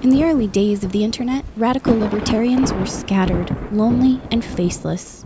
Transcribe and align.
In 0.00 0.08
the 0.10 0.24
early 0.24 0.48
days 0.48 0.84
of 0.84 0.92
the 0.92 1.04
internet, 1.04 1.44
radical 1.54 1.98
libertarians 1.98 2.74
were 2.74 2.86
scattered, 2.86 3.52
lonely, 3.70 4.26
and 4.30 4.42
faceless. 4.42 5.25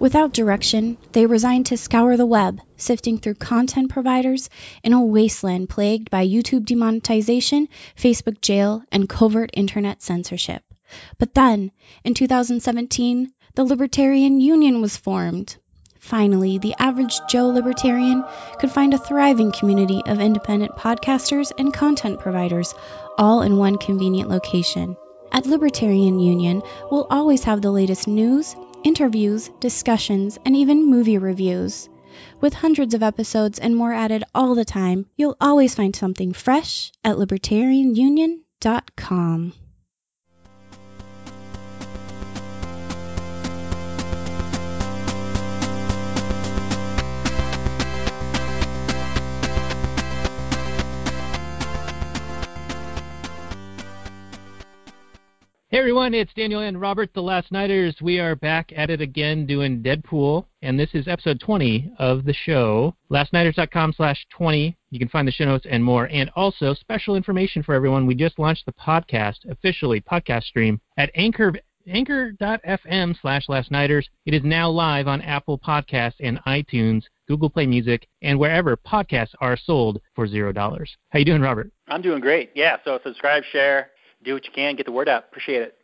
Without 0.00 0.32
direction, 0.32 0.96
they 1.12 1.26
resigned 1.26 1.66
to 1.66 1.76
scour 1.76 2.16
the 2.16 2.24
web, 2.24 2.58
sifting 2.78 3.18
through 3.18 3.34
content 3.34 3.90
providers 3.90 4.48
in 4.82 4.94
a 4.94 5.04
wasteland 5.04 5.68
plagued 5.68 6.10
by 6.10 6.26
YouTube 6.26 6.64
demonetization, 6.64 7.68
Facebook 7.98 8.40
jail, 8.40 8.82
and 8.90 9.10
covert 9.10 9.50
internet 9.52 10.02
censorship. 10.02 10.62
But 11.18 11.34
then, 11.34 11.70
in 12.02 12.14
2017, 12.14 13.30
the 13.54 13.64
Libertarian 13.64 14.40
Union 14.40 14.80
was 14.80 14.96
formed. 14.96 15.54
Finally, 15.98 16.56
the 16.56 16.74
average 16.78 17.20
Joe 17.28 17.48
libertarian 17.48 18.24
could 18.58 18.70
find 18.70 18.94
a 18.94 18.98
thriving 18.98 19.52
community 19.52 20.00
of 20.06 20.18
independent 20.18 20.76
podcasters 20.76 21.52
and 21.58 21.74
content 21.74 22.20
providers, 22.20 22.74
all 23.18 23.42
in 23.42 23.58
one 23.58 23.76
convenient 23.76 24.30
location. 24.30 24.96
At 25.30 25.44
Libertarian 25.44 26.20
Union, 26.20 26.62
we'll 26.90 27.06
always 27.10 27.44
have 27.44 27.60
the 27.60 27.70
latest 27.70 28.08
news, 28.08 28.56
interviews, 28.82 29.50
discussions, 29.60 30.38
and 30.44 30.56
even 30.56 30.86
movie 30.86 31.18
reviews. 31.18 31.88
With 32.40 32.54
hundreds 32.54 32.94
of 32.94 33.02
episodes 33.02 33.58
and 33.58 33.76
more 33.76 33.92
added 33.92 34.24
all 34.34 34.54
the 34.54 34.64
time, 34.64 35.04
you'll 35.16 35.36
always 35.40 35.74
find 35.74 35.94
something 35.94 36.32
fresh 36.32 36.90
at 37.04 37.16
libertarianunion.com. 37.16 39.52
Hey 55.72 55.78
everyone, 55.78 56.14
it's 56.14 56.34
Daniel 56.34 56.62
and 56.62 56.80
Robert, 56.80 57.14
the 57.14 57.22
Last 57.22 57.52
Nighters. 57.52 57.94
We 58.02 58.18
are 58.18 58.34
back 58.34 58.72
at 58.74 58.90
it 58.90 59.00
again 59.00 59.46
doing 59.46 59.84
Deadpool, 59.84 60.44
and 60.62 60.76
this 60.76 60.90
is 60.94 61.06
episode 61.06 61.38
20 61.38 61.92
of 62.00 62.24
the 62.24 62.32
show. 62.32 62.96
LastNighters.com 63.08 63.92
slash 63.92 64.26
20. 64.36 64.76
You 64.90 64.98
can 64.98 65.08
find 65.08 65.28
the 65.28 65.32
show 65.32 65.44
notes 65.44 65.66
and 65.70 65.84
more. 65.84 66.06
And 66.06 66.28
also, 66.34 66.74
special 66.74 67.14
information 67.14 67.62
for 67.62 67.72
everyone. 67.72 68.04
We 68.04 68.16
just 68.16 68.40
launched 68.40 68.66
the 68.66 68.72
podcast, 68.72 69.48
officially, 69.48 70.00
podcast 70.00 70.42
stream, 70.42 70.80
at 70.96 71.12
Anchor, 71.14 71.52
anchor.fm 71.86 73.14
slash 73.20 73.48
lastnighters. 73.48 74.08
It 74.26 74.34
is 74.34 74.42
now 74.42 74.68
live 74.68 75.06
on 75.06 75.22
Apple 75.22 75.56
Podcasts 75.56 76.18
and 76.18 76.42
iTunes, 76.48 77.04
Google 77.28 77.48
Play 77.48 77.68
Music, 77.68 78.08
and 78.22 78.40
wherever 78.40 78.76
podcasts 78.76 79.34
are 79.40 79.56
sold 79.56 80.00
for 80.16 80.26
$0. 80.26 80.86
How 81.10 81.18
you 81.20 81.24
doing, 81.24 81.42
Robert? 81.42 81.70
I'm 81.86 82.02
doing 82.02 82.20
great. 82.20 82.50
Yeah, 82.56 82.78
so 82.84 82.98
subscribe, 83.04 83.44
share, 83.52 83.90
do 84.24 84.34
what 84.34 84.44
you 84.44 84.52
can, 84.52 84.76
get 84.76 84.86
the 84.86 84.92
word 84.92 85.08
out. 85.08 85.24
Appreciate 85.30 85.62
it. 85.62 85.76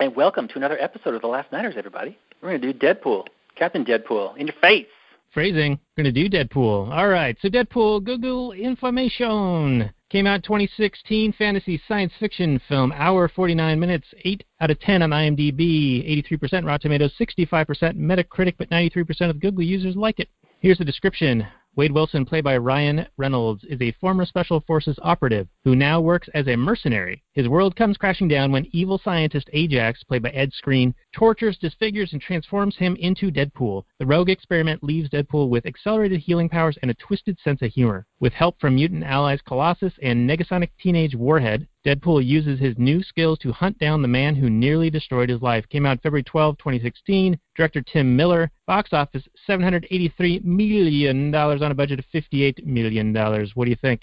And 0.00 0.14
welcome 0.16 0.48
to 0.48 0.56
another 0.56 0.78
episode 0.80 1.14
of 1.14 1.20
The 1.20 1.28
Last 1.28 1.52
Nighters, 1.52 1.74
everybody. 1.76 2.18
We're 2.42 2.50
going 2.50 2.60
to 2.62 2.72
do 2.72 2.78
Deadpool. 2.78 3.26
Captain 3.56 3.84
Deadpool. 3.84 4.36
In 4.36 4.46
your 4.46 4.56
face. 4.60 4.86
Phrasing. 5.32 5.78
We're 5.96 6.04
going 6.04 6.14
to 6.14 6.28
do 6.28 6.34
Deadpool. 6.34 6.90
All 6.92 7.08
right. 7.08 7.36
So 7.40 7.48
Deadpool, 7.48 8.04
Google 8.04 8.52
information. 8.52 9.92
Came 10.10 10.26
out 10.26 10.42
2016 10.44 11.34
fantasy 11.36 11.80
science 11.88 12.12
fiction 12.20 12.60
film, 12.68 12.92
hour 12.92 13.28
49 13.28 13.80
minutes, 13.80 14.06
8 14.24 14.44
out 14.60 14.70
of 14.70 14.78
10 14.80 15.02
on 15.02 15.10
IMDb, 15.10 16.24
83% 16.30 16.64
Rotten 16.64 16.80
Tomatoes, 16.80 17.12
65% 17.20 17.66
Metacritic, 17.96 18.54
but 18.56 18.70
93% 18.70 19.30
of 19.30 19.40
Google 19.40 19.62
users 19.62 19.96
like 19.96 20.20
it. 20.20 20.28
Here's 20.60 20.78
the 20.78 20.84
description. 20.84 21.46
Wade 21.76 21.90
Wilson, 21.90 22.24
played 22.24 22.44
by 22.44 22.56
Ryan 22.56 23.04
Reynolds, 23.16 23.64
is 23.64 23.80
a 23.80 23.90
former 24.00 24.24
Special 24.24 24.60
Forces 24.60 24.96
operative 25.02 25.48
who 25.64 25.74
now 25.74 26.00
works 26.00 26.28
as 26.32 26.46
a 26.46 26.54
mercenary. 26.54 27.24
His 27.32 27.48
world 27.48 27.74
comes 27.74 27.96
crashing 27.96 28.28
down 28.28 28.52
when 28.52 28.68
evil 28.70 29.00
scientist 29.02 29.50
Ajax, 29.52 30.04
played 30.04 30.22
by 30.22 30.30
Ed 30.30 30.52
Skrein, 30.52 30.94
tortures, 31.14 31.56
disfigures, 31.56 32.12
and 32.12 32.20
transforms 32.20 32.76
him 32.76 32.96
into 32.96 33.30
Deadpool. 33.30 33.84
The 33.98 34.06
rogue 34.06 34.28
experiment 34.28 34.82
leaves 34.82 35.08
Deadpool 35.08 35.48
with 35.48 35.64
accelerated 35.64 36.20
healing 36.20 36.48
powers 36.48 36.76
and 36.82 36.90
a 36.90 36.94
twisted 36.94 37.38
sense 37.42 37.62
of 37.62 37.70
humor. 37.70 38.06
With 38.20 38.32
help 38.32 38.60
from 38.60 38.74
mutant 38.74 39.04
allies 39.04 39.40
Colossus 39.46 39.92
and 40.02 40.28
Negasonic 40.28 40.70
Teenage 40.80 41.14
Warhead, 41.14 41.68
Deadpool 41.86 42.24
uses 42.24 42.58
his 42.58 42.76
new 42.78 43.02
skills 43.02 43.38
to 43.40 43.52
hunt 43.52 43.78
down 43.78 44.02
the 44.02 44.08
man 44.08 44.34
who 44.34 44.50
nearly 44.50 44.90
destroyed 44.90 45.28
his 45.28 45.42
life. 45.42 45.68
Came 45.68 45.86
out 45.86 46.02
February 46.02 46.24
12, 46.24 46.58
2016. 46.58 47.38
Director 47.56 47.82
Tim 47.82 48.16
Miller. 48.16 48.50
Box 48.66 48.92
office 48.92 49.22
$783 49.48 50.44
million 50.44 51.34
on 51.34 51.70
a 51.70 51.74
budget 51.74 51.98
of 51.98 52.04
$58 52.12 52.64
million. 52.64 53.14
What 53.54 53.64
do 53.64 53.70
you 53.70 53.76
think? 53.80 54.02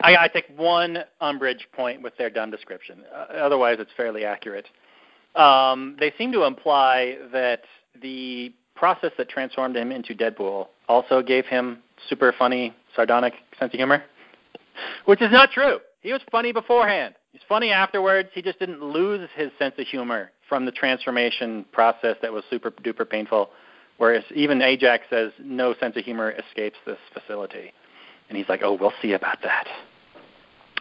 I, 0.00 0.16
I 0.16 0.28
take 0.28 0.46
one 0.56 0.98
umbrage 1.20 1.68
point 1.72 2.02
with 2.02 2.16
their 2.16 2.30
dumb 2.30 2.50
description. 2.50 3.04
Uh, 3.14 3.34
otherwise, 3.34 3.76
it's 3.78 3.92
fairly 3.96 4.24
accurate. 4.24 4.66
Um, 5.34 5.96
they 5.98 6.12
seem 6.16 6.32
to 6.32 6.44
imply 6.44 7.16
that 7.32 7.62
the 8.00 8.52
process 8.76 9.12
that 9.18 9.28
transformed 9.28 9.76
him 9.76 9.92
into 9.92 10.14
Deadpool 10.14 10.68
also 10.88 11.22
gave 11.22 11.46
him 11.46 11.78
super 12.08 12.34
funny, 12.38 12.74
sardonic 12.94 13.34
sense 13.58 13.72
of 13.72 13.78
humor, 13.78 14.04
which 15.06 15.22
is 15.22 15.32
not 15.32 15.50
true. 15.50 15.78
He 16.02 16.12
was 16.12 16.20
funny 16.30 16.52
beforehand. 16.52 17.14
He's 17.32 17.42
funny 17.48 17.70
afterwards. 17.70 18.28
He 18.34 18.42
just 18.42 18.58
didn't 18.58 18.82
lose 18.82 19.28
his 19.34 19.50
sense 19.58 19.74
of 19.78 19.86
humor 19.86 20.30
from 20.48 20.66
the 20.66 20.72
transformation 20.72 21.64
process 21.72 22.16
that 22.22 22.32
was 22.32 22.44
super 22.50 22.70
duper 22.70 23.08
painful. 23.08 23.50
Whereas 23.96 24.24
even 24.34 24.60
Ajax 24.60 25.04
says 25.08 25.32
no 25.40 25.74
sense 25.80 25.96
of 25.96 26.04
humor 26.04 26.32
escapes 26.32 26.76
this 26.84 26.98
facility. 27.12 27.72
And 28.28 28.36
he's 28.36 28.48
like, 28.48 28.60
oh, 28.62 28.76
we'll 28.78 28.92
see 29.00 29.12
about 29.12 29.38
that. 29.42 29.66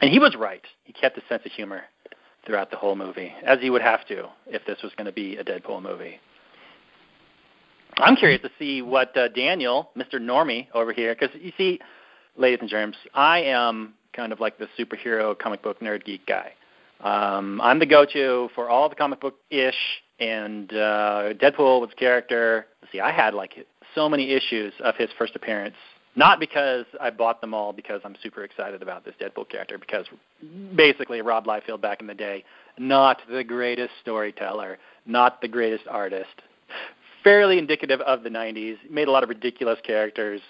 And 0.02 0.12
he 0.12 0.20
was 0.20 0.36
right. 0.36 0.64
He 0.84 0.94
kept 0.94 1.16
his 1.16 1.24
sense 1.30 1.44
of 1.46 1.52
humor 1.52 1.84
throughout 2.46 2.72
the 2.72 2.78
whole 2.78 2.96
movie, 2.96 3.34
as 3.46 3.60
he 3.60 3.70
would 3.70 3.82
have 3.82 4.06
to 4.08 4.28
if 4.48 4.66
this 4.66 4.78
was 4.84 4.92
going 4.98 5.06
to 5.06 5.12
be 5.12 5.38
a 5.38 5.44
Deadpool 5.44 5.82
movie. 5.82 6.20
I'm 7.98 8.16
curious 8.16 8.42
to 8.42 8.50
see 8.58 8.82
what 8.82 9.16
uh, 9.16 9.28
Daniel, 9.30 9.92
Mr. 9.96 10.16
Normie 10.16 10.68
over 10.74 10.92
here, 10.92 11.16
because 11.16 11.36
you 11.40 11.52
see, 11.58 11.80
ladies 12.38 12.60
and 12.60 12.70
germs, 12.70 12.98
I 13.14 13.40
am 13.44 13.94
kind 14.14 14.34
of 14.34 14.40
like 14.40 14.58
the 14.58 14.68
superhero 14.78 15.38
comic 15.38 15.62
book 15.62 15.80
nerd 15.80 16.04
geek 16.04 16.26
guy. 16.26 16.54
Um, 17.02 17.60
I'm 17.62 17.80
the 17.80 17.86
go-to 17.86 18.50
for 18.56 18.70
all 18.70 18.90
the 18.90 18.96
comic 18.96 19.20
book 19.20 19.36
ish, 19.50 19.76
and 20.20 20.72
uh, 20.72 21.34
Deadpool 21.34 21.82
was 21.82 21.90
character. 21.98 22.68
See, 22.92 23.00
I 23.00 23.12
had 23.12 23.34
like 23.34 23.66
so 23.94 24.10
many 24.10 24.32
issues 24.32 24.74
of 24.84 24.96
his 24.96 25.10
first 25.18 25.36
appearance. 25.36 25.76
Not 26.16 26.40
because 26.40 26.86
I 27.02 27.10
bought 27.10 27.42
them 27.42 27.54
all 27.54 27.74
because 27.74 28.02
I'm 28.06 28.16
super 28.22 28.44
excited 28.44 28.82
about 28.84 29.04
this 29.04 29.16
Deadpool 29.20 29.50
character, 29.50 29.78
because 29.78 30.06
basically 30.76 31.22
Rob 31.22 31.46
Liefeld 31.46 31.82
back 31.82 32.02
in 32.02 32.08
the 32.08 32.14
day, 32.14 32.44
not 32.78 33.22
the 33.30 33.44
greatest 33.44 33.92
storyteller, 34.02 34.78
not 35.06 35.42
the 35.42 35.48
greatest 35.48 35.86
artist, 35.90 36.30
fairly 37.24 37.58
indicative 37.58 38.02
of 38.02 38.24
the 38.24 38.30
90s, 38.30 38.78
made 38.90 39.08
a 39.08 39.12
lot 39.12 39.24
of 39.24 39.30
ridiculous 39.30 39.80
characters, 39.84 40.42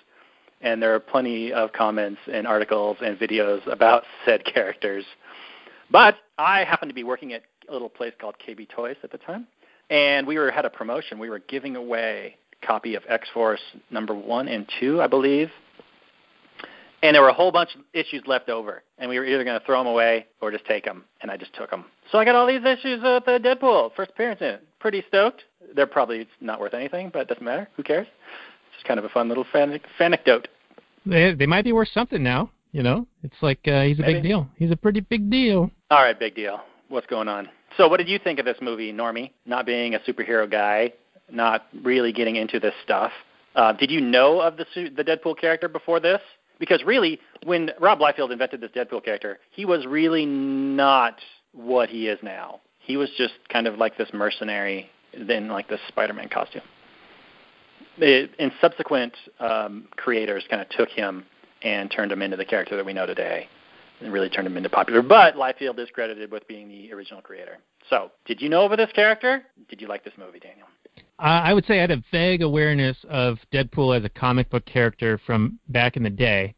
and 0.62 0.82
there 0.82 0.94
are 0.94 1.00
plenty 1.00 1.54
of 1.54 1.72
comments 1.72 2.20
and 2.32 2.46
articles 2.46 2.98
and 3.02 3.18
videos 3.18 3.66
about 3.72 4.04
said 4.26 4.44
characters. 4.46 5.06
But 5.92 6.18
I 6.38 6.64
happened 6.64 6.90
to 6.90 6.96
be 6.96 7.04
working 7.04 7.34
at 7.34 7.44
a 7.70 7.72
little 7.72 7.90
place 7.90 8.14
called 8.20 8.36
KB 8.46 8.68
Toys 8.70 8.98
at 9.04 9.12
the 9.12 9.18
time, 9.18 9.48
and 9.90 10.28
we 10.28 10.38
were 10.38 10.52
had 10.52 10.66
a 10.66 10.70
promotion. 10.70 11.20
We 11.20 11.30
were 11.30 11.40
giving 11.40 11.76
away 11.76 12.36
copy 12.66 12.96
of 12.96 13.04
X 13.08 13.28
Force 13.34 13.62
number 13.92 14.14
one 14.14 14.48
and 14.48 14.70
two, 14.80 15.02
I 15.02 15.08
believe. 15.08 15.50
And 17.02 17.14
there 17.14 17.22
were 17.22 17.30
a 17.30 17.34
whole 17.34 17.52
bunch 17.52 17.76
of 17.76 17.82
issues 17.94 18.24
left 18.28 18.48
over, 18.50 18.82
and 18.98 19.10
we 19.10 19.20
were 19.20 19.26
either 19.26 19.44
going 19.44 19.60
to 19.60 19.66
throw 19.66 19.80
them 19.80 19.88
away 19.88 20.26
or 20.40 20.52
just 20.52 20.66
take 20.66 20.86
them. 20.86 21.04
And 21.22 21.30
I 21.30 21.36
just 21.36 21.54
took 21.54 21.70
them. 21.70 21.84
So 22.12 22.18
I 22.18 22.24
got 22.24 22.34
all 22.36 22.48
these 22.48 22.64
issues 22.64 23.02
of 23.04 23.26
the 23.26 23.40
Deadpool 23.40 23.94
first 23.96 24.12
appearance 24.12 24.40
in 24.40 24.48
it. 24.48 24.64
Pretty 24.80 25.04
stoked. 25.10 25.44
They're 25.76 25.86
probably 25.86 26.28
not 26.40 26.62
worth 26.62 26.74
anything, 26.74 27.10
but 27.12 27.24
it 27.24 27.28
doesn't 27.28 27.44
matter. 27.44 27.68
Who 27.76 27.84
cares? 27.84 28.08
It's 28.08 28.76
just 28.78 28.86
kind 28.88 29.00
of 29.00 29.06
a 29.06 29.10
fun 29.10 29.28
little 29.28 29.46
fan- 29.52 29.80
anecdote. 30.00 30.48
They, 31.06 31.34
they 31.34 31.46
might 31.46 31.66
be 31.66 31.74
worth 31.74 31.90
something 31.94 32.24
now. 32.24 32.52
You 32.72 32.82
know, 32.82 33.06
it's 33.22 33.36
like 33.42 33.60
uh, 33.68 33.84
he's 33.84 34.00
a 34.00 34.02
Maybe. 34.02 34.14
big 34.16 34.24
deal. 34.24 34.48
He's 34.58 34.72
a 34.72 34.76
pretty 34.76 35.02
big 35.02 35.30
deal. 35.30 35.70
All 35.92 36.02
right, 36.02 36.18
big 36.18 36.34
deal. 36.36 36.62
What's 36.90 37.06
going 37.06 37.28
on? 37.28 37.48
So, 37.78 37.88
what 37.88 37.98
did 37.98 38.08
you 38.08 38.18
think 38.18 38.40
of 38.40 38.46
this 38.46 38.58
movie, 38.62 38.92
Normie? 38.92 39.30
Not 39.46 39.68
being 39.68 39.94
a 39.94 40.00
superhero 40.00 40.50
guy, 40.50 40.92
not 41.34 41.66
really 41.84 42.12
getting 42.14 42.36
into 42.36 42.60
this 42.60 42.74
stuff. 42.84 43.12
Uh, 43.56 43.74
did 43.74 43.92
you 43.92 44.02
know 44.02 44.40
of 44.40 44.58
the 44.58 44.66
the 44.96 45.04
Deadpool 45.04 45.38
character 45.40 45.68
before 45.68 46.00
this? 46.00 46.22
Because 46.60 46.84
really, 46.84 47.20
when 47.44 47.72
Rob 47.80 48.00
Liefeld 48.00 48.32
invented 48.32 48.62
this 48.62 48.72
Deadpool 48.72 49.04
character, 49.04 49.40
he 49.52 49.66
was 49.66 49.86
really 49.86 50.26
not 50.26 51.16
what 51.52 51.90
he 51.90 52.08
is 52.08 52.20
now. 52.24 52.62
He 52.80 52.98
was 52.98 53.10
just 53.18 53.34
kind 53.50 53.68
of 53.68 53.78
like 53.78 53.98
this 53.98 54.10
mercenary 54.14 54.90
in 55.14 55.48
like 55.48 55.68
this 55.68 55.80
Spider-Man 55.88 56.30
costume. 56.30 56.62
It, 57.98 58.32
and 58.40 58.52
subsequent 58.60 59.14
um, 59.40 59.88
creators 59.98 60.44
kind 60.50 60.62
of 60.62 60.70
took 60.70 60.90
him 60.90 61.26
and 61.62 61.92
turned 61.92 62.12
him 62.12 62.22
into 62.22 62.38
the 62.38 62.46
character 62.46 62.76
that 62.76 62.86
we 62.86 62.94
know 62.94 63.06
today. 63.06 63.48
and 64.02 64.12
really 64.12 64.30
turned 64.30 64.48
him 64.48 64.58
into 64.58 64.70
popular. 64.70 65.02
But 65.02 65.36
Liefeld 65.36 65.80
is 65.80 65.90
credited 65.94 66.32
with 66.32 66.48
being 66.48 66.68
the 66.68 66.92
original 66.94 67.22
creator. 67.22 67.58
So, 67.90 68.12
did 68.26 68.42
you 68.42 68.50
know 68.50 68.66
of 68.66 68.78
this 68.78 68.92
character? 68.94 69.44
Did 69.70 69.82
you 69.82 69.88
like 69.88 70.04
this 70.04 70.14
movie, 70.18 70.40
Daniel? 70.40 70.68
I 71.20 71.54
would 71.54 71.66
say 71.66 71.78
I 71.78 71.82
had 71.82 71.92
a 71.92 72.04
vague 72.12 72.42
awareness 72.42 72.98
of 73.08 73.38
Deadpool 73.54 73.98
as 73.98 74.04
a 74.04 74.10
comic 74.10 74.50
book 74.50 74.66
character 74.66 75.22
from 75.26 75.58
back 75.70 75.96
in 75.96 76.04
the 76.04 76.10
day. 76.10 76.54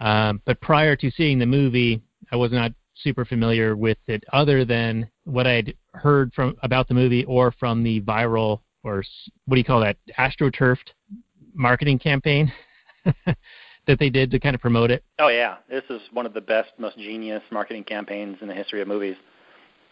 Um, 0.00 0.40
but 0.46 0.60
prior 0.60 0.96
to 0.96 1.10
seeing 1.10 1.38
the 1.38 1.46
movie, 1.46 2.00
I 2.32 2.36
was 2.36 2.50
not 2.50 2.72
super 2.94 3.24
familiar 3.24 3.76
with 3.76 3.98
it 4.06 4.24
other 4.32 4.64
than 4.64 5.10
what 5.24 5.46
I'd 5.46 5.74
heard 5.92 6.32
from 6.34 6.56
about 6.62 6.88
the 6.88 6.94
movie 6.94 7.24
or 7.26 7.52
from 7.52 7.82
the 7.82 8.00
viral 8.02 8.60
or 8.84 9.02
what 9.46 9.56
do 9.56 9.58
you 9.58 9.64
call 9.64 9.80
that 9.80 9.96
astroturfed 10.18 10.92
marketing 11.52 11.98
campaign 11.98 12.52
that 13.86 13.98
they 13.98 14.10
did 14.10 14.30
to 14.30 14.38
kind 14.38 14.54
of 14.54 14.60
promote 14.60 14.90
it. 14.90 15.04
Oh 15.18 15.28
yeah, 15.28 15.56
this 15.68 15.84
is 15.90 16.00
one 16.12 16.26
of 16.26 16.34
the 16.34 16.40
best, 16.40 16.70
most 16.78 16.96
genius 16.96 17.42
marketing 17.50 17.84
campaigns 17.84 18.38
in 18.40 18.48
the 18.48 18.54
history 18.54 18.80
of 18.80 18.88
movies 18.88 19.16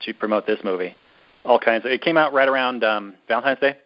to 0.02 0.14
promote 0.14 0.46
this 0.46 0.58
movie. 0.64 0.94
All 1.44 1.58
kinds. 1.58 1.84
Of, 1.84 1.90
it 1.90 2.00
came 2.00 2.16
out 2.16 2.32
right 2.32 2.48
around 2.48 2.84
um, 2.84 3.14
Valentine's 3.28 3.60
Day, 3.60 3.76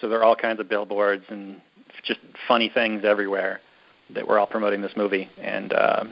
so 0.00 0.08
there 0.08 0.18
are 0.20 0.24
all 0.24 0.36
kinds 0.36 0.60
of 0.60 0.68
billboards 0.68 1.24
and 1.28 1.60
just 2.04 2.20
funny 2.46 2.70
things 2.72 3.04
everywhere 3.04 3.60
that 4.14 4.26
were 4.26 4.38
all 4.38 4.46
promoting 4.46 4.80
this 4.80 4.92
movie, 4.96 5.28
and 5.38 5.72
uh, 5.72 6.04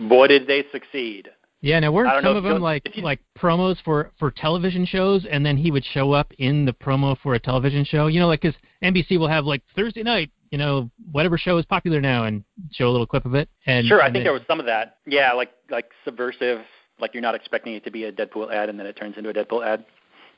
boy 0.00 0.26
did 0.26 0.46
they 0.46 0.64
succeed. 0.72 1.28
Yeah, 1.60 1.78
now 1.78 1.92
weren't 1.92 2.24
some 2.24 2.36
of 2.36 2.42
them 2.42 2.60
like 2.60 2.88
like 2.96 3.20
promos 3.38 3.76
for 3.84 4.10
for 4.18 4.30
television 4.30 4.84
shows, 4.84 5.24
and 5.30 5.46
then 5.46 5.56
he 5.56 5.70
would 5.70 5.84
show 5.84 6.12
up 6.12 6.32
in 6.38 6.64
the 6.64 6.72
promo 6.72 7.16
for 7.22 7.34
a 7.34 7.38
television 7.38 7.84
show. 7.84 8.08
You 8.08 8.18
know, 8.18 8.26
like 8.26 8.40
because 8.40 8.56
NBC 8.82 9.18
will 9.18 9.28
have 9.28 9.44
like 9.44 9.62
Thursday 9.76 10.02
night, 10.02 10.30
you 10.50 10.58
know, 10.58 10.90
whatever 11.12 11.38
show 11.38 11.58
is 11.58 11.64
popular 11.64 12.00
now, 12.00 12.24
and 12.24 12.42
show 12.72 12.88
a 12.88 12.90
little 12.90 13.06
clip 13.06 13.26
of 13.26 13.34
it. 13.34 13.48
And 13.66 13.86
sure, 13.86 14.00
and 14.00 14.04
I 14.04 14.06
think 14.06 14.14
then, 14.14 14.24
there 14.24 14.32
was 14.32 14.42
some 14.48 14.58
of 14.58 14.66
that. 14.66 14.96
Yeah, 15.06 15.32
like 15.34 15.52
like 15.70 15.90
subversive, 16.04 16.62
like 16.98 17.14
you're 17.14 17.22
not 17.22 17.36
expecting 17.36 17.74
it 17.74 17.84
to 17.84 17.92
be 17.92 18.04
a 18.04 18.12
Deadpool 18.12 18.52
ad, 18.52 18.68
and 18.68 18.78
then 18.78 18.86
it 18.86 18.96
turns 18.96 19.16
into 19.16 19.30
a 19.30 19.34
Deadpool 19.34 19.64
ad, 19.64 19.84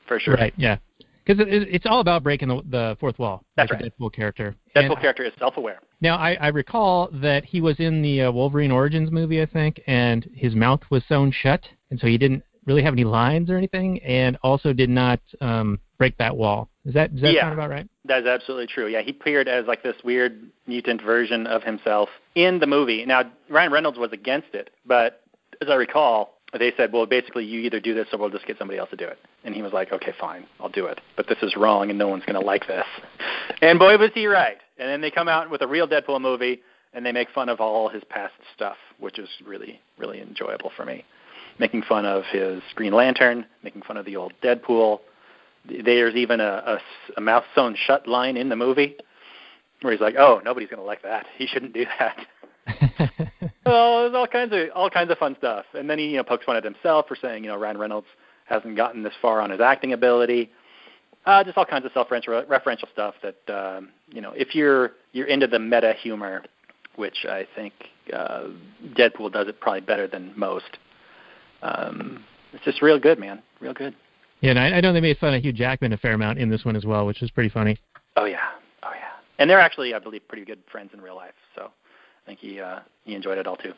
for 0.07 0.21
sure. 0.21 0.35
Right. 0.35 0.53
Yeah 0.59 0.77
because 1.25 1.41
it, 1.41 1.49
it's 1.49 1.87
all 1.87 2.01
about 2.01 2.23
breaking 2.23 2.49
the, 2.49 2.63
the 2.69 2.97
fourth 3.01 3.19
wall. 3.19 3.45
That's 3.57 3.71
like 3.71 3.81
right. 3.81 3.93
Deadpool 3.99 4.13
character. 4.13 4.55
Deadpool 4.77 4.93
and, 4.93 5.01
character 5.01 5.25
is 5.25 5.33
self-aware. 5.39 5.81
Now 6.01 6.17
I, 6.17 6.35
I 6.35 6.49
recall 6.49 7.09
that 7.15 7.45
he 7.45 7.61
was 7.61 7.79
in 7.79 8.03
the 8.03 8.23
uh, 8.23 8.33
Wolverine 8.33 8.71
Origins 8.71 9.11
movie, 9.11 9.41
I 9.41 9.47
think, 9.47 9.81
and 9.87 10.29
his 10.35 10.55
mouth 10.55 10.81
was 10.91 11.03
sewn 11.09 11.33
shut, 11.33 11.63
and 11.91 11.99
so 11.99 12.07
he 12.07 12.19
didn't 12.19 12.43
really 12.67 12.83
have 12.83 12.95
any 12.95 13.05
lines 13.05 13.51
or 13.51 13.57
anything, 13.57 14.03
and 14.03 14.37
also 14.43 14.73
did 14.73 14.91
not 14.91 15.21
um, 15.41 15.79
break 15.99 16.17
that 16.19 16.37
wall. 16.37 16.69
Is 16.85 16.95
that 16.95 17.13
does 17.15 17.23
that 17.23 17.33
yeah, 17.33 17.43
sound 17.43 17.55
about 17.55 17.71
right? 17.71 17.89
That 18.05 18.23
is 18.23 18.27
absolutely 18.27 18.67
true. 18.67 18.89
Yeah, 18.89 19.01
he 19.01 19.11
appeared 19.11 19.49
as 19.49 19.67
like 19.67 19.83
this 19.83 19.97
weird 20.05 20.51
mutant 20.67 21.03
version 21.03 21.47
of 21.47 21.63
himself 21.63 22.09
in 22.35 22.59
the 22.59 22.67
movie. 22.67 23.05
Now 23.07 23.31
Ryan 23.49 23.73
Reynolds 23.73 23.99
was 23.99 24.13
against 24.13 24.55
it, 24.55 24.71
but 24.85 25.23
as 25.63 25.69
I 25.71 25.75
recall, 25.75 26.34
they 26.59 26.73
said, 26.77 26.93
well, 26.93 27.07
basically, 27.07 27.45
you 27.45 27.61
either 27.61 27.81
do 27.81 27.95
this 27.95 28.07
or 28.13 28.19
we'll 28.19 28.31
just 28.31 28.47
get 28.47 28.59
somebody 28.59 28.79
else 28.79 28.91
to 28.91 28.97
do 28.97 29.07
it. 29.07 29.19
And 29.45 29.55
he 29.55 29.63
was 29.63 29.73
like, 29.73 29.93
okay, 29.93 30.13
fine, 30.19 30.47
I'll 30.61 30.69
do 30.69 30.87
it. 30.87 31.01
But 31.17 31.27
this 31.29 31.39
is 31.43 31.57
wrong, 31.57 31.91
and 31.91 31.99
no 31.99 32.09
one's 32.09 32.25
going 32.25 32.39
to 32.39 32.47
like 32.47 32.67
this. 32.67 32.85
And 33.61 33.79
boy, 33.79 33.99
was 33.99 34.11
he 34.15 34.27
right. 34.27 34.59
And 34.79 34.89
then 34.89 35.01
they 35.01 35.11
come 35.11 35.29
out 35.29 35.51
with 35.51 35.63
a 35.63 35.67
real 35.67 35.89
Deadpool 35.89 36.21
movie, 36.21 36.63
and 36.93 37.05
they 37.05 37.13
make 37.13 37.29
fun 37.31 37.49
of 37.49 37.61
all 37.61 37.89
his 37.89 38.03
past 38.09 38.35
stuff, 38.55 38.77
which 38.99 39.19
is 39.19 39.29
really, 39.45 39.81
really 39.99 40.21
enjoyable 40.21 40.71
for 40.77 40.85
me. 40.85 41.05
Making 41.59 41.83
fun 41.83 42.05
of 42.05 42.25
his 42.31 42.63
Green 42.75 42.93
Lantern, 42.93 43.47
making 43.63 43.83
fun 43.83 43.97
of 43.97 44.07
the 44.07 44.17
old 44.17 44.33
Deadpool. 44.43 45.01
There's 45.85 46.15
even 46.15 46.41
a, 46.41 46.63
a, 46.67 46.79
a 47.17 47.21
mouth 47.21 47.45
sewn 47.55 47.77
shut 47.87 48.07
line 48.07 48.37
in 48.37 48.49
the 48.49 48.57
movie 48.57 48.97
where 49.81 49.93
he's 49.93 50.01
like, 50.01 50.15
oh, 50.19 50.41
nobody's 50.45 50.69
going 50.69 50.81
to 50.81 50.87
like 50.87 51.03
that. 51.03 51.27
He 51.37 51.47
shouldn't 51.47 51.75
do 51.75 51.85
that. 51.99 52.27
oh, 53.67 54.03
there's 54.03 54.15
all 54.15 54.27
kinds 54.27 54.53
of 54.53 54.69
all 54.75 54.91
kinds 54.91 55.11
of 55.11 55.19
fun 55.19 55.37
stuff. 55.39 55.65
And 55.75 55.89
then 55.89 55.99
he 55.99 56.09
you 56.11 56.17
know 56.17 56.25
pokes 56.25 56.45
fun 56.45 56.57
at 56.57 56.65
himself 56.65 57.07
for 57.09 57.17
saying 57.17 57.45
you 57.45 57.51
know 57.51 57.57
Ryan 57.57 57.79
Reynolds 57.79 58.07
hasn't 58.47 58.77
gotten 58.77 59.03
this 59.03 59.15
far 59.21 59.41
on 59.41 59.51
his 59.51 59.61
acting 59.61 59.93
ability. 59.93 60.51
Uh, 61.27 61.43
just 61.43 61.57
all 61.57 61.65
kinds 61.65 61.87
of 61.87 61.93
self-referential 61.93 62.91
stuff 62.93 63.15
that 63.23 63.55
um, 63.55 63.91
you 64.09 64.21
know 64.21 64.33
if 64.33 64.55
you're 64.55 64.93
you're 65.13 65.27
into 65.27 65.47
the 65.47 65.59
meta 65.59 65.95
humor, 66.03 66.43
which 66.97 67.25
I 67.29 67.47
think 67.55 67.73
uh, 68.13 68.49
Deadpool 68.95 69.33
does 69.33 69.49
it 69.49 69.61
probably 69.61 69.81
better 69.81 70.07
than 70.07 70.33
most. 70.37 70.79
Um, 71.63 72.25
it's 72.53 72.65
just 72.65 72.83
real 72.83 72.99
good, 72.99 73.19
man, 73.19 73.43
real 73.61 73.73
good. 73.73 73.95
Yeah, 74.41 74.51
and 74.51 74.59
I, 74.59 74.73
I 74.73 74.81
know 74.81 74.93
they 74.93 75.01
made 75.01 75.17
fun 75.17 75.33
of 75.33 75.43
Hugh 75.43 75.53
Jackman 75.53 75.95
a 75.95 75.97
fair 75.97 76.13
amount 76.13 76.39
in 76.39 76.51
this 76.51 76.65
one 76.65 76.77
as 76.77 76.85
well, 76.85 77.07
which 77.07 77.21
was 77.23 77.31
pretty 77.31 77.49
funny. 77.49 77.79
Oh 78.17 78.27
yeah, 78.27 78.51
oh 78.83 78.91
yeah, 78.93 79.13
and 79.39 79.49
they're 79.49 79.61
actually, 79.61 79.95
I 79.95 79.99
believe, 79.99 80.29
pretty 80.29 80.45
good 80.45 80.59
friends 80.71 80.91
in 80.93 81.01
real 81.01 81.17
life. 81.17 81.33
So 81.55 81.71
think 82.27 82.39
he 82.41 82.61
uh, 82.61 82.81
he 83.05 83.15
enjoyed 83.15 83.39
it 83.39 83.47
all 83.47 83.57
too. 83.57 83.73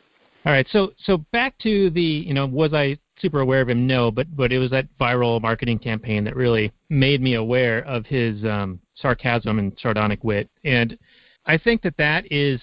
All 0.45 0.53
right, 0.53 0.67
so 0.71 0.93
so 1.03 1.17
back 1.31 1.57
to 1.59 1.89
the 1.89 2.01
you 2.01 2.33
know 2.33 2.45
was 2.45 2.73
I 2.73 2.97
super 3.19 3.41
aware 3.41 3.61
of 3.61 3.69
him? 3.69 3.87
No, 3.87 4.11
but 4.11 4.35
but 4.35 4.51
it 4.51 4.59
was 4.59 4.71
that 4.71 4.87
viral 4.99 5.41
marketing 5.41 5.79
campaign 5.79 6.23
that 6.23 6.35
really 6.35 6.71
made 6.89 7.21
me 7.21 7.35
aware 7.35 7.79
of 7.79 8.05
his 8.05 8.43
um, 8.45 8.79
sarcasm 8.95 9.59
and 9.59 9.77
sardonic 9.81 10.23
wit, 10.23 10.49
and 10.63 10.97
I 11.45 11.57
think 11.57 11.81
that 11.81 11.97
that 11.97 12.31
is 12.31 12.61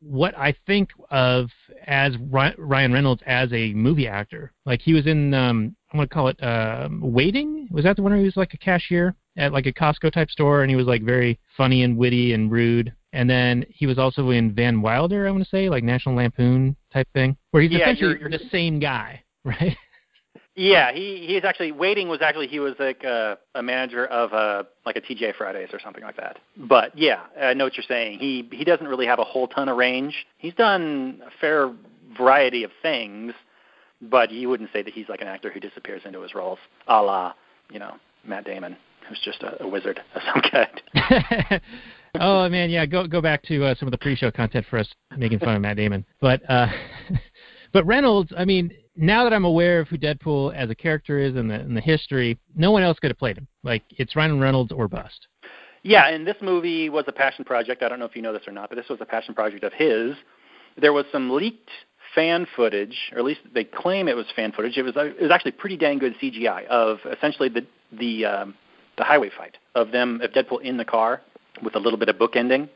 what 0.00 0.36
I 0.36 0.54
think 0.66 0.90
of 1.10 1.48
as 1.86 2.16
Ryan 2.18 2.92
Reynolds 2.92 3.22
as 3.26 3.52
a 3.52 3.72
movie 3.72 4.08
actor. 4.08 4.52
Like 4.66 4.80
he 4.80 4.94
was 4.94 5.06
in 5.06 5.32
um, 5.34 5.76
I'm 5.92 5.98
gonna 5.98 6.08
call 6.08 6.28
it 6.28 6.42
uh, 6.42 6.88
Waiting. 7.00 7.68
Was 7.70 7.84
that 7.84 7.96
the 7.96 8.02
one 8.02 8.12
where 8.12 8.18
he 8.18 8.24
was 8.24 8.36
like 8.36 8.54
a 8.54 8.58
cashier 8.58 9.14
at 9.36 9.52
like 9.52 9.66
a 9.66 9.72
Costco 9.72 10.12
type 10.12 10.30
store, 10.30 10.62
and 10.62 10.70
he 10.70 10.76
was 10.76 10.86
like 10.86 11.02
very 11.02 11.38
funny 11.56 11.82
and 11.82 11.96
witty 11.96 12.32
and 12.32 12.50
rude. 12.50 12.92
And 13.12 13.28
then 13.28 13.66
he 13.68 13.86
was 13.86 13.98
also 13.98 14.30
in 14.30 14.54
Van 14.54 14.80
Wilder, 14.80 15.28
I 15.28 15.30
want 15.30 15.44
to 15.44 15.48
say, 15.50 15.68
like 15.68 15.84
National 15.84 16.14
Lampoon 16.14 16.76
type 16.92 17.08
thing, 17.12 17.36
where 17.50 17.62
he's 17.62 17.72
yeah, 17.72 17.80
essentially 17.80 18.10
you're, 18.12 18.30
you're, 18.30 18.38
the 18.38 18.48
same 18.50 18.78
guy, 18.78 19.22
right? 19.44 19.76
Yeah, 20.54 20.92
he 20.92 21.24
he's 21.26 21.44
actually 21.44 21.72
waiting 21.72 22.08
was 22.08 22.20
actually 22.20 22.46
he 22.46 22.60
was 22.60 22.74
like 22.78 23.04
a, 23.04 23.38
a 23.54 23.62
manager 23.62 24.06
of 24.06 24.32
a 24.32 24.66
like 24.84 24.96
a 24.96 25.00
TJ 25.00 25.36
Fridays 25.36 25.70
or 25.72 25.80
something 25.80 26.04
like 26.04 26.16
that. 26.16 26.40
But 26.56 26.96
yeah, 26.96 27.20
I 27.40 27.54
know 27.54 27.64
what 27.64 27.76
you're 27.76 27.84
saying. 27.88 28.18
He 28.18 28.46
he 28.52 28.64
doesn't 28.64 28.86
really 28.86 29.06
have 29.06 29.18
a 29.18 29.24
whole 29.24 29.48
ton 29.48 29.70
of 29.70 29.78
range. 29.78 30.14
He's 30.36 30.54
done 30.54 31.22
a 31.26 31.30
fair 31.40 31.72
variety 32.18 32.64
of 32.64 32.70
things, 32.82 33.32
but 34.02 34.30
you 34.30 34.50
wouldn't 34.50 34.70
say 34.74 34.82
that 34.82 34.92
he's 34.92 35.08
like 35.08 35.22
an 35.22 35.28
actor 35.28 35.50
who 35.50 35.58
disappears 35.58 36.02
into 36.04 36.20
his 36.20 36.34
roles, 36.34 36.58
a 36.86 37.00
la 37.00 37.32
you 37.70 37.78
know 37.78 37.94
Matt 38.22 38.44
Damon, 38.44 38.76
who's 39.08 39.20
just 39.24 39.42
a, 39.42 39.62
a 39.62 39.66
wizard 39.66 40.02
of 40.14 40.20
some 40.22 40.42
kind. 40.50 41.62
oh 42.20 42.48
man, 42.48 42.70
yeah, 42.70 42.86
go 42.86 43.06
go 43.06 43.20
back 43.20 43.42
to 43.44 43.64
uh, 43.64 43.74
some 43.74 43.88
of 43.88 43.92
the 43.92 43.98
pre-show 43.98 44.30
content 44.30 44.66
for 44.68 44.78
us 44.78 44.88
making 45.16 45.38
fun 45.38 45.56
of 45.56 45.62
Matt 45.62 45.76
Damon. 45.76 46.04
But 46.20 46.42
uh, 46.48 46.68
but 47.72 47.86
Reynolds, 47.86 48.32
I 48.36 48.44
mean, 48.44 48.72
now 48.96 49.24
that 49.24 49.32
I'm 49.32 49.44
aware 49.44 49.80
of 49.80 49.88
who 49.88 49.98
Deadpool 49.98 50.54
as 50.54 50.70
a 50.70 50.74
character 50.74 51.18
is 51.18 51.36
and 51.36 51.50
the 51.50 51.54
and 51.54 51.76
the 51.76 51.80
history, 51.80 52.38
no 52.54 52.70
one 52.70 52.82
else 52.82 52.98
could 52.98 53.10
have 53.10 53.18
played 53.18 53.38
him. 53.38 53.46
Like 53.62 53.82
it's 53.90 54.14
Ryan 54.16 54.40
Reynolds 54.40 54.72
or 54.72 54.88
bust. 54.88 55.26
Yeah, 55.82 56.08
and 56.08 56.26
this 56.26 56.36
movie 56.40 56.90
was 56.90 57.04
a 57.08 57.12
passion 57.12 57.44
project. 57.44 57.82
I 57.82 57.88
don't 57.88 57.98
know 57.98 58.04
if 58.04 58.14
you 58.14 58.22
know 58.22 58.32
this 58.32 58.46
or 58.46 58.52
not, 58.52 58.68
but 58.68 58.76
this 58.76 58.88
was 58.88 59.00
a 59.00 59.06
passion 59.06 59.34
project 59.34 59.64
of 59.64 59.72
his. 59.72 60.14
There 60.80 60.92
was 60.92 61.06
some 61.10 61.30
leaked 61.30 61.70
fan 62.14 62.46
footage, 62.54 62.96
or 63.12 63.18
at 63.18 63.24
least 63.24 63.40
they 63.52 63.64
claim 63.64 64.06
it 64.06 64.14
was 64.14 64.26
fan 64.36 64.52
footage. 64.52 64.76
It 64.76 64.82
was 64.82 64.94
it 64.96 65.20
was 65.20 65.30
actually 65.30 65.52
pretty 65.52 65.76
dang 65.76 65.98
good 65.98 66.14
CGI 66.22 66.66
of 66.66 66.98
essentially 67.10 67.48
the 67.48 67.66
the 67.90 68.26
um, 68.26 68.54
the 68.98 69.04
highway 69.04 69.30
fight 69.36 69.56
of 69.74 69.90
them 69.90 70.20
of 70.20 70.30
Deadpool 70.32 70.62
in 70.62 70.76
the 70.76 70.84
car 70.84 71.22
with 71.62 71.76
a 71.76 71.78
little 71.78 71.98
bit 71.98 72.08
of 72.08 72.16
bookending. 72.16 72.68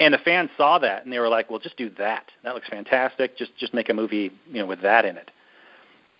And 0.00 0.14
the 0.14 0.18
fans 0.18 0.50
saw 0.56 0.78
that 0.78 1.04
and 1.04 1.12
they 1.12 1.18
were 1.18 1.28
like, 1.28 1.50
"Well, 1.50 1.58
just 1.58 1.76
do 1.76 1.90
that. 1.98 2.30
That 2.44 2.54
looks 2.54 2.68
fantastic. 2.68 3.36
Just 3.36 3.56
just 3.56 3.74
make 3.74 3.88
a 3.88 3.94
movie, 3.94 4.30
you 4.50 4.60
know, 4.60 4.66
with 4.66 4.82
that 4.82 5.04
in 5.04 5.16
it." 5.16 5.30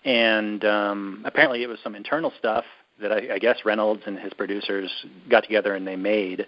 And 0.05 0.65
um, 0.65 1.23
apparently, 1.25 1.63
it 1.63 1.69
was 1.69 1.79
some 1.83 1.95
internal 1.95 2.33
stuff 2.39 2.65
that 3.01 3.13
I, 3.13 3.35
I 3.35 3.39
guess 3.39 3.59
Reynolds 3.65 4.03
and 4.07 4.19
his 4.19 4.33
producers 4.33 4.91
got 5.29 5.45
together 5.45 5.75
and 5.75 5.87
they 5.87 5.97
made, 5.97 6.47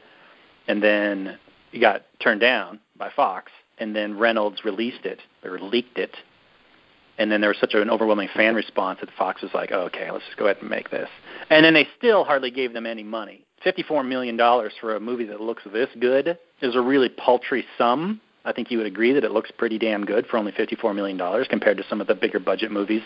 and 0.66 0.82
then 0.82 1.38
it 1.72 1.80
got 1.80 2.02
turned 2.20 2.40
down 2.40 2.80
by 2.96 3.10
Fox. 3.14 3.52
And 3.78 3.94
then 3.96 4.18
Reynolds 4.18 4.64
released 4.64 5.06
it 5.06 5.20
or 5.42 5.58
leaked 5.58 5.98
it, 5.98 6.14
and 7.18 7.30
then 7.30 7.40
there 7.40 7.50
was 7.50 7.58
such 7.58 7.74
an 7.74 7.90
overwhelming 7.90 8.28
fan 8.34 8.54
response 8.54 9.00
that 9.00 9.10
Fox 9.16 9.42
was 9.42 9.52
like, 9.54 9.70
oh, 9.72 9.82
"Okay, 9.82 10.10
let's 10.10 10.24
just 10.24 10.36
go 10.36 10.46
ahead 10.46 10.58
and 10.60 10.68
make 10.68 10.90
this." 10.90 11.08
And 11.48 11.64
then 11.64 11.74
they 11.74 11.86
still 11.96 12.24
hardly 12.24 12.50
gave 12.50 12.72
them 12.72 12.86
any 12.86 13.02
money. 13.02 13.44
$54 13.64 14.06
million 14.06 14.38
for 14.80 14.96
a 14.96 15.00
movie 15.00 15.26
that 15.26 15.40
looks 15.40 15.62
this 15.72 15.88
good 15.98 16.38
is 16.62 16.76
a 16.76 16.80
really 16.80 17.08
paltry 17.08 17.64
sum. 17.76 18.20
I 18.44 18.52
think 18.52 18.70
you 18.70 18.78
would 18.78 18.86
agree 18.86 19.12
that 19.12 19.24
it 19.24 19.32
looks 19.32 19.50
pretty 19.50 19.78
damn 19.78 20.04
good 20.04 20.26
for 20.26 20.38
only 20.38 20.52
$54 20.52 20.94
million 20.94 21.44
compared 21.48 21.76
to 21.76 21.84
some 21.88 22.00
of 22.00 22.06
the 22.06 22.14
bigger 22.14 22.38
budget 22.38 22.70
movies. 22.70 23.02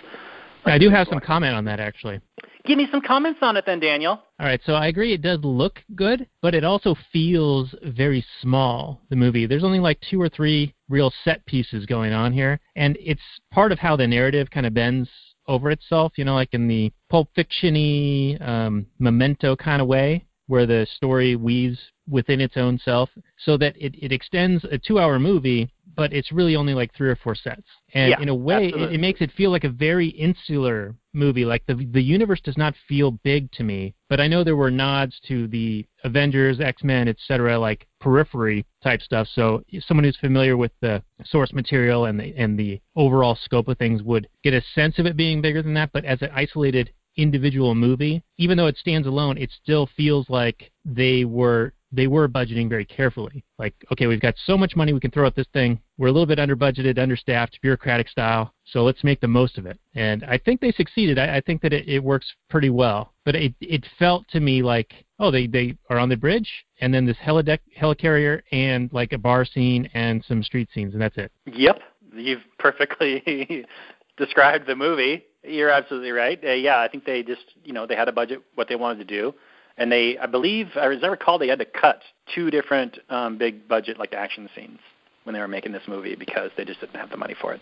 Like 0.64 0.74
I 0.74 0.78
do 0.78 0.90
have 0.90 1.08
some 1.10 1.20
comment 1.20 1.54
on 1.54 1.64
that 1.66 1.80
actually. 1.80 2.20
Give 2.64 2.78
me 2.78 2.88
some 2.90 3.02
comments 3.02 3.40
on 3.42 3.58
it 3.58 3.66
then, 3.66 3.78
Daniel. 3.78 4.22
All 4.40 4.46
right, 4.46 4.60
so 4.64 4.72
I 4.72 4.86
agree 4.86 5.12
it 5.12 5.20
does 5.20 5.40
look 5.42 5.80
good, 5.94 6.26
but 6.40 6.54
it 6.54 6.64
also 6.64 6.94
feels 7.12 7.74
very 7.82 8.24
small, 8.40 9.02
the 9.10 9.16
movie. 9.16 9.46
There's 9.46 9.64
only 9.64 9.80
like 9.80 10.00
two 10.08 10.20
or 10.20 10.30
three 10.30 10.74
real 10.88 11.12
set 11.24 11.44
pieces 11.44 11.84
going 11.84 12.14
on 12.14 12.32
here, 12.32 12.58
and 12.74 12.96
it's 12.98 13.20
part 13.52 13.70
of 13.70 13.78
how 13.78 13.96
the 13.96 14.06
narrative 14.06 14.48
kind 14.50 14.64
of 14.64 14.72
bends 14.72 15.10
over 15.46 15.70
itself, 15.70 16.12
you 16.16 16.24
know, 16.24 16.34
like 16.34 16.54
in 16.54 16.66
the 16.66 16.90
Pulp 17.10 17.28
Fiction-y, 17.34 18.38
um, 18.40 18.86
memento 18.98 19.54
kind 19.54 19.82
of 19.82 19.88
way 19.88 20.24
where 20.46 20.66
the 20.66 20.86
story 20.96 21.36
weaves 21.36 21.78
within 22.08 22.40
its 22.40 22.56
own 22.56 22.78
self 22.84 23.08
so 23.38 23.56
that 23.56 23.74
it, 23.78 23.94
it 24.02 24.12
extends 24.12 24.64
a 24.64 24.78
two 24.78 24.98
hour 24.98 25.18
movie 25.18 25.70
but 25.96 26.12
it's 26.12 26.32
really 26.32 26.56
only 26.56 26.74
like 26.74 26.94
three 26.94 27.08
or 27.08 27.16
four 27.16 27.34
sets. 27.34 27.62
And 27.94 28.10
Yeah, 28.10 28.20
in 28.20 28.28
a 28.28 28.34
way, 28.34 28.68
it, 28.68 28.94
it 28.94 29.00
makes 29.00 29.20
it 29.20 29.30
feel 29.32 29.50
like 29.50 29.64
a 29.64 29.68
very 29.68 30.08
insular 30.08 30.94
movie. 31.12 31.44
Like 31.44 31.64
the 31.66 31.86
the 31.92 32.02
universe 32.02 32.40
does 32.40 32.56
not 32.56 32.74
feel 32.88 33.12
big 33.12 33.50
to 33.52 33.62
me, 33.62 33.94
but 34.08 34.20
I 34.20 34.26
know 34.26 34.42
there 34.42 34.56
were 34.56 34.70
nods 34.70 35.18
to 35.28 35.46
the 35.48 35.86
Avengers, 36.02 36.60
X 36.60 36.82
Men, 36.82 37.08
etc., 37.08 37.58
like 37.58 37.86
periphery 38.00 38.66
type 38.82 39.02
stuff. 39.02 39.28
So 39.34 39.62
someone 39.86 40.04
who's 40.04 40.16
familiar 40.16 40.56
with 40.56 40.72
the 40.80 41.02
source 41.24 41.52
material 41.52 42.06
and 42.06 42.18
the 42.18 42.34
and 42.36 42.58
the 42.58 42.80
overall 42.96 43.36
scope 43.36 43.68
of 43.68 43.78
things 43.78 44.02
would 44.02 44.28
get 44.42 44.54
a 44.54 44.62
sense 44.74 44.98
of 44.98 45.06
it 45.06 45.16
being 45.16 45.40
bigger 45.40 45.62
than 45.62 45.74
that. 45.74 45.90
But 45.92 46.04
as 46.04 46.22
an 46.22 46.30
isolated 46.34 46.92
individual 47.16 47.74
movie, 47.74 48.22
even 48.38 48.56
though 48.56 48.66
it 48.66 48.76
stands 48.76 49.06
alone, 49.06 49.38
it 49.38 49.50
still 49.62 49.88
feels 49.96 50.28
like 50.28 50.70
they 50.84 51.24
were 51.24 51.72
they 51.94 52.06
were 52.08 52.28
budgeting 52.28 52.68
very 52.68 52.84
carefully. 52.84 53.44
Like, 53.58 53.74
okay, 53.92 54.06
we've 54.06 54.20
got 54.20 54.34
so 54.46 54.58
much 54.58 54.74
money 54.74 54.92
we 54.92 55.00
can 55.00 55.10
throw 55.10 55.26
at 55.26 55.36
this 55.36 55.46
thing. 55.52 55.80
We're 55.96 56.08
a 56.08 56.12
little 56.12 56.26
bit 56.26 56.40
under 56.40 56.56
budgeted, 56.56 56.98
understaffed, 56.98 57.60
bureaucratic 57.62 58.08
style. 58.08 58.52
So 58.64 58.82
let's 58.82 59.04
make 59.04 59.20
the 59.20 59.28
most 59.28 59.58
of 59.58 59.66
it. 59.66 59.78
And 59.94 60.24
I 60.24 60.38
think 60.38 60.60
they 60.60 60.72
succeeded. 60.72 61.18
I, 61.18 61.36
I 61.36 61.40
think 61.40 61.62
that 61.62 61.72
it, 61.72 61.88
it 61.88 62.02
works 62.02 62.26
pretty 62.50 62.70
well. 62.70 63.12
But 63.24 63.36
it 63.36 63.54
it 63.60 63.86
felt 63.98 64.26
to 64.28 64.40
me 64.40 64.62
like, 64.62 64.92
oh, 65.18 65.30
they 65.30 65.46
they 65.46 65.76
are 65.88 65.98
on 65.98 66.08
the 66.08 66.16
bridge, 66.16 66.50
and 66.80 66.92
then 66.92 67.06
this 67.06 67.16
helideck 67.24 67.60
helicarrier 67.78 68.42
and 68.50 68.92
like 68.92 69.12
a 69.12 69.18
bar 69.18 69.44
scene 69.44 69.88
and 69.94 70.24
some 70.26 70.42
street 70.42 70.68
scenes, 70.74 70.94
and 70.94 71.02
that's 71.02 71.16
it. 71.16 71.30
Yep, 71.46 71.80
you've 72.14 72.42
perfectly 72.58 73.64
described 74.16 74.66
the 74.66 74.76
movie. 74.76 75.24
You're 75.44 75.70
absolutely 75.70 76.10
right. 76.10 76.42
Uh, 76.42 76.52
yeah, 76.52 76.80
I 76.80 76.88
think 76.88 77.04
they 77.04 77.22
just, 77.22 77.44
you 77.64 77.72
know, 77.72 77.86
they 77.86 77.96
had 77.96 78.08
a 78.08 78.12
budget, 78.12 78.42
what 78.54 78.68
they 78.68 78.76
wanted 78.76 78.98
to 78.98 79.04
do, 79.04 79.34
and 79.76 79.90
they, 79.90 80.16
I 80.18 80.26
believe, 80.26 80.68
as 80.76 81.02
I 81.02 81.06
recall, 81.08 81.38
they 81.38 81.48
had 81.48 81.58
to 81.58 81.64
cut 81.64 82.00
two 82.34 82.50
different 82.50 82.98
um, 83.10 83.36
big 83.36 83.68
budget 83.68 83.98
like 83.98 84.14
action 84.14 84.48
scenes 84.54 84.78
when 85.24 85.34
they 85.34 85.40
were 85.40 85.48
making 85.48 85.72
this 85.72 85.82
movie 85.88 86.14
because 86.14 86.50
they 86.56 86.64
just 86.64 86.80
didn't 86.80 86.96
have 86.96 87.10
the 87.10 87.16
money 87.16 87.34
for 87.40 87.52
it. 87.52 87.60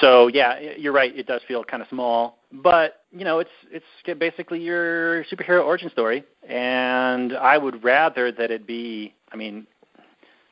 So 0.00 0.26
yeah, 0.28 0.58
you're 0.76 0.92
right. 0.92 1.16
It 1.16 1.26
does 1.26 1.40
feel 1.46 1.62
kind 1.62 1.80
of 1.80 1.88
small, 1.88 2.38
but 2.52 3.02
you 3.12 3.24
know, 3.24 3.38
it's 3.38 3.50
it's 3.70 4.18
basically 4.18 4.60
your 4.60 5.24
superhero 5.24 5.64
origin 5.64 5.88
story, 5.90 6.24
and 6.48 7.36
I 7.36 7.56
would 7.56 7.84
rather 7.84 8.32
that 8.32 8.50
it 8.50 8.66
be. 8.66 9.14
I 9.30 9.36
mean, 9.36 9.68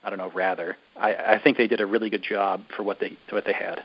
I 0.04 0.10
don't 0.10 0.18
know. 0.18 0.30
Rather, 0.32 0.76
I, 0.96 1.14
I 1.14 1.40
think 1.42 1.56
they 1.56 1.66
did 1.66 1.80
a 1.80 1.86
really 1.86 2.08
good 2.08 2.22
job 2.22 2.62
for 2.76 2.84
what 2.84 3.00
they 3.00 3.16
what 3.30 3.44
they 3.44 3.52
had. 3.52 3.82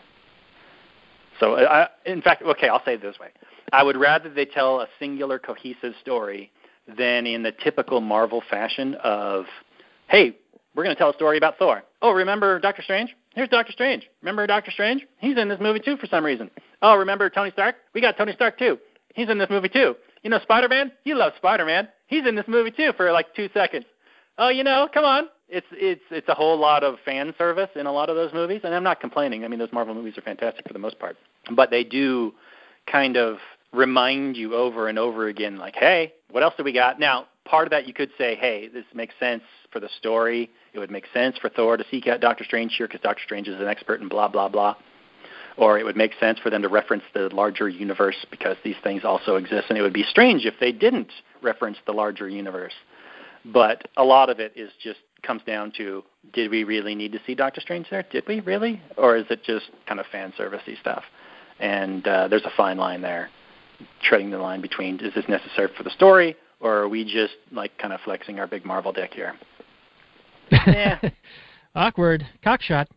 So, 1.39 1.56
I, 1.56 1.88
in 2.06 2.22
fact, 2.22 2.41
okay, 2.44 2.67
I'll 2.67 2.84
say 2.84 2.96
it 2.96 3.01
this 3.01 3.20
way: 3.20 3.29
I 3.72 3.84
would 3.84 3.98
rather 3.98 4.29
they 4.29 4.46
tell 4.46 4.82
a 4.82 4.88
singular, 5.00 5.39
cohesive 5.39 5.94
story 6.01 6.51
than 6.98 7.27
in 7.27 7.44
the 7.44 7.51
typical 7.51 8.01
Marvel 8.01 8.41
fashion 8.50 8.96
of, 9.03 9.46
"Hey, 10.08 10.36
we're 10.77 10.84
going 10.84 10.96
to 10.96 11.00
tell 11.00 11.10
a 11.10 11.13
story 11.15 11.38
about 11.38 11.58
Thor. 11.58 11.84
Oh, 12.03 12.12
remember 12.12 12.60
Doctor 12.60 12.84
Strange? 12.84 13.15
Here's 13.34 13.50
Doctor 13.50 13.72
Strange. 13.72 14.08
Remember 14.22 14.46
Doctor 14.46 14.70
Strange? 14.70 15.08
He's 15.17 15.36
in 15.36 15.50
this 15.50 15.60
movie 15.60 15.79
too 15.79 15.98
for 15.98 16.06
some 16.06 16.24
reason. 16.24 16.51
Oh, 16.84 16.96
remember 16.96 17.32
Tony 17.32 17.50
Stark? 17.50 17.77
We 17.96 18.01
got 18.01 18.15
Tony 18.15 18.34
Stark 18.34 18.60
too. 18.60 18.77
He's 19.15 19.27
in 19.27 19.39
this 19.39 19.50
movie 19.50 19.70
too. 19.70 19.96
You 20.22 20.29
know 20.29 20.39
Spider-Man? 20.44 20.91
You 21.03 21.15
love 21.15 21.34
Spider-Man. 21.38 21.88
He's 22.06 22.27
in 22.27 22.36
this 22.36 22.48
movie 22.48 22.70
too 22.70 22.91
for 22.96 23.12
like 23.12 23.34
two 23.36 23.50
seconds. 23.56 23.86
Oh, 24.38 24.50
you 24.50 24.63
know, 24.63 24.88
come 24.94 25.03
on. 25.03 25.29
It's 25.50 25.68
it's 25.72 26.01
it's 26.12 26.27
a 26.27 26.34
whole 26.34 26.58
lot 26.58 26.84
of 26.84 26.98
fan 27.06 27.34
service 27.38 27.70
in 27.75 27.86
a 27.86 27.92
lot 27.92 28.10
of 28.10 28.16
those 28.16 28.34
movies, 28.34 28.62
and 28.63 28.75
I'm 28.75 28.84
not 28.84 29.00
complaining. 29.00 29.46
I 29.46 29.48
mean, 29.48 29.60
those 29.60 29.72
Marvel 29.72 29.96
movies 29.96 30.18
are 30.18 30.22
fantastic 30.22 30.68
for 30.68 30.74
the 30.74 30.80
most 30.80 31.00
part, 31.00 31.16
but 31.56 31.70
they 31.70 31.84
do 31.84 32.34
kind 32.86 33.16
of 33.16 33.38
remind 33.74 34.36
you 34.36 34.56
over 34.56 34.88
and 34.88 34.98
over 34.98 35.27
again, 35.27 35.58
like, 35.58 35.75
hey, 35.75 36.13
what 36.32 36.44
else 36.44 36.54
do 36.58 36.63
we 36.63 36.74
got? 36.74 37.00
Now, 37.00 37.27
part 37.46 37.68
of 37.68 37.72
that 37.72 37.88
you 37.88 37.94
could 37.94 38.10
say, 38.18 38.36
hey, 38.36 38.68
this 38.68 38.86
makes 38.94 39.13
sense 39.20 39.44
for 39.72 39.80
the 39.80 39.89
story. 39.98 40.50
It 40.74 40.80
would 40.80 40.92
make 40.92 41.06
sense 41.13 41.38
for 41.38 41.50
Thor 41.50 41.77
to 41.77 41.86
seek 41.89 42.08
out 42.08 42.20
Doctor 42.20 42.44
Strange 42.44 42.75
here 42.77 42.88
because 42.88 43.01
Doctor 43.01 43.22
Strange 43.24 43.48
is 43.48 43.60
an 43.60 43.68
expert 43.68 44.01
in 44.01 44.08
blah 44.08 44.27
blah 44.27 44.50
blah. 44.50 44.75
Or 45.58 45.80
it 45.80 45.86
would 45.86 45.98
make 45.98 46.12
sense 46.20 46.38
for 46.38 46.51
them 46.51 46.62
to 46.62 46.70
reference 46.70 47.04
the 47.16 47.30
larger 47.34 47.68
universe 47.68 48.27
because 48.30 48.58
these 48.63 48.75
things 48.84 49.04
also 49.04 49.38
exist, 49.38 49.66
and 49.70 49.77
it 49.77 49.82
would 49.82 49.94
be 49.94 50.04
strange 50.04 50.46
if 50.46 50.54
they 50.60 50.72
didn't 50.72 51.12
reference 51.42 51.77
the 51.88 51.94
larger 51.94 52.30
universe. 52.30 52.74
But 53.44 53.88
a 53.98 54.04
lot 54.04 54.30
of 54.30 54.39
it 54.39 54.54
is 54.56 54.70
just 54.84 55.00
comes 55.27 55.43
down 55.43 55.72
to 55.77 56.03
did 56.34 56.50
we 56.50 56.63
really 56.63 56.96
need 56.96 57.12
to 57.12 57.19
see 57.27 57.36
Doctor 57.36 57.62
Strange 57.62 57.88
there? 57.91 58.03
Did 58.10 58.24
we 58.27 58.39
really? 58.39 58.81
Or 58.98 59.17
is 59.17 59.25
it 59.29 59.43
just 59.43 59.65
kind 59.86 60.00
of 60.00 60.05
fan 60.12 60.34
servicey 60.39 60.79
stuff? 60.79 61.03
And 61.60 62.07
uh, 62.07 62.27
there's 62.29 62.46
a 62.46 62.51
fine 62.55 62.77
line 62.77 63.01
there, 63.01 63.29
treading 64.01 64.31
the 64.31 64.38
line 64.38 64.62
between 64.62 65.00
is 65.00 65.13
this 65.13 65.25
necessary 65.27 65.69
for 65.75 65.84
the 65.84 65.91
story 65.91 66.36
or 66.60 66.77
are 66.77 66.89
we 66.89 67.03
just 67.03 67.36
like 67.51 67.77
kind 67.77 67.93
of 67.93 68.00
flexing 68.01 68.39
our 68.39 68.48
big 68.48 68.65
Marvel 68.65 68.91
deck 68.91 69.13
here? 69.13 69.34
Yeah. 70.51 71.00
Awkward. 71.75 72.25
Cockshot. 72.43 72.88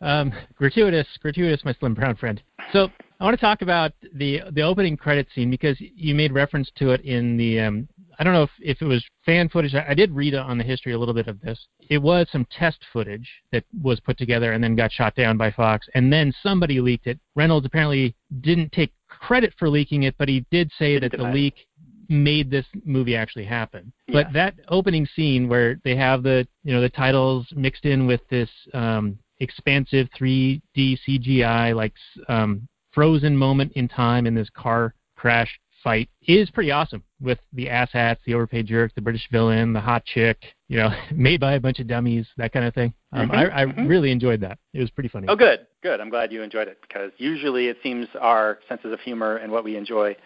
Um, 0.00 0.32
gratuitous, 0.56 1.06
gratuitous, 1.22 1.64
my 1.64 1.72
slim 1.74 1.94
brown 1.94 2.16
friend. 2.16 2.42
So 2.72 2.88
I 3.18 3.24
want 3.24 3.34
to 3.34 3.40
talk 3.40 3.62
about 3.62 3.92
the 4.14 4.42
the 4.52 4.60
opening 4.62 4.96
credit 4.96 5.26
scene 5.34 5.50
because 5.50 5.76
you 5.78 6.14
made 6.14 6.32
reference 6.32 6.70
to 6.76 6.90
it 6.90 7.00
in 7.02 7.36
the. 7.36 7.60
Um, 7.60 7.88
I 8.18 8.24
don't 8.24 8.32
know 8.32 8.44
if, 8.44 8.50
if 8.60 8.82
it 8.82 8.86
was 8.86 9.04
fan 9.24 9.48
footage. 9.48 9.74
I, 9.74 9.86
I 9.90 9.94
did 9.94 10.10
read 10.12 10.34
on 10.34 10.58
the 10.58 10.64
history 10.64 10.92
a 10.92 10.98
little 10.98 11.14
bit 11.14 11.28
of 11.28 11.40
this. 11.40 11.58
It 11.88 11.98
was 11.98 12.26
some 12.30 12.46
test 12.50 12.78
footage 12.92 13.28
that 13.52 13.64
was 13.82 14.00
put 14.00 14.18
together 14.18 14.52
and 14.52 14.62
then 14.62 14.76
got 14.76 14.92
shot 14.92 15.14
down 15.14 15.36
by 15.36 15.50
Fox, 15.50 15.86
and 15.94 16.12
then 16.12 16.32
somebody 16.42 16.80
leaked 16.80 17.06
it. 17.06 17.18
Reynolds 17.34 17.66
apparently 17.66 18.14
didn't 18.40 18.72
take 18.72 18.92
credit 19.08 19.54
for 19.58 19.68
leaking 19.68 20.04
it, 20.04 20.14
but 20.18 20.28
he 20.28 20.44
did 20.50 20.70
say 20.78 20.98
that 20.98 21.12
the 21.12 21.24
leak 21.24 21.66
made 22.08 22.50
this 22.50 22.66
movie 22.84 23.16
actually 23.16 23.44
happen. 23.44 23.92
Yeah. 24.06 24.22
But 24.22 24.32
that 24.32 24.54
opening 24.68 25.06
scene 25.14 25.48
where 25.48 25.80
they 25.84 25.96
have 25.96 26.22
the 26.22 26.46
you 26.62 26.72
know 26.72 26.80
the 26.80 26.88
titles 26.88 27.46
mixed 27.54 27.84
in 27.84 28.06
with 28.06 28.20
this 28.28 28.50
um, 28.74 29.18
expansive 29.40 30.08
3D 30.18 30.98
CGI 31.06 31.74
like 31.74 31.92
um, 32.28 32.68
frozen 32.92 33.36
moment 33.36 33.72
in 33.72 33.88
time 33.88 34.26
in 34.26 34.34
this 34.34 34.48
car 34.50 34.94
crash 35.16 35.58
fight 35.86 36.10
is 36.26 36.50
pretty 36.50 36.72
awesome 36.72 37.00
with 37.20 37.38
the 37.52 37.70
ass 37.70 37.88
hats, 37.92 38.20
the 38.26 38.34
overpaid 38.34 38.66
jerk, 38.66 38.92
the 38.96 39.00
British 39.00 39.28
villain, 39.30 39.72
the 39.72 39.80
hot 39.80 40.04
chick, 40.04 40.42
you 40.66 40.76
know, 40.76 40.90
made 41.14 41.38
by 41.38 41.52
a 41.52 41.60
bunch 41.60 41.78
of 41.78 41.86
dummies, 41.86 42.26
that 42.36 42.52
kind 42.52 42.66
of 42.66 42.74
thing. 42.74 42.92
Um, 43.12 43.30
Mhm, 43.30 43.52
I, 43.52 43.62
I 43.62 43.64
mhm. 43.66 43.88
really 43.88 44.10
enjoyed 44.10 44.40
that. 44.40 44.58
It 44.74 44.80
was 44.80 44.90
pretty 44.90 45.08
funny. 45.08 45.28
Oh, 45.28 45.36
good, 45.36 45.60
good. 45.84 46.00
I'm 46.00 46.10
glad 46.10 46.32
you 46.32 46.42
enjoyed 46.42 46.66
it 46.66 46.78
because 46.82 47.12
usually 47.18 47.68
it 47.68 47.76
seems 47.84 48.08
our 48.20 48.58
senses 48.68 48.92
of 48.92 48.98
humor 48.98 49.36
and 49.36 49.52
what 49.52 49.62
we 49.62 49.76
enjoy 49.76 50.16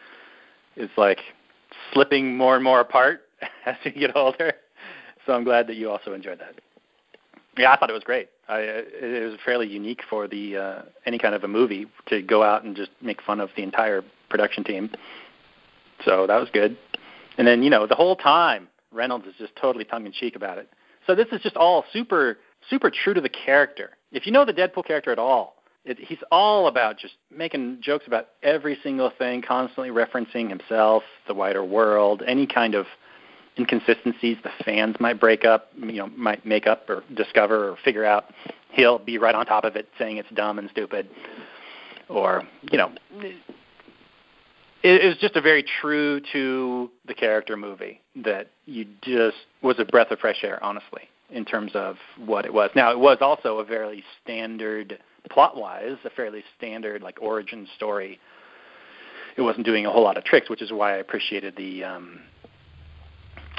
is 0.76 0.88
like 0.96 1.18
slipping 1.92 2.38
more 2.38 2.54
and 2.54 2.64
more 2.64 2.80
apart 2.80 3.24
as 3.66 3.76
we 3.84 3.90
get 3.90 4.16
older. 4.16 4.54
So 5.26 5.34
I'm 5.34 5.44
glad 5.44 5.66
that 5.66 5.76
you 5.76 5.90
also 5.90 6.14
enjoyed 6.14 6.40
that. 6.40 6.54
Yeah, 7.58 7.72
I 7.72 7.76
thought 7.76 7.90
it 7.90 7.92
was 7.92 8.04
great. 8.04 8.30
I, 8.48 8.60
it 8.60 9.30
was 9.30 9.38
fairly 9.44 9.68
unique 9.68 10.00
for 10.08 10.26
the 10.26 10.56
uh, 10.56 10.82
any 11.04 11.18
kind 11.18 11.34
of 11.34 11.44
a 11.44 11.48
movie 11.48 11.86
to 12.06 12.22
go 12.22 12.42
out 12.42 12.64
and 12.64 12.74
just 12.74 12.92
make 13.02 13.20
fun 13.20 13.40
of 13.40 13.50
the 13.56 13.62
entire 13.62 14.02
production 14.30 14.64
team. 14.64 14.90
So 16.04 16.26
that 16.26 16.38
was 16.38 16.48
good. 16.52 16.76
And 17.38 17.46
then 17.46 17.62
you 17.62 17.70
know 17.70 17.86
the 17.86 17.94
whole 17.94 18.16
time 18.16 18.68
Reynolds 18.92 19.26
is 19.26 19.34
just 19.38 19.54
totally 19.56 19.84
tongue 19.84 20.06
in 20.06 20.12
cheek 20.12 20.36
about 20.36 20.58
it. 20.58 20.68
So 21.06 21.14
this 21.14 21.28
is 21.32 21.40
just 21.42 21.56
all 21.56 21.84
super 21.92 22.38
super 22.68 22.90
true 22.90 23.14
to 23.14 23.20
the 23.20 23.28
character. 23.28 23.90
If 24.12 24.26
you 24.26 24.32
know 24.32 24.44
the 24.44 24.52
Deadpool 24.52 24.86
character 24.86 25.12
at 25.12 25.18
all, 25.18 25.56
it, 25.84 25.98
he's 25.98 26.18
all 26.30 26.66
about 26.66 26.98
just 26.98 27.14
making 27.34 27.78
jokes 27.80 28.06
about 28.06 28.28
every 28.42 28.78
single 28.82 29.10
thing, 29.18 29.42
constantly 29.42 29.90
referencing 29.90 30.48
himself, 30.48 31.02
the 31.26 31.34
wider 31.34 31.64
world, 31.64 32.22
any 32.26 32.46
kind 32.46 32.74
of 32.74 32.86
inconsistencies 33.58 34.36
the 34.42 34.50
fans 34.64 34.96
might 35.00 35.18
break 35.18 35.44
up, 35.44 35.68
you 35.76 35.92
know, 35.92 36.06
might 36.08 36.44
make 36.44 36.66
up 36.66 36.88
or 36.88 37.02
discover 37.14 37.70
or 37.70 37.76
figure 37.84 38.04
out. 38.04 38.26
He'll 38.70 38.98
be 38.98 39.18
right 39.18 39.34
on 39.34 39.46
top 39.46 39.64
of 39.64 39.76
it, 39.76 39.88
saying 39.98 40.18
it's 40.18 40.30
dumb 40.30 40.58
and 40.58 40.68
stupid, 40.70 41.08
or 42.08 42.42
you 42.70 42.78
know, 42.78 42.92
it, 44.82 45.04
it 45.04 45.08
was 45.08 45.16
just 45.18 45.36
a 45.36 45.40
very 45.40 45.64
true 45.80 46.20
to 46.32 46.90
the 47.06 47.14
character 47.14 47.56
movie 47.56 48.00
that 48.24 48.48
you 48.66 48.86
just 49.02 49.36
was 49.62 49.76
a 49.78 49.84
breath 49.84 50.10
of 50.10 50.18
fresh 50.18 50.42
air, 50.42 50.62
honestly, 50.62 51.02
in 51.30 51.44
terms 51.44 51.72
of 51.74 51.96
what 52.18 52.44
it 52.44 52.52
was. 52.52 52.70
Now, 52.74 52.90
it 52.90 52.98
was 52.98 53.18
also 53.20 53.58
a 53.58 53.66
fairly 53.66 54.02
standard 54.22 54.98
plot-wise, 55.30 55.96
a 56.04 56.10
fairly 56.10 56.42
standard 56.56 57.02
like 57.02 57.20
origin 57.20 57.66
story. 57.76 58.18
It 59.36 59.42
wasn't 59.42 59.66
doing 59.66 59.86
a 59.86 59.90
whole 59.90 60.02
lot 60.02 60.16
of 60.16 60.24
tricks, 60.24 60.50
which 60.50 60.62
is 60.62 60.72
why 60.72 60.94
I 60.94 60.96
appreciated 60.96 61.54
the, 61.56 61.84
um, 61.84 62.20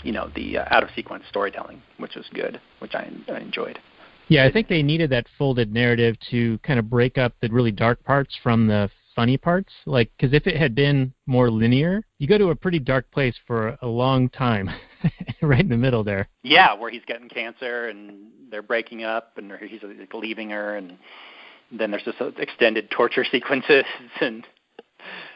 you 0.03 0.11
know, 0.11 0.29
the 0.35 0.57
uh, 0.59 0.65
out-of-sequence 0.71 1.23
storytelling, 1.29 1.81
which 1.97 2.15
was 2.15 2.25
good, 2.33 2.59
which 2.79 2.93
I, 2.93 3.09
I 3.29 3.39
enjoyed. 3.39 3.79
Yeah, 4.27 4.45
I 4.45 4.51
think 4.51 4.67
they 4.69 4.81
needed 4.81 5.09
that 5.11 5.27
folded 5.37 5.73
narrative 5.73 6.15
to 6.29 6.57
kind 6.59 6.79
of 6.79 6.89
break 6.89 7.17
up 7.17 7.33
the 7.41 7.49
really 7.49 7.71
dark 7.71 8.03
parts 8.03 8.33
from 8.41 8.67
the 8.67 8.89
funny 9.15 9.37
parts. 9.37 9.71
Like, 9.85 10.11
because 10.17 10.33
if 10.33 10.47
it 10.47 10.57
had 10.57 10.75
been 10.75 11.13
more 11.25 11.49
linear, 11.49 12.03
you 12.17 12.27
go 12.27 12.37
to 12.37 12.49
a 12.49 12.55
pretty 12.55 12.79
dark 12.79 13.09
place 13.11 13.35
for 13.47 13.77
a 13.81 13.87
long 13.87 14.29
time, 14.29 14.69
right 15.41 15.59
in 15.59 15.69
the 15.69 15.77
middle 15.77 16.03
there. 16.03 16.27
Yeah, 16.43 16.73
where 16.73 16.89
he's 16.89 17.05
getting 17.05 17.29
cancer 17.29 17.87
and 17.87 18.27
they're 18.49 18.61
breaking 18.61 19.03
up 19.03 19.33
and 19.37 19.51
he's 19.69 19.81
like, 19.83 20.13
leaving 20.13 20.49
her, 20.49 20.75
and 20.77 20.97
then 21.71 21.91
there's 21.91 22.05
this 22.05 22.15
uh, 22.19 22.31
extended 22.37 22.89
torture 22.91 23.25
sequences 23.31 23.85
and 24.19 24.45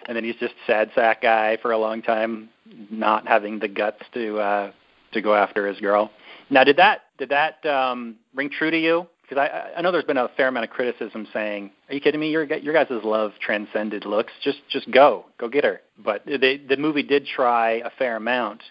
and 0.08 0.16
then 0.16 0.24
he's 0.24 0.36
just 0.36 0.54
sad 0.68 0.92
sack 0.94 1.24
guy 1.24 1.58
for 1.62 1.72
a 1.72 1.78
long 1.78 2.02
time, 2.04 2.50
not 2.92 3.28
having 3.28 3.58
the 3.58 3.68
guts 3.68 4.02
to 4.14 4.38
uh, 4.38 4.72
to 5.14 5.22
go 5.22 5.34
after 5.34 5.68
his 5.68 5.80
girl. 5.80 6.12
Now, 6.50 6.64
did 6.64 6.78
that 6.78 7.02
did 7.18 7.30
that 7.30 7.66
um, 7.66 8.18
ring 8.36 8.50
true 8.50 8.70
to 8.70 8.78
you 8.78 9.08
because 9.28 9.42
I, 9.42 9.78
I 9.78 9.82
know 9.82 9.92
there's 9.92 10.06
been 10.06 10.18
a 10.18 10.30
fair 10.38 10.48
amount 10.48 10.66
of 10.66 10.70
criticism 10.70 11.28
saying, 11.34 11.72
"Are 11.90 11.96
you 11.96 12.02
kidding 12.02 12.20
me? 12.20 12.30
Your 12.30 12.44
your 12.44 12.74
guys' 12.74 13.04
love 13.04 13.32
transcended 13.40 14.06
looks. 14.06 14.32
Just 14.44 14.60
just 14.70 14.90
go, 14.92 15.26
go 15.38 15.50
get 15.50 15.64
her." 15.64 15.82
But 16.04 16.24
they, 16.26 16.58
the 16.58 16.78
movie 16.78 17.04
did 17.04 17.26
try 17.26 17.82
a 17.84 17.90
fair 17.98 18.18
amount 18.18 18.62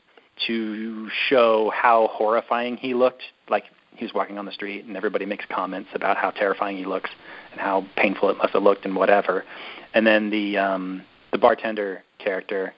to 0.47 1.09
show 1.29 1.71
how 1.75 2.09
horrifying 2.13 2.77
he 2.77 2.95
looked. 2.95 3.23
Like 3.49 3.65
he 3.97 4.05
was 4.05 4.15
walking 4.15 4.39
on 4.39 4.45
the 4.47 4.53
street, 4.53 4.85
and 4.85 4.97
everybody 4.97 5.27
makes 5.27 5.45
comments 5.51 5.91
about 5.95 6.17
how 6.17 6.31
terrifying 6.31 6.77
he 6.77 6.85
looks 6.85 7.11
and 7.53 7.61
how 7.61 7.87
painful 7.97 8.31
it 8.31 8.39
must 8.39 8.53
have 8.53 8.63
looked 8.63 8.85
and 8.85 8.95
whatever. 8.95 9.45
And 9.93 10.07
then 10.07 10.31
the 10.31 10.59
um, 10.59 11.03
the 11.33 11.39
bartender 11.39 12.05
character 12.19 12.75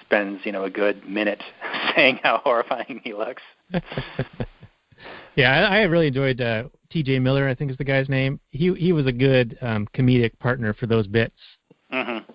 spends 0.00 0.40
you 0.44 0.52
know 0.52 0.64
a 0.64 0.70
good 0.70 1.08
minute 1.08 1.42
saying 1.96 2.20
how 2.22 2.40
horrifying 2.44 3.00
he 3.04 3.14
looks. 3.14 3.42
yeah, 5.36 5.68
I, 5.68 5.78
I 5.78 5.82
really 5.82 6.08
enjoyed 6.08 6.40
uh, 6.40 6.64
T.J. 6.92 7.18
Miller. 7.18 7.48
I 7.48 7.54
think 7.54 7.70
is 7.70 7.76
the 7.76 7.84
guy's 7.84 8.08
name. 8.08 8.38
He 8.50 8.72
he 8.74 8.92
was 8.92 9.06
a 9.06 9.12
good 9.12 9.58
um, 9.62 9.88
comedic 9.94 10.38
partner 10.38 10.74
for 10.74 10.86
those 10.86 11.06
bits. 11.06 11.36
Mm-hmm. 11.92 12.30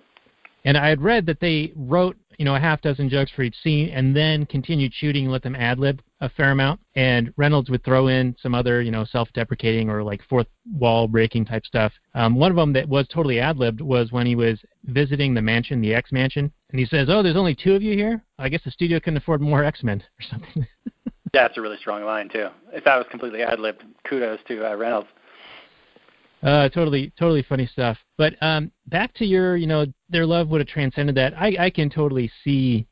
And 0.65 0.77
I 0.77 0.89
had 0.89 1.01
read 1.01 1.25
that 1.27 1.39
they 1.39 1.71
wrote 1.75 2.17
you 2.37 2.45
know 2.45 2.55
a 2.55 2.59
half 2.59 2.81
dozen 2.81 3.09
jokes 3.09 3.31
for 3.31 3.43
each 3.43 3.55
scene 3.63 3.89
and 3.89 4.15
then 4.15 4.45
continued 4.45 4.93
shooting 4.93 5.25
and 5.25 5.31
let 5.31 5.43
them 5.43 5.55
ad 5.55 5.79
lib 5.79 6.01
a 6.21 6.29
fair 6.29 6.51
amount. 6.51 6.79
And 6.95 7.33
Reynolds 7.37 7.69
would 7.69 7.83
throw 7.83 8.07
in 8.07 8.35
some 8.41 8.55
other 8.55 8.81
you 8.81 8.91
know 8.91 9.05
self-deprecating 9.05 9.89
or 9.89 10.03
like 10.03 10.21
fourth 10.27 10.47
wall 10.73 11.07
breaking 11.07 11.45
type 11.45 11.65
stuff. 11.65 11.93
Um, 12.15 12.35
one 12.35 12.51
of 12.51 12.57
them 12.57 12.73
that 12.73 12.89
was 12.89 13.07
totally 13.07 13.39
ad 13.39 13.57
libbed 13.57 13.81
was 13.81 14.11
when 14.11 14.25
he 14.25 14.35
was 14.35 14.59
visiting 14.85 15.33
the 15.33 15.41
mansion, 15.41 15.81
the 15.81 15.93
X 15.93 16.11
mansion, 16.11 16.51
and 16.71 16.79
he 16.79 16.85
says, 16.85 17.07
"Oh, 17.09 17.23
there's 17.23 17.37
only 17.37 17.55
two 17.55 17.75
of 17.75 17.81
you 17.81 17.93
here. 17.93 18.23
I 18.39 18.49
guess 18.49 18.63
the 18.63 18.71
studio 18.71 18.99
couldn't 18.99 19.17
afford 19.17 19.41
more 19.41 19.63
X 19.63 19.83
Men 19.83 20.03
or 20.19 20.23
something." 20.29 20.67
That's 21.41 21.57
a 21.57 21.61
really 21.61 21.77
strong 21.77 22.03
line 22.03 22.29
too. 22.29 22.47
If 22.73 22.83
that 22.85 22.97
was 22.97 23.05
completely 23.11 23.43
ad 23.43 23.59
libbed, 23.59 23.83
kudos 24.09 24.39
to 24.47 24.71
uh, 24.71 24.75
Reynolds. 24.75 25.07
Uh, 26.41 26.69
totally, 26.69 27.11
totally 27.17 27.43
funny 27.43 27.67
stuff. 27.67 27.97
But 28.17 28.35
um, 28.41 28.71
back 28.87 29.13
to 29.15 29.25
your, 29.25 29.55
you 29.55 29.67
know, 29.67 29.85
their 30.09 30.25
love 30.25 30.49
would 30.49 30.61
have 30.61 30.67
transcended 30.67 31.15
that. 31.15 31.33
I, 31.39 31.55
I 31.59 31.69
can 31.69 31.89
totally 31.89 32.31
see. 32.43 32.87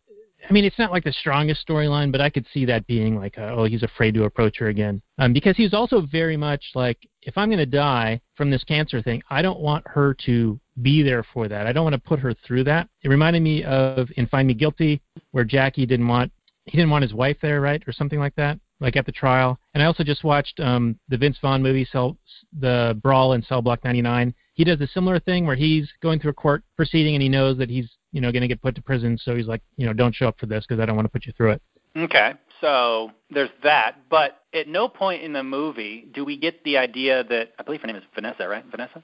I 0.47 0.53
mean, 0.53 0.63
it's 0.63 0.77
not 0.77 0.91
like 0.91 1.03
the 1.03 1.11
strongest 1.11 1.67
storyline, 1.67 2.11
but 2.11 2.21
I 2.21 2.29
could 2.29 2.45
see 2.53 2.65
that 2.65 2.85
being 2.85 3.15
like, 3.15 3.37
a, 3.37 3.49
oh, 3.49 3.65
he's 3.65 3.81
afraid 3.81 4.13
to 4.13 4.25
approach 4.25 4.59
her 4.59 4.67
again. 4.67 5.01
Um, 5.17 5.33
because 5.33 5.57
he's 5.57 5.73
also 5.73 6.01
very 6.11 6.37
much 6.37 6.63
like, 6.75 6.99
if 7.23 7.35
I'm 7.37 7.49
going 7.49 7.57
to 7.57 7.65
die 7.65 8.21
from 8.35 8.51
this 8.51 8.63
cancer 8.63 9.01
thing, 9.01 9.23
I 9.31 9.41
don't 9.41 9.59
want 9.59 9.87
her 9.87 10.15
to 10.25 10.59
be 10.83 11.01
there 11.01 11.25
for 11.33 11.47
that. 11.47 11.65
I 11.65 11.73
don't 11.73 11.83
want 11.83 11.95
to 11.95 12.09
put 12.09 12.19
her 12.19 12.35
through 12.45 12.65
that. 12.65 12.89
It 13.01 13.09
reminded 13.09 13.41
me 13.41 13.63
of 13.63 14.09
in 14.17 14.27
Find 14.27 14.47
Me 14.47 14.53
Guilty, 14.53 15.01
where 15.31 15.43
Jackie 15.45 15.87
didn't 15.87 16.07
want 16.07 16.31
he 16.65 16.77
didn't 16.77 16.89
want 16.89 17.03
his 17.03 17.13
wife 17.13 17.37
there, 17.41 17.61
right, 17.61 17.81
or 17.87 17.91
something 17.93 18.19
like 18.19 18.35
that, 18.35 18.59
like 18.79 18.95
at 18.95 19.05
the 19.05 19.11
trial. 19.11 19.59
And 19.73 19.83
I 19.83 19.85
also 19.85 20.03
just 20.03 20.23
watched 20.23 20.59
um, 20.59 20.99
the 21.09 21.17
Vince 21.17 21.37
Vaughn 21.41 21.61
movie, 21.61 21.87
Cell, 21.91 22.17
the 22.59 22.99
Brawl 23.01 23.33
in 23.33 23.43
Cell 23.43 23.61
Block 23.61 23.83
99. 23.83 24.33
He 24.53 24.63
does 24.63 24.81
a 24.81 24.87
similar 24.87 25.19
thing 25.19 25.45
where 25.45 25.55
he's 25.55 25.89
going 26.01 26.19
through 26.19 26.31
a 26.31 26.35
court 26.35 26.63
proceeding 26.75 27.15
and 27.15 27.21
he 27.21 27.29
knows 27.29 27.57
that 27.57 27.69
he's 27.69 27.89
you 28.11 28.21
know 28.21 28.31
going 28.31 28.41
to 28.41 28.47
get 28.47 28.61
put 28.61 28.75
to 28.75 28.81
prison, 28.81 29.17
so 29.21 29.35
he's 29.35 29.47
like, 29.47 29.61
you 29.77 29.85
know, 29.85 29.93
don't 29.93 30.15
show 30.15 30.27
up 30.27 30.39
for 30.39 30.45
this 30.47 30.65
because 30.67 30.81
I 30.81 30.85
don't 30.85 30.95
want 30.95 31.05
to 31.05 31.11
put 31.11 31.25
you 31.25 31.33
through 31.37 31.51
it. 31.51 31.61
Okay, 31.97 32.33
so 32.61 33.11
there's 33.29 33.49
that, 33.63 33.97
but 34.09 34.41
at 34.53 34.67
no 34.67 34.87
point 34.87 35.21
in 35.23 35.33
the 35.33 35.43
movie 35.43 36.07
do 36.13 36.25
we 36.25 36.37
get 36.37 36.63
the 36.63 36.77
idea 36.77 37.23
that 37.25 37.53
I 37.59 37.63
believe 37.63 37.81
her 37.81 37.87
name 37.87 37.95
is 37.95 38.03
Vanessa, 38.13 38.47
right? 38.47 38.65
Vanessa. 38.69 39.03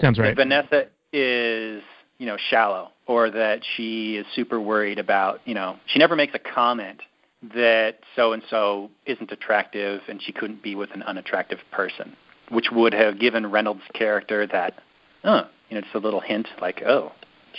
Sounds 0.00 0.18
right. 0.18 0.34
That 0.36 0.42
Vanessa 0.42 0.86
is 1.12 1.82
you 2.20 2.26
know 2.26 2.36
shallow 2.50 2.92
or 3.06 3.30
that 3.30 3.62
she 3.76 4.16
is 4.16 4.26
super 4.34 4.60
worried 4.60 4.98
about 4.98 5.40
you 5.46 5.54
know 5.54 5.76
she 5.86 5.98
never 5.98 6.14
makes 6.14 6.34
a 6.34 6.38
comment 6.38 7.00
that 7.54 7.96
so 8.14 8.34
and 8.34 8.42
so 8.50 8.90
isn't 9.06 9.32
attractive 9.32 10.02
and 10.06 10.22
she 10.22 10.30
couldn't 10.30 10.62
be 10.62 10.74
with 10.74 10.90
an 10.92 11.02
unattractive 11.02 11.58
person 11.72 12.14
which 12.50 12.66
would 12.70 12.92
have 12.92 13.18
given 13.18 13.50
Reynolds' 13.50 13.80
character 13.94 14.46
that 14.46 14.74
uh 15.24 15.44
you 15.70 15.74
know 15.74 15.80
just 15.80 15.94
a 15.94 15.98
little 15.98 16.20
hint 16.20 16.46
like 16.60 16.82
oh 16.86 17.10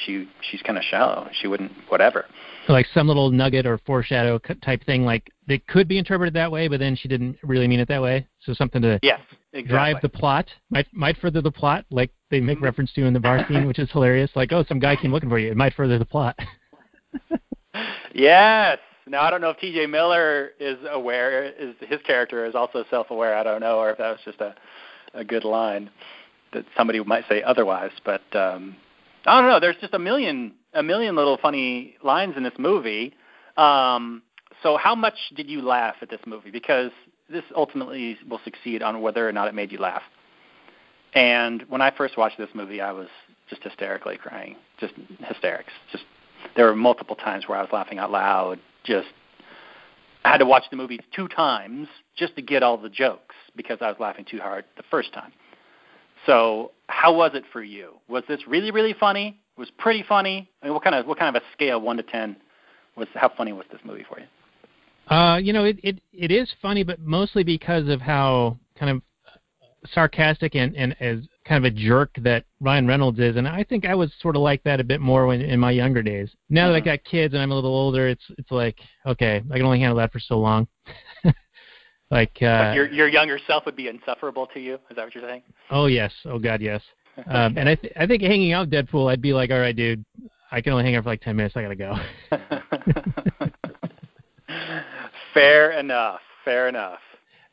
she 0.06 0.30
she's 0.50 0.62
kind 0.62 0.77
of 0.77 0.86
shallow. 0.86 1.28
She 1.34 1.47
wouldn't 1.47 1.71
whatever. 1.89 2.26
Like 2.69 2.88
some 2.93 3.08
little 3.08 3.30
nugget 3.30 3.65
or 3.65 3.78
foreshadow 3.80 4.39
type 4.63 4.86
thing 4.86 5.04
like 5.04 5.30
it 5.50 5.67
could 5.67 5.88
be 5.88 5.97
interpreted 5.97 6.34
that 6.36 6.50
way 6.50 6.69
but 6.69 6.80
then 6.80 6.95
she 6.95 7.10
didn't 7.10 7.38
really 7.43 7.67
mean 7.67 7.80
it 7.80 7.89
that 7.89 8.02
way. 8.02 8.28
So 8.41 8.54
something 8.54 8.82
to 8.84 9.00
yes 9.04 9.19
exactly. 9.54 9.64
drive 9.70 10.02
the 10.02 10.10
plot 10.10 10.48
might 10.70 10.88
might 10.94 11.18
further 11.18 11.42
the 11.42 11.52
plot 11.52 11.86
like 11.90 12.12
they 12.30 12.40
make 12.40 12.58
mm-hmm. 12.58 12.66
reference 12.66 12.92
to 12.94 13.06
in 13.06 13.14
the 13.14 13.20
bar 13.20 13.46
scene 13.48 13.68
which 13.68 13.80
is 13.80 13.90
hilarious 13.92 14.32
like 14.36 14.52
oh 14.52 14.64
some 14.68 14.80
guy 14.80 14.96
came 14.96 15.12
looking 15.12 15.30
for 15.30 15.40
you 15.40 15.52
it 15.52 15.58
might 15.58 15.74
further 15.74 15.98
the 16.00 16.06
plot 16.06 16.38
yes 18.14 18.78
now 19.08 19.24
I 19.24 19.30
don't 19.30 19.42
know 19.42 19.50
if 19.50 19.58
T.J. 19.58 19.88
Miller 19.88 20.52
is 20.60 20.78
aware, 20.90 21.44
is 21.44 21.76
his 21.82 22.00
character 22.06 22.46
is 22.46 22.56
also 22.56 22.86
self-aware. 22.90 23.36
I 23.36 23.44
don't 23.44 23.60
know, 23.60 23.80
or 23.80 23.90
if 23.90 23.98
that 23.98 24.12
was 24.12 24.20
just 24.24 24.40
a 24.40 24.56
a 25.14 25.24
good 25.24 25.44
line 25.44 25.90
that 26.54 26.66
somebody 26.78 27.04
might 27.04 27.26
say 27.28 27.44
otherwise. 27.44 27.92
But 28.06 28.22
um, 28.34 28.76
I 29.26 29.42
don't 29.42 29.50
know. 29.50 29.60
There's 29.60 29.78
just 29.82 29.94
a 29.94 30.00
million 30.00 30.54
a 30.74 30.84
million 30.84 31.16
little 31.16 31.38
funny 31.38 31.96
lines 32.04 32.36
in 32.38 32.44
this 32.44 32.54
movie. 32.58 33.14
Um, 33.58 34.22
so 34.64 34.78
how 34.78 34.96
much 34.96 35.16
did 35.36 35.50
you 35.50 35.62
laugh 35.62 35.96
at 36.02 36.10
this 36.10 36.22
movie? 36.26 36.52
Because 36.52 36.92
this 37.32 37.44
ultimately 37.56 38.17
will 38.30 38.41
succeed 38.44 38.82
on 38.82 39.02
whether 39.02 39.28
or 39.28 39.32
not 39.32 39.48
it 39.48 39.54
made 39.54 39.72
you 39.72 39.80
laugh. 39.80 40.04
And 41.13 41.63
when 41.70 41.82
I 41.82 41.91
first 41.91 42.17
watched 42.17 42.38
this 42.38 42.50
movie, 42.54 42.82
I 42.82 42.91
was 42.91 43.08
just 43.50 43.63
hysterically 43.63 44.17
crying, 44.17 44.56
just 44.80 44.94
hysterics. 45.20 45.74
Just 45.91 46.06
there 46.56 46.65
were 46.65 46.76
multiple 46.76 47.15
times 47.15 47.48
where 47.48 47.58
I 47.58 47.62
was 47.62 47.72
laughing 47.72 47.98
out 47.98 48.12
loud. 48.12 48.60
Just 48.84 49.10
I 50.24 50.30
had 50.30 50.38
to 50.38 50.46
watch 50.46 50.63
the 50.70 50.78
movie 50.78 51.00
two 51.15 51.28
times 51.28 51.88
just 52.15 52.36
to 52.36 52.41
get 52.41 52.63
all 52.63 52.78
the 52.78 52.89
jokes 52.89 53.36
because 53.56 53.80
I 53.82 53.88
was 53.88 53.98
laughing 54.00 54.26
too 54.30 54.39
hard 54.39 54.65
the 54.78 54.84
first 54.89 55.13
time. 55.13 55.32
So, 56.26 56.72
how 56.88 57.15
was 57.15 57.32
it 57.34 57.44
for 57.52 57.63
you? 57.63 57.96
Was 58.08 58.24
this 58.28 58.41
really, 58.48 58.70
really 58.70 58.94
funny? 58.94 59.39
Was 59.58 59.72
pretty 59.78 60.04
funny? 60.08 60.50
I 60.62 60.65
mean, 60.65 60.74
what 60.74 60.84
kind 60.84 60.96
of 60.96 61.08
what 61.08 61.17
kind 61.17 61.36
of 61.36 61.41
a 61.41 61.46
scale, 61.54 61.82
one 61.82 61.98
to 61.98 62.04
ten, 62.04 62.38
was 62.96 63.08
how 63.15 63.32
funny 63.36 63.54
was 63.54 63.65
this 63.72 63.82
movie 63.84 64.06
for 64.08 64.20
you? 64.20 64.26
Uh, 65.08 65.38
you 65.38 65.54
know, 65.54 65.66
it 65.66 65.80
it 65.84 66.00
it 66.14 66.32
is 66.32 66.50
funny, 66.62 66.84
but 66.84 67.00
mostly 67.00 67.44
because 67.44 67.88
of 67.90 68.02
how 68.02 68.58
kind 68.78 68.92
of 68.92 69.02
sarcastic 69.94 70.56
and 70.56 70.76
and 70.76 70.96
as 71.02 71.20
kind 71.46 71.66
of 71.66 71.72
a 71.72 71.76
jerk 71.76 72.12
that 72.18 72.46
Ryan 72.60 72.88
Reynolds 72.88 73.20
is, 73.20 73.36
and 73.36 73.48
I 73.48 73.64
think 73.64 73.86
I 73.86 73.96
was 73.96 74.12
sort 74.22 74.36
of 74.36 74.42
like 74.42 74.64
that 74.64 74.80
a 74.80 74.84
bit 74.84 75.02
more 75.02 75.28
when 75.28 75.42
in 75.42 75.60
my 75.60 75.72
younger 75.72 76.02
days. 76.02 76.30
Now 76.50 76.66
mm-hmm. 76.66 76.72
that 76.72 76.76
I 76.76 76.80
mm-hmm. 76.80 76.86
got 76.86 77.04
kids 77.04 77.34
and 77.34 77.42
I'm 77.42 77.52
a 77.52 77.56
little 77.56 77.76
older, 77.76 78.08
it's 78.08 78.24
it's 78.38 78.52
like 78.52 78.78
okay, 79.06 79.44
I 79.52 79.58
can 79.58 79.66
only 79.66 79.80
handle 79.80 79.98
that 79.98 80.12
for 80.12 80.20
so 80.20 80.40
long. 80.40 80.68
Like, 82.12 82.38
uh, 82.42 82.74
your 82.76 82.92
your 82.92 83.08
younger 83.08 83.40
self 83.48 83.66
would 83.66 83.78
be 83.78 83.88
insufferable 83.88 84.46
to 84.48 84.60
you. 84.60 84.76
Is 84.90 84.98
that 84.98 85.06
what 85.06 85.16
you're 85.16 85.24
saying? 85.24 85.44
Oh 85.72 85.86
yes. 85.86 86.12
Oh 86.26 86.38
God, 86.38 86.62
yes. 86.62 86.82
um, 87.28 87.58
and 87.58 87.70
I 87.70 87.76
th- 87.76 87.94
I 87.96 88.06
think 88.06 88.22
hanging 88.22 88.52
out 88.52 88.68
with 88.68 88.74
Deadpool, 88.74 89.10
I'd 89.10 89.22
be 89.22 89.34
like, 89.34 89.50
all 89.50 89.60
right, 89.60 89.76
dude, 89.76 90.04
I 90.52 90.60
can 90.60 90.74
only 90.74 90.84
hang 90.84 90.96
out 90.96 91.04
for 91.04 91.10
like 91.10 91.22
ten 91.22 91.38
minutes. 91.38 91.56
I 91.56 91.62
gotta 91.62 91.76
go. 91.76 91.96
Fair 95.34 95.72
enough. 95.72 96.22
Fair 96.44 96.67
enough. 96.67 97.00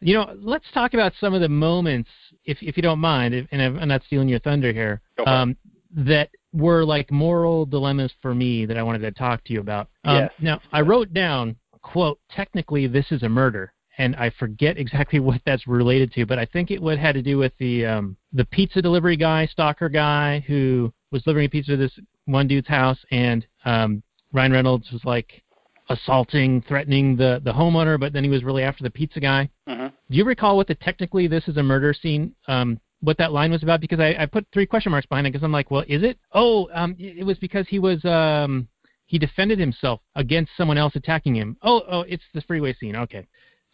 You 0.01 0.15
know, 0.15 0.37
let's 0.41 0.65
talk 0.73 0.95
about 0.95 1.13
some 1.21 1.35
of 1.35 1.41
the 1.41 1.49
moments, 1.49 2.11
if 2.45 2.59
if 2.61 2.77
you 2.77 2.83
don't 2.83 3.01
mind, 3.01 3.35
if, 3.35 3.47
and 3.51 3.61
I'm 3.61 3.89
not 3.89 4.03
stealing 4.07 4.29
your 4.29 4.39
thunder 4.41 4.73
here. 4.73 5.01
Um, 5.27 5.57
that 5.91 6.31
were 6.53 6.85
like 6.85 7.11
moral 7.11 7.67
dilemmas 7.67 8.13
for 8.21 8.35
me 8.35 8.67
that 8.67 8.77
I 8.77 8.83
wanted 8.83 9.01
to 9.01 9.11
talk 9.11 9.45
to 9.45 9.53
you 9.53 9.61
about. 9.61 9.89
Um, 10.05 10.17
yes. 10.17 10.33
Now, 10.41 10.61
I 10.73 10.83
wrote 10.83 11.13
down, 11.13 11.57
quote, 11.83 12.21
technically 12.31 12.87
this 12.87 13.07
is 13.11 13.23
a 13.23 13.29
murder 13.29 13.73
and 13.99 14.15
I 14.17 14.31
forget 14.31 14.79
exactly 14.79 15.21
what 15.21 15.41
that's 15.45 15.67
related 15.67 16.13
to, 16.15 16.25
but 16.25 16.39
I 16.39 16.47
think 16.47 16.71
it 16.71 16.81
would 16.81 16.99
had 16.99 17.13
to 17.13 17.23
do 17.23 17.37
with 17.37 17.53
the 17.59 17.85
um, 17.85 18.17
the 18.33 18.45
pizza 18.47 18.81
delivery 18.81 19.17
guy, 19.17 19.47
stalker 19.47 19.89
guy, 19.89 20.45
who 20.47 20.93
was 21.11 21.23
delivering 21.23 21.47
a 21.47 21.51
pizza 21.51 21.73
to 21.73 21.77
this 21.77 21.99
one 22.27 22.47
dude's 22.47 22.69
house, 22.69 22.99
and 23.11 23.47
um, 23.65 24.03
Ryan 24.33 24.53
Reynolds 24.53 24.91
was 24.93 25.05
like 25.05 25.43
assaulting, 25.89 26.63
threatening 26.63 27.17
the 27.17 27.41
the 27.45 27.53
homeowner, 27.53 27.99
but 27.99 28.13
then 28.13 28.25
he 28.25 28.31
was 28.31 28.45
really 28.45 28.63
after 28.63 28.83
the 28.83 28.91
pizza 28.91 29.21
guy. 29.21 29.49
Mm-hmm. 29.69 29.87
Do 29.87 30.17
you 30.17 30.25
recall 30.25 30.57
what 30.57 30.69
the 30.69 30.75
technically 30.75 31.27
this 31.27 31.47
is 31.49 31.57
a 31.57 31.63
murder 31.63 31.95
scene? 31.95 32.35
Um, 32.47 32.81
what 33.01 33.19
that 33.19 33.33
line 33.33 33.53
was 33.53 33.63
about? 33.63 33.81
Because 33.81 34.01
I, 34.01 34.17
I 34.19 34.27
put 34.27 34.47
three 34.53 34.67
question 34.67 34.91
marks 34.91 35.07
behind 35.07 35.27
it 35.27 35.33
because 35.33 35.45
I'm 35.45 35.53
like, 35.53 35.71
well, 35.71 35.85
is 35.87 36.03
it? 36.03 36.19
Oh, 36.33 36.69
um, 36.75 36.97
it 36.99 37.25
was 37.25 37.39
because 37.39 37.67
he 37.69 37.79
was 37.79 38.05
um, 38.05 38.69
he 39.07 39.19
defended 39.19 39.59
himself 39.59 40.01
against 40.17 40.53
someone 40.57 40.79
else 40.79 40.97
attacking 40.97 41.35
him. 41.35 41.57
Oh, 41.63 41.83
oh, 41.91 42.01
it's 42.03 42.25
the 42.35 42.43
freeway 42.43 42.75
scene. 42.75 42.97
Okay 42.97 43.27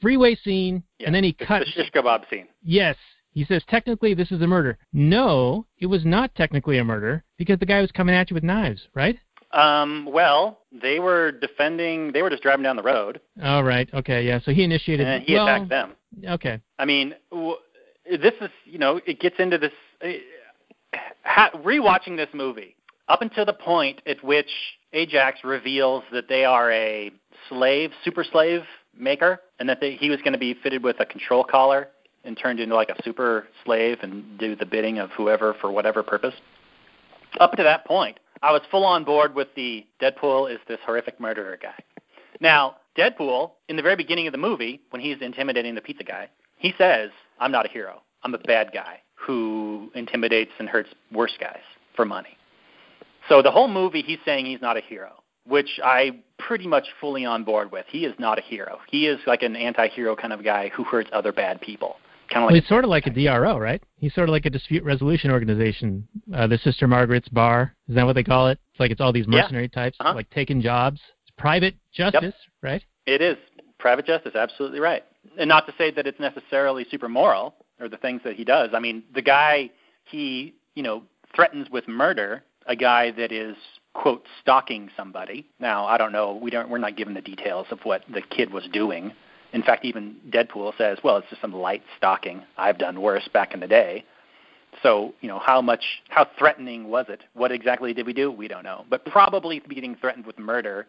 freeway 0.05 0.37
scene, 0.37 0.83
yeah, 0.99 1.07
and 1.07 1.15
then 1.15 1.25
he 1.25 1.33
cuts. 1.33 1.65
The 1.65 1.83
shish 1.83 1.91
kebab 1.93 2.29
scene. 2.29 2.47
Yes. 2.63 2.97
He 3.33 3.45
says, 3.45 3.63
technically, 3.69 4.15
this 4.15 4.31
is 4.31 4.43
a 4.43 4.47
murder. 4.47 4.79
No, 4.93 5.67
it 5.79 5.87
was 5.87 6.05
not 6.05 6.35
technically 6.37 6.79
a 6.79 6.85
murder 6.85 7.25
because 7.37 7.59
the 7.59 7.67
guy 7.67 7.81
was 7.81 7.91
coming 7.91 8.15
at 8.15 8.31
you 8.31 8.35
with 8.35 8.45
knives, 8.45 8.87
right? 8.95 9.19
Um, 9.55 10.09
well, 10.11 10.59
they 10.73 10.99
were 10.99 11.33
defending. 11.33 12.13
They 12.13 12.23
were 12.23 12.31
just 12.31 12.43
driving 12.43 12.65
down 12.65 12.77
the 12.77 12.83
road. 12.83 13.21
All 13.43 13.63
right. 13.63 13.89
Okay. 13.95 14.27
Yeah. 14.27 14.41
So 14.45 14.53
he 14.53 14.65
initiated. 14.65 15.07
And 15.07 15.23
he 15.23 15.35
well, 15.35 15.47
attacked 15.47 15.69
them. 15.69 15.93
Okay. 16.27 16.61
I 16.79 16.85
mean, 16.85 17.15
w- 17.31 17.57
this 18.07 18.35
is 18.41 18.51
you 18.65 18.79
know 18.79 19.01
it 19.07 19.21
gets 19.21 19.37
into 19.39 19.59
this. 19.59 19.73
Uh, 20.05 20.09
ha- 21.25 21.51
rewatching 21.55 22.17
this 22.17 22.29
movie 22.35 22.77
up 23.09 23.23
until 23.23 23.45
the 23.45 23.53
point 23.53 24.01
at 24.07 24.23
which 24.25 24.51
Ajax 24.93 25.41
reveals 25.45 26.05
that 26.13 26.29
they 26.29 26.45
are 26.45 26.71
a 26.73 27.11
slave, 27.49 27.91
super 28.05 28.25
slave 28.25 28.63
maker, 28.97 29.41
and 29.59 29.69
that 29.69 29.81
they, 29.81 29.97
he 29.97 30.11
was 30.11 30.21
going 30.21 30.33
to 30.33 30.39
be 30.39 30.55
fitted 30.55 30.83
with 30.83 31.01
a 31.01 31.07
control 31.07 31.45
collar 31.45 31.89
and 32.25 32.39
turned 32.39 32.61
into 32.61 32.75
like 32.75 32.89
a 32.89 33.03
super 33.03 33.47
slave 33.65 33.99
and 34.03 34.39
do 34.39 34.57
the 34.57 34.65
bidding 34.65 34.99
of 34.99 35.11
whoever 35.11 35.55
for 35.61 35.71
whatever 35.71 36.03
purpose. 36.03 36.35
Up 37.41 37.53
to 37.53 37.63
that 37.63 37.85
point, 37.85 38.19
I 38.45 38.53
was 38.53 38.61
full 38.71 38.85
on 38.85 39.05
board 39.05 39.35
with 39.35 39.49
the 39.57 39.87
Deadpool 40.03 40.53
is 40.53 40.59
this 40.69 40.79
horrific 40.85 41.19
murderer 41.19 41.59
guy. 41.61 41.83
Now, 42.41 42.77
Deadpool, 42.95 43.53
in 43.71 43.77
the 43.77 43.83
very 43.83 43.97
beginning 43.97 44.27
of 44.27 44.33
the 44.33 44.39
movie, 44.39 44.83
when 44.91 45.01
he's 45.01 45.17
intimidating 45.23 45.75
the 45.75 45.81
pizza 45.81 46.05
guy, 46.05 46.29
he 46.59 46.75
says, 46.77 47.09
I'm 47.41 47.51
not 47.51 47.65
a 47.65 47.71
hero. 47.71 48.03
I'm 48.23 48.35
a 48.35 48.39
bad 48.39 48.71
guy 48.75 49.01
who 49.15 49.91
intimidates 49.95 50.51
and 50.59 50.69
hurts 50.69 50.91
worse 51.11 51.33
guys 51.41 51.63
for 51.97 52.05
money. 52.05 52.37
So 53.31 53.41
the 53.41 53.51
whole 53.51 53.67
movie, 53.67 54.03
he's 54.03 54.19
saying 54.27 54.45
he's 54.45 54.61
not 54.61 54.77
a 54.77 54.83
hero, 54.83 55.23
which 55.47 55.81
I 55.83 56.11
pretty 56.39 56.67
much 56.67 56.85
fully 57.01 57.25
on 57.25 57.45
board 57.45 57.73
with. 57.73 57.87
He 57.89 58.05
is 58.05 58.13
not 58.19 58.39
a 58.39 58.43
hero. 58.43 58.79
He 58.91 59.07
is 59.07 59.21
like 59.27 59.43
an 59.43 59.57
anti-hero 59.57 60.17
kind 60.17 60.35
of 60.35 60.45
guy 60.45 60.69
who 60.69 60.85
hurts 60.85 61.09
other 61.15 61.33
bad 61.33 61.63
people. 61.63 61.97
Kind 62.29 62.45
of 62.45 62.47
like 62.47 62.53
well, 62.53 62.61
he's 62.61 62.69
sort 62.69 62.85
of 62.85 62.91
like 62.91 63.07
a 63.07 63.11
DRO, 63.11 63.59
right? 63.59 63.83
He's 63.97 64.15
sort 64.15 64.29
of 64.29 64.33
like 64.33 64.47
a 64.47 64.51
dispute 64.51 64.83
resolution 64.83 65.31
organization. 65.31 66.07
Uh, 66.35 66.47
the 66.47 66.59
Sister 66.59 66.87
Margaret's 66.87 67.29
Bar, 67.29 67.75
is 67.89 67.95
that 67.95 68.05
what 68.05 68.15
they 68.15 68.25
call 68.25 68.49
it? 68.49 68.59
It's 68.73 68.81
like 68.81 68.91
it's 68.91 69.01
all 69.01 69.13
these 69.13 69.27
mercenary 69.27 69.71
yeah. 69.73 69.83
types, 69.83 69.97
uh-huh. 70.01 70.15
like 70.15 70.31
taking 70.31 70.61
jobs. 70.61 71.01
It's 71.23 71.33
private 71.37 71.75
justice, 71.93 72.23
yep. 72.23 72.35
right? 72.63 72.83
It 73.07 73.21
is 73.21 73.37
private 73.79 74.07
justice, 74.07 74.35
absolutely 74.35 74.81
right. 74.81 75.05
And 75.39 75.49
not 75.49 75.67
to 75.67 75.75
say 75.77 75.91
that 75.91 76.07
it's 76.07 76.21
necessarily 76.21 76.87
super 76.91 77.09
moral 77.09 77.55
or 77.81 77.89
the 77.89 77.97
things 77.97 78.23
that 78.25 78.37
he 78.37 78.45
does. 78.45 78.71
I 78.73 78.79
mean, 78.79 79.03
the 79.15 79.23
guy 79.23 79.71
he, 80.05 80.55
you 80.75 80.83
know, 80.83 81.03
threatens 81.35 81.69
with 81.71 81.89
murder 81.89 82.43
a 82.67 82.77
guy 82.77 83.11
that 83.13 83.33
is 83.33 83.57
quote 83.93 84.25
stalking 84.41 84.91
somebody. 84.97 85.47
Now, 85.61 85.87
I 85.87 85.99
don't 85.99 86.13
know, 86.13 86.39
we 86.41 86.51
don't 86.51 86.69
we're 86.69 86.79
not 86.79 86.97
given 86.97 87.15
the 87.15 87.21
details 87.21 87.67
of 87.71 87.81
what 87.85 88.03
the 88.13 88.23
kid 88.23 88.53
was 88.53 88.67
doing. 88.73 89.13
In 89.55 89.63
fact, 89.63 89.85
even 89.85 90.17
Deadpool 90.31 90.77
says, 90.77 90.99
"Well, 91.03 91.17
it's 91.17 91.29
just 91.31 91.41
some 91.41 91.55
light 91.55 91.83
stalking. 91.97 92.43
I've 92.59 92.77
done 92.77 93.01
worse 93.01 93.27
back 93.29 93.55
in 93.55 93.61
the 93.61 93.69
day." 93.69 94.05
So, 94.83 95.15
you 95.21 95.29
know, 95.29 95.39
how 95.39 95.63
much 95.63 95.85
how 96.09 96.27
threatening 96.37 96.91
was 96.91 97.07
it? 97.09 97.23
What 97.35 97.53
exactly 97.53 97.95
did 97.95 98.05
we 98.05 98.13
do? 98.13 98.33
We 98.33 98.49
don't 98.49 98.65
know. 98.65 98.85
But 98.91 99.05
probably 99.07 99.61
getting 99.61 99.95
threatened 99.95 100.27
with 100.27 100.39
murder 100.39 100.89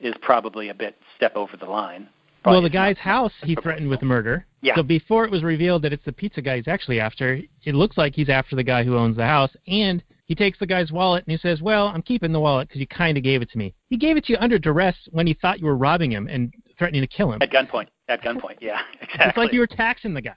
is 0.00 0.14
probably 0.20 0.70
a 0.70 0.74
bit 0.74 0.96
step 1.16 1.36
over 1.36 1.56
the 1.56 1.66
line. 1.66 2.08
Probably 2.42 2.56
well, 2.56 2.62
the 2.62 2.70
guy's 2.70 2.98
house 2.98 3.32
he 3.44 3.54
threatened 3.54 3.88
with 3.88 4.02
murder. 4.02 4.46
Yeah. 4.62 4.74
So 4.74 4.82
before 4.82 5.24
it 5.24 5.30
was 5.30 5.42
revealed 5.42 5.82
that 5.82 5.92
it's 5.92 6.04
the 6.04 6.12
pizza 6.12 6.42
guy 6.42 6.56
he's 6.56 6.68
actually 6.68 6.98
after, 6.98 7.40
it 7.64 7.74
looks 7.74 7.96
like 7.96 8.14
he's 8.14 8.30
after 8.30 8.56
the 8.56 8.64
guy 8.64 8.82
who 8.82 8.96
owns 8.96 9.16
the 9.16 9.26
house, 9.26 9.50
and 9.68 10.02
he 10.24 10.34
takes 10.34 10.58
the 10.58 10.66
guy's 10.66 10.90
wallet 10.90 11.24
and 11.26 11.32
he 11.32 11.38
says, 11.38 11.60
"Well, 11.62 11.88
I'm 11.88 12.02
keeping 12.02 12.32
the 12.32 12.40
wallet 12.40 12.68
because 12.68 12.80
you 12.80 12.86
kind 12.86 13.16
of 13.16 13.22
gave 13.22 13.42
it 13.42 13.50
to 13.50 13.58
me." 13.58 13.74
He 13.90 13.96
gave 13.96 14.16
it 14.16 14.24
to 14.24 14.32
you 14.32 14.38
under 14.40 14.58
duress 14.58 14.96
when 15.10 15.26
he 15.26 15.34
thought 15.34 15.60
you 15.60 15.66
were 15.66 15.76
robbing 15.76 16.10
him 16.10 16.26
and 16.28 16.52
threatening 16.80 17.02
to 17.02 17.06
kill 17.06 17.30
him. 17.30 17.42
At 17.42 17.50
gunpoint. 17.50 17.88
At 18.08 18.22
gunpoint. 18.22 18.56
Yeah, 18.60 18.80
exactly. 19.00 19.20
It's 19.28 19.36
like 19.36 19.52
you 19.52 19.60
were 19.60 19.66
taxing 19.66 20.14
the 20.14 20.22
guy. 20.22 20.36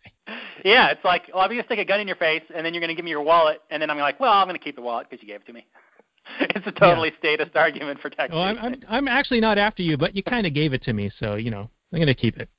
Yeah, 0.65 0.89
it's 0.89 1.03
like, 1.05 1.23
well, 1.33 1.41
I'm 1.41 1.49
going 1.49 1.61
to 1.61 1.65
stick 1.65 1.79
a 1.79 1.85
gun 1.85 2.01
in 2.01 2.07
your 2.07 2.17
face, 2.17 2.43
and 2.53 2.65
then 2.65 2.73
you're 2.73 2.81
going 2.81 2.89
to 2.89 2.95
give 2.95 3.05
me 3.05 3.11
your 3.11 3.23
wallet, 3.23 3.61
and 3.71 3.81
then 3.81 3.89
I'm 3.89 3.97
like, 3.97 4.19
well, 4.19 4.33
I'm 4.33 4.45
going 4.45 4.59
to 4.59 4.63
keep 4.63 4.75
the 4.75 4.81
wallet 4.81 5.07
because 5.09 5.23
you 5.23 5.27
gave 5.27 5.41
it 5.41 5.47
to 5.47 5.53
me. 5.53 5.65
it's 6.41 6.67
a 6.67 6.71
totally 6.71 7.09
yeah. 7.09 7.35
statist 7.35 7.55
argument 7.55 7.99
for 8.01 8.09
taxation. 8.09 8.35
Well, 8.35 8.43
I'm, 8.43 8.57
I'm 8.57 8.83
I'm 8.87 9.07
actually 9.07 9.39
not 9.39 9.57
after 9.57 9.81
you, 9.81 9.97
but 9.97 10.15
you 10.15 10.23
kind 10.23 10.45
of 10.45 10.53
gave 10.53 10.73
it 10.73 10.83
to 10.83 10.93
me, 10.93 11.11
so 11.19 11.35
you 11.35 11.51
know 11.51 11.69
I'm 11.91 11.99
going 11.99 12.07
to 12.07 12.13
keep 12.13 12.37
it. 12.37 12.49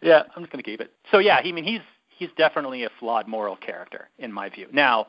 Yeah, 0.00 0.22
I'm 0.34 0.42
just 0.42 0.52
going 0.52 0.62
to 0.62 0.68
keep 0.68 0.80
it. 0.80 0.92
So 1.10 1.18
yeah, 1.18 1.40
he, 1.40 1.50
I 1.50 1.52
mean 1.52 1.64
he's 1.64 1.80
he's 2.08 2.30
definitely 2.36 2.84
a 2.84 2.90
flawed 2.98 3.28
moral 3.28 3.56
character 3.56 4.08
in 4.18 4.32
my 4.32 4.48
view. 4.48 4.66
Now, 4.72 5.06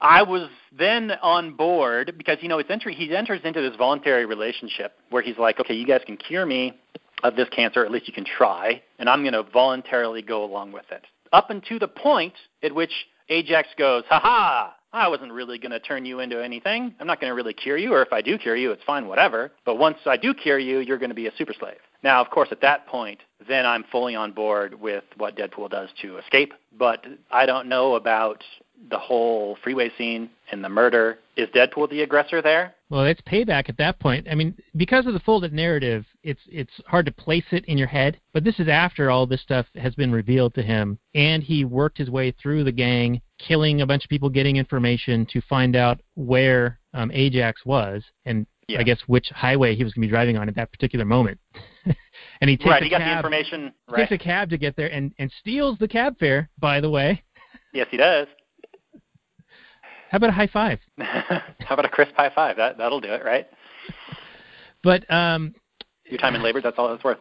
I 0.00 0.22
was 0.22 0.48
then 0.76 1.12
on 1.22 1.54
board 1.54 2.14
because 2.18 2.38
you 2.40 2.48
know 2.48 2.58
it's 2.58 2.70
entry 2.70 2.94
he 2.94 3.14
enters 3.16 3.40
into 3.44 3.62
this 3.62 3.76
voluntary 3.76 4.26
relationship 4.26 4.92
where 5.10 5.22
he's 5.22 5.38
like, 5.38 5.58
okay, 5.60 5.74
you 5.74 5.86
guys 5.86 6.02
can 6.04 6.16
cure 6.16 6.44
me 6.44 6.78
of 7.22 7.34
this 7.36 7.48
cancer, 7.48 7.84
at 7.84 7.90
least 7.90 8.06
you 8.06 8.12
can 8.12 8.26
try, 8.26 8.82
and 8.98 9.08
I'm 9.08 9.22
going 9.22 9.32
to 9.32 9.42
voluntarily 9.42 10.22
go 10.22 10.44
along 10.44 10.72
with 10.72 10.84
it. 10.90 11.04
Up 11.32 11.50
until 11.50 11.78
the 11.78 11.88
point 11.88 12.34
at 12.62 12.74
which 12.74 12.92
Ajax 13.28 13.68
goes, 13.78 14.04
ha 14.08 14.20
ha, 14.20 14.76
I 14.92 15.08
wasn't 15.08 15.32
really 15.32 15.58
going 15.58 15.72
to 15.72 15.80
turn 15.80 16.06
you 16.06 16.20
into 16.20 16.42
anything. 16.42 16.94
I'm 17.00 17.06
not 17.06 17.20
going 17.20 17.30
to 17.30 17.34
really 17.34 17.52
cure 17.52 17.76
you, 17.76 17.92
or 17.92 18.02
if 18.02 18.12
I 18.12 18.22
do 18.22 18.38
cure 18.38 18.56
you, 18.56 18.70
it's 18.70 18.84
fine, 18.84 19.06
whatever. 19.06 19.52
But 19.64 19.78
once 19.78 19.98
I 20.06 20.16
do 20.16 20.32
cure 20.32 20.58
you, 20.58 20.78
you're 20.78 20.98
going 20.98 21.10
to 21.10 21.14
be 21.14 21.26
a 21.26 21.36
super 21.36 21.52
slave. 21.58 21.78
Now, 22.02 22.20
of 22.20 22.30
course, 22.30 22.48
at 22.50 22.60
that 22.60 22.86
point, 22.86 23.20
then 23.48 23.66
I'm 23.66 23.84
fully 23.90 24.14
on 24.14 24.32
board 24.32 24.80
with 24.80 25.04
what 25.16 25.36
Deadpool 25.36 25.70
does 25.70 25.88
to 26.02 26.18
escape. 26.18 26.54
But 26.78 27.04
I 27.30 27.46
don't 27.46 27.68
know 27.68 27.96
about 27.96 28.42
the 28.90 28.98
whole 28.98 29.56
freeway 29.62 29.90
scene 29.96 30.30
and 30.50 30.62
the 30.62 30.68
murder. 30.68 31.18
Is 31.36 31.48
Deadpool 31.48 31.90
the 31.90 32.02
aggressor 32.02 32.40
there? 32.40 32.74
Well, 32.88 33.04
it's 33.04 33.20
payback 33.22 33.68
at 33.68 33.76
that 33.78 33.98
point. 33.98 34.26
I 34.30 34.34
mean, 34.34 34.56
because 34.76 35.06
of 35.06 35.12
the 35.12 35.20
folded 35.20 35.52
narrative, 35.52 36.06
it's 36.22 36.40
it's 36.46 36.72
hard 36.86 37.06
to 37.06 37.12
place 37.12 37.44
it 37.50 37.64
in 37.66 37.76
your 37.78 37.88
head. 37.88 38.20
But 38.32 38.44
this 38.44 38.60
is 38.60 38.68
after 38.68 39.10
all 39.10 39.26
this 39.26 39.42
stuff 39.42 39.66
has 39.74 39.94
been 39.94 40.12
revealed 40.12 40.54
to 40.54 40.62
him, 40.62 40.98
and 41.14 41.42
he 41.42 41.64
worked 41.64 41.98
his 41.98 42.10
way 42.10 42.30
through 42.30 42.64
the 42.64 42.72
gang, 42.72 43.20
killing 43.38 43.80
a 43.80 43.86
bunch 43.86 44.04
of 44.04 44.10
people, 44.10 44.30
getting 44.30 44.56
information 44.56 45.26
to 45.32 45.40
find 45.42 45.74
out 45.74 46.00
where 46.14 46.78
um, 46.94 47.10
Ajax 47.12 47.66
was, 47.66 48.04
and 48.24 48.46
yeah. 48.68 48.80
I 48.80 48.82
guess 48.84 49.00
which 49.06 49.28
highway 49.30 49.74
he 49.74 49.84
was 49.84 49.92
going 49.92 50.02
to 50.02 50.08
be 50.08 50.12
driving 50.12 50.36
on 50.36 50.48
at 50.48 50.54
that 50.54 50.70
particular 50.70 51.04
moment. 51.04 51.38
and 52.40 52.50
he 52.50 52.56
takes 52.56 52.70
right, 52.70 52.82
a 52.82 52.84
he 52.84 52.90
got 52.90 53.00
cab, 53.00 53.08
the 53.08 53.16
information. 53.16 53.72
Right. 53.88 54.08
Takes 54.08 54.22
a 54.22 54.24
cab 54.24 54.50
to 54.50 54.58
get 54.58 54.76
there, 54.76 54.92
and 54.92 55.12
and 55.18 55.30
steals 55.40 55.76
the 55.78 55.88
cab 55.88 56.18
fare. 56.18 56.48
By 56.58 56.80
the 56.80 56.90
way. 56.90 57.22
Yes, 57.72 57.88
he 57.90 57.96
does. 57.96 58.26
How 60.10 60.16
about 60.16 60.30
a 60.30 60.32
high 60.32 60.46
five? 60.46 60.78
How 60.98 61.42
about 61.70 61.84
a 61.84 61.88
crisp 61.88 62.12
high 62.16 62.30
five? 62.34 62.56
That 62.56 62.78
that'll 62.78 63.00
do 63.00 63.12
it, 63.12 63.24
right? 63.24 63.46
But 64.82 65.10
um, 65.12 65.54
your 66.04 66.18
time 66.18 66.34
and 66.34 66.44
labor, 66.44 66.60
that's 66.60 66.78
all 66.78 66.92
it's 66.94 67.02
worth. 67.02 67.18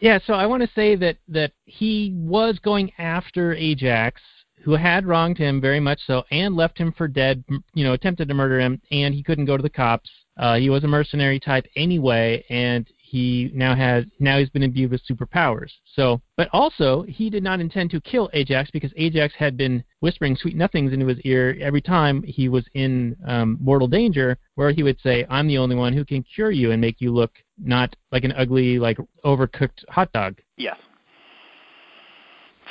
Yeah, 0.00 0.18
so 0.26 0.34
I 0.34 0.46
want 0.46 0.62
to 0.62 0.68
say 0.74 0.94
that 0.96 1.16
that 1.28 1.52
he 1.64 2.12
was 2.16 2.58
going 2.58 2.92
after 2.98 3.54
Ajax, 3.54 4.20
who 4.62 4.72
had 4.72 5.06
wronged 5.06 5.38
him 5.38 5.60
very 5.60 5.80
much 5.80 6.00
so, 6.06 6.24
and 6.30 6.54
left 6.54 6.78
him 6.78 6.92
for 6.92 7.08
dead. 7.08 7.42
You 7.74 7.84
know, 7.84 7.94
attempted 7.94 8.28
to 8.28 8.34
murder 8.34 8.60
him, 8.60 8.80
and 8.90 9.14
he 9.14 9.22
couldn't 9.22 9.46
go 9.46 9.56
to 9.56 9.62
the 9.62 9.70
cops. 9.70 10.10
Uh, 10.36 10.56
he 10.56 10.70
was 10.70 10.84
a 10.84 10.88
mercenary 10.88 11.40
type 11.40 11.66
anyway, 11.74 12.44
and 12.48 12.86
he 13.10 13.50
now 13.54 13.74
has 13.74 14.04
now 14.18 14.38
he's 14.38 14.50
been 14.50 14.62
imbued 14.62 14.90
with 14.90 15.00
superpowers. 15.06 15.70
So, 15.94 16.20
but 16.36 16.48
also 16.52 17.04
he 17.08 17.30
did 17.30 17.42
not 17.42 17.58
intend 17.58 17.90
to 17.92 18.00
kill 18.02 18.28
Ajax 18.34 18.70
because 18.70 18.92
Ajax 18.96 19.32
had 19.34 19.56
been 19.56 19.82
whispering 20.00 20.36
sweet 20.36 20.54
nothings 20.54 20.92
into 20.92 21.06
his 21.06 21.18
ear 21.24 21.56
every 21.60 21.80
time 21.80 22.22
he 22.22 22.50
was 22.50 22.66
in 22.74 23.16
um, 23.26 23.56
mortal 23.60 23.88
danger, 23.88 24.36
where 24.56 24.72
he 24.72 24.82
would 24.82 25.00
say, 25.00 25.24
"I'm 25.30 25.48
the 25.48 25.56
only 25.56 25.74
one 25.74 25.94
who 25.94 26.04
can 26.04 26.22
cure 26.22 26.50
you 26.50 26.70
and 26.72 26.80
make 26.80 27.00
you 27.00 27.10
look 27.10 27.32
not 27.56 27.96
like 28.12 28.24
an 28.24 28.32
ugly, 28.32 28.78
like 28.78 28.98
overcooked 29.24 29.84
hot 29.88 30.12
dog." 30.12 30.38
Yes. 30.58 30.76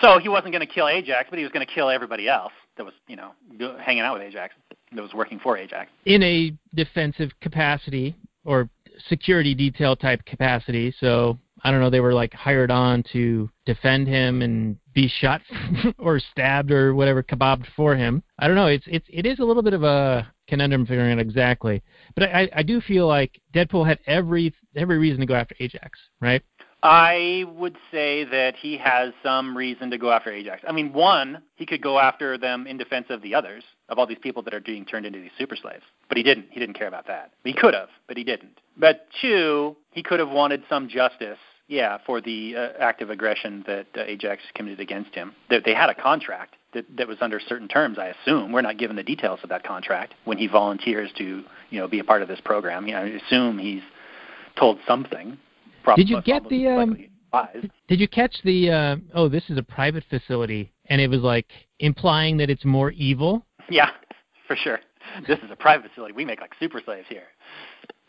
So 0.02 0.20
he 0.20 0.30
wasn't 0.30 0.54
going 0.54 0.66
to 0.66 0.72
kill 0.72 0.88
Ajax, 0.88 1.30
but 1.32 1.40
he 1.40 1.44
was 1.44 1.52
going 1.52 1.66
to 1.66 1.74
kill 1.74 1.90
everybody 1.90 2.30
else 2.30 2.54
that 2.78 2.84
was, 2.84 2.94
you 3.08 3.16
know, 3.16 3.32
hanging 3.80 4.04
out 4.04 4.14
with 4.14 4.22
Ajax, 4.22 4.54
that 4.92 5.02
was 5.02 5.16
working 5.16 5.40
for 5.40 5.58
Ajax. 5.58 5.90
In 6.06 6.22
a 6.22 6.54
defensive 6.76 7.32
capacity, 7.42 8.16
or 8.46 8.70
security 9.10 9.54
detail 9.54 9.96
type 9.96 10.24
capacity. 10.26 10.94
So 11.00 11.38
I 11.64 11.72
don't 11.72 11.80
know, 11.80 11.90
they 11.90 12.00
were 12.00 12.14
like 12.14 12.34
hired 12.34 12.72
on 12.72 13.04
to 13.14 13.50
defend 13.66 14.08
him 14.08 14.42
and 14.42 14.78
be 14.94 15.08
shot 15.08 15.42
or 15.98 16.20
stabbed 16.20 16.72
or 16.72 16.94
whatever 16.96 17.24
kebabbed 17.24 17.66
for 17.76 17.96
him. 17.96 18.24
I 18.40 18.48
don't 18.48 18.56
know. 18.56 18.68
It's 18.68 18.86
it's 18.88 19.08
it 19.10 19.26
is 19.26 19.40
a 19.40 19.44
little 19.44 19.64
bit 19.64 19.74
of 19.74 19.84
a 19.84 20.32
conundrum 20.48 20.86
figuring 20.86 21.14
out 21.14 21.20
exactly. 21.20 21.82
But 22.16 22.30
I 22.30 22.50
I 22.56 22.64
do 22.64 22.82
feel 22.82 23.08
like 23.08 23.40
Deadpool 23.54 23.88
had 23.88 24.00
every 24.06 24.54
every 24.76 24.98
reason 24.98 25.20
to 25.20 25.26
go 25.26 25.36
after 25.36 25.56
Ajax, 25.60 26.00
right? 26.22 26.42
I 26.84 27.44
would 27.56 27.76
say 27.92 28.24
that 28.26 28.56
he 28.56 28.78
has 28.78 29.12
some 29.24 29.58
reason 29.58 29.90
to 29.90 29.98
go 29.98 30.12
after 30.12 30.32
Ajax. 30.32 30.64
I 30.68 30.72
mean, 30.72 30.94
one, 30.94 31.42
he 31.56 31.66
could 31.66 31.82
go 31.82 32.00
after 32.00 32.38
them 32.38 32.68
in 32.68 32.78
defense 32.78 33.08
of 33.10 33.22
the 33.24 33.34
others, 33.34 33.64
of 33.90 33.98
all 33.98 34.06
these 34.06 34.20
people 34.22 34.44
that 34.44 34.54
are 34.54 34.60
being 34.60 34.86
turned 34.86 35.06
into 35.06 35.20
these 35.20 35.32
super 35.40 35.56
slaves. 35.56 35.84
But 36.08 36.18
he 36.18 36.24
didn't. 36.24 36.48
He 36.52 36.60
didn't 36.60 36.78
care 36.78 36.88
about 36.88 37.08
that. 37.08 37.32
He 37.44 37.54
could 37.54 37.74
have, 37.74 37.90
but 38.08 38.16
he 38.16 38.24
didn't. 38.24 38.60
But 38.78 39.08
two, 39.22 39.76
he 39.92 40.04
could 40.04 40.20
have 40.20 40.30
wanted 40.30 40.64
some 40.70 40.88
justice, 40.88 41.40
yeah, 41.68 41.98
for 42.06 42.22
the 42.22 42.56
uh, 42.56 42.70
act 42.80 43.02
of 43.02 43.10
aggression 43.10 43.64
that 43.66 43.88
uh, 43.98 44.02
Ajax 44.02 44.44
committed 44.54 44.80
against 44.80 45.16
him. 45.16 45.34
That 45.50 45.64
they 45.66 45.74
had 45.74 45.90
a 45.90 45.96
contract 45.96 46.58
that, 46.74 46.86
that 46.96 47.08
was 47.08 47.18
under 47.22 47.40
certain 47.40 47.68
terms, 47.68 47.98
I 47.98 48.14
assume. 48.22 48.52
We're 48.52 48.62
not 48.62 48.78
given 48.78 48.96
the 48.96 49.04
details 49.04 49.40
of 49.42 49.50
that 49.50 49.64
contract 49.64 50.14
when 50.26 50.38
he 50.38 50.46
volunteers 50.46 51.10
to, 51.18 51.44
you 51.72 51.80
know, 51.80 51.88
be 51.88 51.98
a 51.98 52.04
part 52.04 52.22
of 52.22 52.28
this 52.28 52.40
program. 52.46 52.86
You 52.86 52.94
know, 52.94 53.00
I 53.00 53.06
assume 53.08 53.58
he's 53.58 53.82
told 54.56 54.78
something 54.88 55.40
did 55.96 56.10
you 56.10 56.22
get 56.22 56.48
the 56.50 56.68
um, 56.68 56.98
Did 57.88 58.00
you 58.00 58.08
catch 58.08 58.36
the 58.44 58.72
uh, 58.72 58.96
oh 59.14 59.30
this 59.30 59.44
is 59.50 59.58
a 59.58 59.64
private 59.64 60.04
facility 60.10 60.72
and 60.86 61.02
it 61.02 61.10
was 61.10 61.22
like 61.22 61.48
implying 61.80 62.38
that 62.38 62.50
it's 62.50 62.66
more 62.66 62.92
evil? 62.92 63.46
Yeah, 63.70 63.90
for 64.48 64.56
sure. 64.56 64.80
This 65.28 65.40
is 65.40 65.52
a 65.52 65.56
private 65.56 65.90
facility. 65.90 66.14
We 66.14 66.26
make 66.26 66.42
like 66.42 66.52
super 66.60 66.82
slaves 66.84 67.08
here. 67.10 67.24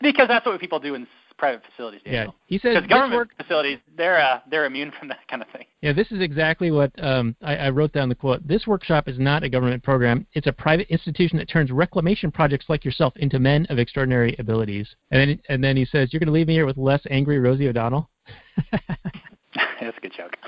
Because 0.01 0.27
that's 0.27 0.45
what 0.45 0.59
people 0.59 0.79
do 0.79 0.95
in 0.95 1.07
private 1.39 1.61
facilities. 1.67 2.01
Daniel. 2.03 2.25
Yeah, 2.25 2.31
he 2.45 2.59
says 2.59 2.75
because 2.75 2.87
government 2.87 3.15
work, 3.15 3.29
facilities 3.37 3.79
they're 3.97 4.19
uh, 4.19 4.41
they're 4.51 4.65
immune 4.65 4.91
from 4.99 5.07
that 5.07 5.27
kind 5.27 5.41
of 5.41 5.47
thing. 5.49 5.65
Yeah, 5.81 5.93
this 5.93 6.11
is 6.11 6.21
exactly 6.21 6.69
what 6.69 6.91
um, 7.03 7.35
I, 7.41 7.55
I 7.55 7.69
wrote 7.69 7.93
down 7.93 8.09
the 8.09 8.15
quote. 8.15 8.45
This 8.47 8.67
workshop 8.67 9.07
is 9.07 9.17
not 9.17 9.43
a 9.43 9.49
government 9.49 9.81
program; 9.81 10.27
it's 10.33 10.47
a 10.47 10.51
private 10.51 10.87
institution 10.89 11.37
that 11.39 11.49
turns 11.49 11.71
reclamation 11.71 12.29
projects 12.31 12.65
like 12.69 12.85
yourself 12.85 13.13
into 13.15 13.39
men 13.39 13.65
of 13.69 13.79
extraordinary 13.79 14.35
abilities. 14.37 14.87
And 15.11 15.21
then 15.21 15.41
and 15.49 15.63
then 15.63 15.77
he 15.77 15.85
says, 15.85 16.13
"You're 16.13 16.19
going 16.19 16.27
to 16.27 16.33
leave 16.33 16.47
me 16.47 16.53
here 16.53 16.65
with 16.65 16.77
less 16.77 17.01
angry 17.09 17.39
Rosie 17.39 17.67
O'Donnell." 17.67 18.09
That's 18.71 19.97
a 19.97 20.01
good 20.01 20.13
joke. 20.15 20.35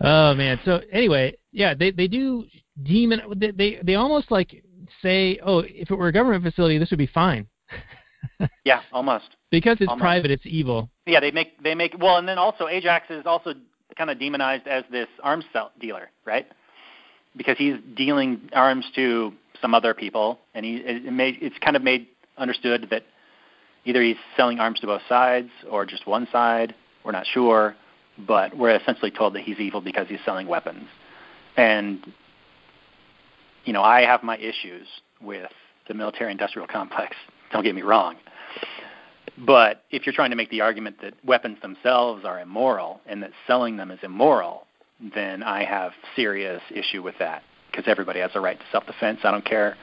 Oh 0.00 0.34
man. 0.34 0.58
So 0.64 0.80
anyway, 0.92 1.38
yeah, 1.52 1.72
they 1.72 1.90
they 1.92 2.08
do 2.08 2.44
demon. 2.82 3.22
They 3.36 3.52
they, 3.52 3.78
they 3.82 3.94
almost 3.94 4.30
like 4.30 4.62
say, 5.00 5.38
oh, 5.44 5.60
if 5.60 5.90
it 5.90 5.94
were 5.94 6.08
a 6.08 6.12
government 6.12 6.42
facility, 6.44 6.78
this 6.78 6.90
would 6.90 6.98
be 6.98 7.06
fine. 7.06 7.46
yeah, 8.64 8.80
almost. 8.92 9.36
Because 9.50 9.78
it's 9.80 9.88
almost. 9.88 10.02
private, 10.02 10.30
it's 10.30 10.44
evil. 10.46 10.90
Yeah, 11.06 11.20
they 11.20 11.30
make 11.30 11.62
they 11.62 11.74
make 11.74 11.96
well, 11.98 12.16
and 12.16 12.28
then 12.28 12.38
also 12.38 12.68
Ajax 12.68 13.10
is 13.10 13.26
also 13.26 13.54
kind 13.96 14.10
of 14.10 14.18
demonized 14.18 14.66
as 14.66 14.84
this 14.90 15.08
arms 15.22 15.44
dealer, 15.80 16.10
right? 16.24 16.46
Because 17.36 17.56
he's 17.58 17.76
dealing 17.96 18.48
arms 18.52 18.86
to 18.94 19.32
some 19.60 19.74
other 19.74 19.94
people, 19.94 20.38
and 20.54 20.64
he 20.64 20.76
it 20.76 21.12
made, 21.12 21.38
it's 21.40 21.56
kind 21.58 21.76
of 21.76 21.82
made 21.82 22.06
understood 22.36 22.88
that 22.90 23.04
either 23.84 24.02
he's 24.02 24.16
selling 24.36 24.58
arms 24.58 24.80
to 24.80 24.86
both 24.86 25.02
sides 25.08 25.50
or 25.70 25.86
just 25.86 26.06
one 26.06 26.26
side. 26.32 26.74
We're 27.04 27.12
not 27.12 27.26
sure, 27.26 27.76
but 28.26 28.56
we're 28.56 28.74
essentially 28.74 29.10
told 29.10 29.34
that 29.34 29.42
he's 29.42 29.58
evil 29.58 29.80
because 29.80 30.08
he's 30.08 30.20
selling 30.24 30.46
weapons. 30.46 30.86
And 31.56 32.12
you 33.64 33.72
know, 33.72 33.82
I 33.82 34.02
have 34.02 34.22
my 34.22 34.36
issues 34.38 34.86
with 35.20 35.50
the 35.88 35.94
military-industrial 35.94 36.68
complex. 36.68 37.16
Don't 37.54 37.62
get 37.62 37.74
me 37.76 37.82
wrong. 37.82 38.16
But 39.38 39.84
if 39.90 40.04
you're 40.04 40.12
trying 40.12 40.30
to 40.30 40.36
make 40.36 40.50
the 40.50 40.60
argument 40.60 40.96
that 41.02 41.14
weapons 41.24 41.56
themselves 41.62 42.24
are 42.24 42.40
immoral 42.40 43.00
and 43.06 43.22
that 43.22 43.30
selling 43.46 43.76
them 43.76 43.92
is 43.92 44.00
immoral, 44.02 44.66
then 45.14 45.42
I 45.44 45.64
have 45.64 45.92
serious 46.16 46.60
issue 46.74 47.00
with 47.00 47.14
that 47.20 47.44
because 47.70 47.84
everybody 47.86 48.18
has 48.18 48.32
a 48.34 48.40
right 48.40 48.58
to 48.58 48.64
self-defense. 48.72 49.20
I 49.22 49.30
don't 49.30 49.44
care 49.44 49.76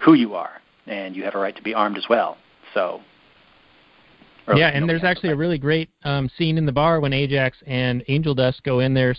who 0.00 0.14
you 0.14 0.34
are, 0.34 0.60
and 0.86 1.14
you 1.14 1.22
have 1.22 1.36
a 1.36 1.38
right 1.38 1.54
to 1.54 1.62
be 1.62 1.72
armed 1.72 1.96
as 1.96 2.06
well. 2.10 2.36
So. 2.74 3.00
Yeah, 4.52 4.68
and 4.68 4.88
there's 4.88 5.04
actually 5.04 5.30
a 5.30 5.36
really 5.36 5.58
great 5.58 5.90
um, 6.04 6.30
scene 6.36 6.58
in 6.58 6.66
the 6.66 6.72
bar 6.72 7.00
when 7.00 7.12
Ajax 7.12 7.58
and 7.66 8.02
Angel 8.08 8.34
Dust 8.34 8.62
go 8.64 8.80
in 8.80 8.94
there 8.94 9.14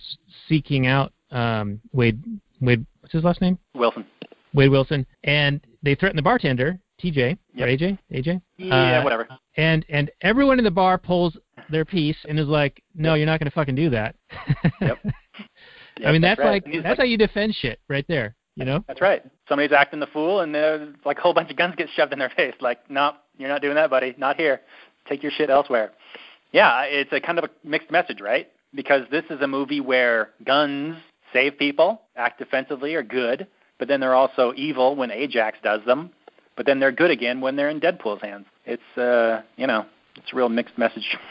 seeking 0.48 0.88
out 0.88 1.14
um, 1.32 1.80
Wade. 1.94 2.22
Wade, 2.60 2.86
what's 3.00 3.14
his 3.14 3.24
last 3.24 3.40
name? 3.40 3.58
Wilson. 3.76 4.06
Wade 4.54 4.72
Wilson, 4.72 5.06
and 5.24 5.62
they 5.84 5.94
threaten 5.94 6.16
the 6.16 6.24
bartender, 6.24 6.80
TJ 7.00 7.38
yep. 7.54 7.68
or 7.68 7.72
AJ, 7.72 7.98
AJ. 8.12 8.42
Yeah, 8.58 9.00
uh, 9.00 9.04
whatever. 9.04 9.28
And 9.58 9.86
and 9.90 10.12
everyone 10.22 10.60
in 10.60 10.66
the 10.66 10.72
bar 10.72 10.98
pulls 10.98 11.38
their 11.70 11.86
piece 11.86 12.18
and 12.28 12.40
is 12.40 12.48
like, 12.48 12.84
"No, 12.96 13.16
you're 13.16 13.26
not 13.26 13.40
going 13.40 13.50
to 13.50 13.56
fucking 13.56 13.76
do 13.76 13.90
that." 13.90 14.16
yep. 14.82 15.00
I 16.06 16.12
mean, 16.12 16.22
that's, 16.22 16.38
that's 16.38 16.40
right. 16.40 16.64
like 16.66 16.66
that's 16.66 16.86
like, 16.86 16.98
how 16.98 17.04
you 17.04 17.18
defend 17.18 17.56
shit 17.56 17.80
right 17.90 18.06
there. 18.08 18.36
You 18.56 18.66
know. 18.66 18.84
That's 18.88 19.02
right. 19.02 19.24
Somebody's 19.48 19.72
acting 19.72 20.00
the 20.00 20.08
fool, 20.08 20.42
and 20.42 20.54
there's 20.54 20.94
like 21.06 21.18
a 21.18 21.22
whole 21.22 21.34
bunch 21.34 21.50
of 21.50 21.58
guns 21.58 21.76
get 21.78 21.90
shoved 21.96 22.14
in 22.14 22.20
their 22.20 22.30
face. 22.36 22.56
Like, 22.60 22.90
no, 22.90 23.14
you're 23.38 23.50
not 23.50 23.62
doing 23.62 23.76
that, 23.76 23.90
buddy. 23.90 24.16
Not 24.18 24.36
here. 24.36 24.62
Take 25.08 25.24
your 25.24 25.32
shit 25.32 25.50
elsewhere. 25.50 25.92
Yeah, 26.52 26.84
it's 26.84 27.12
a 27.14 27.22
kind 27.22 27.38
of 27.38 27.46
a 27.46 27.50
mixed 27.68 27.92
message, 27.92 28.22
right? 28.22 28.50
Because 28.74 29.04
this 29.12 29.24
is 29.30 29.42
a 29.42 29.48
movie 29.48 29.82
where 29.82 30.32
guns 30.46 30.98
save 31.32 31.58
people, 31.58 32.02
act 32.16 32.40
defensively, 32.40 32.96
are 32.96 33.04
good, 33.04 33.48
but 33.78 33.88
then 33.88 34.00
they're 34.00 34.16
also 34.16 34.54
evil 34.56 34.96
when 34.96 35.12
Ajax 35.12 35.58
does 35.64 35.82
them. 35.86 36.12
But 36.60 36.66
then 36.66 36.82
they're 36.82 36.92
good 36.92 37.10
again 37.10 37.40
when 37.40 37.56
they're 37.56 37.70
in 37.70 37.80
Deadpool's 37.80 38.22
hands. 38.22 38.46
It's 38.66 38.98
uh, 38.98 39.44
you 39.56 39.66
know, 39.66 39.86
it's 40.18 40.34
a 40.34 40.36
real 40.36 40.50
mixed 40.50 40.78
message. 40.78 41.18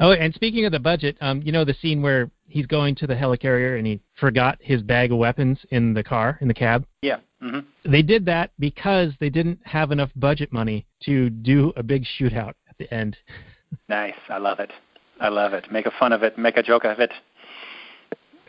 Oh, 0.00 0.10
and 0.10 0.34
speaking 0.34 0.64
of 0.64 0.72
the 0.72 0.80
budget, 0.80 1.16
um, 1.20 1.42
you 1.42 1.52
know 1.52 1.64
the 1.64 1.74
scene 1.74 2.02
where 2.02 2.30
he's 2.48 2.66
going 2.66 2.94
to 2.96 3.06
the 3.06 3.14
helicarrier 3.14 3.76
and 3.76 3.86
he 3.86 4.00
forgot 4.18 4.58
his 4.60 4.82
bag 4.82 5.12
of 5.12 5.18
weapons 5.18 5.58
in 5.70 5.92
the 5.92 6.02
car 6.02 6.38
in 6.40 6.48
the 6.48 6.54
cab. 6.54 6.86
Yeah. 7.02 7.18
Mm-hmm. 7.42 7.92
They 7.92 8.02
did 8.02 8.24
that 8.24 8.50
because 8.58 9.12
they 9.20 9.28
didn't 9.28 9.60
have 9.64 9.92
enough 9.92 10.10
budget 10.16 10.50
money 10.50 10.86
to 11.04 11.28
do 11.30 11.72
a 11.76 11.82
big 11.84 12.04
shootout 12.18 12.54
at 12.68 12.76
the 12.78 12.92
end. 12.92 13.16
Nice. 13.88 14.14
I 14.28 14.38
love 14.38 14.58
it. 14.60 14.70
I 15.20 15.28
love 15.28 15.52
it. 15.52 15.70
Make 15.70 15.86
a 15.86 15.92
fun 16.00 16.12
of 16.12 16.22
it. 16.22 16.36
Make 16.36 16.56
a 16.56 16.62
joke 16.62 16.84
of 16.84 16.98
it. 16.98 17.12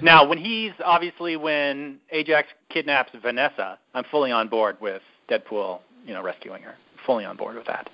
Now, 0.01 0.27
when 0.27 0.37
he's 0.37 0.71
obviously 0.83 1.35
when 1.35 1.99
Ajax 2.11 2.47
kidnaps 2.69 3.11
Vanessa, 3.21 3.77
I'm 3.93 4.05
fully 4.09 4.31
on 4.31 4.47
board 4.47 4.77
with 4.81 5.01
Deadpool, 5.29 5.79
you 6.05 6.13
know, 6.13 6.21
rescuing 6.21 6.63
her. 6.63 6.75
Fully 7.05 7.25
on 7.25 7.35
board 7.35 7.55
with 7.55 7.67
that, 7.67 7.89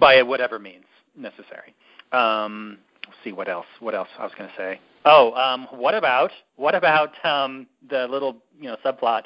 by 0.00 0.22
whatever 0.22 0.58
means 0.58 0.84
necessary. 1.16 1.74
Um, 2.12 2.78
let's 3.06 3.18
see 3.22 3.32
what 3.32 3.48
else. 3.48 3.66
What 3.80 3.94
else 3.94 4.08
I 4.18 4.24
was 4.24 4.32
going 4.36 4.48
to 4.48 4.56
say. 4.56 4.80
Oh, 5.04 5.32
um, 5.34 5.68
what 5.70 5.94
about 5.94 6.30
what 6.56 6.74
about 6.74 7.12
um, 7.24 7.66
the 7.90 8.06
little 8.08 8.36
you 8.58 8.68
know 8.68 8.76
subplot 8.84 9.24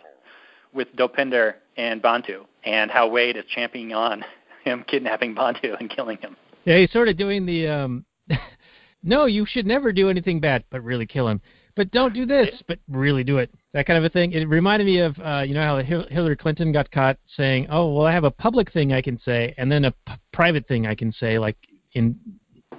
with 0.73 0.89
Dopinder 0.97 1.55
and 1.77 2.03
Bantu 2.03 2.45
and 2.65 2.91
how 2.91 3.09
Wade 3.09 3.37
is 3.37 3.45
championing 3.55 3.95
on 3.95 4.25
him 4.65 4.85
kidnapping 4.89 5.35
Bantu 5.35 5.75
and 5.79 5.89
killing 5.89 6.19
him. 6.19 6.37
Yeah, 6.65 6.79
he's 6.79 6.93
sort 6.93 7.09
of 7.09 7.17
doing 7.17 7.47
the 7.47 7.69
um, 7.69 8.05
no, 9.03 9.27
you 9.27 9.47
should 9.47 9.67
never 9.67 9.93
do 9.93 10.11
anything 10.11 10.41
bad, 10.41 10.65
but 10.71 10.83
really 10.83 11.07
kill 11.07 11.29
him. 11.29 11.41
But 11.79 11.93
don't 11.93 12.13
do 12.13 12.27
this, 12.27 12.61
but 12.67 12.81
really 12.89 13.23
do 13.23 13.39
it. 13.39 13.55
That 13.73 13.87
kind 13.87 13.97
of 13.97 14.03
a 14.03 14.09
thing. 14.09 14.33
It 14.33 14.49
reminded 14.49 14.85
me 14.85 14.99
of 14.99 15.17
uh, 15.21 15.45
you 15.47 15.55
know 15.55 15.63
how 15.63 15.81
Hillary 15.81 16.37
Clinton 16.37 16.73
got 16.73 16.91
caught 16.91 17.19
saying, 17.37 17.69
"Oh, 17.71 17.95
well, 17.95 18.05
I 18.05 18.11
have 18.13 18.25
a 18.25 18.33
public 18.33 18.73
thing 18.73 18.93
I 18.93 19.01
can 19.01 19.17
say, 19.25 19.55
and 19.57 19.71
then 19.71 19.85
a 19.85 19.93
p- 19.93 20.15
private 20.33 20.67
thing 20.67 20.89
I 20.89 20.97
can 20.97 21.13
say, 21.13 21.39
like 21.39 21.57
in 21.93 22.19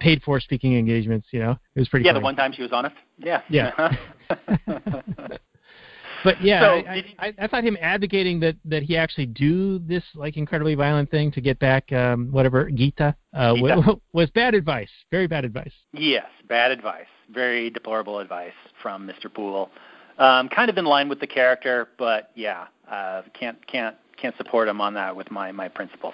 paid 0.02 0.22
for 0.22 0.42
speaking 0.42 0.78
engagements." 0.78 1.30
You 1.32 1.40
know, 1.40 1.52
it 1.76 1.80
was 1.80 1.88
pretty. 1.88 2.08
Yeah, 2.08 2.12
funny. 2.12 2.20
the 2.20 2.24
one 2.26 2.36
time 2.36 2.52
she 2.52 2.62
was 2.62 2.74
honest. 2.74 2.98
Yeah. 3.18 3.42
Yeah. 3.48 3.96
But 6.24 6.42
yeah, 6.44 6.60
So, 6.62 6.66
I, 6.90 6.96
you- 6.96 7.04
I, 7.20 7.34
I 7.40 7.48
thought 7.48 7.64
him 7.64 7.78
advocating 7.82 8.40
that 8.42 8.56
that 8.66 8.84
he 8.84 8.98
actually 8.98 9.26
do 9.28 9.80
this 9.80 10.04
like 10.16 10.38
incredibly 10.38 10.76
violent 10.76 11.10
thing 11.12 11.32
to 11.32 11.42
get 11.42 11.60
back 11.60 11.92
um, 11.92 12.32
whatever 12.32 12.70
Gita, 12.70 13.16
uh, 13.34 13.56
Gita. 13.56 13.84
wa- 13.86 13.96
was 14.14 14.30
bad 14.32 14.54
advice. 14.54 14.90
Very 15.12 15.28
bad 15.28 15.46
advice. 15.46 15.74
Yes, 15.94 16.26
bad 16.48 16.72
advice. 16.72 17.08
Very 17.32 17.70
deplorable 17.70 18.20
advice 18.20 18.54
from 18.82 19.08
Mr. 19.08 19.34
Poole. 19.34 19.70
Um, 20.18 20.50
kind 20.50 20.70
of 20.70 20.78
in 20.78 20.86
line 20.86 21.08
with 21.08 21.20
the 21.20 21.28
character, 21.28 21.90
but 21.98 22.32
yeah, 22.36 22.68
uh, 22.92 23.22
can't 23.34 23.66
can't 23.68 23.96
can't 24.18 24.36
support 24.38 24.68
him 24.68 24.82
on 24.82 24.94
that 24.96 25.16
with 25.16 25.32
my 25.32 25.52
my 25.52 25.68
principles. 25.70 26.14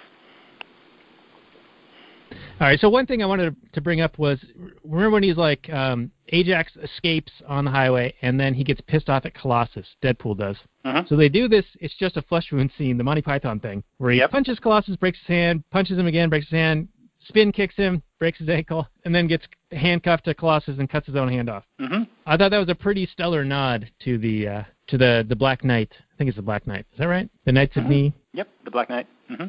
All 2.31 2.67
right. 2.67 2.79
So 2.79 2.89
one 2.89 3.05
thing 3.05 3.21
I 3.21 3.25
wanted 3.25 3.55
to 3.73 3.81
bring 3.81 4.01
up 4.01 4.17
was 4.17 4.39
remember 4.83 5.11
when 5.11 5.23
he's 5.23 5.37
like 5.37 5.69
um, 5.71 6.11
Ajax 6.29 6.71
escapes 6.81 7.31
on 7.47 7.65
the 7.65 7.71
highway 7.71 8.13
and 8.21 8.39
then 8.39 8.53
he 8.53 8.63
gets 8.63 8.81
pissed 8.87 9.09
off 9.09 9.25
at 9.25 9.33
Colossus. 9.35 9.87
Deadpool 10.01 10.37
does. 10.37 10.55
Mhm. 10.85 11.07
So 11.07 11.15
they 11.15 11.29
do 11.29 11.47
this. 11.47 11.65
It's 11.79 11.95
just 11.95 12.17
a 12.17 12.21
flesh 12.21 12.51
wound 12.51 12.71
scene, 12.77 12.97
the 12.97 13.03
Monty 13.03 13.21
Python 13.21 13.59
thing, 13.59 13.83
where 13.97 14.11
he 14.11 14.19
Yep. 14.19 14.31
punches 14.31 14.59
Colossus, 14.59 14.95
breaks 14.95 15.19
his 15.19 15.27
hand, 15.27 15.63
punches 15.71 15.97
him 15.97 16.07
again, 16.07 16.29
breaks 16.29 16.45
his 16.47 16.57
hand, 16.57 16.87
spin 17.27 17.51
kicks 17.51 17.75
him, 17.75 18.01
breaks 18.19 18.39
his 18.39 18.49
ankle, 18.49 18.87
and 19.03 19.13
then 19.13 19.27
gets 19.27 19.45
handcuffed 19.71 20.25
to 20.25 20.33
Colossus 20.33 20.77
and 20.79 20.89
cuts 20.89 21.07
his 21.07 21.15
own 21.15 21.27
hand 21.27 21.49
off. 21.49 21.63
hmm 21.79 22.03
I 22.25 22.37
thought 22.37 22.51
that 22.51 22.57
was 22.59 22.69
a 22.69 22.75
pretty 22.75 23.05
stellar 23.07 23.43
nod 23.43 23.89
to 23.99 24.17
the 24.17 24.47
uh, 24.47 24.63
to 24.87 24.97
the 24.97 25.25
the 25.27 25.35
Black 25.35 25.63
Knight. 25.63 25.91
I 26.13 26.17
think 26.17 26.29
it's 26.29 26.37
the 26.37 26.41
Black 26.43 26.65
Knight. 26.65 26.85
Is 26.93 26.99
that 26.99 27.07
right? 27.07 27.29
The 27.45 27.51
Knights 27.51 27.75
of 27.75 27.83
Mhm. 27.83 27.89
Ni. 27.89 28.13
Yep, 28.33 28.47
the 28.63 28.71
Black 28.71 28.89
Knight. 28.89 29.07
hmm 29.27 29.45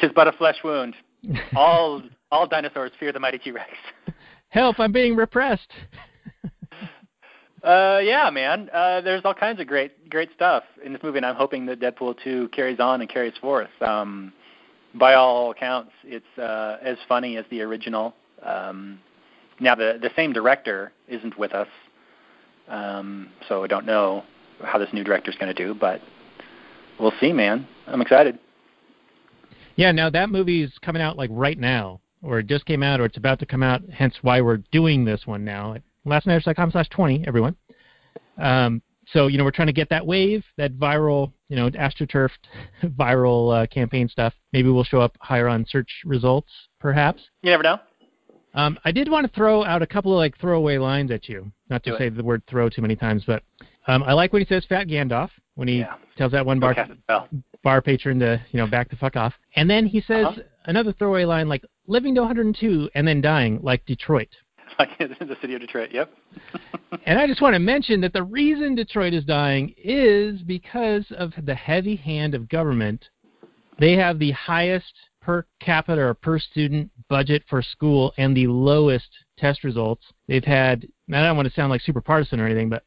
Tis 0.00 0.10
but 0.14 0.28
a 0.28 0.32
flesh 0.32 0.62
wound. 0.62 0.94
All 1.56 2.02
all 2.30 2.46
dinosaurs 2.46 2.90
fear 2.98 3.12
the 3.12 3.20
mighty 3.20 3.38
T-Rex. 3.38 3.70
Help! 4.48 4.80
I'm 4.80 4.90
being 4.90 5.14
repressed. 5.14 5.70
Uh, 7.62 8.00
yeah, 8.02 8.28
man. 8.28 8.68
Uh, 8.72 9.00
there's 9.00 9.22
all 9.24 9.34
kinds 9.34 9.60
of 9.60 9.68
great, 9.68 10.10
great 10.10 10.30
stuff 10.34 10.64
in 10.84 10.92
this 10.92 11.02
movie, 11.02 11.18
and 11.18 11.26
I'm 11.26 11.36
hoping 11.36 11.64
that 11.66 11.78
Deadpool 11.78 12.16
2 12.24 12.48
carries 12.48 12.80
on 12.80 13.00
and 13.00 13.08
carries 13.08 13.36
forth. 13.40 13.70
Um, 13.80 14.32
by 14.94 15.14
all 15.14 15.52
accounts, 15.52 15.92
it's 16.04 16.26
uh, 16.38 16.78
as 16.82 16.96
funny 17.08 17.36
as 17.36 17.44
the 17.50 17.62
original. 17.62 18.14
Um, 18.42 18.98
now, 19.60 19.74
the 19.76 19.98
the 20.02 20.10
same 20.16 20.32
director 20.32 20.92
isn't 21.06 21.38
with 21.38 21.52
us, 21.52 21.68
um, 22.68 23.28
so 23.48 23.62
I 23.62 23.68
don't 23.68 23.86
know 23.86 24.24
how 24.64 24.78
this 24.78 24.88
new 24.92 25.04
director's 25.04 25.36
going 25.36 25.54
to 25.54 25.66
do, 25.66 25.72
but 25.72 26.00
we'll 26.98 27.12
see, 27.20 27.32
man. 27.32 27.66
I'm 27.86 28.00
excited. 28.00 28.38
Yeah, 29.76 29.92
now 29.92 30.10
that 30.10 30.30
movie's 30.30 30.70
coming 30.82 31.02
out 31.02 31.16
like 31.16 31.30
right 31.32 31.58
now, 31.58 32.00
or 32.22 32.38
it 32.40 32.46
just 32.46 32.66
came 32.66 32.82
out, 32.82 33.00
or 33.00 33.04
it's 33.04 33.16
about 33.16 33.38
to 33.40 33.46
come 33.46 33.62
out. 33.62 33.82
Hence 33.92 34.14
why 34.22 34.40
we're 34.40 34.58
doing 34.70 35.04
this 35.04 35.26
one 35.26 35.44
now. 35.44 35.76
Lastnighters.com 36.06 36.70
slash 36.72 36.88
twenty, 36.90 37.24
everyone. 37.26 37.56
Um, 38.38 38.82
so 39.08 39.26
you 39.26 39.38
know 39.38 39.44
we're 39.44 39.50
trying 39.50 39.66
to 39.68 39.72
get 39.72 39.88
that 39.90 40.06
wave, 40.06 40.44
that 40.56 40.74
viral, 40.78 41.32
you 41.48 41.56
know, 41.56 41.70
astroturfed 41.70 42.30
viral 42.84 43.62
uh, 43.62 43.66
campaign 43.66 44.08
stuff. 44.08 44.32
Maybe 44.52 44.68
we'll 44.68 44.84
show 44.84 45.00
up 45.00 45.16
higher 45.20 45.48
on 45.48 45.64
search 45.68 45.90
results, 46.04 46.50
perhaps. 46.78 47.22
You 47.42 47.50
never 47.50 47.62
know. 47.62 47.78
Um, 48.54 48.78
I 48.84 48.92
did 48.92 49.10
want 49.10 49.26
to 49.26 49.32
throw 49.34 49.64
out 49.64 49.80
a 49.80 49.86
couple 49.86 50.12
of 50.12 50.18
like 50.18 50.36
throwaway 50.38 50.76
lines 50.76 51.10
at 51.10 51.26
you. 51.28 51.50
Not 51.70 51.82
to 51.84 51.90
Do 51.90 51.96
it. 51.96 51.98
say 51.98 52.08
the 52.10 52.22
word 52.22 52.42
"throw" 52.48 52.68
too 52.68 52.82
many 52.82 52.96
times, 52.96 53.24
but 53.26 53.42
um, 53.86 54.02
I 54.02 54.12
like 54.12 54.32
when 54.32 54.42
he 54.42 54.46
says 54.46 54.64
"Fat 54.68 54.86
Gandalf" 54.88 55.30
when 55.54 55.68
he 55.68 55.78
Yeah. 55.80 55.94
tells 56.18 56.32
that 56.32 56.44
one 56.44 56.60
bar 56.60 56.74
Cast 56.74 56.90
a 56.90 56.96
spell. 56.98 57.28
Bar 57.62 57.80
patron 57.82 58.18
to 58.20 58.40
you 58.50 58.58
know 58.58 58.66
back 58.66 58.90
the 58.90 58.96
fuck 58.96 59.16
off. 59.16 59.34
And 59.56 59.68
then 59.68 59.86
he 59.86 60.00
says 60.00 60.26
Uh-huh. 60.26 60.42
another 60.66 60.92
throwaway 60.92 61.24
line 61.24 61.48
like 61.48 61.64
"living 61.86 62.14
to 62.16 62.20
102 62.22 62.90
and 62.94 63.06
then 63.06 63.20
dying 63.20 63.60
like 63.62 63.84
Detroit." 63.86 64.28
Like 64.78 64.96
the 64.98 65.36
city 65.42 65.54
of 65.54 65.60
Detroit. 65.60 65.90
Yep. 65.92 66.10
And 67.06 67.18
I 67.18 67.26
just 67.26 67.40
want 67.42 67.54
to 67.54 67.58
mention 67.58 68.00
that 68.02 68.12
the 68.12 68.22
reason 68.22 68.74
Detroit 68.74 69.12
is 69.12 69.24
dying 69.24 69.74
is 69.76 70.40
because 70.42 71.04
of 71.10 71.32
the 71.44 71.54
heavy 71.54 71.96
hand 71.96 72.34
of 72.34 72.48
government. 72.48 73.04
They 73.78 73.92
have 73.92 74.18
the 74.18 74.30
highest 74.32 74.92
per 75.20 75.46
capita 75.60 76.00
or 76.00 76.14
per 76.14 76.38
student 76.38 76.90
budget 77.08 77.42
for 77.48 77.60
school 77.62 78.12
and 78.18 78.36
the 78.36 78.46
lowest 78.46 79.08
test 79.38 79.62
results. 79.64 80.04
They've 80.28 80.44
had 80.44 80.86
I 81.12 81.22
don't 81.22 81.36
want 81.36 81.48
to 81.48 81.54
sound 81.54 81.70
like 81.70 81.82
super 81.82 82.00
partisan 82.00 82.40
or 82.40 82.46
anything, 82.46 82.68
but 82.68 82.84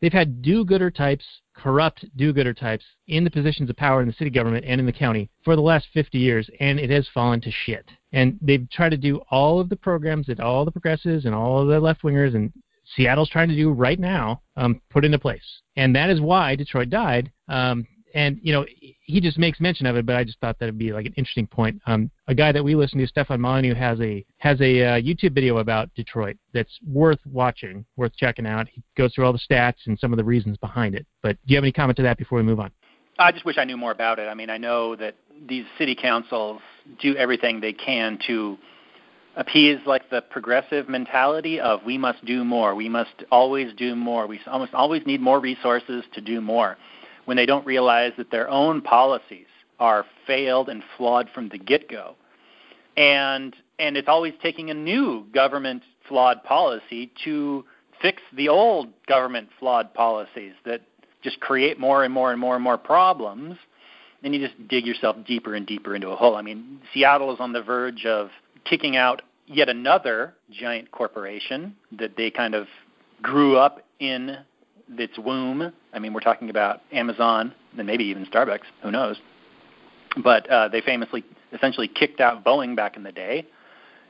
they've 0.00 0.12
had 0.12 0.42
do-gooder 0.42 0.90
types, 0.90 1.24
corrupt 1.58 2.04
do-gooder 2.16 2.54
types 2.54 2.84
in 3.08 3.24
the 3.24 3.30
positions 3.30 3.68
of 3.68 3.76
power 3.76 4.00
in 4.00 4.08
the 4.08 4.14
city 4.14 4.30
government 4.30 4.64
and 4.66 4.80
in 4.80 4.86
the 4.86 4.92
county 4.92 5.28
for 5.44 5.56
the 5.56 5.62
last 5.62 5.86
50 5.92 6.18
years, 6.18 6.48
and 6.60 6.78
it 6.78 6.90
has 6.90 7.08
fallen 7.12 7.40
to 7.40 7.50
shit. 7.50 7.84
And 8.12 8.38
they've 8.40 8.68
tried 8.70 8.90
to 8.90 8.96
do 8.96 9.20
all 9.30 9.60
of 9.60 9.68
the 9.68 9.76
programs 9.76 10.26
that 10.26 10.40
all 10.40 10.64
the 10.64 10.70
progressives 10.70 11.24
and 11.24 11.34
all 11.34 11.66
the 11.66 11.80
left-wingers 11.80 12.34
and 12.34 12.52
Seattle's 12.96 13.28
trying 13.28 13.48
to 13.48 13.56
do 13.56 13.70
right 13.70 13.98
now, 13.98 14.40
um, 14.56 14.80
put 14.90 15.04
into 15.04 15.18
place. 15.18 15.60
And 15.76 15.94
that 15.94 16.10
is 16.10 16.20
why 16.20 16.56
Detroit 16.56 16.88
died. 16.88 17.30
Um, 17.48 17.86
and 18.14 18.38
you 18.42 18.52
know 18.52 18.64
he 19.02 19.20
just 19.20 19.38
makes 19.38 19.60
mention 19.60 19.86
of 19.86 19.96
it, 19.96 20.06
but 20.06 20.16
I 20.16 20.24
just 20.24 20.38
thought 20.40 20.58
that'd 20.58 20.78
be 20.78 20.92
like 20.92 21.06
an 21.06 21.14
interesting 21.16 21.46
point. 21.46 21.80
Um, 21.86 22.10
a 22.26 22.34
guy 22.34 22.52
that 22.52 22.62
we 22.62 22.74
listen 22.74 22.98
to, 22.98 23.06
Stefan 23.06 23.40
Molyneux, 23.40 23.74
has 23.74 24.00
a 24.00 24.24
has 24.38 24.60
a 24.60 24.84
uh, 24.84 25.00
YouTube 25.00 25.34
video 25.34 25.58
about 25.58 25.92
Detroit 25.94 26.36
that's 26.52 26.78
worth 26.86 27.20
watching, 27.30 27.84
worth 27.96 28.14
checking 28.16 28.46
out. 28.46 28.68
He 28.68 28.82
goes 28.96 29.14
through 29.14 29.24
all 29.26 29.32
the 29.32 29.38
stats 29.38 29.86
and 29.86 29.98
some 29.98 30.12
of 30.12 30.16
the 30.16 30.24
reasons 30.24 30.56
behind 30.58 30.94
it. 30.94 31.06
But 31.22 31.36
do 31.46 31.52
you 31.52 31.56
have 31.56 31.64
any 31.64 31.72
comment 31.72 31.96
to 31.96 32.02
that 32.02 32.18
before 32.18 32.38
we 32.38 32.44
move 32.44 32.60
on? 32.60 32.70
I 33.18 33.32
just 33.32 33.44
wish 33.44 33.58
I 33.58 33.64
knew 33.64 33.76
more 33.76 33.90
about 33.90 34.18
it. 34.18 34.28
I 34.28 34.34
mean, 34.34 34.48
I 34.48 34.58
know 34.58 34.94
that 34.96 35.16
these 35.48 35.64
city 35.76 35.96
councils 36.00 36.60
do 37.00 37.16
everything 37.16 37.60
they 37.60 37.72
can 37.72 38.18
to 38.28 38.56
appease 39.36 39.78
like 39.86 40.08
the 40.10 40.20
progressive 40.20 40.88
mentality 40.88 41.60
of 41.60 41.80
we 41.84 41.96
must 41.96 42.24
do 42.24 42.44
more, 42.44 42.74
we 42.74 42.88
must 42.88 43.10
always 43.30 43.72
do 43.76 43.94
more, 43.94 44.26
we 44.26 44.40
almost 44.46 44.74
always 44.74 45.04
need 45.06 45.20
more 45.20 45.40
resources 45.40 46.04
to 46.12 46.20
do 46.20 46.40
more 46.40 46.76
when 47.28 47.36
they 47.36 47.44
don't 47.44 47.66
realize 47.66 48.12
that 48.16 48.30
their 48.30 48.48
own 48.48 48.80
policies 48.80 49.44
are 49.78 50.06
failed 50.26 50.70
and 50.70 50.82
flawed 50.96 51.28
from 51.34 51.50
the 51.50 51.58
get-go. 51.58 52.14
And 52.96 53.54
and 53.78 53.98
it's 53.98 54.08
always 54.08 54.32
taking 54.42 54.70
a 54.70 54.74
new 54.74 55.26
government 55.34 55.82
flawed 56.08 56.42
policy 56.42 57.12
to 57.24 57.66
fix 58.00 58.22
the 58.34 58.48
old 58.48 58.88
government 59.06 59.50
flawed 59.60 59.92
policies 59.92 60.54
that 60.64 60.80
just 61.22 61.38
create 61.40 61.78
more 61.78 62.02
and 62.02 62.14
more 62.14 62.32
and 62.32 62.40
more 62.40 62.54
and 62.54 62.64
more 62.64 62.78
problems 62.78 63.58
and 64.24 64.34
you 64.34 64.40
just 64.40 64.66
dig 64.66 64.86
yourself 64.86 65.14
deeper 65.26 65.54
and 65.54 65.66
deeper 65.66 65.94
into 65.94 66.08
a 66.08 66.16
hole. 66.16 66.34
I 66.34 66.40
mean, 66.40 66.80
Seattle 66.94 67.32
is 67.34 67.40
on 67.40 67.52
the 67.52 67.62
verge 67.62 68.06
of 68.06 68.30
kicking 68.64 68.96
out 68.96 69.20
yet 69.46 69.68
another 69.68 70.34
giant 70.50 70.90
corporation 70.92 71.76
that 71.92 72.16
they 72.16 72.30
kind 72.30 72.54
of 72.54 72.68
grew 73.20 73.58
up 73.58 73.82
in 74.00 74.38
its 74.90 75.18
womb. 75.18 75.72
I 75.92 75.98
mean, 75.98 76.12
we're 76.12 76.20
talking 76.20 76.50
about 76.50 76.82
Amazon 76.92 77.54
and 77.76 77.86
maybe 77.86 78.04
even 78.04 78.26
Starbucks. 78.26 78.64
Who 78.82 78.90
knows? 78.90 79.16
But 80.22 80.48
uh, 80.48 80.68
they 80.68 80.80
famously, 80.80 81.24
essentially, 81.52 81.88
kicked 81.88 82.20
out 82.20 82.44
Boeing 82.44 82.74
back 82.74 82.96
in 82.96 83.02
the 83.02 83.12
day. 83.12 83.46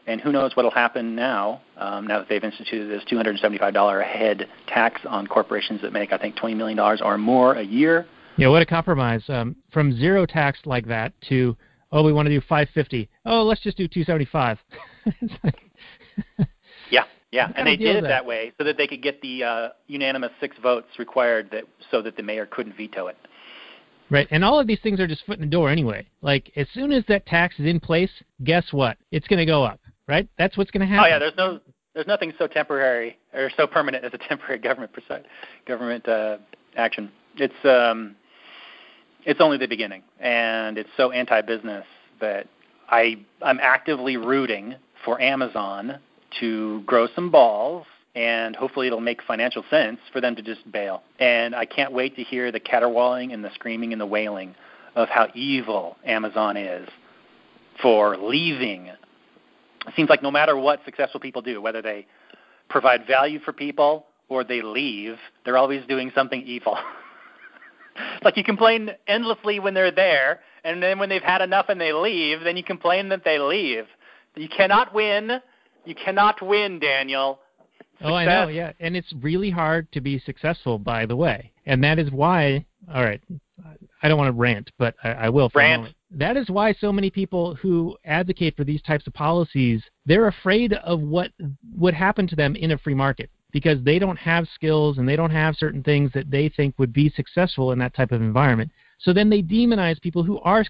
And 0.06 0.22
who 0.22 0.32
knows 0.32 0.56
what 0.56 0.62
will 0.62 0.70
happen 0.70 1.14
now? 1.14 1.60
Um, 1.76 2.06
now 2.06 2.18
that 2.18 2.30
they've 2.30 2.42
instituted 2.42 2.88
this 2.88 3.04
$275 3.12 4.00
a 4.00 4.04
head 4.04 4.48
tax 4.66 5.02
on 5.06 5.26
corporations 5.26 5.82
that 5.82 5.92
make, 5.92 6.12
I 6.12 6.18
think, 6.18 6.36
$20 6.36 6.56
million 6.56 6.78
or 6.78 7.18
more 7.18 7.54
a 7.54 7.62
year. 7.62 8.06
Yeah, 8.38 8.48
what 8.48 8.62
a 8.62 8.66
compromise! 8.66 9.22
Um, 9.28 9.56
from 9.72 9.94
zero 9.98 10.24
tax 10.24 10.60
like 10.64 10.86
that 10.86 11.12
to 11.28 11.56
oh, 11.92 12.02
we 12.02 12.12
want 12.12 12.26
to 12.26 12.30
do 12.30 12.40
550. 12.40 13.08
Oh, 13.24 13.42
let's 13.42 13.60
just 13.60 13.76
do 13.76 13.88
275. 13.88 14.58
yeah, 16.90 17.04
yeah, 17.30 17.52
and 17.56 17.66
they 17.66 17.76
did 17.76 17.96
it 17.96 18.02
that? 18.02 18.08
that 18.08 18.26
way 18.26 18.52
so 18.58 18.64
that 18.64 18.76
they 18.76 18.86
could 18.86 19.02
get 19.02 19.20
the 19.20 19.44
uh, 19.44 19.68
unanimous 19.86 20.30
six 20.40 20.56
votes 20.62 20.88
required 20.98 21.50
that 21.52 21.64
so 21.90 22.00
that 22.02 22.16
the 22.16 22.22
mayor 22.22 22.46
couldn't 22.46 22.76
veto 22.76 23.08
it. 23.08 23.16
Right, 24.10 24.26
and 24.30 24.42
all 24.42 24.58
of 24.58 24.66
these 24.66 24.80
things 24.82 25.00
are 25.00 25.06
just 25.06 25.26
foot 25.26 25.38
in 25.38 25.42
the 25.42 25.50
door 25.50 25.68
anyway. 25.70 26.06
Like 26.22 26.50
as 26.56 26.66
soon 26.72 26.92
as 26.92 27.04
that 27.08 27.26
tax 27.26 27.58
is 27.58 27.66
in 27.66 27.80
place, 27.80 28.10
guess 28.44 28.72
what? 28.72 28.96
It's 29.10 29.26
going 29.28 29.40
to 29.40 29.46
go 29.46 29.62
up. 29.62 29.80
Right? 30.06 30.26
That's 30.38 30.56
what's 30.56 30.70
going 30.70 30.80
to 30.80 30.86
happen. 30.86 31.04
Oh 31.04 31.08
yeah, 31.08 31.18
there's 31.18 31.36
no 31.36 31.60
there's 31.94 32.06
nothing 32.06 32.32
so 32.38 32.46
temporary 32.46 33.18
or 33.34 33.50
so 33.56 33.66
permanent 33.66 34.04
as 34.04 34.14
a 34.14 34.18
temporary 34.28 34.58
government 34.58 34.92
government 35.66 36.08
uh, 36.08 36.38
action. 36.76 37.10
It's 37.36 37.64
um, 37.64 38.16
it's 39.26 39.40
only 39.40 39.58
the 39.58 39.68
beginning, 39.68 40.02
and 40.18 40.78
it's 40.78 40.88
so 40.96 41.10
anti-business 41.10 41.84
that 42.20 42.46
I 42.88 43.18
I'm 43.42 43.60
actively 43.60 44.16
rooting 44.16 44.76
for 45.04 45.20
Amazon 45.20 45.98
to 46.40 46.82
grow 46.82 47.08
some 47.14 47.30
balls 47.30 47.86
and 48.14 48.56
hopefully 48.56 48.86
it'll 48.86 49.00
make 49.00 49.22
financial 49.22 49.64
sense 49.70 49.98
for 50.12 50.20
them 50.20 50.34
to 50.34 50.42
just 50.42 50.70
bail. 50.72 51.02
And 51.20 51.54
I 51.54 51.64
can't 51.64 51.92
wait 51.92 52.16
to 52.16 52.24
hear 52.24 52.50
the 52.50 52.60
caterwauling 52.60 53.32
and 53.32 53.44
the 53.44 53.50
screaming 53.54 53.92
and 53.92 54.00
the 54.00 54.06
wailing 54.06 54.54
of 54.96 55.08
how 55.08 55.28
evil 55.34 55.96
Amazon 56.04 56.56
is 56.56 56.88
for 57.80 58.16
leaving. 58.16 58.86
It 58.86 59.94
seems 59.94 60.10
like 60.10 60.22
no 60.22 60.30
matter 60.30 60.56
what 60.56 60.80
successful 60.84 61.20
people 61.20 61.42
do, 61.42 61.62
whether 61.62 61.80
they 61.80 62.06
provide 62.68 63.06
value 63.06 63.38
for 63.40 63.52
people 63.52 64.06
or 64.28 64.42
they 64.42 64.62
leave, 64.62 65.16
they're 65.44 65.56
always 65.56 65.86
doing 65.86 66.10
something 66.14 66.42
evil. 66.42 66.76
like 68.22 68.36
you 68.36 68.44
complain 68.44 68.90
endlessly 69.06 69.60
when 69.60 69.74
they're 69.74 69.92
there, 69.92 70.40
and 70.64 70.82
then 70.82 70.98
when 70.98 71.08
they've 71.08 71.22
had 71.22 71.40
enough 71.40 71.66
and 71.68 71.80
they 71.80 71.92
leave, 71.92 72.40
then 72.42 72.56
you 72.56 72.64
complain 72.64 73.08
that 73.10 73.24
they 73.24 73.38
leave. 73.38 73.84
You 74.34 74.48
cannot 74.48 74.92
win 74.92 75.40
you 75.88 75.94
cannot 75.94 76.40
win, 76.42 76.78
Daniel. 76.78 77.40
Success. 77.78 78.08
Oh, 78.10 78.14
I 78.14 78.24
know, 78.26 78.48
yeah. 78.48 78.72
And 78.78 78.96
it's 78.96 79.12
really 79.20 79.50
hard 79.50 79.90
to 79.92 80.00
be 80.00 80.18
successful, 80.20 80.78
by 80.78 81.06
the 81.06 81.16
way. 81.16 81.52
And 81.66 81.82
that 81.82 81.98
is 81.98 82.10
why, 82.10 82.64
all 82.94 83.02
right, 83.02 83.20
I 84.02 84.08
don't 84.08 84.18
want 84.18 84.28
to 84.28 84.38
rant, 84.38 84.70
but 84.78 84.94
I, 85.02 85.10
I 85.10 85.28
will. 85.30 85.48
For 85.48 85.58
rant. 85.58 85.94
That 86.10 86.36
is 86.36 86.48
why 86.48 86.72
so 86.74 86.92
many 86.92 87.10
people 87.10 87.54
who 87.56 87.96
advocate 88.04 88.56
for 88.56 88.64
these 88.64 88.80
types 88.82 89.06
of 89.06 89.14
policies, 89.14 89.82
they're 90.06 90.28
afraid 90.28 90.72
of 90.74 91.00
what 91.00 91.32
would 91.76 91.94
happen 91.94 92.26
to 92.28 92.36
them 92.36 92.56
in 92.56 92.70
a 92.70 92.78
free 92.78 92.94
market 92.94 93.30
because 93.50 93.82
they 93.82 93.98
don't 93.98 94.16
have 94.16 94.46
skills 94.54 94.98
and 94.98 95.08
they 95.08 95.16
don't 95.16 95.30
have 95.30 95.56
certain 95.56 95.82
things 95.82 96.10
that 96.12 96.30
they 96.30 96.48
think 96.48 96.78
would 96.78 96.92
be 96.92 97.10
successful 97.10 97.72
in 97.72 97.78
that 97.78 97.94
type 97.94 98.12
of 98.12 98.22
environment. 98.22 98.70
So 98.98 99.12
then 99.12 99.30
they 99.30 99.42
demonize 99.42 100.00
people 100.00 100.22
who 100.24 100.40
are 100.40 100.64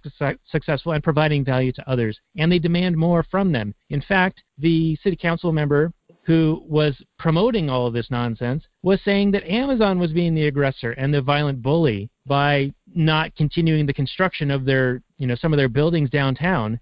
successful 0.51 0.93
and 0.93 1.03
providing 1.03 1.45
value 1.45 1.73
to 1.73 1.91
others, 1.91 2.19
and 2.37 2.53
they 2.53 2.59
demand 2.59 2.97
more 2.97 3.25
from 3.31 3.53
them. 3.53 3.75
In 3.91 4.03
fact, 4.03 4.43
the 4.59 4.97
city 5.03 5.17
council 5.17 5.53
member 5.53 5.93
who 6.25 6.63
was 6.69 6.95
promoting 7.19 7.71
all 7.71 7.87
of 7.87 7.95
this 7.95 8.11
nonsense 8.11 8.63
was 8.83 9.01
saying 9.03 9.31
that 9.31 9.51
Amazon 9.51 9.99
was 9.99 10.13
being 10.13 10.35
the 10.35 10.47
aggressor 10.47 10.93
and 10.93 11.13
the 11.13 11.23
violent 11.23 11.63
bully 11.63 12.11
by 12.27 12.71
not 12.95 13.35
continuing 13.35 13.87
the 13.87 13.95
construction 13.95 14.51
of 14.51 14.67
their, 14.67 15.01
you 15.17 15.27
know, 15.27 15.35
some 15.35 15.55
of 15.55 15.57
their 15.57 15.71
buildings 15.71 16.11
downtown 16.11 16.79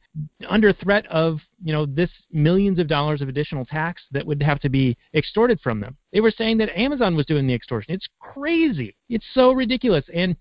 under 0.49 0.73
threat 0.73 1.07
of, 1.07 1.39
you 1.63 1.73
know, 1.73 1.87
this 1.87 2.11
millions 2.33 2.81
of 2.81 2.89
dollars 2.89 3.21
of 3.23 3.29
additional 3.29 3.65
tax 3.65 4.03
that 4.11 4.27
would 4.27 4.43
have 4.43 4.59
to 4.59 4.69
be 4.69 4.97
extorted 5.15 5.61
from 5.61 5.79
them. 5.79 5.97
They 6.13 6.21
were 6.21 6.33
saying 6.37 6.59
that 6.59 6.77
Amazon 6.77 7.15
was 7.15 7.27
doing 7.27 7.47
the 7.47 7.55
extortion. 7.55 7.95
It's 7.95 8.09
crazy. 8.19 8.97
It's 9.09 9.27
so 9.33 9.53
ridiculous. 9.53 10.05
And 10.13 10.35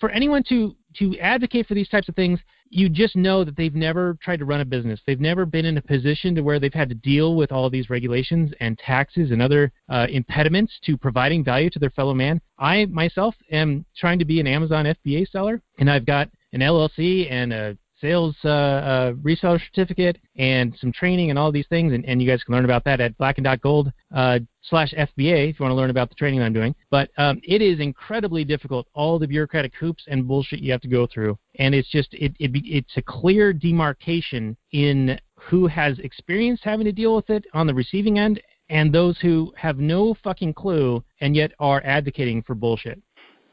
for 0.00 0.10
anyone 0.10 0.42
to 0.48 0.74
to 0.96 1.16
advocate 1.20 1.66
for 1.66 1.74
these 1.74 1.88
types 1.88 2.08
of 2.08 2.16
things, 2.16 2.40
you 2.68 2.88
just 2.88 3.14
know 3.14 3.44
that 3.44 3.56
they've 3.56 3.74
never 3.74 4.16
tried 4.22 4.38
to 4.38 4.44
run 4.44 4.60
a 4.60 4.64
business. 4.64 5.00
They've 5.06 5.20
never 5.20 5.46
been 5.46 5.64
in 5.64 5.76
a 5.76 5.82
position 5.82 6.34
to 6.34 6.40
where 6.40 6.58
they've 6.58 6.74
had 6.74 6.88
to 6.88 6.94
deal 6.96 7.36
with 7.36 7.52
all 7.52 7.70
these 7.70 7.90
regulations 7.90 8.52
and 8.58 8.78
taxes 8.78 9.30
and 9.30 9.40
other 9.40 9.70
uh, 9.88 10.06
impediments 10.10 10.72
to 10.84 10.96
providing 10.96 11.44
value 11.44 11.70
to 11.70 11.78
their 11.78 11.90
fellow 11.90 12.14
man. 12.14 12.40
I 12.58 12.86
myself 12.86 13.34
am 13.52 13.84
trying 13.96 14.18
to 14.18 14.24
be 14.24 14.40
an 14.40 14.46
Amazon 14.46 14.86
FBA 14.86 15.30
seller, 15.30 15.62
and 15.78 15.90
I've 15.90 16.06
got 16.06 16.28
an 16.52 16.60
LLC 16.60 17.30
and 17.30 17.52
a 17.52 17.76
sales 18.00 18.34
uh, 18.44 18.48
uh, 18.48 19.12
reseller 19.14 19.60
certificate 19.66 20.18
and 20.36 20.76
some 20.80 20.92
training 20.92 21.30
and 21.30 21.38
all 21.38 21.52
these 21.52 21.66
things. 21.68 21.92
And, 21.92 22.04
and 22.06 22.20
you 22.20 22.28
guys 22.28 22.42
can 22.42 22.54
learn 22.54 22.64
about 22.64 22.84
that 22.84 23.00
at 23.00 23.16
blacken.gold 23.18 23.92
uh, 24.14 24.38
slash 24.62 24.92
FBA 24.92 25.50
if 25.50 25.60
you 25.60 25.64
want 25.64 25.72
to 25.72 25.74
learn 25.74 25.90
about 25.90 26.08
the 26.08 26.14
training 26.14 26.42
I'm 26.42 26.52
doing. 26.52 26.74
But 26.90 27.10
um, 27.16 27.40
it 27.42 27.62
is 27.62 27.80
incredibly 27.80 28.44
difficult, 28.44 28.86
all 28.94 29.18
the 29.18 29.28
bureaucratic 29.28 29.74
hoops 29.74 30.04
and 30.08 30.26
bullshit 30.26 30.60
you 30.60 30.72
have 30.72 30.80
to 30.82 30.88
go 30.88 31.06
through. 31.06 31.38
And 31.58 31.74
it's 31.74 31.90
just, 31.90 32.12
it, 32.14 32.32
it 32.38 32.50
it's 32.54 32.96
a 32.96 33.02
clear 33.02 33.52
demarcation 33.52 34.56
in 34.72 35.18
who 35.34 35.66
has 35.66 35.98
experienced 36.00 36.64
having 36.64 36.84
to 36.84 36.92
deal 36.92 37.16
with 37.16 37.30
it 37.30 37.44
on 37.54 37.66
the 37.66 37.74
receiving 37.74 38.18
end 38.18 38.40
and 38.68 38.94
those 38.94 39.18
who 39.18 39.52
have 39.56 39.78
no 39.78 40.14
fucking 40.22 40.54
clue 40.54 41.02
and 41.20 41.34
yet 41.34 41.52
are 41.58 41.82
advocating 41.84 42.42
for 42.42 42.54
bullshit. 42.54 43.00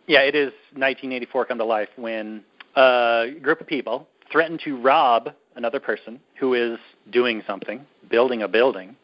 Yeah, 0.06 0.22
it 0.22 0.36
is 0.36 0.52
1984 0.74 1.45
come 1.45 1.58
to 1.58 1.66
life 1.66 1.89
when 1.98 2.43
a 2.76 3.32
group 3.41 3.60
of 3.60 3.68
people 3.68 4.08
threaten 4.32 4.57
to 4.63 4.78
rob 4.78 5.30
another 5.55 5.80
person 5.80 6.19
who 6.39 6.53
is 6.53 6.80
doing 7.11 7.43
something, 7.47 7.86
building 8.09 8.43
a 8.43 8.47
building, 8.47 8.95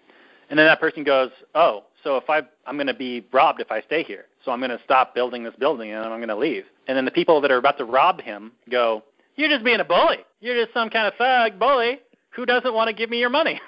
and 0.49 0.59
then 0.59 0.65
that 0.67 0.79
person 0.79 1.03
goes, 1.03 1.31
"Oh, 1.55 1.83
so 2.03 2.17
if 2.17 2.29
I 2.29 2.41
I'm 2.67 2.75
going 2.75 2.87
to 2.87 2.93
be 2.93 3.25
robbed 3.31 3.61
if 3.61 3.71
I 3.71 3.81
stay 3.81 4.03
here, 4.03 4.25
so 4.43 4.51
I'm 4.51 4.59
going 4.59 4.71
to 4.71 4.81
stop 4.83 5.15
building 5.15 5.43
this 5.43 5.55
building 5.55 5.91
and 5.91 6.03
I'm 6.05 6.19
going 6.19 6.27
to 6.27 6.35
leave." 6.35 6.65
And 6.87 6.97
then 6.97 7.05
the 7.05 7.11
people 7.11 7.41
that 7.41 7.51
are 7.51 7.57
about 7.57 7.77
to 7.79 7.85
rob 7.85 8.21
him 8.21 8.51
go, 8.69 9.03
"You're 9.35 9.49
just 9.49 9.63
being 9.63 9.79
a 9.79 9.85
bully. 9.85 10.19
You're 10.41 10.61
just 10.61 10.73
some 10.73 10.89
kind 10.89 11.07
of 11.07 11.15
thug 11.15 11.59
bully 11.59 11.99
who 12.31 12.45
doesn't 12.45 12.73
want 12.73 12.87
to 12.89 12.93
give 12.93 13.09
me 13.09 13.19
your 13.19 13.29
money." 13.29 13.59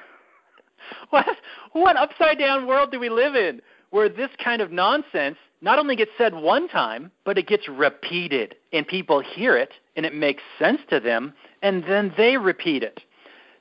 what 1.09 1.25
what 1.73 1.97
upside 1.97 2.37
down 2.37 2.67
world 2.67 2.91
do 2.91 2.99
we 2.99 3.09
live 3.09 3.35
in 3.35 3.61
where 3.89 4.09
this 4.09 4.29
kind 4.43 4.61
of 4.61 4.71
nonsense 4.71 5.37
not 5.61 5.79
only 5.79 5.95
gets 5.95 6.11
said 6.17 6.33
one 6.33 6.67
time, 6.67 7.09
but 7.23 7.37
it 7.37 7.47
gets 7.47 7.67
repeated 7.67 8.55
and 8.73 8.87
people 8.87 9.21
hear 9.21 9.57
it 9.57 9.71
and 9.95 10.05
it 10.05 10.13
makes 10.13 10.43
sense 10.59 10.81
to 10.89 10.99
them 10.99 11.33
and 11.61 11.83
then 11.87 12.13
they 12.17 12.37
repeat 12.37 12.83
it. 12.83 13.01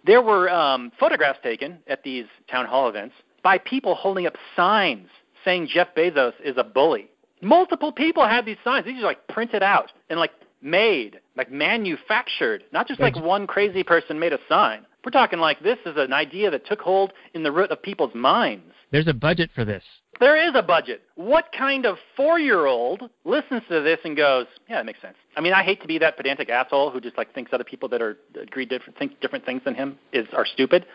There 0.04 0.20
were 0.20 0.50
um, 0.50 0.92
photographs 1.00 1.38
taken 1.42 1.78
at 1.86 2.02
these 2.02 2.26
town 2.50 2.66
hall 2.66 2.88
events 2.88 3.14
by 3.42 3.58
people 3.58 3.94
holding 3.94 4.26
up 4.26 4.36
signs 4.54 5.08
saying 5.44 5.68
Jeff 5.72 5.94
Bezos 5.94 6.32
is 6.42 6.56
a 6.56 6.64
bully. 6.64 7.10
Multiple 7.40 7.92
people 7.92 8.26
had 8.26 8.46
these 8.46 8.56
signs. 8.64 8.86
These 8.86 9.02
are 9.02 9.06
like 9.06 9.26
printed 9.28 9.62
out 9.62 9.92
and 10.08 10.18
like 10.18 10.32
made, 10.62 11.20
like 11.36 11.50
manufactured. 11.50 12.64
Not 12.72 12.88
just 12.88 13.00
like 13.00 13.16
one 13.16 13.46
crazy 13.46 13.82
person 13.82 14.18
made 14.18 14.32
a 14.32 14.38
sign. 14.48 14.86
We're 15.04 15.10
talking 15.10 15.38
like 15.38 15.60
this 15.60 15.78
is 15.84 15.94
an 15.96 16.12
idea 16.12 16.50
that 16.50 16.66
took 16.66 16.80
hold 16.80 17.12
in 17.34 17.42
the 17.42 17.52
root 17.52 17.70
of 17.70 17.82
people's 17.82 18.14
minds. 18.14 18.72
There's 18.90 19.08
a 19.08 19.12
budget 19.12 19.50
for 19.54 19.64
this. 19.64 19.82
There 20.20 20.36
is 20.48 20.52
a 20.54 20.62
budget. 20.62 21.02
What 21.16 21.46
kind 21.56 21.84
of 21.84 21.96
four 22.16 22.38
year 22.38 22.66
old 22.66 23.10
listens 23.24 23.62
to 23.68 23.80
this 23.80 23.98
and 24.04 24.16
goes, 24.16 24.46
Yeah, 24.68 24.76
that 24.76 24.86
makes 24.86 25.02
sense. 25.02 25.16
I 25.36 25.40
mean, 25.40 25.52
I 25.52 25.62
hate 25.62 25.82
to 25.82 25.88
be 25.88 25.98
that 25.98 26.16
pedantic 26.16 26.48
asshole 26.48 26.90
who 26.90 27.00
just 27.00 27.18
like 27.18 27.34
thinks 27.34 27.52
other 27.52 27.64
people 27.64 27.88
that 27.90 28.00
are 28.00 28.16
agree 28.40 28.64
different 28.64 28.98
think 28.98 29.20
different 29.20 29.44
things 29.44 29.62
than 29.64 29.74
him 29.74 29.98
is 30.12 30.26
are 30.32 30.46
stupid. 30.46 30.86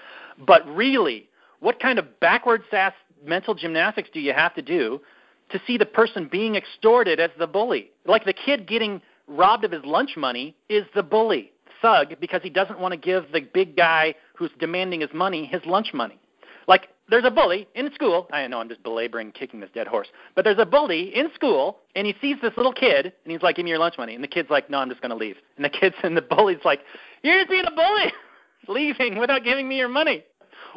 But 0.45 0.65
really, 0.67 1.29
what 1.59 1.79
kind 1.79 1.99
of 1.99 2.19
backwards 2.19 2.63
ass 2.71 2.93
mental 3.23 3.53
gymnastics 3.53 4.09
do 4.13 4.21
you 4.21 4.33
have 4.33 4.55
to 4.55 4.61
do 4.61 5.01
to 5.49 5.61
see 5.67 5.77
the 5.77 5.85
person 5.85 6.29
being 6.31 6.55
extorted 6.55 7.19
as 7.19 7.31
the 7.37 7.47
bully? 7.47 7.91
Like 8.05 8.25
the 8.25 8.33
kid 8.33 8.67
getting 8.67 9.01
robbed 9.27 9.65
of 9.65 9.71
his 9.71 9.83
lunch 9.85 10.11
money 10.17 10.55
is 10.69 10.85
the 10.95 11.03
bully 11.03 11.51
thug 11.81 12.15
because 12.19 12.41
he 12.43 12.49
doesn't 12.49 12.79
want 12.79 12.93
to 12.93 12.97
give 12.97 13.31
the 13.31 13.41
big 13.53 13.75
guy 13.75 14.15
who's 14.35 14.51
demanding 14.59 15.01
his 15.01 15.09
money 15.13 15.45
his 15.45 15.65
lunch 15.65 15.93
money. 15.93 16.19
Like 16.67 16.89
there's 17.09 17.25
a 17.25 17.31
bully 17.31 17.67
in 17.73 17.91
school. 17.93 18.27
I 18.31 18.45
know 18.47 18.59
I'm 18.59 18.69
just 18.69 18.83
belaboring, 18.83 19.31
kicking 19.31 19.59
this 19.59 19.71
dead 19.73 19.87
horse, 19.87 20.07
but 20.35 20.45
there's 20.45 20.59
a 20.59 20.65
bully 20.65 21.15
in 21.15 21.29
school, 21.33 21.79
and 21.95 22.05
he 22.05 22.15
sees 22.21 22.37
this 22.41 22.53
little 22.55 22.73
kid, 22.73 23.05
and 23.05 23.31
he's 23.31 23.41
like, 23.41 23.55
"Give 23.55 23.65
me 23.65 23.71
your 23.71 23.79
lunch 23.79 23.95
money," 23.97 24.13
and 24.13 24.23
the 24.23 24.27
kid's 24.27 24.49
like, 24.49 24.69
"No, 24.69 24.77
I'm 24.77 24.89
just 24.89 25.01
going 25.01 25.09
to 25.09 25.17
leave." 25.17 25.37
And 25.55 25.65
the 25.65 25.69
kid's 25.79 25.95
and 26.03 26.15
the 26.15 26.21
bully's 26.21 26.63
like, 26.63 26.81
"You're 27.23 27.39
just 27.39 27.49
being 27.49 27.65
a 27.65 27.71
bully, 27.71 28.13
leaving 28.67 29.17
without 29.17 29.43
giving 29.43 29.67
me 29.67 29.77
your 29.77 29.89
money." 29.89 30.23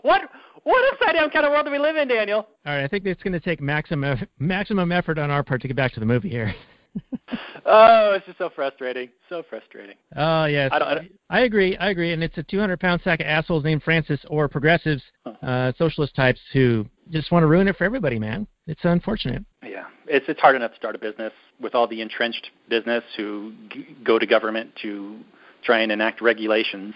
What 0.01 0.23
what 0.63 0.95
upside 0.95 1.15
down 1.15 1.31
kind 1.31 1.45
of 1.45 1.53
world 1.53 1.67
do 1.67 1.73
we 1.73 1.79
live 1.79 1.97
in, 1.97 2.09
Daniel? 2.09 2.47
All 2.65 2.75
right, 2.75 2.85
I 2.85 2.89
think 2.89 3.05
it's 3.05 3.23
going 3.23 3.35
to 3.35 3.41
take 3.41 3.61
maximum 3.61 4.27
maximum 4.39 4.93
effort 4.93 5.19
on 5.19 5.31
our 5.31 5.43
part 5.43 5.61
to 5.63 5.69
get 5.69 5.77
back 5.77 5.93
to 5.93 6.01
the 6.01 6.07
movie 6.07 6.31
here. 6.31 6.55
oh, 7.67 8.15
it's 8.15 8.27
just 8.27 8.39
so 8.39 8.51
frustrating. 8.55 9.09
So 9.29 9.43
frustrating. 9.49 9.97
Oh 10.17 10.45
yes, 10.47 10.71
I, 10.73 10.79
don't, 10.79 10.89
I, 10.89 10.95
don't, 10.95 11.13
I 11.31 11.41
agree. 11.41 11.77
I 11.77 11.91
agree, 11.91 12.13
and 12.13 12.23
it's 12.23 12.37
a 12.39 12.43
200-pound 12.43 13.01
sack 13.03 13.21
of 13.21 13.27
assholes 13.27 13.65
named 13.65 13.83
Francis 13.83 14.21
or 14.29 14.49
progressives, 14.49 15.03
uh, 15.43 15.73
socialist 15.79 16.15
types 16.15 16.41
who 16.53 16.87
just 17.11 17.31
want 17.33 17.43
to 17.43 17.47
ruin 17.47 17.69
it 17.69 17.77
for 17.77 17.85
everybody. 17.85 18.19
Man, 18.19 18.47
it's 18.67 18.81
unfortunate. 18.85 19.45
Yeah, 19.63 19.85
it's 20.07 20.27
it's 20.29 20.41
hard 20.41 20.57
enough 20.57 20.73
to 20.73 20.77
start 20.77 20.95
a 20.95 20.99
business 20.99 21.33
with 21.61 21.75
all 21.75 21.87
the 21.87 22.01
entrenched 22.01 22.51
business 22.69 23.05
who 23.17 23.53
g- 23.71 23.97
go 24.05 24.19
to 24.19 24.27
government 24.27 24.71
to 24.83 25.19
try 25.65 25.81
and 25.81 25.93
enact 25.93 26.21
regulations 26.21 26.95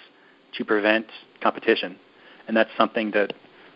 to 0.59 0.65
prevent 0.65 1.07
competition, 1.43 1.97
and 2.49 2.57
that's 2.57 2.71
something 2.77 3.11
that 3.13 3.33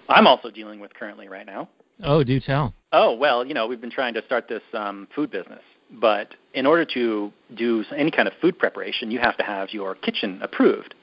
I'm 0.08 0.26
also 0.26 0.50
dealing 0.50 0.80
with 0.80 0.92
currently 0.94 1.28
right 1.28 1.46
now. 1.46 1.68
Oh, 2.02 2.24
do 2.24 2.40
tell. 2.40 2.74
Oh 2.92 3.14
well, 3.14 3.46
you 3.46 3.54
know 3.54 3.66
we've 3.66 3.80
been 3.80 3.90
trying 3.90 4.14
to 4.14 4.24
start 4.26 4.48
this 4.48 4.62
um, 4.74 5.08
food 5.14 5.30
business 5.30 5.60
but 5.98 6.34
in 6.54 6.66
order 6.66 6.84
to 6.84 7.32
do 7.56 7.84
any 7.96 8.10
kind 8.10 8.28
of 8.28 8.34
food 8.40 8.58
preparation, 8.58 9.10
you 9.10 9.18
have 9.18 9.36
to 9.38 9.42
have 9.42 9.70
your 9.70 9.94
kitchen 9.94 10.40
approved, 10.42 10.94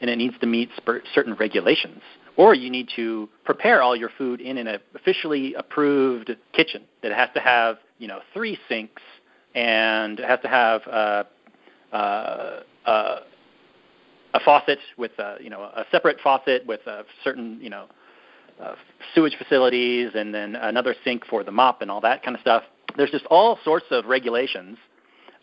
and 0.00 0.10
it 0.10 0.16
needs 0.16 0.34
to 0.40 0.46
meet 0.46 0.70
certain 1.14 1.34
regulations. 1.34 2.02
Or 2.36 2.54
you 2.54 2.70
need 2.70 2.88
to 2.94 3.28
prepare 3.44 3.82
all 3.82 3.96
your 3.96 4.10
food 4.16 4.40
in 4.40 4.58
an 4.58 4.78
officially 4.94 5.54
approved 5.54 6.30
kitchen 6.52 6.84
that 7.02 7.10
has 7.10 7.28
to 7.34 7.40
have, 7.40 7.78
you 7.98 8.06
know, 8.06 8.20
three 8.32 8.56
sinks 8.68 9.02
and 9.54 10.20
it 10.20 10.24
has 10.24 10.38
to 10.42 10.48
have 10.48 10.82
uh, 10.86 11.24
uh, 11.92 12.60
uh, 12.86 13.20
a 14.34 14.40
faucet 14.44 14.78
with, 14.96 15.10
a, 15.18 15.36
you 15.40 15.50
know, 15.50 15.62
a 15.62 15.84
separate 15.90 16.20
faucet 16.20 16.64
with 16.64 16.86
a 16.86 17.04
certain, 17.24 17.58
you 17.60 17.70
know, 17.70 17.86
uh, 18.62 18.74
sewage 19.14 19.36
facilities, 19.36 20.10
and 20.14 20.34
then 20.34 20.54
another 20.56 20.94
sink 21.04 21.24
for 21.26 21.42
the 21.42 21.50
mop 21.50 21.80
and 21.82 21.90
all 21.90 22.00
that 22.00 22.22
kind 22.22 22.36
of 22.36 22.40
stuff 22.40 22.62
there's 22.96 23.10
just 23.10 23.26
all 23.26 23.58
sorts 23.64 23.86
of 23.90 24.06
regulations. 24.06 24.78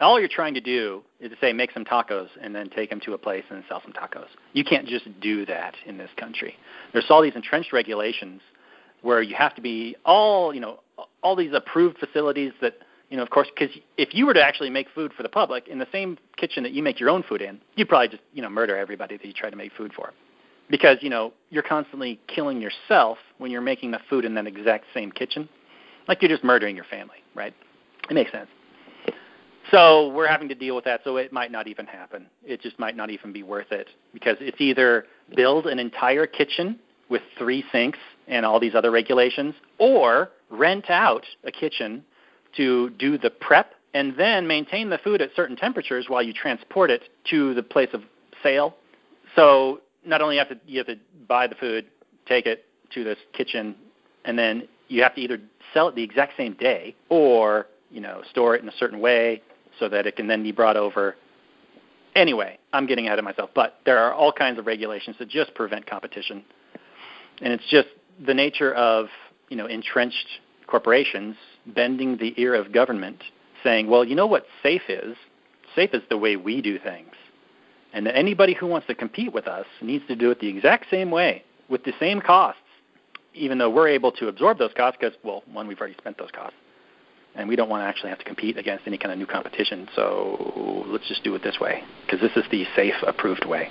All 0.02 0.20
you're 0.20 0.28
trying 0.28 0.54
to 0.56 0.62
do 0.62 1.04
is 1.22 1.32
to 1.32 1.38
say 1.40 1.54
make 1.54 1.72
some 1.72 1.86
tacos 1.86 2.28
and 2.42 2.54
then 2.54 2.70
take 2.70 2.90
them 2.90 3.00
to 3.02 3.14
a 3.14 3.18
place 3.18 3.46
and 3.50 3.64
sell 3.70 3.82
some 3.82 3.94
tacos. 3.94 4.28
You 4.54 4.66
can't 4.66 4.88
just 4.88 5.06
do 5.22 5.46
that 5.46 5.74
in 5.86 5.98
this 5.98 6.10
country. 6.18 6.56
There's 6.92 7.06
all 7.10 7.22
these 7.22 7.36
entrenched 7.36 7.72
regulations 7.72 8.42
where 9.02 9.22
you 9.22 9.36
have 9.36 9.56
to 9.56 9.62
be 9.62 9.96
all 10.06 10.54
you 10.54 10.60
know 10.60 10.80
all 11.22 11.36
these 11.36 11.54
approved 11.54 11.98
facilities 11.98 12.52
that 12.62 12.74
you 13.10 13.16
know 13.16 13.24
of 13.24 13.30
course 13.30 13.48
because 13.58 13.74
if 13.98 14.14
you 14.14 14.26
were 14.26 14.34
to 14.34 14.44
actually 14.44 14.70
make 14.70 14.88
food 14.94 15.14
for 15.14 15.24
the 15.24 15.30
public 15.30 15.68
in 15.68 15.80
the 15.80 15.88
same 15.92 16.18
kitchen 16.36 16.64
that 16.64 16.74
you 16.74 16.84
make 16.84 17.00
your 17.00 17.10
own 17.10 17.24
food 17.24 17.42
in, 17.42 17.62
you'd 17.76 17.88
probably 17.88 18.10
just 18.10 18.24
you 18.34 18.42
know 18.42 18.50
murder 18.50 18.76
everybody 18.76 19.16
that 19.16 19.26
you 19.26 19.34
try 19.34 19.50
to 19.50 19.56
make 19.56 19.72
food 19.74 19.94
for 19.94 20.12
because 20.70 20.98
you 21.02 21.10
know 21.10 21.32
you're 21.52 21.64
constantly 21.64 22.20
killing 22.28 22.62
yourself 22.62 23.18
when 23.38 23.52
you're 23.52 23.62
making 23.62 23.92
the 23.92 24.00
food 24.10 24.26
in 24.26 24.34
that 24.34 24.48
exact 24.48 24.86
same 24.94 25.12
kitchen 25.12 25.48
like 26.08 26.22
you're 26.22 26.30
just 26.30 26.44
murdering 26.44 26.76
your 26.76 26.86
family, 26.86 27.18
right? 27.36 27.54
It 28.10 28.14
makes 28.14 28.32
sense. 28.32 28.48
So 29.72 30.10
we're 30.10 30.28
having 30.28 30.48
to 30.50 30.56
deal 30.56 30.76
with 30.76 30.86
that. 30.86 31.02
So 31.04 31.18
it 31.18 31.34
might 31.34 31.52
not 31.52 31.68
even 31.68 31.86
happen. 31.86 32.28
It 32.44 32.62
just 32.62 32.78
might 32.80 32.96
not 32.96 33.10
even 33.10 33.34
be 33.34 33.44
worth 33.44 33.72
it 33.72 33.90
because 34.14 34.38
it's 34.40 34.62
either 34.62 35.06
build 35.36 35.68
an 35.68 35.80
entire 35.80 36.28
kitchen 36.28 36.80
with 37.10 37.22
three 37.38 37.64
sinks 37.72 38.00
and 38.28 38.46
all 38.46 38.60
these 38.60 38.74
other 38.74 38.90
regulations, 38.90 39.54
or 39.78 40.32
rent 40.50 40.90
out 40.90 41.24
a 41.44 41.52
kitchen 41.52 42.04
to 42.58 42.90
do 42.92 43.18
the 43.18 43.30
prep 43.30 43.74
and 43.94 44.16
then 44.18 44.48
maintain 44.48 44.90
the 44.90 44.98
food 44.98 45.22
at 45.22 45.30
certain 45.36 45.56
temperatures 45.56 46.06
while 46.08 46.24
you 46.24 46.34
transport 46.34 46.90
it 46.90 47.04
to 47.30 47.54
the 47.54 47.62
place 47.62 47.90
of 47.94 48.02
sale. 48.42 48.76
So 49.36 49.82
not 50.06 50.22
only 50.22 50.38
have 50.38 50.50
to 50.50 50.60
you 50.66 50.80
have 50.80 50.88
to 50.88 50.98
buy 51.28 51.48
the 51.48 51.56
food, 51.56 51.86
take 52.28 52.46
it 52.46 52.66
to 52.94 53.04
this 53.04 53.18
kitchen, 53.34 53.76
and 54.26 54.38
then 54.38 54.68
you 54.88 55.02
have 55.04 55.16
to 55.16 55.22
either 55.22 55.40
sell 55.74 55.88
it 55.88 55.96
the 55.96 56.04
exact 56.04 56.38
same 56.38 56.54
day 56.54 56.96
or 57.10 57.68
you 57.90 58.02
know 58.02 58.22
store 58.30 58.56
it 58.56 58.62
in 58.62 58.70
a 58.70 58.78
certain 58.78 59.00
way 59.00 59.42
so 59.80 59.90
that 59.90 60.06
it 60.08 60.16
can 60.16 60.28
then 60.28 60.44
be 60.44 60.52
brought 60.52 60.78
over. 60.78 61.16
Anyway 62.16 62.58
i'm 62.74 62.86
getting 62.86 63.08
ahead 63.08 63.20
of 63.20 63.26
myself 63.26 63.50
but 63.54 63.80
there 63.86 63.98
are 64.00 64.14
all 64.14 64.32
kinds 64.32 64.58
of 64.60 64.66
regulations 64.66 65.16
that 65.20 65.30
just 65.30 65.54
prevent 65.54 65.86
competition. 65.86 66.44
And 67.42 67.52
it's 67.52 67.68
just 67.70 67.90
the 68.26 68.34
nature 68.34 68.74
of 68.74 69.08
you 69.50 69.58
know 69.58 69.66
entrenched 69.66 70.28
corporations 70.68 71.36
bending 71.68 72.18
the 72.18 72.34
ear 72.38 72.56
of 72.56 72.72
government 72.72 73.24
saying 73.64 73.90
well 73.90 74.06
you 74.06 74.16
know 74.16 74.28
what 74.28 74.46
safe 74.64 74.84
is? 74.90 75.16
Safe 75.76 75.94
is 75.94 76.04
the 76.10 76.18
way 76.18 76.38
we 76.38 76.62
do 76.62 76.80
things. 76.80 77.12
And 77.92 78.06
that 78.06 78.16
anybody 78.18 78.54
who 78.54 78.68
wants 78.68 78.88
to 78.88 78.96
compete 78.96 79.34
with 79.34 79.48
us 79.48 79.66
needs 79.82 80.06
to 80.08 80.16
do 80.16 80.32
it 80.32 80.40
the 80.40 80.48
exact 80.48 80.86
same 80.90 81.12
way 81.12 81.44
with 81.70 81.84
the 81.84 81.94
same 82.00 82.22
costs 82.22 82.62
even 83.36 83.58
though 83.58 83.70
we're 83.70 83.88
able 83.88 84.12
to 84.14 84.28
absorb 84.28 84.58
those 84.58 84.72
costs 84.76 84.98
because, 85.00 85.16
well, 85.24 85.44
one, 85.52 85.68
we've 85.68 85.80
already 85.80 85.96
spent 85.98 86.18
those 86.18 86.32
costs, 86.32 86.56
and 87.36 87.48
we 87.48 87.56
don't 87.56 87.70
want 87.70 87.82
to 87.82 87.86
actually 87.86 88.10
have 88.10 88.20
to 88.20 88.26
compete 88.26 88.58
against 88.58 88.88
any 88.88 88.98
kind 88.98 89.12
of 89.12 89.18
new 89.18 89.26
competition. 89.26 89.88
So 89.96 90.86
let's 90.88 91.08
just 91.08 91.24
do 91.24 91.36
it 91.36 91.44
this 91.44 91.60
way 91.60 91.84
because 92.06 92.20
this 92.22 92.32
is 92.36 92.50
the 92.52 92.66
safe, 92.76 92.96
approved 93.06 93.46
way. 93.46 93.70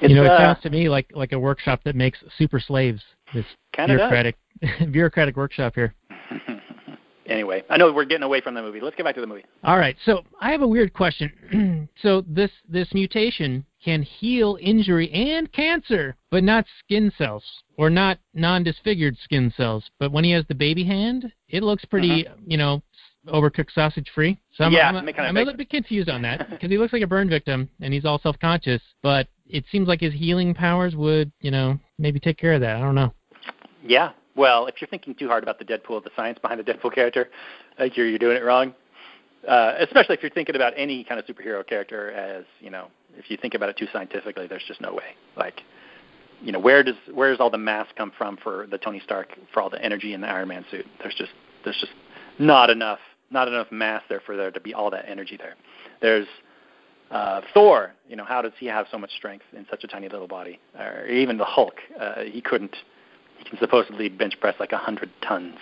It's, 0.00 0.10
you 0.10 0.16
know, 0.16 0.24
it 0.24 0.30
uh, 0.30 0.38
sounds 0.38 0.62
to 0.62 0.70
me 0.70 0.88
like 0.88 1.10
like 1.12 1.32
a 1.32 1.38
workshop 1.38 1.80
that 1.84 1.96
makes 1.96 2.18
super 2.36 2.60
slaves. 2.60 3.02
This 3.34 3.44
bureaucratic 3.74 4.36
bureaucratic 4.90 5.36
workshop 5.36 5.74
here. 5.74 5.94
Anyway, 7.28 7.64
I 7.70 7.76
know 7.76 7.92
we're 7.92 8.04
getting 8.04 8.24
away 8.24 8.40
from 8.40 8.54
the 8.54 8.62
movie. 8.62 8.80
Let's 8.80 8.96
get 8.96 9.04
back 9.04 9.14
to 9.14 9.20
the 9.20 9.26
movie. 9.26 9.44
All 9.64 9.78
right. 9.78 9.96
So 10.04 10.24
I 10.40 10.50
have 10.50 10.62
a 10.62 10.66
weird 10.66 10.92
question. 10.92 11.88
so 12.02 12.24
this 12.26 12.50
this 12.68 12.88
mutation 12.92 13.64
can 13.84 14.02
heal 14.02 14.58
injury 14.60 15.10
and 15.12 15.52
cancer, 15.52 16.16
but 16.30 16.42
not 16.42 16.64
skin 16.80 17.12
cells 17.16 17.44
or 17.76 17.88
not 17.90 18.18
non-disfigured 18.34 19.16
skin 19.22 19.52
cells. 19.56 19.84
But 19.98 20.12
when 20.12 20.24
he 20.24 20.30
has 20.32 20.44
the 20.48 20.54
baby 20.54 20.84
hand, 20.84 21.30
it 21.48 21.62
looks 21.62 21.84
pretty, 21.84 22.26
uh-huh. 22.26 22.36
you 22.46 22.56
know, 22.56 22.82
overcooked 23.28 23.72
sausage 23.74 24.10
free. 24.14 24.38
So 24.54 24.64
I'm, 24.64 24.72
yeah, 24.72 24.88
I'm, 24.88 24.96
I'm, 24.96 25.08
I'm 25.16 25.36
a 25.36 25.40
little 25.40 25.56
bit 25.56 25.70
confused 25.70 26.08
on 26.08 26.22
that 26.22 26.50
because 26.50 26.70
he 26.70 26.78
looks 26.78 26.92
like 26.92 27.02
a 27.02 27.06
burn 27.06 27.28
victim 27.28 27.68
and 27.80 27.92
he's 27.92 28.04
all 28.04 28.18
self-conscious, 28.18 28.82
but 29.02 29.28
it 29.46 29.64
seems 29.70 29.86
like 29.88 30.00
his 30.00 30.12
healing 30.12 30.54
powers 30.54 30.94
would, 30.96 31.30
you 31.40 31.50
know, 31.50 31.78
maybe 31.98 32.18
take 32.18 32.36
care 32.36 32.54
of 32.54 32.60
that. 32.60 32.76
I 32.76 32.80
don't 32.80 32.94
know. 32.94 33.12
Yeah. 33.84 34.12
Well, 34.38 34.66
if 34.66 34.76
you're 34.80 34.88
thinking 34.88 35.16
too 35.16 35.26
hard 35.26 35.42
about 35.42 35.58
the 35.58 35.64
Deadpool, 35.64 36.04
the 36.04 36.10
science 36.14 36.38
behind 36.38 36.60
the 36.60 36.72
Deadpool 36.72 36.94
character, 36.94 37.28
I 37.76 37.82
think 37.82 37.96
you're 37.96 38.06
you're 38.06 38.20
doing 38.20 38.36
it 38.36 38.44
wrong. 38.44 38.72
Uh, 39.46 39.74
especially 39.80 40.14
if 40.14 40.22
you're 40.22 40.30
thinking 40.30 40.54
about 40.54 40.72
any 40.76 41.02
kind 41.02 41.18
of 41.20 41.26
superhero 41.26 41.66
character 41.66 42.12
as 42.12 42.44
you 42.60 42.70
know 42.70 42.86
if 43.16 43.30
you 43.30 43.36
think 43.36 43.54
about 43.54 43.68
it 43.68 43.76
too 43.76 43.86
scientifically, 43.92 44.46
there's 44.46 44.64
just 44.66 44.80
no 44.80 44.94
way. 44.94 45.16
Like, 45.36 45.62
you 46.40 46.52
know, 46.52 46.60
where 46.60 46.84
does 46.84 46.94
where 47.12 47.30
does 47.30 47.40
all 47.40 47.50
the 47.50 47.58
mass 47.58 47.88
come 47.96 48.12
from 48.16 48.36
for 48.36 48.68
the 48.70 48.78
Tony 48.78 49.00
Stark 49.04 49.28
for 49.52 49.60
all 49.60 49.70
the 49.70 49.82
energy 49.84 50.14
in 50.14 50.20
the 50.20 50.28
Iron 50.28 50.48
Man 50.48 50.64
suit? 50.70 50.86
There's 51.02 51.14
just 51.14 51.32
there's 51.64 51.78
just 51.80 51.92
not 52.38 52.70
enough 52.70 53.00
not 53.32 53.48
enough 53.48 53.66
mass 53.72 54.02
there 54.08 54.20
for 54.24 54.36
there 54.36 54.52
to 54.52 54.60
be 54.60 54.72
all 54.72 54.88
that 54.90 55.08
energy 55.08 55.36
there. 55.36 55.56
There's 56.00 56.28
uh, 57.10 57.40
Thor. 57.54 57.92
You 58.08 58.14
know, 58.14 58.24
how 58.24 58.40
does 58.40 58.52
he 58.60 58.66
have 58.66 58.86
so 58.92 58.98
much 58.98 59.10
strength 59.16 59.44
in 59.52 59.66
such 59.68 59.82
a 59.82 59.88
tiny 59.88 60.08
little 60.08 60.28
body? 60.28 60.60
Or 60.78 61.06
even 61.06 61.38
the 61.38 61.44
Hulk. 61.44 61.74
Uh, 61.98 62.22
he 62.22 62.40
couldn't. 62.40 62.76
He 63.38 63.44
can 63.44 63.58
supposedly 63.58 64.08
bench 64.08 64.38
press 64.40 64.54
like 64.60 64.72
a 64.72 64.78
hundred 64.78 65.10
tons. 65.22 65.56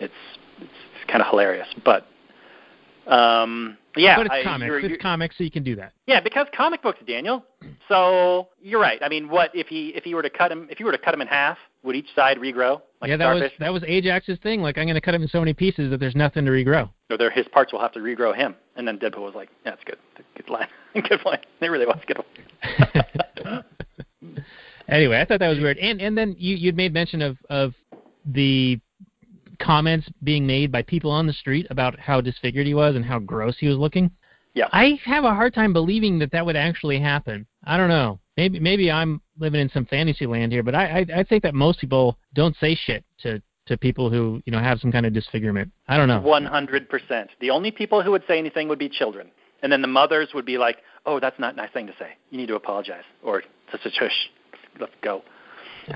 It's 0.00 0.12
it's, 0.58 0.70
it's 0.70 1.10
kind 1.10 1.22
of 1.22 1.28
hilarious, 1.28 1.68
but 1.84 2.06
um, 3.06 3.76
yeah, 3.96 4.16
but 4.16 4.26
it's 4.26 4.34
I, 4.34 4.42
comics. 4.42 4.66
You're, 4.66 4.80
you're, 4.80 4.90
it's 4.92 5.02
comics, 5.02 5.38
so 5.38 5.44
you 5.44 5.50
can 5.50 5.62
do 5.62 5.76
that. 5.76 5.92
Yeah, 6.06 6.20
because 6.20 6.46
comic 6.56 6.82
books, 6.82 6.98
Daniel. 7.06 7.44
So 7.88 8.48
you're 8.60 8.80
right. 8.80 9.00
I 9.02 9.08
mean, 9.08 9.28
what 9.28 9.50
if 9.54 9.68
he 9.68 9.88
if 9.88 10.04
he 10.04 10.14
were 10.14 10.22
to 10.22 10.30
cut 10.30 10.50
him 10.50 10.68
if 10.70 10.80
you 10.80 10.86
were 10.86 10.92
to 10.92 10.98
cut 10.98 11.14
him 11.14 11.20
in 11.20 11.28
half, 11.28 11.58
would 11.82 11.94
each 11.94 12.08
side 12.14 12.38
regrow? 12.38 12.80
Like 13.00 13.10
yeah, 13.10 13.16
that 13.18 13.34
was 13.34 13.50
that 13.60 13.72
was 13.72 13.82
Ajax's 13.86 14.38
thing. 14.42 14.62
Like 14.62 14.78
I'm 14.78 14.86
going 14.86 14.94
to 14.94 15.00
cut 15.00 15.14
him 15.14 15.22
in 15.22 15.28
so 15.28 15.38
many 15.38 15.52
pieces 15.52 15.90
that 15.90 16.00
there's 16.00 16.16
nothing 16.16 16.44
to 16.46 16.50
regrow. 16.50 16.90
or 17.10 17.18
their, 17.18 17.30
his 17.30 17.46
parts 17.48 17.72
will 17.72 17.80
have 17.80 17.92
to 17.92 18.00
regrow 18.00 18.34
him. 18.34 18.54
And 18.76 18.88
then 18.88 18.98
Deadpool 18.98 19.20
was 19.20 19.34
like, 19.34 19.50
"Yeah, 19.64 19.72
that's 19.72 19.84
good. 19.84 19.98
Good 20.36 20.48
line. 20.48 20.68
good 20.94 21.20
point. 21.20 21.44
It 21.60 21.66
really 21.66 21.86
was 21.86 22.00
good 22.06 22.18
one." 22.18 23.64
anyway, 24.88 25.20
I 25.20 25.24
thought 25.24 25.40
that 25.40 25.48
was 25.48 25.58
weird. 25.58 25.78
And 25.78 26.00
and 26.00 26.16
then 26.16 26.36
you 26.38 26.56
you'd 26.56 26.76
made 26.76 26.92
mention 26.92 27.22
of 27.22 27.36
of 27.50 27.74
the 28.26 28.80
comments 29.58 30.08
being 30.22 30.46
made 30.46 30.72
by 30.72 30.82
people 30.82 31.10
on 31.10 31.26
the 31.26 31.32
street 31.32 31.66
about 31.70 31.98
how 31.98 32.20
disfigured 32.20 32.66
he 32.66 32.74
was 32.74 32.96
and 32.96 33.04
how 33.04 33.18
gross 33.18 33.56
he 33.58 33.68
was 33.68 33.76
looking. 33.76 34.10
Yeah. 34.54 34.68
I 34.72 34.98
have 35.04 35.24
a 35.24 35.34
hard 35.34 35.54
time 35.54 35.72
believing 35.72 36.18
that 36.20 36.30
that 36.32 36.46
would 36.46 36.56
actually 36.56 37.00
happen. 37.00 37.46
I 37.64 37.76
don't 37.76 37.88
know. 37.88 38.20
Maybe 38.36 38.58
maybe 38.60 38.90
I'm 38.90 39.20
living 39.38 39.60
in 39.60 39.70
some 39.70 39.86
fantasy 39.86 40.26
land 40.26 40.52
here, 40.52 40.62
but 40.62 40.74
I 40.74 41.00
I, 41.00 41.20
I 41.20 41.24
think 41.24 41.42
that 41.42 41.54
most 41.54 41.80
people 41.80 42.18
don't 42.34 42.56
say 42.56 42.74
shit 42.74 43.04
to 43.22 43.42
to 43.66 43.76
people 43.76 44.10
who 44.10 44.42
you 44.44 44.52
know 44.52 44.58
have 44.58 44.80
some 44.80 44.92
kind 44.92 45.06
of 45.06 45.12
disfigurement. 45.12 45.70
I 45.88 45.96
don't 45.96 46.08
know. 46.08 46.20
One 46.20 46.44
hundred 46.44 46.88
percent. 46.88 47.30
The 47.40 47.50
only 47.50 47.70
people 47.70 48.02
who 48.02 48.10
would 48.12 48.24
say 48.26 48.38
anything 48.38 48.68
would 48.68 48.78
be 48.78 48.88
children, 48.88 49.30
and 49.62 49.72
then 49.72 49.82
the 49.82 49.88
mothers 49.88 50.30
would 50.34 50.44
be 50.44 50.58
like, 50.58 50.78
"Oh, 51.06 51.20
that's 51.20 51.38
not 51.38 51.54
a 51.54 51.56
nice 51.56 51.70
thing 51.72 51.86
to 51.86 51.94
say. 51.98 52.10
You 52.30 52.38
need 52.38 52.48
to 52.48 52.56
apologize." 52.56 53.04
Or 53.22 53.42
"Such 53.70 53.86
a 53.86 53.90
shush, 53.90 54.30
let's 54.80 54.92
go." 55.02 55.22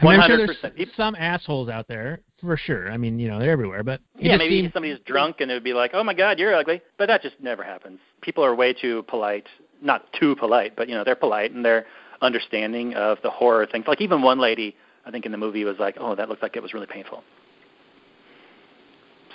One 0.03 0.18
hundred 0.18 0.49
percent. 0.49 0.74
some 0.97 1.14
assholes 1.14 1.68
out 1.68 1.89
there 1.89 2.20
for 2.41 2.57
sure. 2.57 2.91
I 2.93 2.97
mean, 2.97 3.18
you 3.18 3.29
know, 3.29 3.39
they're 3.39 3.51
everywhere. 3.51 3.83
But 3.83 4.01
Yeah, 4.18 4.37
maybe 4.37 4.61
seems- 4.61 4.72
somebody's 4.72 4.99
drunk 5.01 5.41
and 5.41 5.51
it 5.51 5.55
would 5.55 5.64
be 5.64 5.72
like, 5.72 5.93
"Oh 5.95 6.05
my 6.05 6.14
God, 6.14 6.39
you're 6.39 6.55
ugly," 6.55 6.83
but 6.99 7.07
that 7.07 7.22
just 7.22 7.41
never 7.41 7.62
happens. 7.62 7.99
People 8.20 8.45
are 8.45 8.55
way 8.55 8.72
too 8.72 9.03
polite. 9.05 9.47
Not 9.81 10.12
too 10.12 10.37
polite, 10.37 10.74
but 10.76 10.89
you 10.89 10.95
know, 10.95 11.05
they're 11.05 11.14
polite 11.16 11.53
and 11.53 11.64
they're 11.64 11.87
understanding 12.20 12.95
of 12.95 13.18
the 13.22 13.31
horror 13.31 13.64
things. 13.64 13.87
Like 13.87 14.01
even 14.01 14.22
one 14.22 14.39
lady, 14.39 14.76
I 15.07 15.11
think 15.11 15.24
in 15.24 15.33
the 15.33 15.39
movie, 15.39 15.64
was 15.64 15.79
like, 15.79 15.97
"Oh, 15.99 16.14
that 16.14 16.29
looked 16.29 16.43
like 16.43 16.57
it 16.57 16.62
was 16.62 16.74
really 16.74 16.87
painful." 16.87 17.22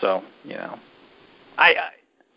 So 0.02 0.24
you 0.44 0.56
know, 0.56 0.78
I 1.58 1.70
I, 1.76 1.90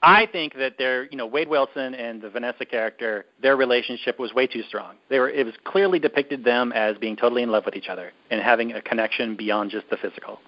I 0.06 0.26
think 0.26 0.54
that 0.54 0.78
their 0.78 1.06
you 1.06 1.16
know 1.16 1.26
Wade 1.26 1.48
Wilson 1.48 1.94
and 1.94 2.22
the 2.22 2.30
Vanessa 2.30 2.64
character, 2.64 3.26
their 3.42 3.56
relationship 3.56 4.20
was 4.20 4.32
way 4.32 4.46
too 4.46 4.62
strong. 4.68 4.94
They 5.10 5.18
were 5.18 5.28
it 5.28 5.44
was 5.44 5.54
clearly 5.64 5.98
depicted 5.98 6.44
them 6.44 6.72
as 6.72 6.96
being 6.96 7.16
totally 7.16 7.42
in 7.42 7.50
love 7.50 7.64
with 7.64 7.74
each 7.74 7.88
other 7.88 8.12
and 8.30 8.40
having 8.40 8.72
a 8.72 8.80
connection 8.80 9.34
beyond 9.34 9.72
just 9.72 9.90
the 9.90 9.96
physical 9.96 10.38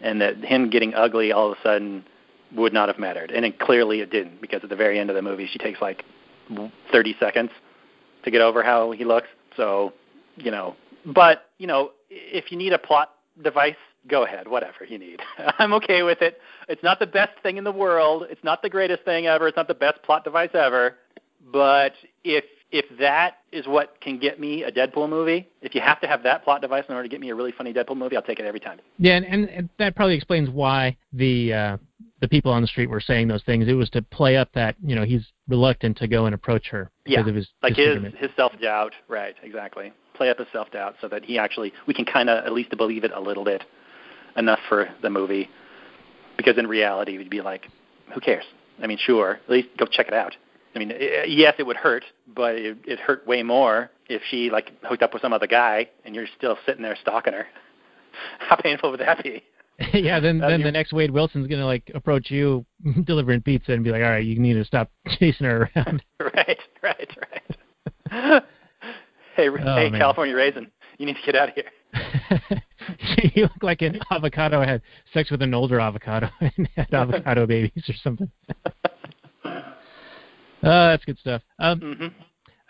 and 0.00 0.20
that 0.20 0.36
him 0.38 0.68
getting 0.68 0.94
ugly 0.94 1.30
all 1.30 1.52
of 1.52 1.58
a 1.58 1.62
sudden 1.62 2.04
would 2.56 2.72
not 2.72 2.88
have 2.88 2.98
mattered. 2.98 3.30
And 3.30 3.44
it, 3.44 3.60
clearly 3.60 4.00
it 4.00 4.10
didn't 4.10 4.40
because 4.40 4.60
at 4.64 4.68
the 4.70 4.76
very 4.76 4.98
end 4.98 5.10
of 5.10 5.16
the 5.16 5.22
movie 5.22 5.48
she 5.50 5.58
takes 5.58 5.80
like 5.80 6.04
30 6.90 7.16
seconds 7.20 7.50
to 8.24 8.30
get 8.32 8.40
over 8.40 8.64
how 8.64 8.90
he 8.90 9.04
looks. 9.04 9.28
So, 9.56 9.92
you 10.36 10.50
know, 10.50 10.74
but, 11.06 11.50
you 11.58 11.68
know, 11.68 11.92
if 12.08 12.50
you 12.50 12.58
need 12.58 12.72
a 12.72 12.78
plot 12.78 13.12
device, 13.42 13.76
go 14.08 14.24
ahead, 14.24 14.48
whatever 14.48 14.84
you 14.88 14.98
need. 14.98 15.20
I'm 15.58 15.72
okay 15.74 16.02
with 16.02 16.22
it. 16.22 16.38
It's 16.68 16.82
not 16.82 16.98
the 16.98 17.06
best 17.06 17.32
thing 17.42 17.56
in 17.56 17.64
the 17.64 17.72
world. 17.72 18.24
It's 18.30 18.42
not 18.44 18.62
the 18.62 18.70
greatest 18.70 19.04
thing 19.04 19.26
ever. 19.26 19.48
It's 19.48 19.56
not 19.56 19.68
the 19.68 19.74
best 19.74 20.02
plot 20.02 20.24
device 20.24 20.50
ever. 20.54 20.96
But 21.52 21.92
if 22.24 22.44
if 22.72 22.84
that 22.98 23.38
is 23.50 23.66
what 23.66 24.00
can 24.00 24.18
get 24.18 24.38
me 24.38 24.62
a 24.62 24.70
Deadpool 24.70 25.08
movie, 25.08 25.48
if 25.60 25.74
you 25.74 25.80
have 25.80 26.00
to 26.00 26.06
have 26.06 26.22
that 26.22 26.44
plot 26.44 26.60
device 26.60 26.84
in 26.88 26.94
order 26.94 27.08
to 27.08 27.08
get 27.08 27.20
me 27.20 27.30
a 27.30 27.34
really 27.34 27.50
funny 27.50 27.72
Deadpool 27.72 27.96
movie, 27.96 28.16
I'll 28.16 28.22
take 28.22 28.38
it 28.38 28.44
every 28.44 28.60
time. 28.60 28.78
Yeah, 28.98 29.14
and, 29.16 29.24
and, 29.24 29.48
and 29.48 29.68
that 29.78 29.96
probably 29.96 30.14
explains 30.14 30.48
why 30.48 30.96
the 31.12 31.52
uh, 31.52 31.76
the 32.20 32.28
people 32.28 32.52
on 32.52 32.62
the 32.62 32.68
street 32.68 32.88
were 32.88 33.00
saying 33.00 33.28
those 33.28 33.42
things. 33.42 33.66
It 33.66 33.72
was 33.72 33.90
to 33.90 34.02
play 34.02 34.36
up 34.36 34.50
that 34.54 34.76
you 34.84 34.94
know 34.94 35.04
he's 35.04 35.26
reluctant 35.48 35.96
to 35.98 36.06
go 36.06 36.26
and 36.26 36.34
approach 36.34 36.68
her 36.68 36.90
because 37.04 37.24
Yeah, 37.24 37.30
of 37.30 37.34
his 37.34 37.48
like 37.62 37.76
his 37.76 37.98
his 38.16 38.30
self 38.36 38.52
doubt, 38.60 38.92
right? 39.08 39.34
Exactly. 39.42 39.92
Play 40.14 40.30
up 40.30 40.38
his 40.38 40.48
self 40.52 40.70
doubt 40.70 40.96
so 41.00 41.08
that 41.08 41.24
he 41.24 41.38
actually 41.38 41.72
we 41.86 41.94
can 41.94 42.04
kind 42.04 42.30
of 42.30 42.44
at 42.44 42.52
least 42.52 42.76
believe 42.76 43.04
it 43.04 43.10
a 43.12 43.20
little 43.20 43.44
bit 43.44 43.64
enough 44.36 44.60
for 44.68 44.88
the 45.02 45.10
movie. 45.10 45.48
Because 46.36 46.56
in 46.58 46.66
reality, 46.66 47.12
you'd 47.12 47.28
be 47.30 47.40
like, 47.42 47.68
who 48.14 48.20
cares? 48.20 48.44
I 48.82 48.86
mean, 48.86 48.98
sure, 48.98 49.32
at 49.44 49.50
least 49.50 49.68
go 49.78 49.86
check 49.86 50.08
it 50.08 50.14
out. 50.14 50.34
I 50.74 50.78
mean, 50.78 50.92
yes, 51.26 51.54
it 51.58 51.66
would 51.66 51.76
hurt, 51.76 52.04
but 52.34 52.54
it, 52.54 52.78
it 52.86 52.98
hurt 53.00 53.26
way 53.26 53.42
more 53.42 53.90
if 54.08 54.22
she 54.30 54.50
like 54.50 54.70
hooked 54.84 55.02
up 55.02 55.12
with 55.12 55.20
some 55.20 55.32
other 55.32 55.46
guy 55.48 55.88
and 56.04 56.14
you're 56.14 56.28
still 56.38 56.56
sitting 56.64 56.82
there 56.82 56.96
stalking 57.00 57.32
her. 57.32 57.46
How 58.38 58.56
painful 58.56 58.90
would 58.92 59.00
that 59.00 59.22
be? 59.22 59.42
yeah, 59.94 60.20
then 60.20 60.38
That'd 60.38 60.52
then 60.52 60.60
be- 60.60 60.64
the 60.64 60.72
next 60.72 60.92
Wade 60.92 61.10
Wilson's 61.10 61.46
gonna 61.48 61.66
like 61.66 61.90
approach 61.94 62.30
you 62.30 62.64
delivering 63.04 63.42
pizza 63.42 63.72
and 63.72 63.82
be 63.82 63.90
like, 63.90 64.02
all 64.02 64.10
right, 64.10 64.24
you 64.24 64.38
need 64.38 64.54
to 64.54 64.64
stop 64.64 64.90
chasing 65.18 65.46
her 65.46 65.68
around. 65.76 66.02
right, 66.20 66.58
right, 66.82 67.08
right. 67.18 68.42
hey, 69.36 69.48
Oh, 69.48 69.56
hey, 69.76 69.90
man. 69.90 70.00
California 70.00 70.34
raisin, 70.36 70.70
you 70.98 71.06
need 71.06 71.16
to 71.16 71.22
get 71.24 71.34
out 71.34 71.48
of 71.48 71.54
here. 71.54 71.64
you 73.34 73.42
look 73.42 73.62
like 73.62 73.82
an 73.82 74.00
avocado 74.10 74.62
had 74.62 74.82
sex 75.12 75.30
with 75.30 75.42
an 75.42 75.54
older 75.54 75.80
avocado 75.80 76.28
and 76.40 76.68
had 76.76 76.92
avocado 76.92 77.46
babies 77.46 77.88
or 77.88 77.94
something. 78.02 78.30
Uh, 79.44 79.62
that's 80.62 81.04
good 81.04 81.18
stuff. 81.18 81.42
Um, 81.58 81.80
hmm 81.80 82.06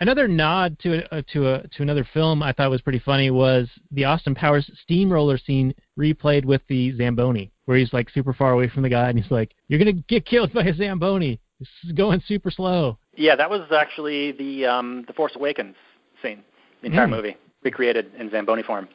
another 0.01 0.27
nod 0.27 0.79
to 0.81 1.15
a, 1.15 1.23
to 1.23 1.47
a 1.47 1.69
to 1.69 1.83
another 1.83 2.09
film 2.13 2.43
I 2.43 2.53
thought 2.53 2.71
was 2.71 2.81
pretty 2.81 2.99
funny 2.99 3.31
was 3.31 3.69
the 3.91 4.05
Austin 4.05 4.35
Powers 4.35 4.69
steamroller 4.83 5.39
scene 5.39 5.75
replayed 5.99 6.45
with 6.45 6.63
the 6.69 6.97
Zamboni, 6.97 7.53
where 7.67 7.77
he's 7.77 7.93
like 7.93 8.11
super 8.11 8.33
far 8.33 8.53
away 8.53 8.69
from 8.69 8.83
the 8.83 8.89
guy 8.89 9.09
and 9.11 9.19
he's 9.21 9.31
like, 9.31 9.55
"You're 9.69 9.79
gonna 9.79 9.93
get 9.93 10.27
killed 10.27 10.53
by 10.53 10.65
a 10.65 10.75
Zamboni. 10.75 11.39
This 11.59 11.69
is 11.85 11.93
going 11.93 12.23
super 12.27 12.51
slow." 12.51 12.99
Yeah, 13.17 13.37
that 13.37 13.51
was 13.51 13.71
actually 13.71 14.33
the 14.33 14.67
um, 14.67 15.05
the 15.07 15.13
Force 15.13 15.33
Awakens 15.37 15.77
scene, 16.23 16.43
the 16.81 16.87
entire 16.87 17.07
Mm. 17.07 17.11
movie 17.11 17.37
recreated 17.63 18.11
in 18.19 18.31
Zamboni 18.31 18.63
form. 18.63 18.89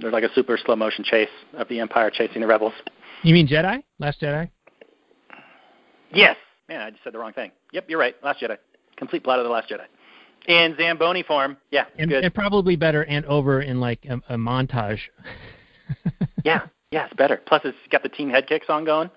There's 0.00 0.12
like 0.12 0.24
a 0.24 0.32
super 0.34 0.58
slow 0.64 0.76
motion 0.76 1.04
chase 1.04 1.28
of 1.54 1.68
the 1.68 1.80
Empire 1.80 2.10
chasing 2.10 2.40
the 2.40 2.46
rebels. 2.46 2.72
You 3.22 3.34
mean 3.34 3.46
Jedi? 3.46 3.82
Last 3.98 4.20
Jedi? 4.20 4.50
Yes, 6.12 6.36
man, 6.68 6.80
I 6.80 6.90
just 6.90 7.04
said 7.04 7.12
the 7.12 7.18
wrong 7.18 7.32
thing. 7.32 7.52
Yep, 7.72 7.86
you're 7.88 7.98
right. 7.98 8.14
Last 8.24 8.40
Jedi, 8.40 8.56
complete 8.96 9.22
plot 9.22 9.38
of 9.38 9.44
the 9.44 9.50
Last 9.50 9.70
Jedi. 9.70 9.84
In 10.48 10.74
Zamboni 10.78 11.22
form, 11.22 11.58
yeah, 11.70 11.84
And, 11.98 12.08
good. 12.08 12.24
and 12.24 12.34
probably 12.34 12.74
better 12.74 13.04
and 13.04 13.24
over 13.26 13.60
in 13.60 13.78
like 13.78 14.04
a, 14.08 14.34
a 14.34 14.36
montage. 14.38 15.00
yeah, 16.44 16.62
yeah, 16.90 17.04
it's 17.04 17.14
better. 17.14 17.40
Plus, 17.46 17.60
it's 17.64 17.76
got 17.90 18.02
the 18.02 18.08
team 18.08 18.30
head 18.30 18.46
kick 18.48 18.64
song 18.66 18.84
going. 18.84 19.10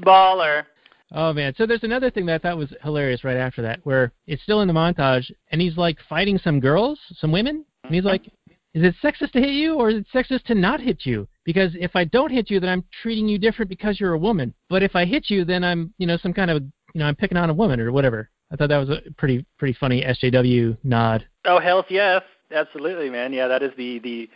Baller. 0.00 0.64
Oh 1.12 1.32
man! 1.32 1.54
So 1.56 1.66
there's 1.66 1.84
another 1.84 2.10
thing 2.10 2.26
that 2.26 2.34
I 2.34 2.38
thought 2.38 2.58
was 2.58 2.74
hilarious 2.82 3.22
right 3.22 3.36
after 3.36 3.62
that, 3.62 3.78
where 3.84 4.12
it's 4.26 4.42
still 4.42 4.60
in 4.62 4.66
the 4.68 4.74
montage, 4.74 5.30
and 5.52 5.60
he's 5.60 5.76
like 5.76 5.98
fighting 6.08 6.36
some 6.36 6.58
girls, 6.58 6.98
some 7.18 7.30
women, 7.30 7.64
and 7.84 7.94
he's 7.94 8.02
like, 8.02 8.28
"Is 8.76 8.84
it 8.84 8.94
sexist 9.02 9.32
to 9.32 9.40
hit 9.40 9.50
you, 9.50 9.74
or 9.74 9.88
is 9.88 9.96
it 9.96 10.06
sexist 10.14 10.44
to 10.44 10.54
not 10.54 10.80
hit 10.80 11.06
you? 11.06 11.26
Because 11.44 11.72
if 11.80 11.96
I 11.96 12.04
don't 12.04 12.30
hit 12.30 12.50
you, 12.50 12.60
then 12.60 12.70
I'm 12.70 12.84
treating 13.02 13.26
you 13.26 13.38
different 13.38 13.70
because 13.70 13.98
you're 13.98 14.12
a 14.12 14.18
woman. 14.18 14.54
But 14.68 14.82
if 14.82 14.94
I 14.94 15.06
hit 15.06 15.30
you, 15.30 15.44
then 15.44 15.64
I'm, 15.64 15.94
you 15.98 16.06
know, 16.06 16.18
some 16.18 16.34
kind 16.34 16.50
of, 16.50 16.62
you 16.92 16.98
know, 17.00 17.06
I'm 17.06 17.16
picking 17.16 17.38
on 17.38 17.50
a 17.50 17.54
woman 17.54 17.80
or 17.80 17.90
whatever." 17.90 18.30
I 18.52 18.56
thought 18.56 18.68
that 18.68 18.78
was 18.78 18.90
a 18.90 19.00
pretty 19.16 19.44
pretty 19.58 19.76
funny 19.80 20.02
SJW 20.02 20.76
nod. 20.84 21.26
Oh, 21.46 21.58
hell 21.58 21.84
yes, 21.88 22.22
absolutely, 22.54 23.10
man. 23.10 23.32
Yeah, 23.32 23.48
that 23.48 23.62
is 23.62 23.72
the 23.76 23.98
the 24.00 24.28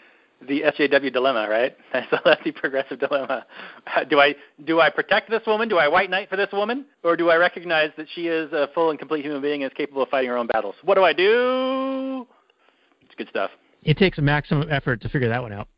the 0.49 0.63
SJW 0.63 1.13
dilemma, 1.13 1.47
right? 1.49 1.77
That's 1.93 2.43
the 2.45 2.53
progressive 2.57 2.99
dilemma. 2.99 3.47
Uh, 3.95 4.05
do 4.05 4.21
I 4.21 4.35
do 4.65 4.81
I 4.81 4.91
protect 4.91 5.31
this 5.31 5.43
woman? 5.47 5.69
Do 5.69 5.79
I 5.79 5.87
white 5.87 6.11
knight 6.11 6.29
for 6.29 6.37
this 6.37 6.49
woman, 6.53 6.87
or 7.05 7.17
do 7.17 7.31
I 7.31 7.37
recognize 7.37 7.91
that 7.97 8.07
she 8.15 8.27
is 8.29 8.53
a 8.53 8.69
full 8.75 8.91
and 8.91 8.99
complete 8.99 9.25
human 9.25 9.43
being 9.43 9.63
and 9.63 9.71
is 9.71 9.77
capable 9.77 10.03
of 10.03 10.09
fighting 10.09 10.31
her 10.31 10.37
own 10.37 10.47
battles? 10.47 10.75
What 10.83 10.95
do 10.95 11.05
I 11.05 11.13
do? 11.13 12.27
It's 13.03 13.15
good 13.17 13.29
stuff. 13.29 13.51
It 13.83 13.97
takes 13.99 14.19
a 14.19 14.23
maximum 14.23 14.69
effort 14.71 15.01
to 15.03 15.09
figure 15.09 15.29
that 15.29 15.43
one 15.43 15.53
out. 15.53 15.69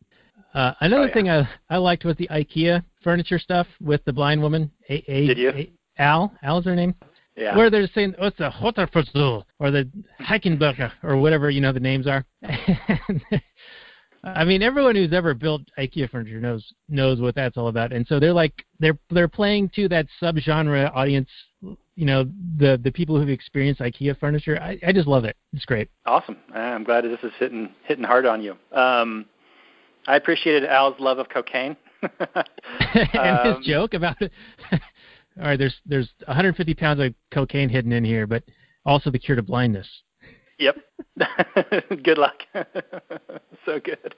Uh, 0.54 0.72
another 0.80 1.04
Oh, 1.04 1.06
yeah. 1.06 1.12
thing 1.14 1.30
I 1.30 1.48
I 1.70 1.76
liked 1.78 2.04
was 2.04 2.16
the 2.16 2.28
IKEA 2.28 2.84
furniture 3.02 3.38
stuff 3.38 3.66
with 3.80 4.04
the 4.04 4.12
blind 4.12 4.42
woman. 4.42 4.70
A, 4.90 5.02
a, 5.10 5.26
Did 5.28 5.38
you? 5.38 5.50
A, 5.50 5.72
Al, 5.98 6.32
Al 6.42 6.58
is 6.58 6.64
her 6.66 6.74
name. 6.76 6.94
Yeah. 7.36 7.56
Where 7.56 7.70
they're 7.70 7.88
saying, 7.94 8.14
oh, 8.18 8.26
it's 8.26 8.40
a 8.40 8.50
Hotterfuzzle, 8.50 9.44
or 9.58 9.70
the 9.70 9.88
Heikenberger, 10.20 10.92
or 11.02 11.16
whatever, 11.16 11.48
you 11.48 11.62
know, 11.62 11.72
the 11.72 11.80
names 11.80 12.06
are. 12.06 12.26
I 14.24 14.44
mean, 14.44 14.62
everyone 14.62 14.94
who's 14.94 15.12
ever 15.12 15.34
built 15.34 15.62
IKEA 15.78 16.08
furniture 16.10 16.40
knows 16.40 16.64
knows 16.88 17.20
what 17.20 17.34
that's 17.34 17.56
all 17.56 17.68
about. 17.68 17.92
And 17.92 18.06
so 18.06 18.20
they're 18.20 18.32
like, 18.32 18.52
they're 18.78 18.98
they're 19.10 19.28
playing 19.28 19.70
to 19.76 19.88
that 19.88 20.06
subgenre 20.22 20.94
audience, 20.94 21.28
you 21.96 22.06
know, 22.06 22.24
the 22.58 22.80
the 22.82 22.90
people 22.92 23.18
who've 23.18 23.28
experienced 23.28 23.80
IKEA 23.80 24.18
furniture. 24.18 24.58
I, 24.60 24.78
I 24.86 24.92
just 24.92 25.06
love 25.06 25.24
it. 25.24 25.36
It's 25.52 25.64
great. 25.64 25.88
Awesome. 26.06 26.36
I'm 26.54 26.84
glad 26.84 27.04
this 27.04 27.18
is 27.22 27.32
hitting 27.38 27.70
hitting 27.84 28.04
hard 28.04 28.26
on 28.26 28.42
you. 28.42 28.56
Um, 28.72 29.26
I 30.06 30.16
appreciated 30.16 30.64
Al's 30.68 30.98
love 30.98 31.18
of 31.18 31.28
cocaine. 31.28 31.76
and 32.02 33.16
Um, 33.16 33.56
his 33.58 33.66
joke 33.66 33.94
about 33.94 34.20
it. 34.20 34.32
all 34.72 34.78
right, 35.44 35.58
there's 35.58 35.76
there's 35.86 36.10
150 36.26 36.74
pounds 36.74 37.00
of 37.00 37.14
cocaine 37.30 37.68
hidden 37.68 37.92
in 37.92 38.04
here, 38.04 38.26
but 38.26 38.42
also 38.84 39.10
the 39.10 39.18
cure 39.18 39.36
to 39.36 39.42
blindness. 39.42 39.86
Yep. 40.58 40.76
good 42.02 42.18
luck. 42.18 42.42
so 43.66 43.78
good. 43.80 44.14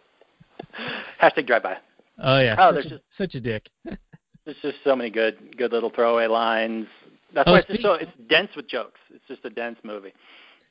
Hashtag 1.21 1.47
drive 1.47 1.63
by. 1.63 1.77
Oh 2.23 2.39
yeah. 2.41 2.55
Oh, 2.59 2.69
such, 2.69 2.75
there's 2.75 2.87
a, 2.87 2.89
just- 2.91 3.03
such 3.19 3.35
a 3.35 3.41
dick. 3.41 3.69
There's 4.45 4.57
just 4.63 4.77
so 4.85 4.95
many 4.95 5.11
good 5.11 5.57
good 5.57 5.73
little 5.73 5.91
throwaway 5.91 6.27
lines. 6.27 6.87
That's 7.35 7.49
Oh, 7.49 7.53
why 7.53 7.59
it's 7.61 7.69
speak- 7.69 7.81
so 7.83 7.95
it's 7.95 8.13
dense 8.29 8.51
with 8.57 8.69
jokes. 8.69 9.01
It's 9.13 9.27
just 9.27 9.45
a 9.45 9.51
dense 9.51 9.79
movie. 9.83 10.13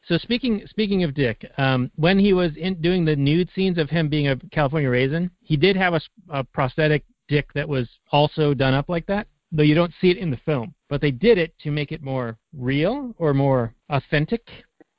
So 0.08 0.18
speaking 0.18 0.66
speaking 0.68 1.04
of 1.04 1.14
Dick, 1.14 1.50
um, 1.58 1.90
when 1.96 2.20
he 2.20 2.34
was 2.34 2.56
in, 2.58 2.76
doing 2.82 3.06
the 3.06 3.16
nude 3.16 3.50
scenes 3.56 3.78
of 3.78 3.90
him 3.90 4.10
being 4.10 4.28
a 4.28 4.36
California 4.52 4.90
raisin, 4.90 5.32
he 5.42 5.56
did 5.56 5.76
have 5.78 5.94
a, 5.94 6.02
a 6.30 6.44
prosthetic 6.44 7.04
dick 7.30 7.52
that 7.54 7.68
was 7.68 7.88
also 8.12 8.54
done 8.54 8.74
up 8.74 8.90
like 8.90 9.06
that, 9.08 9.28
though 9.52 9.64
you 9.64 9.76
don't 9.76 9.94
see 10.02 10.10
it 10.10 10.18
in 10.18 10.30
the 10.30 10.38
film. 10.38 10.74
But 10.90 11.00
they 11.00 11.12
did 11.12 11.38
it 11.38 11.54
to 11.60 11.72
make 11.72 11.92
it 11.94 12.02
more 12.04 12.38
real 12.54 13.16
or 13.18 13.34
more 13.34 13.74
authentic. 13.90 14.46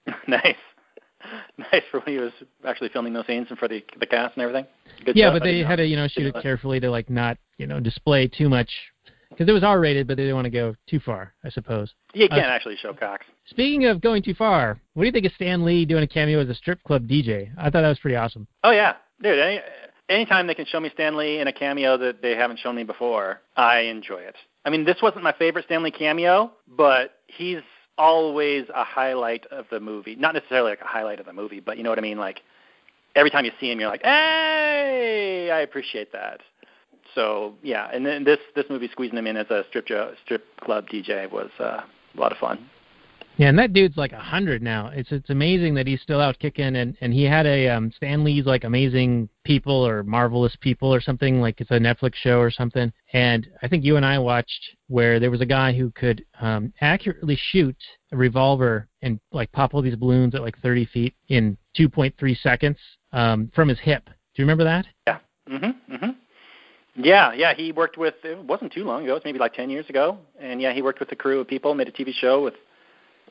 nice, 0.28 0.56
nice 1.58 1.82
for 1.90 2.00
when 2.00 2.14
he 2.14 2.18
was 2.18 2.32
actually 2.66 2.88
filming 2.88 3.12
those 3.12 3.26
scenes 3.26 3.46
and 3.50 3.58
for 3.58 3.68
the 3.68 3.84
the 4.00 4.06
cast 4.06 4.36
and 4.36 4.42
everything. 4.42 4.66
Good 5.04 5.16
yeah, 5.16 5.26
stuff. 5.26 5.34
but 5.40 5.44
they 5.44 5.58
had 5.58 5.76
to 5.76 5.86
you 5.86 5.96
know 5.96 6.08
shoot 6.08 6.34
it 6.34 6.42
carefully 6.42 6.80
to 6.80 6.90
like 6.90 7.10
not 7.10 7.36
you 7.58 7.66
know 7.66 7.78
display 7.78 8.26
too 8.26 8.48
much 8.48 8.70
because 9.36 9.48
it 9.48 9.52
was 9.52 9.62
R 9.64 9.80
rated, 9.80 10.06
but 10.06 10.16
they 10.16 10.22
didn't 10.22 10.36
want 10.36 10.46
to 10.46 10.50
go 10.50 10.74
too 10.88 11.00
far, 11.00 11.34
I 11.44 11.50
suppose. 11.50 11.92
You 12.14 12.26
Uh, 12.26 12.28
can't 12.28 12.46
actually 12.46 12.76
show 12.76 12.92
cocks. 12.92 13.26
Speaking 13.46 13.84
of 13.86 14.00
going 14.00 14.22
too 14.22 14.34
far, 14.34 14.78
what 14.94 15.02
do 15.02 15.06
you 15.06 15.12
think 15.12 15.26
of 15.26 15.32
Stan 15.32 15.64
Lee 15.64 15.84
doing 15.84 16.02
a 16.02 16.06
cameo 16.06 16.40
as 16.40 16.48
a 16.48 16.54
strip 16.54 16.82
club 16.84 17.06
DJ? 17.06 17.50
I 17.58 17.64
thought 17.64 17.82
that 17.82 17.88
was 17.88 17.98
pretty 17.98 18.16
awesome. 18.16 18.46
Oh 18.62 18.70
yeah, 18.70 18.94
dude. 19.22 19.38
Any 19.38 19.60
anytime 20.08 20.46
they 20.46 20.54
can 20.54 20.66
show 20.66 20.80
me 20.80 20.90
Stan 20.90 21.16
Lee 21.16 21.38
in 21.40 21.48
a 21.48 21.52
cameo 21.52 21.96
that 21.98 22.22
they 22.22 22.34
haven't 22.36 22.58
shown 22.58 22.76
me 22.76 22.84
before, 22.84 23.40
I 23.56 23.80
enjoy 23.80 24.18
it. 24.20 24.36
I 24.64 24.70
mean, 24.70 24.84
this 24.84 25.02
wasn't 25.02 25.24
my 25.24 25.32
favorite 25.32 25.64
Stan 25.66 25.82
Lee 25.82 25.90
cameo, 25.90 26.52
but 26.68 27.18
he's 27.26 27.60
always 27.98 28.64
a 28.74 28.82
highlight 28.84 29.46
of 29.46 29.66
the 29.70 29.78
movie. 29.80 30.16
Not 30.16 30.34
necessarily 30.34 30.70
like 30.70 30.80
a 30.80 30.86
highlight 30.86 31.20
of 31.20 31.26
the 31.26 31.32
movie, 31.32 31.60
but 31.60 31.76
you 31.76 31.82
know 31.84 31.90
what 31.90 31.98
I 31.98 32.02
mean. 32.02 32.18
Like 32.18 32.40
every 33.14 33.30
time 33.30 33.44
you 33.44 33.52
see 33.60 33.70
him, 33.70 33.78
you're 33.80 33.88
like, 33.90 34.02
hey, 34.02 35.50
I 35.52 35.60
appreciate 35.60 36.12
that. 36.12 36.40
So 37.14 37.54
yeah, 37.62 37.90
and 37.92 38.04
then 38.04 38.24
this 38.24 38.38
this 38.54 38.64
movie 38.68 38.88
squeezing 38.88 39.18
him 39.18 39.26
in 39.26 39.36
as 39.36 39.50
a 39.50 39.64
strip 39.68 39.86
jo- 39.86 40.14
strip 40.24 40.44
club 40.60 40.88
DJ 40.88 41.30
was 41.30 41.50
uh, 41.58 41.82
a 42.16 42.20
lot 42.20 42.32
of 42.32 42.38
fun. 42.38 42.68
Yeah, 43.36 43.48
and 43.48 43.58
that 43.58 43.72
dude's 43.72 43.96
like 43.96 44.12
a 44.12 44.20
hundred 44.20 44.62
now. 44.62 44.90
It's 44.94 45.10
it's 45.10 45.30
amazing 45.30 45.74
that 45.74 45.88
he's 45.88 46.00
still 46.00 46.20
out 46.20 46.38
kicking, 46.38 46.76
and 46.76 46.96
and 47.00 47.12
he 47.12 47.24
had 47.24 47.46
a 47.46 47.68
um 47.68 47.90
Stan 47.96 48.22
Lee's 48.22 48.46
like 48.46 48.62
amazing 48.62 49.28
people 49.44 49.74
or 49.74 50.04
marvelous 50.04 50.56
people 50.60 50.94
or 50.94 51.00
something 51.00 51.40
like 51.40 51.60
it's 51.60 51.70
a 51.72 51.78
Netflix 51.78 52.14
show 52.14 52.38
or 52.38 52.50
something. 52.50 52.92
And 53.12 53.48
I 53.62 53.68
think 53.68 53.84
you 53.84 53.96
and 53.96 54.06
I 54.06 54.18
watched 54.20 54.76
where 54.88 55.18
there 55.18 55.32
was 55.32 55.40
a 55.40 55.46
guy 55.46 55.72
who 55.72 55.90
could 55.90 56.24
um 56.40 56.72
accurately 56.80 57.36
shoot 57.50 57.76
a 58.12 58.16
revolver 58.16 58.88
and 59.02 59.18
like 59.32 59.50
pop 59.50 59.74
all 59.74 59.82
these 59.82 59.96
balloons 59.96 60.34
at 60.36 60.42
like 60.42 60.58
30 60.60 60.86
feet 60.86 61.14
in 61.28 61.56
2.3 61.76 62.40
seconds 62.40 62.78
um 63.12 63.50
from 63.54 63.68
his 63.68 63.80
hip. 63.80 64.04
Do 64.06 64.42
you 64.42 64.44
remember 64.44 64.64
that? 64.64 64.86
Yeah. 65.08 65.18
Mhm. 65.48 65.74
Mhm. 65.90 66.16
Yeah, 66.96 67.32
yeah. 67.32 67.54
He 67.54 67.72
worked 67.72 67.98
with. 67.98 68.14
It 68.22 68.38
wasn't 68.38 68.72
too 68.72 68.84
long 68.84 69.04
ago. 69.04 69.16
It's 69.16 69.24
maybe 69.24 69.38
like 69.38 69.54
ten 69.54 69.70
years 69.70 69.88
ago. 69.88 70.18
And 70.40 70.60
yeah, 70.60 70.72
he 70.72 70.82
worked 70.82 71.00
with 71.00 71.10
a 71.12 71.16
crew 71.16 71.40
of 71.40 71.48
people, 71.48 71.74
made 71.74 71.88
a 71.88 71.92
TV 71.92 72.12
show 72.12 72.42
with 72.42 72.54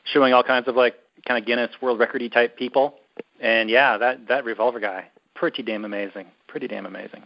showing 0.04 0.34
all 0.34 0.42
kinds 0.42 0.68
of 0.68 0.76
like 0.76 0.96
kind 1.26 1.40
of 1.40 1.46
Guinness 1.46 1.70
World 1.80 1.98
Recordy 1.98 2.30
type 2.30 2.56
people. 2.56 2.96
And 3.40 3.70
yeah, 3.70 3.96
that 3.96 4.28
that 4.28 4.44
revolver 4.44 4.80
guy, 4.80 5.08
pretty 5.34 5.62
damn 5.62 5.84
amazing. 5.84 6.26
Pretty 6.46 6.68
damn 6.68 6.86
amazing. 6.86 7.24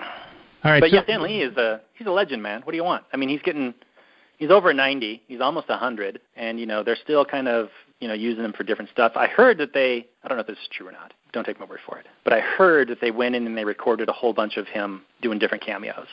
All 0.00 0.70
right. 0.70 0.80
But 0.80 0.90
so, 0.90 0.96
yeah, 0.96 1.04
Stan 1.04 1.22
Lee 1.22 1.42
is 1.42 1.56
a 1.56 1.80
he's 1.94 2.06
a 2.06 2.10
legend, 2.10 2.42
man. 2.42 2.62
What 2.62 2.72
do 2.72 2.76
you 2.76 2.84
want? 2.84 3.04
I 3.12 3.18
mean, 3.18 3.28
he's 3.28 3.42
getting 3.42 3.74
he's 4.38 4.50
over 4.50 4.72
90. 4.72 5.22
He's 5.26 5.40
almost 5.40 5.66
a 5.68 5.72
100, 5.72 6.20
and 6.36 6.58
you 6.58 6.66
know 6.66 6.82
they're 6.82 6.96
still 7.02 7.24
kind 7.24 7.48
of 7.48 7.68
you 8.00 8.08
know 8.08 8.14
using 8.14 8.42
them 8.42 8.52
for 8.52 8.64
different 8.64 8.90
stuff. 8.90 9.12
I 9.16 9.26
heard 9.26 9.58
that 9.58 9.72
they 9.72 10.06
I 10.22 10.28
don't 10.28 10.36
know 10.36 10.42
if 10.42 10.46
this 10.46 10.58
is 10.58 10.68
true 10.70 10.88
or 10.88 10.92
not. 10.92 11.12
Don't 11.32 11.44
take 11.44 11.58
my 11.58 11.66
word 11.66 11.80
for 11.86 11.98
it. 11.98 12.06
But 12.22 12.32
I 12.32 12.40
heard 12.40 12.88
that 12.88 13.00
they 13.00 13.10
went 13.10 13.34
in 13.34 13.46
and 13.46 13.56
they 13.56 13.64
recorded 13.64 14.08
a 14.08 14.12
whole 14.12 14.32
bunch 14.32 14.56
of 14.56 14.66
him 14.66 15.02
doing 15.22 15.38
different 15.38 15.64
cameos, 15.64 16.06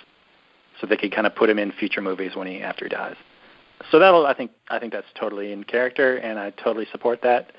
so 0.80 0.88
they 0.88 0.98
could 0.98 1.14
kind 1.14 1.28
of 1.28 1.36
put 1.36 1.50
him 1.50 1.60
in 1.60 1.72
future 1.72 2.02
movies 2.02 2.36
when 2.36 2.48
he 2.48 2.62
after 2.62 2.86
he 2.86 2.90
dies. 2.90 3.16
So 3.90 4.00
that'll 4.00 4.26
I 4.26 4.34
think 4.34 4.52
I 4.70 4.80
think 4.80 4.94
that's 4.94 5.08
totally 5.20 5.52
in 5.52 5.64
character, 5.64 6.18
and 6.18 6.40
I 6.40 6.52
totally 6.52 6.88
support 6.92 7.22
that. 7.24 7.52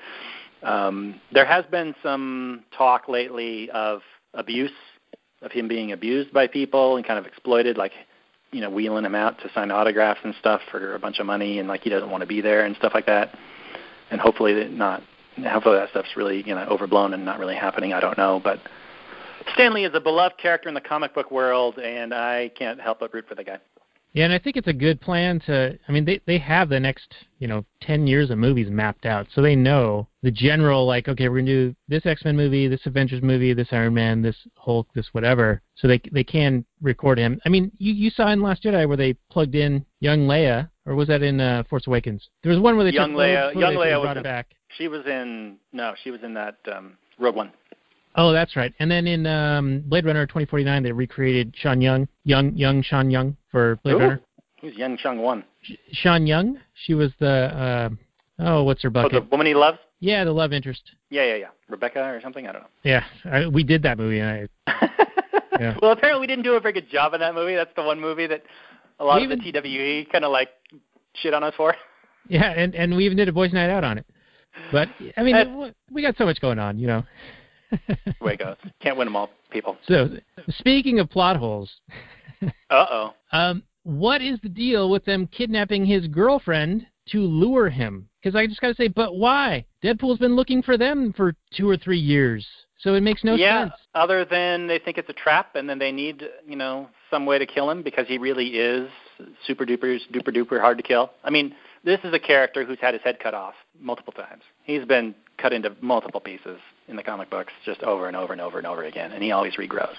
Um, 0.63 1.19
there 1.31 1.45
has 1.45 1.65
been 1.65 1.93
some 2.01 2.63
talk 2.75 3.09
lately 3.09 3.69
of 3.71 4.01
abuse, 4.33 4.71
of 5.41 5.51
him 5.51 5.67
being 5.67 5.91
abused 5.91 6.33
by 6.33 6.47
people 6.47 6.95
and 6.95 7.05
kind 7.05 7.19
of 7.19 7.25
exploited, 7.25 7.77
like 7.77 7.91
you 8.51 8.61
know, 8.61 8.69
wheeling 8.69 9.03
him 9.03 9.15
out 9.15 9.39
to 9.39 9.51
sign 9.53 9.71
autographs 9.71 10.19
and 10.23 10.33
stuff 10.39 10.61
for 10.71 10.95
a 10.95 10.99
bunch 10.99 11.19
of 11.19 11.25
money, 11.25 11.59
and 11.59 11.67
like 11.67 11.81
he 11.81 11.89
doesn't 11.89 12.09
want 12.09 12.21
to 12.21 12.27
be 12.27 12.39
there 12.39 12.65
and 12.65 12.75
stuff 12.77 12.93
like 12.93 13.05
that. 13.07 13.35
And 14.13 14.21
hopefully 14.21 14.53
that 14.53 14.71
not, 14.71 15.01
hopefully 15.43 15.77
that 15.77 15.89
stuff's 15.89 16.15
really 16.15 16.43
you 16.45 16.53
know 16.53 16.63
overblown 16.69 17.15
and 17.15 17.25
not 17.25 17.39
really 17.39 17.55
happening. 17.55 17.93
I 17.93 17.99
don't 17.99 18.15
know, 18.15 18.39
but 18.43 18.59
Stan 19.55 19.73
Lee 19.73 19.85
is 19.85 19.95
a 19.95 19.99
beloved 19.99 20.37
character 20.37 20.69
in 20.69 20.75
the 20.75 20.81
comic 20.81 21.15
book 21.15 21.31
world, 21.31 21.79
and 21.79 22.13
I 22.13 22.51
can't 22.55 22.79
help 22.79 22.99
but 22.99 23.11
root 23.11 23.25
for 23.27 23.33
the 23.33 23.43
guy. 23.43 23.57
Yeah, 24.13 24.25
and 24.25 24.33
I 24.33 24.37
think 24.37 24.55
it's 24.55 24.67
a 24.67 24.73
good 24.73 25.01
plan 25.01 25.39
to. 25.47 25.79
I 25.87 25.91
mean, 25.91 26.05
they 26.05 26.21
they 26.27 26.37
have 26.37 26.69
the 26.69 26.79
next 26.79 27.11
you 27.39 27.47
know 27.47 27.65
ten 27.81 28.05
years 28.05 28.29
of 28.29 28.37
movies 28.37 28.69
mapped 28.69 29.07
out, 29.07 29.25
so 29.33 29.41
they 29.41 29.55
know 29.55 30.07
the 30.21 30.29
general 30.29 30.85
like, 30.85 31.07
okay, 31.07 31.27
we're 31.27 31.39
gonna 31.39 31.47
do 31.47 31.75
this 31.87 32.05
X 32.05 32.23
Men 32.23 32.37
movie, 32.37 32.67
this 32.67 32.85
Avengers 32.85 33.23
movie, 33.23 33.53
this 33.53 33.69
Iron 33.71 33.95
Man, 33.95 34.21
this 34.21 34.37
Hulk, 34.57 34.87
this 34.93 35.07
whatever. 35.13 35.59
So 35.73 35.87
they 35.87 35.99
they 36.11 36.23
can 36.23 36.63
record 36.83 37.17
him. 37.17 37.41
I 37.47 37.49
mean, 37.49 37.71
you 37.79 37.93
you 37.93 38.11
saw 38.11 38.29
in 38.31 38.43
Last 38.43 38.61
Jedi 38.61 38.87
where 38.87 38.95
they 38.95 39.15
plugged 39.31 39.55
in 39.55 39.83
young 40.01 40.27
Leia, 40.27 40.69
or 40.85 40.95
was 40.95 41.07
that 41.07 41.21
in 41.21 41.39
uh, 41.39 41.63
Force 41.69 41.87
Awakens? 41.87 42.27
There 42.43 42.51
was 42.51 42.59
one 42.59 42.75
where 42.75 42.85
they 42.85 42.91
Young 42.91 43.11
took, 43.11 43.19
Leia- 43.19 43.53
young 43.55 43.73
Leia 43.75 43.99
was 44.01 44.11
it 44.11 44.17
in- 44.17 44.23
back. 44.23 44.47
She 44.77 44.87
was 44.87 45.05
in 45.05 45.57
no, 45.71 45.93
she 46.03 46.09
was 46.11 46.21
in 46.23 46.33
that 46.33 46.57
um, 46.73 46.97
Rogue 47.19 47.35
One. 47.35 47.51
Oh, 48.15 48.31
that's 48.31 48.55
right. 48.55 48.73
And 48.79 48.89
then 48.91 49.07
in 49.07 49.25
um, 49.27 49.83
Blade 49.87 50.05
Runner 50.05 50.25
2049, 50.25 50.83
they 50.83 50.91
recreated 50.91 51.53
Sean 51.57 51.81
Young, 51.81 52.07
young 52.23 52.55
young 52.55 52.81
Sean 52.83 53.09
Young 53.11 53.37
for 53.51 53.75
Blade 53.83 53.93
Ooh. 53.93 53.99
Runner. 53.99 54.21
Who's 54.61 54.75
Young 54.75 54.97
Chung 54.97 55.19
One? 55.19 55.43
Sh- 55.61 55.73
Sean 55.91 56.25
Young. 56.25 56.59
She 56.85 56.93
was 56.93 57.11
the 57.19 57.27
uh, 57.27 57.89
oh, 58.39 58.63
what's 58.63 58.81
her 58.83 58.89
Oh, 58.89 58.91
bucket? 58.91 59.11
the 59.23 59.29
woman 59.29 59.45
he 59.47 59.53
loves. 59.53 59.77
Yeah, 59.99 60.23
the 60.25 60.31
love 60.31 60.53
interest. 60.53 60.81
Yeah, 61.09 61.23
yeah, 61.25 61.35
yeah. 61.35 61.47
Rebecca 61.69 61.99
or 62.03 62.19
something. 62.21 62.47
I 62.47 62.51
don't 62.51 62.61
know. 62.63 62.67
Yeah, 62.83 63.03
I, 63.25 63.47
we 63.47 63.63
did 63.63 63.83
that 63.83 63.97
movie, 63.97 64.19
and 64.19 64.49
I 64.67 64.89
Yeah. 65.59 65.77
Well, 65.81 65.91
apparently 65.91 66.19
we 66.21 66.27
didn't 66.27 66.43
do 66.45 66.53
a 66.55 66.59
very 66.59 66.73
good 66.73 66.89
job 66.89 67.13
in 67.13 67.19
that 67.19 67.35
movie. 67.35 67.53
That's 67.55 67.73
the 67.75 67.83
one 67.83 67.99
movie 67.99 68.25
that 68.27 68.41
a 68.99 69.05
lot 69.05 69.21
We 69.21 69.31
of 69.31 69.39
the 69.39 69.51
TWE 69.51 70.11
kind 70.11 70.25
of 70.25 70.31
like 70.31 70.49
shit 71.15 71.33
on 71.33 71.43
us 71.43 71.53
for. 71.55 71.75
yeah, 72.29 72.51
and 72.51 72.75
and 72.75 72.95
we 72.95 73.05
even 73.05 73.17
did 73.17 73.27
a 73.27 73.33
boys' 73.33 73.53
night 73.53 73.69
out 73.69 73.83
on 73.83 73.97
it. 73.97 74.05
But 74.71 74.89
I 75.17 75.23
mean, 75.23 75.73
we 75.91 76.01
got 76.01 76.15
so 76.17 76.25
much 76.25 76.39
going 76.39 76.59
on, 76.59 76.77
you 76.77 76.87
know. 76.87 77.03
Way 78.21 78.33
it 78.33 78.39
goes. 78.39 78.55
Can't 78.81 78.97
win 78.97 79.07
them 79.07 79.15
all, 79.15 79.31
people. 79.49 79.77
so, 79.87 80.09
speaking 80.49 80.99
of 80.99 81.09
plot 81.09 81.37
holes, 81.37 81.71
Uh 82.69 82.85
oh. 82.89 83.13
um, 83.31 83.63
what 83.83 84.21
is 84.21 84.39
the 84.43 84.49
deal 84.49 84.89
with 84.89 85.03
them 85.05 85.27
kidnapping 85.27 85.85
his 85.85 86.07
girlfriend 86.07 86.85
to 87.09 87.19
lure 87.19 87.69
him? 87.69 88.07
Because 88.21 88.35
I 88.35 88.47
just 88.47 88.61
got 88.61 88.69
to 88.69 88.75
say, 88.75 88.87
but 88.87 89.15
why? 89.15 89.65
Deadpool's 89.83 90.19
been 90.19 90.35
looking 90.35 90.61
for 90.61 90.77
them 90.77 91.13
for 91.15 91.35
two 91.53 91.69
or 91.69 91.77
three 91.77 91.99
years, 91.99 92.47
so 92.79 92.93
it 92.93 93.01
makes 93.01 93.23
no 93.23 93.35
yeah. 93.35 93.63
sense. 93.63 93.73
Other 93.95 94.23
than 94.25 94.67
they 94.67 94.79
think 94.79 94.97
it's 94.97 95.09
a 95.09 95.13
trap, 95.13 95.55
and 95.55 95.69
then 95.69 95.79
they 95.79 95.91
need 95.91 96.23
you 96.47 96.55
know 96.55 96.89
some 97.13 97.27
way 97.27 97.37
to 97.37 97.45
kill 97.45 97.69
him 97.69 97.83
because 97.83 98.07
he 98.07 98.17
really 98.17 98.47
is 98.47 98.89
super 99.45 99.65
duper 99.65 99.99
duper 100.11 100.35
duper 100.35 100.59
hard 100.59 100.77
to 100.77 100.83
kill. 100.83 101.11
I 101.23 101.29
mean, 101.29 101.53
this 101.83 101.99
is 102.03 102.11
a 102.11 102.19
character 102.19 102.65
who's 102.65 102.79
had 102.81 102.95
his 102.95 103.03
head 103.03 103.19
cut 103.21 103.35
off 103.35 103.53
multiple 103.79 104.13
times. 104.13 104.41
He's 104.63 104.83
been 104.83 105.13
cut 105.37 105.53
into 105.53 105.75
multiple 105.79 106.19
pieces 106.19 106.57
in 106.87 106.95
the 106.95 107.03
comic 107.03 107.29
books, 107.29 107.53
just 107.65 107.83
over 107.83 108.07
and 108.07 108.17
over 108.17 108.33
and 108.33 108.41
over 108.41 108.57
and 108.57 108.65
over 108.65 108.83
again, 108.83 109.11
and 109.11 109.21
he 109.21 109.31
always 109.31 109.55
regrows. 109.57 109.93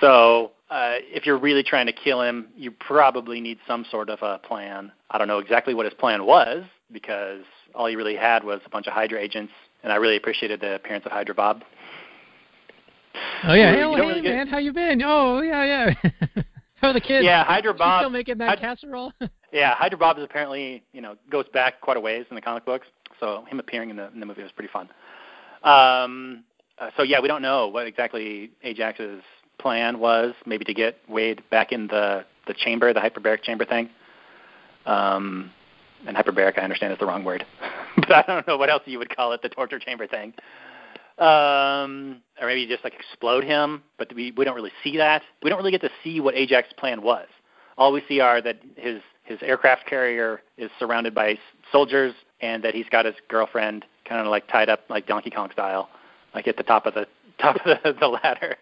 So, 0.00 0.52
uh, 0.70 0.94
if 1.00 1.26
you're 1.26 1.38
really 1.38 1.62
trying 1.62 1.86
to 1.86 1.92
kill 1.92 2.22
him, 2.22 2.48
you 2.56 2.70
probably 2.70 3.40
need 3.40 3.58
some 3.66 3.84
sort 3.90 4.08
of 4.08 4.20
a 4.22 4.38
plan. 4.38 4.90
I 5.10 5.18
don't 5.18 5.28
know 5.28 5.38
exactly 5.38 5.74
what 5.74 5.84
his 5.84 5.94
plan 5.94 6.24
was 6.24 6.64
because 6.90 7.42
all 7.74 7.86
he 7.86 7.94
really 7.94 8.16
had 8.16 8.42
was 8.42 8.60
a 8.64 8.70
bunch 8.70 8.86
of 8.86 8.94
Hydra 8.94 9.20
agents, 9.20 9.52
and 9.82 9.92
I 9.92 9.96
really 9.96 10.16
appreciated 10.16 10.60
the 10.60 10.76
appearance 10.76 11.04
of 11.04 11.12
Hydra 11.12 11.34
Bob. 11.34 11.62
Oh 13.44 13.54
yeah, 13.54 13.70
You 13.70 13.74
hey, 13.74 13.80
don't 13.80 13.94
hey 13.98 14.06
really 14.06 14.20
get- 14.22 14.34
man, 14.36 14.46
how 14.48 14.58
you 14.58 14.72
been? 14.72 15.02
Oh 15.04 15.40
yeah, 15.40 15.64
yeah. 15.64 16.10
how 16.76 16.88
are 16.88 16.92
the 16.92 17.00
kids? 17.00 17.24
Yeah, 17.24 17.44
Hydra 17.44 17.74
Bob. 17.74 18.02
still 18.02 18.10
making 18.10 18.38
that 18.38 18.58
Hyd- 18.58 18.60
casserole? 18.60 19.12
Yeah, 19.52 19.74
Hydra 19.74 19.98
Bob 19.98 20.16
is 20.16 20.24
apparently 20.24 20.82
you 20.94 21.02
know 21.02 21.14
goes 21.30 21.44
back 21.52 21.80
quite 21.82 21.98
a 21.98 22.00
ways 22.00 22.24
in 22.30 22.36
the 22.36 22.40
comic 22.40 22.64
books, 22.64 22.86
so 23.20 23.44
him 23.50 23.58
appearing 23.60 23.90
in 23.90 23.96
the 23.96 24.10
in 24.12 24.18
the 24.20 24.24
movie 24.26 24.42
was 24.42 24.50
pretty 24.52 24.72
fun. 24.72 24.88
Um, 25.62 26.44
uh, 26.78 26.88
so 26.96 27.02
yeah, 27.02 27.20
we 27.20 27.28
don't 27.28 27.42
know 27.42 27.68
what 27.68 27.86
exactly 27.86 28.50
Ajax's 28.64 29.22
plan 29.58 29.98
was. 29.98 30.32
Maybe 30.46 30.64
to 30.64 30.72
get 30.72 30.96
Wade 31.08 31.42
back 31.50 31.70
in 31.70 31.86
the 31.88 32.24
the 32.46 32.54
chamber, 32.54 32.92
the 32.94 33.00
hyperbaric 33.00 33.42
chamber 33.42 33.64
thing. 33.66 33.90
Um, 34.86 35.50
and 36.06 36.16
hyperbaric, 36.16 36.58
I 36.58 36.62
understand 36.62 36.92
is 36.94 36.98
the 36.98 37.06
wrong 37.06 37.22
word, 37.22 37.44
but 37.96 38.10
I 38.10 38.22
don't 38.26 38.46
know 38.48 38.56
what 38.56 38.70
else 38.70 38.82
you 38.86 38.98
would 38.98 39.14
call 39.14 39.32
it, 39.32 39.42
the 39.42 39.48
torture 39.50 39.78
chamber 39.78 40.06
thing. 40.06 40.32
Um, 41.22 42.20
or 42.40 42.48
maybe 42.48 42.66
just 42.66 42.82
like 42.82 42.94
explode 42.94 43.44
him, 43.44 43.82
but 43.96 44.12
we 44.12 44.32
we 44.32 44.44
don't 44.44 44.56
really 44.56 44.72
see 44.82 44.96
that. 44.96 45.22
We 45.42 45.50
don't 45.50 45.58
really 45.58 45.70
get 45.70 45.82
to 45.82 45.90
see 46.02 46.18
what 46.18 46.34
Ajax's 46.34 46.72
plan 46.76 47.02
was. 47.02 47.28
All 47.78 47.92
we 47.92 48.02
see 48.08 48.18
are 48.18 48.42
that 48.42 48.58
his 48.76 49.00
his 49.22 49.38
aircraft 49.42 49.86
carrier 49.86 50.42
is 50.58 50.70
surrounded 50.80 51.14
by 51.14 51.38
soldiers, 51.70 52.12
and 52.40 52.64
that 52.64 52.74
he's 52.74 52.88
got 52.90 53.04
his 53.04 53.14
girlfriend 53.28 53.84
kind 54.04 54.20
of 54.20 54.26
like 54.26 54.48
tied 54.48 54.68
up 54.68 54.80
like 54.90 55.06
Donkey 55.06 55.30
Kong 55.30 55.50
style, 55.52 55.88
like 56.34 56.48
at 56.48 56.56
the 56.56 56.64
top 56.64 56.86
of 56.86 56.94
the 56.94 57.06
top 57.38 57.56
of 57.56 57.62
the, 57.64 57.94
the 58.00 58.08
ladder. 58.08 58.56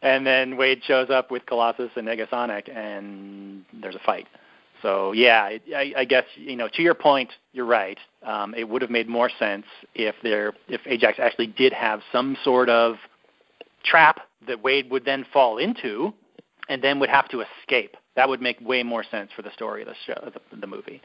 And 0.00 0.26
then 0.26 0.56
Wade 0.56 0.82
shows 0.84 1.10
up 1.10 1.30
with 1.30 1.44
Colossus 1.46 1.90
and 1.94 2.08
Negasonic, 2.08 2.74
and 2.74 3.64
there's 3.72 3.94
a 3.94 4.00
fight. 4.00 4.26
So 4.82 5.12
yeah, 5.12 5.56
I, 5.74 5.92
I 5.96 6.04
guess 6.04 6.24
you 6.36 6.56
know 6.56 6.68
to 6.74 6.82
your 6.82 6.94
point, 6.94 7.30
you're 7.52 7.64
right. 7.66 7.98
Um, 8.24 8.54
it 8.54 8.68
would 8.68 8.82
have 8.82 8.90
made 8.90 9.08
more 9.08 9.30
sense 9.38 9.64
if 9.94 10.14
there 10.22 10.52
if 10.68 10.80
Ajax 10.86 11.18
actually 11.18 11.46
did 11.46 11.72
have 11.72 12.00
some 12.10 12.36
sort 12.44 12.68
of 12.68 12.96
trap 13.84 14.20
that 14.46 14.62
Wade 14.62 14.90
would 14.90 15.04
then 15.04 15.24
fall 15.32 15.58
into, 15.58 16.12
and 16.68 16.82
then 16.82 16.98
would 16.98 17.08
have 17.08 17.28
to 17.28 17.42
escape. 17.42 17.96
That 18.16 18.28
would 18.28 18.42
make 18.42 18.60
way 18.60 18.82
more 18.82 19.04
sense 19.10 19.30
for 19.34 19.42
the 19.42 19.52
story 19.52 19.82
of 19.82 19.88
the 19.88 19.94
show, 20.06 20.30
the, 20.32 20.56
the 20.56 20.66
movie. 20.66 21.00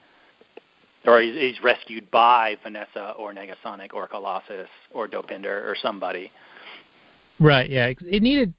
Or 1.06 1.22
he's, 1.22 1.36
he's 1.36 1.64
rescued 1.64 2.12
by 2.12 2.58
Vanessa 2.64 3.14
or 3.18 3.34
Negasonic 3.34 3.94
or 3.94 4.08
Colossus 4.08 4.68
or 4.94 5.08
Dopinder 5.08 5.46
or 5.66 5.76
somebody. 5.82 6.32
Right. 7.40 7.70
Yeah. 7.70 7.94
It 8.02 8.22
needed 8.22 8.54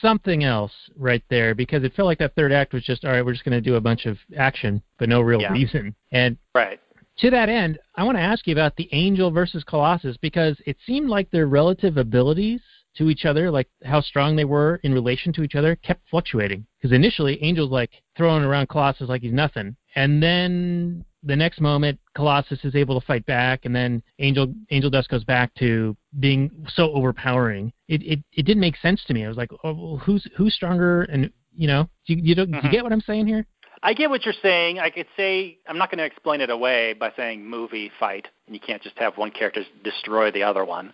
something 0.00 0.44
else 0.44 0.72
right 0.96 1.22
there 1.30 1.54
because 1.54 1.84
it 1.84 1.94
felt 1.94 2.06
like 2.06 2.18
that 2.18 2.34
third 2.34 2.52
act 2.52 2.72
was 2.72 2.84
just 2.84 3.04
all 3.04 3.12
right. 3.12 3.24
We're 3.24 3.32
just 3.32 3.44
going 3.44 3.56
to 3.56 3.60
do 3.60 3.76
a 3.76 3.80
bunch 3.80 4.06
of 4.06 4.18
action, 4.36 4.82
but 4.98 5.08
no 5.08 5.20
real 5.20 5.40
Yeah. 5.40 5.52
reason. 5.52 5.94
And 6.12 6.36
Right. 6.54 6.80
to 7.18 7.30
that 7.30 7.48
end, 7.48 7.78
I 7.94 8.04
want 8.04 8.16
to 8.16 8.22
ask 8.22 8.46
you 8.46 8.52
about 8.52 8.76
the 8.76 8.88
Angel 8.92 9.30
versus 9.30 9.64
Colossus 9.64 10.16
because 10.16 10.60
it 10.66 10.76
seemed 10.86 11.08
like 11.08 11.30
their 11.30 11.46
relative 11.46 11.96
abilities 11.96 12.60
to 12.96 13.10
each 13.10 13.24
other, 13.24 13.50
like 13.50 13.68
how 13.84 14.00
strong 14.00 14.34
they 14.34 14.44
were 14.44 14.80
in 14.82 14.92
relation 14.92 15.32
to 15.32 15.42
each 15.42 15.54
other, 15.54 15.76
kept 15.76 16.08
fluctuating. 16.08 16.66
Because 16.78 16.92
initially, 16.94 17.40
Angel's 17.42 17.70
like 17.70 17.90
throwing 18.18 18.44
around 18.44 18.68
Colossus 18.68 19.08
like 19.08 19.22
he's 19.22 19.32
nothing, 19.32 19.74
and 19.94 20.22
then 20.22 21.04
the 21.22 21.36
next 21.36 21.60
moment, 21.60 21.98
Colossus 22.14 22.64
is 22.64 22.74
able 22.74 22.98
to 23.00 23.06
fight 23.06 23.24
back, 23.26 23.64
and 23.64 23.74
then 23.74 24.02
Angel 24.18 24.52
Angel 24.70 24.90
Dust 24.90 25.08
goes 25.08 25.24
back 25.24 25.52
to 25.54 25.96
being 26.20 26.50
so 26.74 26.92
overpowering. 26.92 27.72
It 27.88 28.02
it 28.02 28.20
it 28.32 28.42
didn't 28.42 28.60
make 28.60 28.76
sense 28.76 29.02
to 29.06 29.14
me. 29.14 29.24
I 29.24 29.28
was 29.28 29.36
like, 29.36 29.50
oh, 29.64 29.72
well, 29.72 29.96
who's 29.96 30.26
who's 30.36 30.54
stronger? 30.54 31.02
And 31.04 31.30
you 31.56 31.66
know, 31.66 31.88
do 32.06 32.14
you, 32.14 32.20
you, 32.22 32.34
don't, 32.36 32.50
do 32.50 32.56
you 32.56 32.62
Mhm. 32.62 32.70
get 32.70 32.84
what 32.84 32.92
I'm 32.92 33.00
saying 33.00 33.26
here? 33.26 33.44
I 33.82 33.94
get 33.94 34.10
what 34.10 34.24
you're 34.24 34.34
saying. 34.42 34.78
I 34.78 34.90
could 34.90 35.06
say 35.16 35.58
I'm 35.66 35.78
not 35.78 35.90
going 35.90 35.98
to 35.98 36.04
explain 36.04 36.40
it 36.40 36.50
away 36.50 36.92
by 36.92 37.12
saying 37.16 37.44
movie 37.44 37.90
fight, 37.98 38.28
and 38.46 38.54
you 38.54 38.60
can't 38.60 38.82
just 38.82 38.96
have 38.98 39.16
one 39.16 39.30
character 39.30 39.64
destroy 39.82 40.30
the 40.30 40.42
other 40.42 40.64
one. 40.64 40.92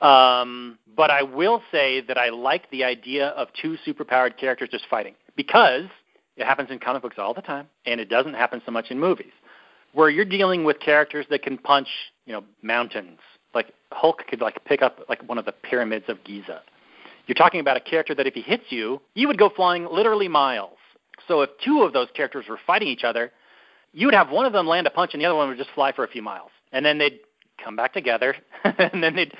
Um, 0.00 0.78
but 0.96 1.10
I 1.10 1.22
will 1.22 1.62
say 1.70 2.00
that 2.02 2.18
I 2.18 2.28
like 2.30 2.70
the 2.70 2.84
idea 2.84 3.28
of 3.28 3.48
two 3.60 3.76
superpowered 3.86 4.36
characters 4.36 4.68
just 4.70 4.86
fighting 4.90 5.14
because 5.36 5.86
it 6.36 6.44
happens 6.44 6.70
in 6.70 6.78
comic 6.78 7.02
books 7.02 7.16
all 7.18 7.34
the 7.34 7.42
time, 7.42 7.68
and 7.86 8.00
it 8.00 8.08
doesn't 8.08 8.34
happen 8.34 8.60
so 8.64 8.72
much 8.72 8.90
in 8.90 8.98
movies, 8.98 9.32
where 9.92 10.10
you're 10.10 10.24
dealing 10.24 10.64
with 10.64 10.80
characters 10.80 11.26
that 11.30 11.42
can 11.42 11.58
punch, 11.58 11.88
you 12.26 12.32
know, 12.32 12.44
mountains. 12.62 13.20
Like 13.54 13.72
Hulk 13.92 14.22
could 14.28 14.40
like 14.40 14.64
pick 14.64 14.82
up 14.82 15.00
like 15.08 15.26
one 15.28 15.38
of 15.38 15.44
the 15.44 15.52
pyramids 15.52 16.06
of 16.08 16.22
Giza. 16.24 16.62
You're 17.26 17.36
talking 17.36 17.60
about 17.60 17.76
a 17.76 17.80
character 17.80 18.14
that 18.14 18.26
if 18.26 18.34
he 18.34 18.42
hits 18.42 18.64
you, 18.70 19.00
you 19.14 19.28
would 19.28 19.38
go 19.38 19.48
flying 19.48 19.86
literally 19.90 20.28
miles. 20.28 20.76
So 21.26 21.40
if 21.42 21.50
two 21.64 21.82
of 21.82 21.92
those 21.92 22.08
characters 22.14 22.46
were 22.48 22.58
fighting 22.66 22.88
each 22.88 23.04
other, 23.04 23.30
you 23.92 24.06
would 24.06 24.14
have 24.14 24.30
one 24.30 24.44
of 24.44 24.52
them 24.52 24.66
land 24.66 24.86
a 24.86 24.90
punch 24.90 25.14
and 25.14 25.22
the 25.22 25.26
other 25.26 25.36
one 25.36 25.48
would 25.48 25.56
just 25.56 25.70
fly 25.70 25.92
for 25.92 26.04
a 26.04 26.08
few 26.08 26.20
miles. 26.20 26.50
And 26.72 26.84
then 26.84 26.98
they'd 26.98 27.20
come 27.62 27.76
back 27.76 27.92
together 27.92 28.34
and 28.64 29.02
then 29.02 29.14
they'd 29.14 29.32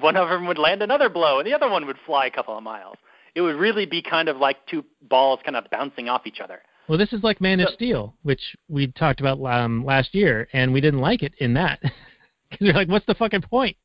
one 0.00 0.16
of 0.16 0.28
them 0.28 0.46
would 0.46 0.58
land 0.58 0.82
another 0.82 1.08
blow 1.08 1.38
and 1.38 1.46
the 1.46 1.54
other 1.54 1.68
one 1.68 1.86
would 1.86 1.98
fly 2.06 2.26
a 2.26 2.30
couple 2.30 2.56
of 2.56 2.62
miles. 2.62 2.96
It 3.36 3.42
would 3.42 3.56
really 3.56 3.84
be 3.84 4.00
kind 4.00 4.30
of 4.30 4.38
like 4.38 4.66
two 4.66 4.82
balls 5.02 5.40
kind 5.44 5.56
of 5.56 5.64
bouncing 5.70 6.08
off 6.08 6.22
each 6.26 6.40
other. 6.40 6.62
Well, 6.88 6.96
this 6.96 7.12
is 7.12 7.22
like 7.22 7.38
Man 7.38 7.60
of 7.60 7.68
Steel, 7.74 8.14
which 8.22 8.40
we 8.68 8.86
talked 8.92 9.20
about 9.20 9.44
um, 9.44 9.84
last 9.84 10.14
year, 10.14 10.48
and 10.54 10.72
we 10.72 10.80
didn't 10.80 11.00
like 11.00 11.22
it 11.22 11.34
in 11.38 11.54
that. 11.54 11.80
Because 12.48 12.66
you're 12.66 12.76
like, 12.76 12.88
what's 12.88 13.04
the 13.06 13.14
fucking 13.16 13.42
point? 13.42 13.76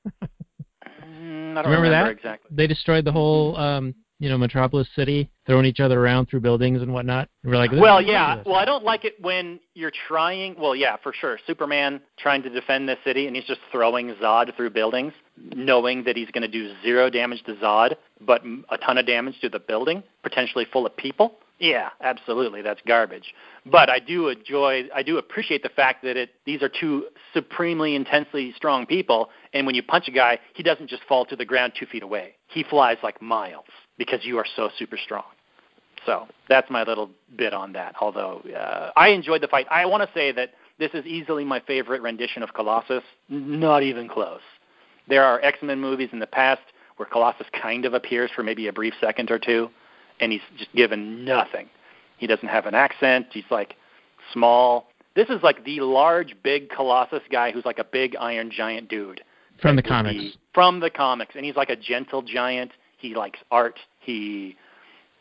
Mm, 1.04 1.58
I 1.58 1.62
don't 1.64 1.72
remember 1.72 1.90
that? 1.90 2.12
exactly. 2.12 2.48
They 2.56 2.68
destroyed 2.68 3.04
the 3.06 3.12
whole, 3.12 3.58
um, 3.58 3.96
you 4.22 4.30
know, 4.30 4.38
Metropolis 4.38 4.88
City, 4.96 5.32
throwing 5.48 5.66
each 5.66 5.80
other 5.80 6.00
around 6.00 6.28
through 6.28 6.42
buildings 6.42 6.84
and 6.84 6.94
whatnot. 6.94 7.28
And 7.42 7.52
we're 7.52 7.58
like, 7.58 7.72
Well, 7.72 8.00
yeah. 8.00 8.44
Well, 8.46 8.56
I 8.56 8.66
don't 8.66 8.84
like 8.84 9.04
it 9.04 9.16
when 9.20 9.60
you're 9.74 9.92
trying. 10.08 10.56
Well, 10.60 10.76
yeah, 10.76 10.96
for 11.02 11.12
sure. 11.12 11.40
Superman 11.48 12.00
trying 12.20 12.44
to 12.44 12.50
defend 12.50 12.88
the 12.88 12.98
city, 13.04 13.26
and 13.26 13.36
he's 13.36 13.46
just 13.46 13.62
throwing 13.72 14.14
Zod 14.22 14.56
through 14.56 14.70
buildings, 14.70 15.14
knowing 15.56 16.04
that 16.04 16.16
he's 16.16 16.30
going 16.30 16.44
to 16.44 16.48
do 16.48 16.72
zero 16.84 17.10
damage 17.10 17.42
to 17.46 17.56
Zod, 17.56 17.96
but 18.22 18.42
m- 18.42 18.64
a 18.70 18.78
ton 18.78 19.00
of 19.00 19.08
damage 19.08 19.40
to 19.42 19.50
the 19.50 19.60
building, 19.60 20.04
potentially 20.22 20.68
full 20.72 20.86
of 20.86 20.96
people. 20.96 21.40
Yeah, 21.58 21.90
absolutely. 22.02 22.62
That's 22.62 22.82
garbage. 22.88 23.34
But 23.66 23.90
I 23.90 24.00
do 24.00 24.30
enjoy. 24.30 24.86
I 24.94 25.04
do 25.04 25.18
appreciate 25.18 25.62
the 25.62 25.70
fact 25.70 26.04
that 26.04 26.18
it. 26.18 26.32
These 26.46 26.64
are 26.64 26.70
two 26.70 27.06
supremely 27.34 27.96
intensely 27.96 28.54
strong 28.56 28.88
people, 28.88 29.30
and 29.54 29.66
when 29.68 29.76
you 29.76 29.84
punch 29.84 30.08
a 30.08 30.12
guy, 30.12 30.40
he 30.56 30.64
doesn't 30.64 30.90
just 30.90 31.04
fall 31.04 31.26
to 31.26 31.36
the 31.36 31.46
ground 31.46 31.74
two 31.80 31.86
feet 31.86 32.02
away. 32.02 32.34
He 32.48 32.64
flies 32.64 32.98
like 33.04 33.22
miles 33.22 33.66
because 33.98 34.22
you 34.24 34.38
are 34.40 34.46
so 34.56 34.70
super 34.80 34.98
strong. 34.98 35.26
So 36.08 36.28
that's 36.50 36.70
my 36.72 36.84
little 36.84 37.12
bit 37.38 37.54
on 37.54 37.72
that. 37.74 37.94
Although 38.02 38.42
uh, 38.58 38.90
I 38.96 39.10
enjoyed 39.10 39.42
the 39.42 39.48
fight, 39.48 39.68
I 39.70 39.86
want 39.86 40.02
to 40.02 40.10
say 40.14 40.32
that 40.32 40.54
this 40.80 40.90
is 40.96 41.06
easily 41.06 41.46
my 41.46 41.60
favorite 41.60 42.02
rendition 42.02 42.42
of 42.42 42.56
Colossus. 42.56 43.04
Not 43.30 43.84
even 43.84 44.10
close. 44.10 44.42
There 45.08 45.24
are 45.24 45.40
X 45.42 45.60
Men 45.62 45.80
movies 45.80 46.10
in 46.12 46.20
the 46.20 46.26
past 46.26 46.62
where 46.98 47.08
Colossus 47.08 47.48
kind 47.62 47.86
of 47.86 47.94
appears 47.94 48.32
for 48.36 48.42
maybe 48.42 48.68
a 48.68 48.74
brief 48.74 48.96
second 49.00 49.30
or 49.30 49.38
two, 49.38 49.70
and 50.20 50.32
he's 50.32 50.42
just 50.58 50.74
given 50.74 51.24
nothing. 51.24 51.70
He 52.22 52.28
doesn't 52.28 52.48
have 52.48 52.68
an 52.68 52.76
accent. 52.76 53.26
He's 53.32 53.50
like 53.50 53.76
small. 54.32 54.92
This 55.16 55.28
is 55.30 55.42
like 55.42 55.66
the 55.66 55.80
large, 55.82 56.36
big 56.44 56.70
Colossus 56.70 57.24
guy 57.32 57.52
who's 57.52 57.66
like 57.66 57.80
a 57.80 57.84
big 57.84 58.16
Iron 58.16 58.52
Giant 58.56 58.90
dude 58.90 59.22
from 59.60 59.76
the 59.76 59.82
comics. 59.82 60.20
be- 60.20 60.36
from 60.54 60.80
the 60.80 60.92
comics, 60.92 61.34
and 61.36 61.44
he's 61.44 61.56
like 61.56 61.72
a 61.72 61.76
gentle 61.76 62.22
giant. 62.22 62.74
He 63.00 63.16
likes 63.16 63.40
art. 63.50 63.80
He, 64.02 64.56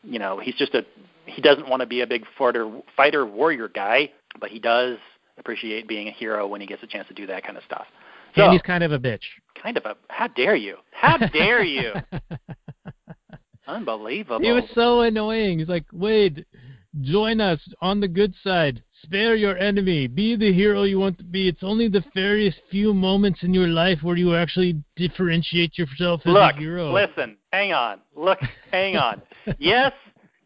you 0.03 0.18
know, 0.18 0.38
he's 0.40 0.55
just 0.57 0.74
a. 0.74 0.84
He 1.24 1.40
doesn't 1.40 1.70
want 1.70 1.80
to 1.80 1.86
be 1.86 2.03
a 2.03 2.07
big 2.07 2.26
fighter, 2.36 2.70
fighter 2.94 3.24
warrior 3.24 3.68
guy, 3.68 4.11
but 4.38 4.51
he 4.51 4.59
does 4.59 4.98
appreciate 5.38 5.88
being 5.88 6.07
a 6.07 6.12
hero 6.12 6.46
when 6.46 6.61
he 6.61 6.66
gets 6.66 6.82
a 6.82 6.86
chance 6.86 7.09
to 7.09 7.14
do 7.14 7.26
that 7.28 7.44
kind 7.44 7.57
of 7.57 7.64
stuff. 7.64 7.86
So, 8.36 8.42
and 8.42 8.53
he's 8.53 8.61
kind 8.61 8.84
of 8.84 8.92
a 8.92 8.98
bitch. 8.98 9.24
kind 9.61 9.78
of 9.78 9.86
a. 9.86 9.96
How 10.09 10.26
dare 10.28 10.55
you? 10.55 10.76
How 10.92 11.16
dare 11.16 11.64
you? 11.64 11.92
Unbelievable. 13.66 14.44
he 14.44 14.53
was 14.53 14.64
so 14.74 15.01
annoying. 15.01 15.61
He's 15.61 15.68
like, 15.68 15.86
Wade, 15.92 16.44
join 17.03 17.41
us 17.41 17.61
on 17.80 18.01
the 18.01 18.09
good 18.09 18.34
side. 18.43 18.82
Spare 19.03 19.34
your 19.34 19.57
enemy. 19.57 20.07
Be 20.07 20.36
the 20.36 20.53
hero 20.53 20.82
you 20.82 20.99
want 20.99 21.18
to 21.18 21.24
be. 21.24 21.49
It's 21.49 21.62
only 21.62 21.88
the 21.88 22.05
fairest 22.12 22.59
few 22.70 22.93
moments 22.93 23.43
in 23.43 23.55
your 23.55 23.68
life 23.68 23.99
where 24.03 24.16
you 24.16 24.34
actually 24.34 24.82
differentiate 24.97 25.78
yourself 25.78 26.20
as 26.26 26.32
Look, 26.32 26.57
a 26.57 26.59
hero. 26.59 26.93
listen, 26.93 27.36
hang 27.53 27.72
on. 27.72 28.01
Look, 28.14 28.38
hang 28.70 28.97
on. 28.97 29.22
yes, 29.59 29.93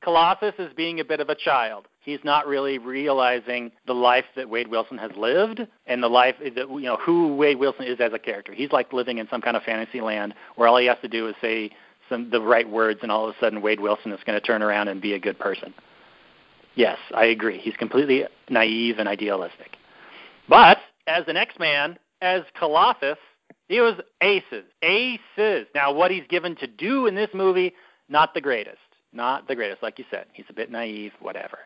Colossus 0.02 0.54
is 0.58 0.72
being 0.74 1.00
a 1.00 1.04
bit 1.04 1.20
of 1.20 1.30
a 1.30 1.34
child. 1.34 1.88
He's 2.00 2.20
not 2.22 2.46
really 2.46 2.76
realizing 2.76 3.72
the 3.86 3.94
life 3.94 4.26
that 4.36 4.48
Wade 4.48 4.68
Wilson 4.68 4.98
has 4.98 5.10
lived 5.16 5.66
and 5.86 6.02
the 6.02 6.08
life 6.08 6.36
that 6.38 6.68
you 6.68 6.82
know 6.82 6.98
who 6.98 7.34
Wade 7.34 7.58
Wilson 7.58 7.86
is 7.86 7.98
as 7.98 8.12
a 8.12 8.18
character. 8.18 8.52
He's 8.52 8.70
like 8.70 8.92
living 8.92 9.18
in 9.18 9.26
some 9.28 9.40
kind 9.40 9.56
of 9.56 9.62
fantasy 9.62 10.02
land 10.02 10.34
where 10.56 10.68
all 10.68 10.76
he 10.76 10.86
has 10.86 10.98
to 11.00 11.08
do 11.08 11.28
is 11.28 11.34
say 11.40 11.70
some 12.10 12.28
the 12.28 12.42
right 12.42 12.68
words 12.68 13.00
and 13.02 13.10
all 13.10 13.26
of 13.26 13.34
a 13.34 13.38
sudden 13.40 13.62
Wade 13.62 13.80
Wilson 13.80 14.12
is 14.12 14.20
going 14.26 14.38
to 14.38 14.46
turn 14.46 14.62
around 14.62 14.88
and 14.88 15.00
be 15.00 15.14
a 15.14 15.18
good 15.18 15.38
person. 15.38 15.72
Yes, 16.74 16.98
I 17.14 17.26
agree. 17.26 17.58
He's 17.58 17.76
completely 17.76 18.24
naive 18.48 18.98
and 18.98 19.08
idealistic. 19.08 19.76
But 20.48 20.78
as 21.06 21.24
an 21.28 21.36
X-Man, 21.36 21.98
as 22.20 22.42
Colossus, 22.58 23.18
he 23.68 23.80
was 23.80 23.94
aces. 24.20 24.64
Aces. 24.82 25.66
Now, 25.74 25.92
what 25.92 26.10
he's 26.10 26.26
given 26.28 26.56
to 26.56 26.66
do 26.66 27.06
in 27.06 27.14
this 27.14 27.30
movie, 27.32 27.74
not 28.08 28.34
the 28.34 28.40
greatest. 28.40 28.78
Not 29.12 29.46
the 29.46 29.54
greatest, 29.54 29.82
like 29.82 29.98
you 29.98 30.04
said. 30.10 30.26
He's 30.32 30.46
a 30.50 30.52
bit 30.52 30.70
naive, 30.70 31.12
whatever. 31.20 31.60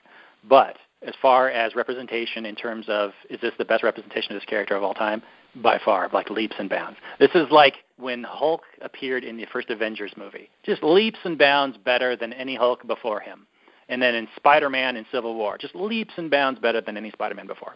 But 0.48 0.76
as 1.02 1.14
far 1.20 1.48
as 1.48 1.74
representation 1.74 2.44
in 2.44 2.54
terms 2.54 2.86
of 2.88 3.12
is 3.30 3.40
this 3.40 3.54
the 3.58 3.64
best 3.64 3.82
representation 3.82 4.32
of 4.32 4.36
this 4.36 4.48
character 4.48 4.76
of 4.76 4.82
all 4.82 4.94
time? 4.94 5.22
By 5.56 5.80
far, 5.82 6.10
like 6.12 6.28
leaps 6.30 6.56
and 6.58 6.68
bounds. 6.68 6.98
This 7.18 7.30
is 7.34 7.46
like 7.50 7.76
when 7.96 8.22
Hulk 8.22 8.62
appeared 8.82 9.24
in 9.24 9.36
the 9.36 9.46
first 9.50 9.70
Avengers 9.70 10.12
movie. 10.16 10.50
Just 10.62 10.82
leaps 10.82 11.18
and 11.24 11.38
bounds 11.38 11.78
better 11.78 12.16
than 12.16 12.32
any 12.34 12.54
Hulk 12.54 12.86
before 12.86 13.20
him. 13.20 13.46
And 13.88 14.02
then 14.02 14.14
in 14.14 14.28
Spider-Man 14.36 14.96
and 14.96 15.06
Civil 15.10 15.34
War, 15.34 15.56
just 15.58 15.74
leaps 15.74 16.12
and 16.16 16.30
bounds 16.30 16.60
better 16.60 16.80
than 16.80 16.96
any 16.96 17.10
Spider-Man 17.10 17.46
before. 17.46 17.74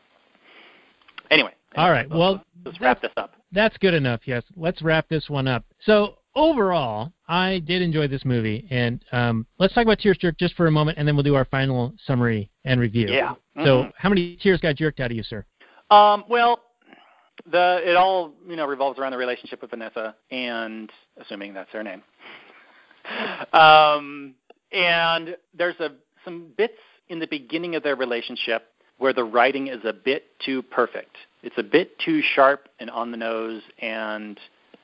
Anyway. 1.30 1.54
All 1.76 1.90
right. 1.90 2.08
let's- 2.08 2.18
Well, 2.18 2.44
let's 2.64 2.80
wrap 2.80 3.00
this 3.00 3.12
up. 3.16 3.34
That's 3.52 3.76
good 3.78 3.94
enough. 3.94 4.20
Yes. 4.26 4.42
Let's 4.56 4.82
wrap 4.82 5.08
this 5.08 5.30
one 5.30 5.48
up. 5.48 5.64
So 5.84 6.18
overall, 6.34 7.12
I 7.28 7.60
did 7.66 7.80
enjoy 7.82 8.08
this 8.08 8.24
movie, 8.24 8.66
and 8.70 9.02
um, 9.12 9.46
let's 9.58 9.72
talk 9.74 9.84
about 9.84 9.98
tears 9.98 10.18
jerk 10.18 10.38
just 10.38 10.54
for 10.54 10.66
a 10.66 10.70
moment, 10.70 10.98
and 10.98 11.08
then 11.08 11.16
we'll 11.16 11.22
do 11.22 11.34
our 11.34 11.46
final 11.46 11.94
summary 12.06 12.50
and 12.64 12.78
review. 12.80 13.08
Yeah. 13.08 13.34
So, 13.56 13.84
Mhm. 13.84 13.92
how 13.96 14.08
many 14.08 14.36
tears 14.36 14.60
got 14.60 14.76
jerked 14.76 15.00
out 15.00 15.10
of 15.10 15.16
you, 15.16 15.22
sir? 15.22 15.44
Um, 15.90 16.24
well, 16.28 16.60
the 17.46 17.80
it 17.84 17.96
all 17.96 18.34
you 18.48 18.56
know 18.56 18.66
revolves 18.66 18.98
around 18.98 19.12
the 19.12 19.18
relationship 19.18 19.60
with 19.62 19.70
Vanessa, 19.70 20.14
and 20.30 20.90
assuming 21.18 21.54
that's 21.54 21.70
her 21.72 21.82
name. 21.82 22.02
Um, 23.52 24.34
and 24.70 25.36
there's 25.54 25.78
a 25.80 25.92
some 26.24 26.46
bits 26.56 26.78
in 27.08 27.18
the 27.18 27.26
beginning 27.26 27.74
of 27.74 27.82
their 27.82 27.96
relationship 27.96 28.64
where 28.98 29.12
the 29.12 29.24
writing 29.24 29.66
is 29.68 29.80
a 29.84 29.92
bit 29.92 30.24
too 30.44 30.62
perfect. 30.62 31.16
It's 31.42 31.56
a 31.58 31.62
bit 31.62 31.98
too 31.98 32.22
sharp 32.22 32.68
and 32.78 32.88
on 32.90 33.10
the 33.10 33.16
nose, 33.16 33.62
and 33.80 34.38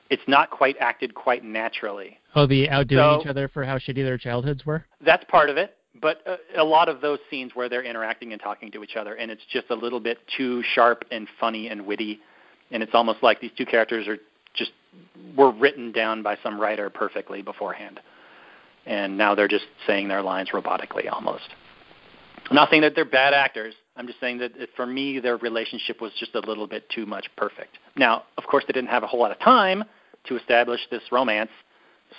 it's 0.09 0.23
not 0.27 0.49
quite 0.49 0.75
acted 0.79 1.13
quite 1.15 1.43
naturally. 1.43 2.17
Oh, 2.35 2.45
the 2.45 2.69
outdoing 2.69 2.99
So- 2.99 3.21
each 3.21 3.27
other 3.27 3.47
for 3.47 3.63
how 3.63 3.77
shitty 3.77 4.03
their 4.03 4.17
childhoods 4.17 4.65
were. 4.65 4.85
That's 5.01 5.23
part 5.25 5.49
of 5.49 5.57
it. 5.57 5.75
but 6.01 6.21
a, 6.25 6.61
a 6.61 6.63
lot 6.63 6.87
of 6.87 7.01
those 7.01 7.19
scenes 7.29 7.51
where 7.55 7.67
they're 7.67 7.83
interacting 7.83 8.31
and 8.31 8.41
talking 8.41 8.71
to 8.71 8.83
each 8.83 8.95
other, 8.95 9.15
and 9.15 9.29
it's 9.31 9.41
just 9.51 9.69
a 9.69 9.75
little 9.75 9.99
bit 9.99 10.17
too 10.37 10.63
sharp 10.73 11.03
and 11.11 11.27
funny 11.39 11.67
and 11.67 11.85
witty, 11.85 12.19
and 12.71 12.81
it's 12.83 12.93
almost 12.93 13.21
like 13.23 13.41
these 13.41 13.51
two 13.57 13.65
characters 13.65 14.07
are 14.07 14.17
just 14.53 14.71
were 15.35 15.51
written 15.51 15.91
down 15.91 16.21
by 16.23 16.37
some 16.41 16.59
writer 16.59 16.89
perfectly 16.89 17.41
beforehand, 17.41 17.99
and 18.85 19.17
now 19.17 19.35
they're 19.35 19.47
just 19.47 19.65
saying 19.87 20.07
their 20.07 20.21
lines 20.21 20.49
robotically 20.53 21.11
almost. 21.11 21.49
Not 22.51 22.69
saying 22.69 22.81
that 22.81 22.95
they're 22.95 23.05
bad 23.05 23.33
actors. 23.33 23.75
I'm 23.95 24.07
just 24.07 24.19
saying 24.19 24.39
that 24.39 24.51
for 24.75 24.85
me, 24.85 25.19
their 25.19 25.37
relationship 25.37 26.01
was 26.01 26.11
just 26.19 26.33
a 26.35 26.39
little 26.39 26.67
bit 26.67 26.89
too 26.89 27.05
much 27.05 27.27
perfect. 27.35 27.77
Now, 27.95 28.23
of 28.37 28.45
course, 28.45 28.63
they 28.67 28.73
didn't 28.73 28.89
have 28.89 29.03
a 29.03 29.07
whole 29.07 29.19
lot 29.19 29.31
of 29.31 29.39
time 29.39 29.83
to 30.27 30.37
establish 30.37 30.81
this 30.89 31.03
romance, 31.11 31.51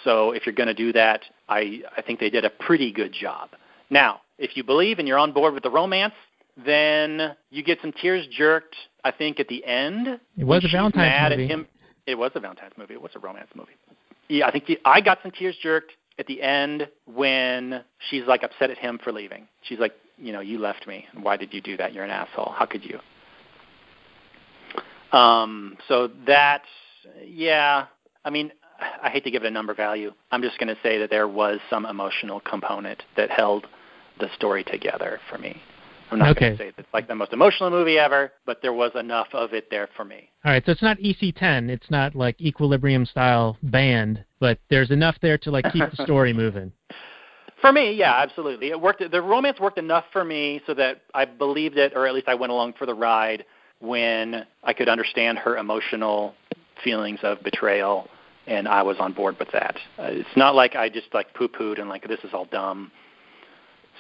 so 0.05 0.33
if 0.33 0.47
you're 0.47 0.55
going 0.55 0.69
to 0.69 0.75
do 0.75 0.93
that, 0.93 1.23
I, 1.49 1.83
I 1.97 2.03
think 2.03 2.21
they 2.21 2.31
did 2.31 2.45
a 2.45 2.51
pretty 2.51 2.93
good 2.93 3.13
job. 3.13 3.51
Now, 3.91 4.21
if 4.39 4.57
you 4.57 4.65
believe 4.65 4.99
and 4.99 5.09
you're 5.09 5.19
on 5.19 5.33
board 5.33 5.55
with 5.55 5.63
the 5.63 5.71
romance, 5.71 6.15
then 6.65 7.35
you 7.51 7.63
get 7.63 7.79
some 7.81 7.93
tears 7.93 8.27
jerked. 8.31 8.77
I 9.05 9.11
think 9.11 9.41
at 9.41 9.49
the 9.49 9.65
end, 9.65 10.21
it 10.37 10.45
was 10.45 10.65
a 10.65 10.69
Valentine's 10.69 10.97
mad 10.97 11.33
movie. 11.33 11.45
At 11.45 11.51
him. 11.51 11.67
It 12.07 12.15
was 12.17 12.33
a 12.35 12.41
Valentine's 12.41 12.75
movie. 12.77 12.95
It 12.95 13.03
was 13.03 13.13
a 13.15 13.19
romance 13.19 13.51
movie. 13.55 13.73
Yeah, 14.29 14.47
I 14.47 14.53
think 14.53 14.67
the, 14.67 14.79
I 14.85 15.01
got 15.01 15.19
some 15.23 15.33
tears 15.33 15.57
jerked 15.63 15.93
at 16.21 16.27
the 16.27 16.41
end 16.43 16.87
when 17.07 17.83
she's 18.11 18.25
like 18.27 18.45
upset 18.45 18.71
at 18.71 18.79
him 18.79 19.01
for 19.03 19.11
leaving. 19.11 19.49
She's 19.63 19.79
like, 19.79 19.95
you 20.19 20.33
know, 20.33 20.41
you 20.41 20.59
left 20.59 20.87
me. 20.87 21.07
Why 21.21 21.37
did 21.37 21.53
you 21.53 21.63
do 21.63 21.77
that? 21.79 21.95
You're 21.95 22.05
an 22.05 22.11
asshole. 22.11 22.53
How 22.57 22.67
could 22.67 22.83
you? 22.85 23.01
Um, 25.19 25.77
so 25.89 26.11
that, 26.27 26.63
yeah, 27.27 27.87
I 28.25 28.31
mean, 28.31 28.53
I 29.03 29.09
hate 29.09 29.25
to 29.25 29.31
give 29.31 29.43
it 29.43 29.47
a 29.47 29.51
number 29.51 29.75
value. 29.75 30.13
I'm 30.31 30.43
just 30.43 30.59
going 30.59 30.69
to 30.69 30.81
say 30.83 30.99
that 30.99 31.11
there 31.11 31.27
was 31.27 31.59
some 31.69 31.87
emotional 31.87 32.41
component 32.41 33.03
that 33.17 33.31
held 33.31 33.67
the 34.21 34.29
story 34.37 34.63
together 34.63 35.19
for 35.31 35.39
me. 35.39 35.61
I'm 36.11 36.19
not 36.19 36.31
okay. 36.31 36.41
going 36.41 36.53
to 36.53 36.59
say 36.65 36.73
it's 36.77 36.89
like 36.93 37.09
the 37.09 37.15
most 37.15 37.33
emotional 37.33 37.71
movie 37.71 37.99
ever, 37.99 38.33
but 38.45 38.61
there 38.63 38.73
was 38.73 38.91
enough 38.95 39.29
of 39.33 39.53
it 39.55 39.69
there 39.71 39.89
for 39.97 40.05
me. 40.05 40.29
All 40.45 40.53
right, 40.53 40.63
so 40.65 40.73
it's 40.73 40.83
not 40.83 40.99
EC10. 40.99 41.71
It's 41.71 41.91
not 41.91 42.15
like 42.15 42.41
Equilibrium 42.41 43.07
style 43.07 43.57
band, 43.63 44.25
but 44.41 44.59
there's 44.71 44.91
enough 44.91 45.17
there 45.23 45.39
to 45.39 45.51
like 45.51 45.71
keep 45.73 45.85
the 45.97 46.03
story 46.05 46.33
moving. 46.33 46.73
For 47.61 47.73
me, 47.73 47.93
yeah, 47.93 48.17
absolutely. 48.17 48.71
It 48.71 48.81
worked. 48.81 49.03
The 49.11 49.23
romance 49.23 49.61
worked 49.61 49.79
enough 49.79 50.05
for 50.13 50.25
me 50.25 50.63
so 50.67 50.73
that 50.75 51.03
I 51.15 51.27
believed 51.27 51.77
it, 51.77 51.93
or 51.95 52.07
at 52.07 52.15
least 52.15 52.27
I 52.27 52.35
went 52.35 52.51
along 52.51 52.73
for 52.79 52.87
the 52.87 52.95
ride 52.95 53.45
when 53.81 54.47
I 54.65 54.73
could 54.73 54.89
understand 54.89 55.39
her 55.39 55.59
emotional 55.59 56.35
feelings 56.83 57.21
of 57.23 57.43
betrayal, 57.43 58.09
and 58.47 58.67
I 58.67 58.83
was 58.83 58.97
on 58.99 59.13
board 59.13 59.37
with 59.39 59.51
that. 59.53 59.77
Uh, 59.99 60.05
it's 60.05 60.37
not 60.37 60.55
like 60.55 60.75
I 60.75 60.89
just 60.89 61.13
like 61.13 61.35
poo-pooed 61.35 61.79
and 61.79 61.89
like 61.89 62.09
this 62.09 62.21
is 62.25 62.31
all 62.33 62.47
dumb. 62.47 62.91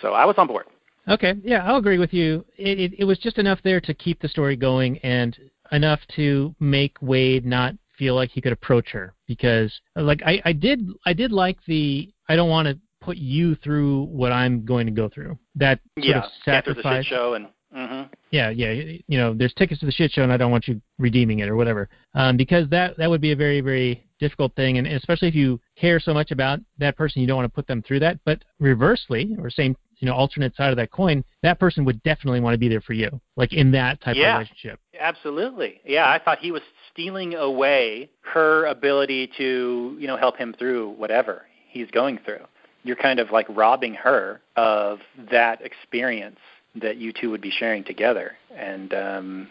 So 0.01 0.13
I 0.15 0.25
was 0.25 0.37
on 0.39 0.47
board. 0.47 0.67
Okay, 1.09 1.35
yeah, 1.43 1.65
I'll 1.65 1.77
agree 1.77 1.99
with 1.99 2.13
you. 2.15 2.45
It, 2.57 2.79
it, 2.79 2.93
it 3.01 3.05
was 3.05 3.19
just 3.19 3.39
enough 3.39 3.59
there 3.63 3.81
to 3.81 3.93
keep 3.93 4.21
the 4.21 4.29
story 4.29 4.57
going 4.57 4.99
and 4.99 5.37
enough 5.73 6.01
to 6.17 6.55
make 6.61 6.97
Wade 7.01 7.45
not 7.45 7.75
feel 8.01 8.15
like 8.15 8.31
he 8.31 8.41
could 8.41 8.53
approach 8.53 8.89
her 8.89 9.13
because 9.29 9.71
like 9.95 10.23
I, 10.25 10.41
I 10.47 10.53
did 10.55 10.89
I 11.05 11.13
did 11.13 11.33
like 11.33 11.59
the 11.67 12.11
I 12.31 12.35
don't 12.35 12.49
want 12.49 12.67
to 12.67 12.79
put 13.03 13.19
you 13.19 13.55
through 13.57 14.05
what 14.05 14.33
I'm 14.33 14.65
going 14.65 14.87
to 14.87 14.93
go 14.93 15.09
through. 15.09 15.39
That 15.55 15.81
sort 15.99 16.07
yeah, 16.07 16.19
of 16.21 16.31
sacrifice. 16.43 16.85
the 16.85 17.03
shit 17.03 17.07
show 17.07 17.35
and 17.35 17.49
mm-hmm. 17.77 18.13
yeah, 18.31 18.49
yeah, 18.49 18.73
you 19.07 19.19
know, 19.19 19.35
there's 19.35 19.53
tickets 19.53 19.81
to 19.81 19.87
the 19.87 19.93
shit 19.93 20.13
show 20.13 20.23
and 20.23 20.33
I 20.33 20.39
don't 20.39 20.51
want 20.51 20.67
you 20.67 20.81
redeeming 20.99 21.41
it 21.41 21.49
or 21.51 21.57
whatever. 21.57 21.91
Um, 22.15 22.39
because 22.39 22.71
that 22.71 22.97
that 22.97 23.11
would 23.11 23.21
be 23.21 23.33
a 23.33 23.37
very 23.37 23.61
very 23.61 24.03
difficult 24.19 24.55
thing, 24.57 24.79
and 24.79 24.87
especially 24.87 25.29
if 25.29 25.35
you 25.35 25.61
care 25.77 26.01
so 26.01 26.15
much 26.15 26.31
about 26.31 26.61
that 26.79 26.97
person, 26.97 27.21
you 27.21 27.27
don't 27.27 27.37
want 27.37 27.47
to 27.47 27.55
put 27.55 27.67
them 27.67 27.83
through 27.83 28.01
that. 28.01 28.19
But 28.25 28.43
reversely, 28.59 29.37
or 29.39 29.51
same 29.51 29.77
you 29.99 30.07
know 30.07 30.15
alternate 30.15 30.57
side 30.57 30.71
of 30.71 30.77
that 30.77 30.91
coin, 30.91 31.23
that 31.43 31.61
person 31.61 31.85
would 31.85 32.03
definitely 32.03 32.41
want 32.41 32.55
to 32.55 32.59
be 32.59 32.69
there 32.69 32.81
for 32.81 32.95
you, 32.95 33.21
like 33.37 33.53
in 33.53 33.71
that 33.73 34.01
type 34.01 34.17
yeah, 34.17 34.35
of 34.35 34.39
relationship. 34.39 34.81
Absolutely. 34.99 35.81
Yeah, 35.85 36.09
I 36.09 36.19
thought 36.19 36.39
he 36.39 36.53
was 36.53 36.63
stealing 36.93 37.35
away 37.35 38.11
her 38.23 38.67
ability 38.67 39.31
to 39.39 39.97
you 39.99 40.07
know 40.07 40.17
help 40.17 40.37
him 40.37 40.55
through 40.59 40.91
whatever 40.91 41.43
he's 41.69 41.91
going 41.91 42.19
through. 42.25 42.45
You're 42.83 42.97
kind 42.97 43.21
of 43.21 43.31
like 43.31 43.47
robbing 43.49 43.95
her 43.95 44.41
of 44.57 45.01
that 45.31 45.61
experience 45.63 46.39
that 46.81 46.97
you 46.97 47.13
two 47.13 47.31
would 47.31 47.43
be 47.43 47.51
sharing 47.51 47.85
together, 47.85 48.33
and 48.57 48.95
um, 48.95 49.49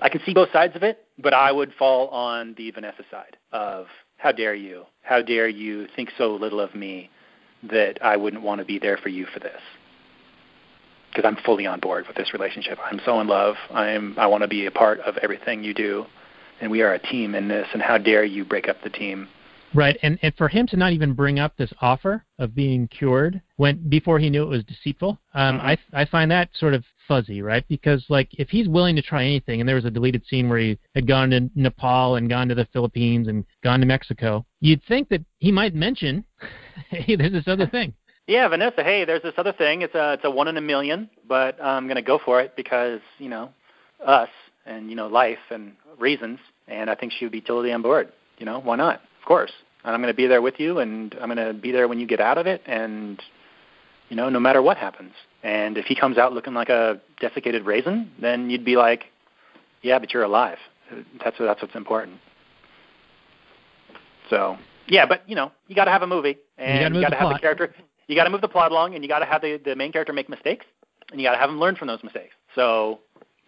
I 0.00 0.08
can 0.08 0.20
see 0.26 0.34
both 0.34 0.50
sides 0.52 0.74
of 0.74 0.82
it, 0.82 1.04
but 1.18 1.32
I 1.32 1.52
would 1.52 1.72
fall 1.78 2.08
on 2.08 2.54
the 2.56 2.70
Vanessa 2.72 3.04
side 3.10 3.36
of 3.52 3.86
how 4.22 4.32
dare 4.32 4.54
you? 4.54 4.84
How 5.02 5.20
dare 5.20 5.48
you 5.48 5.86
think 5.94 6.10
so 6.16 6.34
little 6.34 6.60
of 6.60 6.74
me 6.74 7.10
that 7.64 7.98
I 8.02 8.16
wouldn't 8.16 8.42
want 8.42 8.60
to 8.60 8.64
be 8.64 8.78
there 8.78 8.96
for 8.96 9.08
you 9.08 9.26
for 9.26 9.40
this? 9.40 9.60
Because 11.10 11.28
I'm 11.28 11.42
fully 11.44 11.66
on 11.66 11.80
board 11.80 12.06
with 12.06 12.16
this 12.16 12.32
relationship. 12.32 12.78
I'm 12.84 13.00
so 13.04 13.20
in 13.20 13.26
love. 13.26 13.56
I'm 13.70 14.18
I 14.18 14.26
want 14.26 14.42
to 14.42 14.48
be 14.48 14.66
a 14.66 14.70
part 14.70 15.00
of 15.00 15.16
everything 15.18 15.62
you 15.62 15.74
do, 15.74 16.06
and 16.62 16.70
we 16.70 16.80
are 16.80 16.94
a 16.94 16.98
team 16.98 17.34
in 17.34 17.48
this. 17.48 17.66
And 17.74 17.82
how 17.82 17.98
dare 17.98 18.24
you 18.24 18.44
break 18.44 18.68
up 18.68 18.80
the 18.82 18.88
team? 18.88 19.28
Right, 19.74 19.98
and 20.02 20.18
and 20.22 20.34
for 20.36 20.48
him 20.48 20.66
to 20.68 20.76
not 20.76 20.92
even 20.92 21.14
bring 21.14 21.38
up 21.38 21.56
this 21.56 21.72
offer 21.80 22.24
of 22.38 22.54
being 22.54 22.88
cured 22.88 23.40
when 23.56 23.88
before 23.88 24.18
he 24.18 24.28
knew 24.28 24.42
it 24.42 24.48
was 24.48 24.64
deceitful, 24.64 25.18
um, 25.34 25.58
Mhm. 25.58 25.64
I 25.64 25.78
I 26.02 26.04
find 26.04 26.30
that 26.30 26.54
sort 26.54 26.74
of 26.74 26.84
fuzzy, 27.08 27.40
right? 27.40 27.66
Because 27.68 28.04
like 28.10 28.28
if 28.38 28.50
he's 28.50 28.68
willing 28.68 28.96
to 28.96 29.02
try 29.02 29.24
anything, 29.24 29.60
and 29.60 29.68
there 29.68 29.76
was 29.76 29.86
a 29.86 29.90
deleted 29.90 30.26
scene 30.26 30.48
where 30.50 30.58
he 30.58 30.78
had 30.94 31.06
gone 31.06 31.30
to 31.30 31.50
Nepal 31.54 32.16
and 32.16 32.28
gone 32.28 32.48
to 32.48 32.54
the 32.54 32.66
Philippines 32.66 33.28
and 33.28 33.46
gone 33.64 33.80
to 33.80 33.86
Mexico, 33.86 34.44
you'd 34.60 34.82
think 34.84 35.08
that 35.08 35.22
he 35.38 35.50
might 35.50 35.74
mention, 35.74 36.22
hey, 36.90 37.16
there's 37.16 37.32
this 37.32 37.48
other 37.48 37.66
thing. 37.66 37.94
Yeah, 38.26 38.46
Vanessa. 38.48 38.84
Hey, 38.84 39.06
there's 39.06 39.22
this 39.22 39.34
other 39.38 39.52
thing. 39.52 39.80
It's 39.82 39.94
a 39.94 40.12
it's 40.12 40.24
a 40.24 40.30
one 40.30 40.48
in 40.48 40.58
a 40.58 40.60
million, 40.60 41.08
but 41.26 41.58
I'm 41.62 41.88
gonna 41.88 42.02
go 42.02 42.18
for 42.18 42.42
it 42.42 42.54
because 42.56 43.00
you 43.18 43.30
know 43.30 43.48
us 44.04 44.28
and 44.66 44.90
you 44.90 44.96
know 44.96 45.06
life 45.06 45.50
and 45.50 45.72
reasons, 45.98 46.38
and 46.68 46.90
I 46.90 46.94
think 46.94 47.12
she 47.12 47.24
would 47.24 47.32
be 47.32 47.40
totally 47.40 47.72
on 47.72 47.82
board. 47.82 48.12
You 48.38 48.46
know, 48.46 48.60
why 48.60 48.76
not? 48.76 49.00
Of 49.20 49.26
course. 49.26 49.52
And 49.84 49.94
I'm 49.94 50.00
going 50.00 50.12
to 50.12 50.16
be 50.16 50.26
there 50.26 50.42
with 50.42 50.58
you, 50.58 50.78
and 50.78 51.14
I'm 51.20 51.32
going 51.32 51.46
to 51.46 51.54
be 51.54 51.72
there 51.72 51.88
when 51.88 51.98
you 51.98 52.06
get 52.06 52.20
out 52.20 52.38
of 52.38 52.46
it, 52.46 52.62
and 52.66 53.20
you 54.08 54.16
know, 54.16 54.28
no 54.28 54.38
matter 54.38 54.62
what 54.62 54.76
happens. 54.76 55.12
And 55.42 55.78
if 55.78 55.86
he 55.86 55.94
comes 55.94 56.18
out 56.18 56.32
looking 56.32 56.54
like 56.54 56.68
a 56.68 57.00
desiccated 57.20 57.64
raisin, 57.64 58.10
then 58.20 58.50
you'd 58.50 58.64
be 58.64 58.76
like, 58.76 59.04
yeah, 59.82 59.98
but 59.98 60.12
you're 60.12 60.22
alive. 60.22 60.58
That's 61.24 61.36
that's 61.38 61.62
what's 61.62 61.74
important. 61.74 62.18
So 64.30 64.56
yeah, 64.86 65.06
but 65.06 65.28
you 65.28 65.34
know, 65.34 65.52
you 65.66 65.74
got 65.74 65.86
to 65.86 65.90
have 65.90 66.02
a 66.02 66.06
movie, 66.06 66.38
and 66.58 66.94
you 66.94 67.00
got 67.00 67.10
to 67.10 67.16
have 67.16 67.26
plot. 67.28 67.36
the 67.36 67.40
character. 67.40 67.74
You 68.08 68.16
got 68.16 68.24
to 68.24 68.30
move 68.30 68.40
the 68.40 68.48
plot 68.48 68.70
along, 68.70 68.94
and 68.94 69.02
you 69.02 69.08
got 69.08 69.20
to 69.20 69.24
have 69.24 69.42
the 69.42 69.60
the 69.64 69.74
main 69.74 69.92
character 69.92 70.12
make 70.12 70.28
mistakes, 70.28 70.66
and 71.10 71.20
you 71.20 71.26
got 71.26 71.32
to 71.32 71.38
have 71.38 71.50
him 71.50 71.58
learn 71.58 71.76
from 71.76 71.88
those 71.88 72.02
mistakes. 72.02 72.34
So 72.54 73.00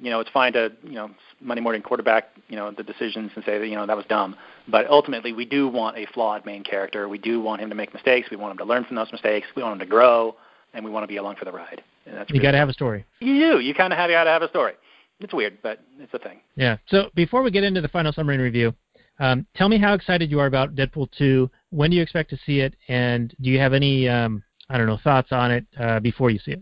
you 0.05 0.11
know, 0.11 0.21
it's 0.21 0.31
fine 0.31 0.53
to, 0.53 0.71
you 0.83 0.93
know, 0.93 1.11
Monday 1.41 1.63
morning 1.63 1.81
quarterback, 1.81 2.29
you 2.49 2.57
know, 2.57 2.71
the 2.71 2.83
decisions 2.83 3.31
and 3.35 3.45
say 3.45 3.59
that, 3.59 3.67
you 3.67 3.75
know, 3.75 3.87
that 3.87 3.97
was 3.97 4.05
dumb. 4.07 4.37
But 4.69 4.87
ultimately, 4.89 5.33
we 5.33 5.47
do 5.47 5.67
want 5.67 5.97
a 5.97 6.07
flawed 6.13 6.45
main 6.45 6.63
character. 6.63 7.09
We 7.09 7.19
do 7.19 7.41
want 7.41 7.63
him 7.63 7.71
to 7.71 7.75
make 7.75 7.95
mistakes. 7.95 8.29
We 8.31 8.37
want 8.37 8.53
him 8.53 8.59
to 8.59 8.65
learn 8.65 8.85
from 8.85 8.97
those 8.97 9.11
mistakes. 9.13 9.47
We 9.57 9.63
want 9.63 9.75
him 9.75 9.79
to 9.81 9.87
grow, 9.87 10.37
and 10.75 10.85
we 10.85 10.91
want 10.91 11.05
to 11.05 11.09
be 11.09 11.17
along 11.17 11.37
for 11.37 11.47
the 11.47 11.53
ride. 11.53 11.83
And 12.07 12.17
that's 12.17 12.29
You 12.29 12.35
really- 12.35 12.43
got 12.43 12.53
to 12.53 12.59
have 12.59 12.69
a 12.69 12.75
story. 12.75 13.05
You 13.21 13.53
do. 13.53 13.61
You 13.61 13.73
kind 13.75 13.93
of 13.93 13.99
have 13.99 14.11
got 14.11 14.25
to 14.25 14.31
have 14.31 14.43
a 14.43 14.49
story. 14.49 14.75
It's 15.21 15.33
weird, 15.33 15.59
but 15.63 15.81
it's 15.99 16.13
a 16.13 16.19
thing. 16.19 16.41
Yeah. 16.57 16.77
So 16.87 17.11
before 17.15 17.43
we 17.43 17.51
get 17.51 17.65
into 17.65 17.81
the 17.81 17.89
final 17.89 18.13
summary 18.13 18.35
and 18.35 18.45
review, 18.45 18.75
um, 19.21 19.47
tell 19.55 19.69
me 19.69 19.79
how 19.79 19.95
excited 19.95 20.31
you 20.31 20.39
are 20.41 20.47
about 20.47 20.75
Deadpool 20.75 21.09
2. 21.17 21.49
When 21.71 21.91
do 21.91 21.97
you 21.97 22.03
expect 22.03 22.29
to 22.31 22.37
see 22.45 22.61
it? 22.61 22.75
And 22.89 23.35
do 23.41 23.49
you 23.49 23.59
have 23.59 23.73
any, 23.73 24.07
um, 24.09 24.43
I 24.69 24.77
don't 24.77 24.87
know, 24.87 24.99
thoughts 25.03 25.33
on 25.33 25.51
it 25.51 25.65
uh, 25.79 26.01
before 26.01 26.31
you 26.31 26.39
see 26.41 26.53
it? 26.53 26.61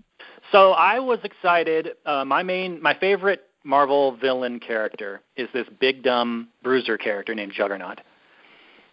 So 0.53 0.73
I 0.73 0.99
was 0.99 1.19
excited. 1.25 1.93
Uh, 2.05 2.25
my 2.27 2.43
main, 2.43 2.81
my 2.83 2.95
favorite 2.95 3.45
Marvel 3.65 4.17
villain 4.19 4.61
character 4.61 5.23
is 5.37 5.49
this 5.55 5.67
big 5.81 6.03
dumb 6.03 6.49
bruiser 6.63 6.99
character 6.99 7.35
named 7.35 7.53
Juggernaut, 7.53 8.03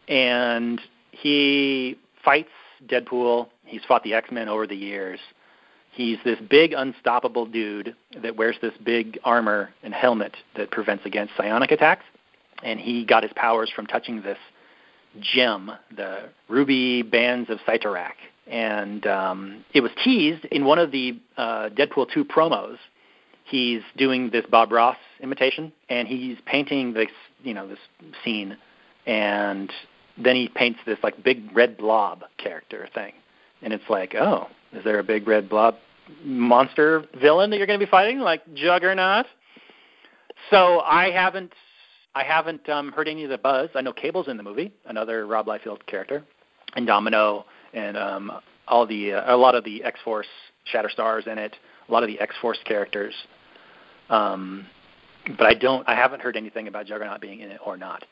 and 0.07 0.79
he 1.11 1.97
fights 2.23 2.49
Deadpool. 2.87 3.49
He's 3.65 3.81
fought 3.87 4.03
the 4.03 4.13
X 4.13 4.31
Men 4.31 4.47
over 4.47 4.65
the 4.65 4.75
years. 4.75 5.19
He's 5.91 6.17
this 6.23 6.39
big 6.49 6.71
unstoppable 6.71 7.45
dude 7.45 7.93
that 8.21 8.37
wears 8.37 8.55
this 8.61 8.73
big 8.85 9.19
armor 9.25 9.71
and 9.83 9.93
helmet 9.93 10.37
that 10.55 10.71
prevents 10.71 11.05
against 11.05 11.33
psionic 11.35 11.71
attacks, 11.71 12.05
and 12.63 12.79
he 12.79 13.03
got 13.03 13.23
his 13.23 13.33
powers 13.35 13.69
from 13.75 13.85
touching 13.85 14.21
this 14.21 14.37
gem, 15.19 15.71
the 15.97 16.29
ruby 16.47 17.01
bands 17.01 17.49
of 17.49 17.57
Cyttorak. 17.67 18.13
And 18.49 19.05
um, 19.05 19.65
it 19.73 19.81
was 19.81 19.91
teased 20.03 20.45
in 20.45 20.65
one 20.65 20.79
of 20.79 20.91
the 20.91 21.19
uh, 21.37 21.69
Deadpool 21.69 22.11
2 22.11 22.25
promos. 22.25 22.77
He's 23.45 23.81
doing 23.97 24.29
this 24.31 24.45
Bob 24.49 24.71
Ross 24.71 24.97
imitation, 25.21 25.71
and 25.89 26.07
he's 26.07 26.37
painting 26.45 26.93
this, 26.93 27.09
you 27.43 27.53
know, 27.53 27.67
this 27.67 27.79
scene, 28.23 28.57
and 29.05 29.71
then 30.17 30.35
he 30.35 30.49
paints 30.49 30.79
this 30.85 30.99
like 31.01 31.23
big 31.23 31.55
red 31.55 31.77
blob 31.77 32.23
character 32.37 32.87
thing, 32.93 33.13
and 33.61 33.73
it's 33.73 33.89
like, 33.89 34.13
oh, 34.15 34.47
is 34.73 34.83
there 34.83 34.99
a 34.99 35.03
big 35.03 35.27
red 35.27 35.49
blob 35.49 35.75
monster 36.23 37.05
villain 37.19 37.49
that 37.49 37.57
you're 37.57 37.67
going 37.67 37.79
to 37.79 37.85
be 37.85 37.89
fighting, 37.89 38.19
like 38.19 38.41
Juggernaut? 38.53 39.25
So 40.51 40.81
I 40.81 41.11
haven't, 41.11 41.53
I 42.15 42.23
haven't 42.23 42.67
um, 42.69 42.91
heard 42.91 43.07
any 43.07 43.23
of 43.23 43.29
the 43.29 43.37
buzz. 43.37 43.69
I 43.75 43.81
know 43.81 43.93
Cable's 43.93 44.27
in 44.27 44.37
the 44.37 44.43
movie, 44.43 44.71
another 44.85 45.25
Rob 45.25 45.47
Liefeld 45.47 45.85
character, 45.87 46.23
and 46.75 46.85
Domino 46.85 47.45
and 47.73 47.97
um, 47.97 48.31
all 48.67 48.85
the 48.85 49.13
uh, 49.13 49.35
a 49.35 49.37
lot 49.37 49.55
of 49.55 49.63
the 49.63 49.83
X 49.83 49.99
Force 50.03 50.27
Shatterstars 50.73 51.27
in 51.27 51.37
it, 51.37 51.55
a 51.87 51.91
lot 51.91 52.03
of 52.03 52.07
the 52.07 52.19
X 52.19 52.35
Force 52.41 52.59
characters. 52.65 53.13
Um, 54.09 54.65
but 55.37 55.45
I 55.45 55.53
don't, 55.53 55.87
I 55.87 55.95
haven't 55.95 56.21
heard 56.21 56.35
anything 56.35 56.67
about 56.67 56.85
Juggernaut 56.85 57.21
being 57.21 57.41
in 57.41 57.51
it 57.51 57.59
or 57.63 57.77
not. 57.77 58.05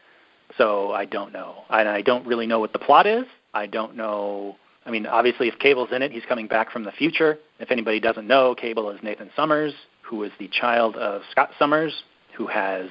So 0.58 0.92
I 0.92 1.06
don't 1.06 1.34
know, 1.34 1.64
and 1.70 1.90
I 1.90 2.02
don't 2.02 2.26
really 2.26 2.48
know 2.48 2.60
what 2.60 2.74
the 2.74 2.80
plot 2.80 3.06
is. 3.06 3.26
I 3.54 3.66
don't 3.66 3.96
know. 3.96 4.56
I 4.86 4.92
mean, 4.92 5.06
obviously, 5.06 5.50
if 5.50 5.60
Cable's 5.60 5.90
in 5.92 6.02
it, 6.02 6.12
he's 6.12 6.24
coming 6.30 6.48
back 6.48 6.72
from 6.72 6.84
the 6.86 6.92
future. 6.92 7.38
If 7.60 7.72
anybody 7.72 8.00
doesn't 8.00 8.26
know, 8.26 8.56
Cable 8.56 8.90
is 8.92 9.00
Nathan 9.04 9.30
Summers, 9.36 9.74
who 10.02 10.24
is 10.24 10.32
the 10.40 10.48
child 10.48 10.96
of 10.96 11.22
Scott 11.32 11.50
Summers, 11.60 11.94
who 12.38 12.48
has, 12.48 12.90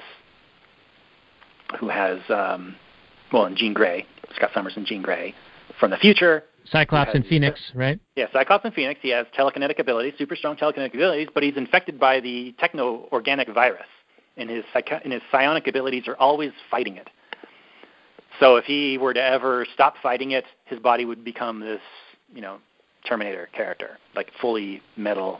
who 1.79 1.89
has, 1.89 2.19
um, 2.29 2.75
well, 3.33 3.45
and 3.45 3.57
Jean 3.57 3.73
Grey, 3.73 4.05
Scott 4.35 4.51
Summers 4.53 4.73
and 4.75 4.85
Jean 4.85 5.01
Grey, 5.01 5.33
from 5.79 5.89
the 5.89 5.97
future. 5.97 6.43
Cyclops 6.71 7.11
and 7.13 7.25
Phoenix, 7.25 7.59
right? 7.73 7.99
Yeah, 8.15 8.25
Cyclops 8.33 8.65
and 8.65 8.73
Phoenix. 8.73 8.99
He 9.01 9.09
has 9.09 9.25
telekinetic 9.37 9.79
abilities, 9.79 10.13
super 10.17 10.35
strong 10.35 10.55
telekinetic 10.55 10.93
abilities, 10.93 11.27
but 11.33 11.43
he's 11.43 11.57
infected 11.57 11.99
by 11.99 12.19
the 12.19 12.53
techno-organic 12.59 13.53
virus, 13.53 13.87
and 14.37 14.49
his 14.49 14.63
and 15.03 15.13
his 15.13 15.21
psionic 15.31 15.67
abilities 15.67 16.07
are 16.07 16.15
always 16.17 16.51
fighting 16.69 16.97
it. 16.97 17.09
So 18.39 18.55
if 18.57 18.65
he 18.65 18.97
were 18.97 19.13
to 19.13 19.23
ever 19.23 19.65
stop 19.73 19.95
fighting 20.01 20.31
it, 20.31 20.45
his 20.65 20.79
body 20.79 21.05
would 21.05 21.23
become 21.23 21.59
this, 21.59 21.81
you 22.33 22.41
know, 22.41 22.57
Terminator 23.07 23.49
character, 23.53 23.97
like 24.15 24.31
fully 24.41 24.81
metal 24.95 25.39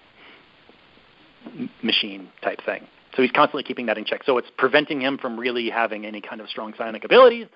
machine 1.84 2.30
type 2.42 2.60
thing. 2.66 2.88
So 3.16 3.22
he's 3.22 3.32
constantly 3.32 3.64
keeping 3.64 3.86
that 3.88 3.98
in 3.98 4.06
check. 4.06 4.22
So 4.26 4.38
it's 4.38 4.50
preventing 4.58 5.02
him 5.02 5.18
from 5.18 5.40
really 5.40 5.70
having 5.70 6.06
any 6.06 6.22
kind 6.22 6.40
of 6.40 6.50
strong 6.50 6.74
psionic 6.78 7.04
abilities 7.04 7.48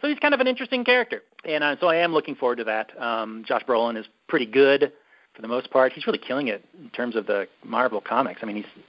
so 0.00 0.08
he's 0.08 0.18
kind 0.18 0.34
of 0.34 0.40
an 0.40 0.46
interesting 0.46 0.84
character, 0.84 1.22
and 1.44 1.64
uh, 1.64 1.76
so 1.80 1.88
I 1.88 1.96
am 1.96 2.12
looking 2.12 2.34
forward 2.34 2.56
to 2.56 2.64
that. 2.64 2.90
Um, 3.00 3.44
Josh 3.46 3.62
Brolin 3.64 3.98
is 3.98 4.06
pretty 4.28 4.46
good 4.46 4.92
for 5.34 5.42
the 5.42 5.48
most 5.48 5.70
part. 5.70 5.92
He's 5.92 6.06
really 6.06 6.18
killing 6.18 6.48
it 6.48 6.64
in 6.80 6.90
terms 6.90 7.16
of 7.16 7.26
the 7.26 7.46
Marvel 7.64 8.00
comics. 8.00 8.40
I 8.42 8.46
mean, 8.46 8.56
he's 8.56 8.84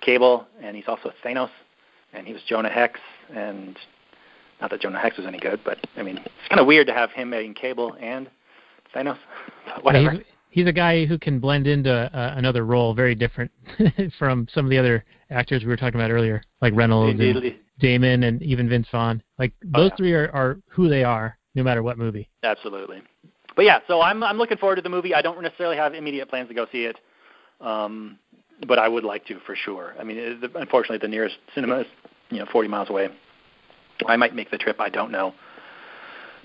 Cable, 0.00 0.46
and 0.62 0.76
he's 0.76 0.86
also 0.88 1.12
Thanos, 1.24 1.50
and 2.12 2.26
he 2.26 2.32
was 2.32 2.42
Jonah 2.48 2.70
Hex, 2.70 3.00
and 3.34 3.76
not 4.60 4.70
that 4.70 4.80
Jonah 4.80 4.98
Hex 4.98 5.16
was 5.16 5.26
any 5.26 5.38
good, 5.38 5.60
but 5.64 5.78
I 5.96 6.02
mean, 6.02 6.18
it's 6.18 6.48
kind 6.48 6.60
of 6.60 6.66
weird 6.66 6.86
to 6.86 6.94
have 6.94 7.10
him 7.10 7.30
being 7.30 7.54
Cable 7.54 7.96
and 8.00 8.30
Thanos. 8.94 9.18
Whatever. 9.82 10.12
he's, 10.12 10.20
he's 10.50 10.66
a 10.66 10.72
guy 10.72 11.04
who 11.06 11.18
can 11.18 11.38
blend 11.38 11.66
into 11.66 11.92
uh, 11.92 12.34
another 12.36 12.64
role 12.64 12.94
very 12.94 13.14
different 13.14 13.50
from 14.18 14.46
some 14.52 14.64
of 14.64 14.70
the 14.70 14.78
other 14.78 15.04
actors 15.30 15.62
we 15.62 15.68
were 15.68 15.76
talking 15.76 16.00
about 16.00 16.10
earlier, 16.10 16.42
like 16.60 16.72
Reynolds. 16.74 17.20
And, 17.20 17.56
Damon 17.78 18.24
and 18.24 18.42
even 18.42 18.68
Vince 18.68 18.88
Vaughn. 18.90 19.22
Like 19.38 19.52
oh, 19.74 19.80
those 19.80 19.80
oh, 19.80 19.84
yeah. 19.84 19.96
three 19.96 20.12
are, 20.14 20.30
are 20.32 20.58
who 20.68 20.88
they 20.88 21.04
are, 21.04 21.38
no 21.54 21.62
matter 21.62 21.82
what 21.82 21.98
movie. 21.98 22.28
Absolutely. 22.42 23.02
But 23.54 23.64
yeah, 23.64 23.80
so 23.86 24.02
I'm 24.02 24.22
I'm 24.22 24.38
looking 24.38 24.58
forward 24.58 24.76
to 24.76 24.82
the 24.82 24.88
movie. 24.88 25.14
I 25.14 25.22
don't 25.22 25.40
necessarily 25.42 25.76
have 25.76 25.94
immediate 25.94 26.28
plans 26.28 26.48
to 26.48 26.54
go 26.54 26.66
see 26.70 26.84
it, 26.84 26.98
um, 27.60 28.18
but 28.66 28.78
I 28.78 28.88
would 28.88 29.04
like 29.04 29.26
to 29.26 29.38
for 29.46 29.56
sure. 29.56 29.94
I 29.98 30.04
mean, 30.04 30.18
it, 30.18 30.50
unfortunately, 30.54 30.98
the 30.98 31.08
nearest 31.08 31.36
cinema 31.54 31.80
is 31.80 31.86
you 32.30 32.38
know 32.38 32.46
40 32.50 32.68
miles 32.68 32.90
away. 32.90 33.08
I 34.06 34.16
might 34.16 34.34
make 34.34 34.50
the 34.50 34.58
trip. 34.58 34.78
I 34.78 34.90
don't 34.90 35.10
know 35.10 35.32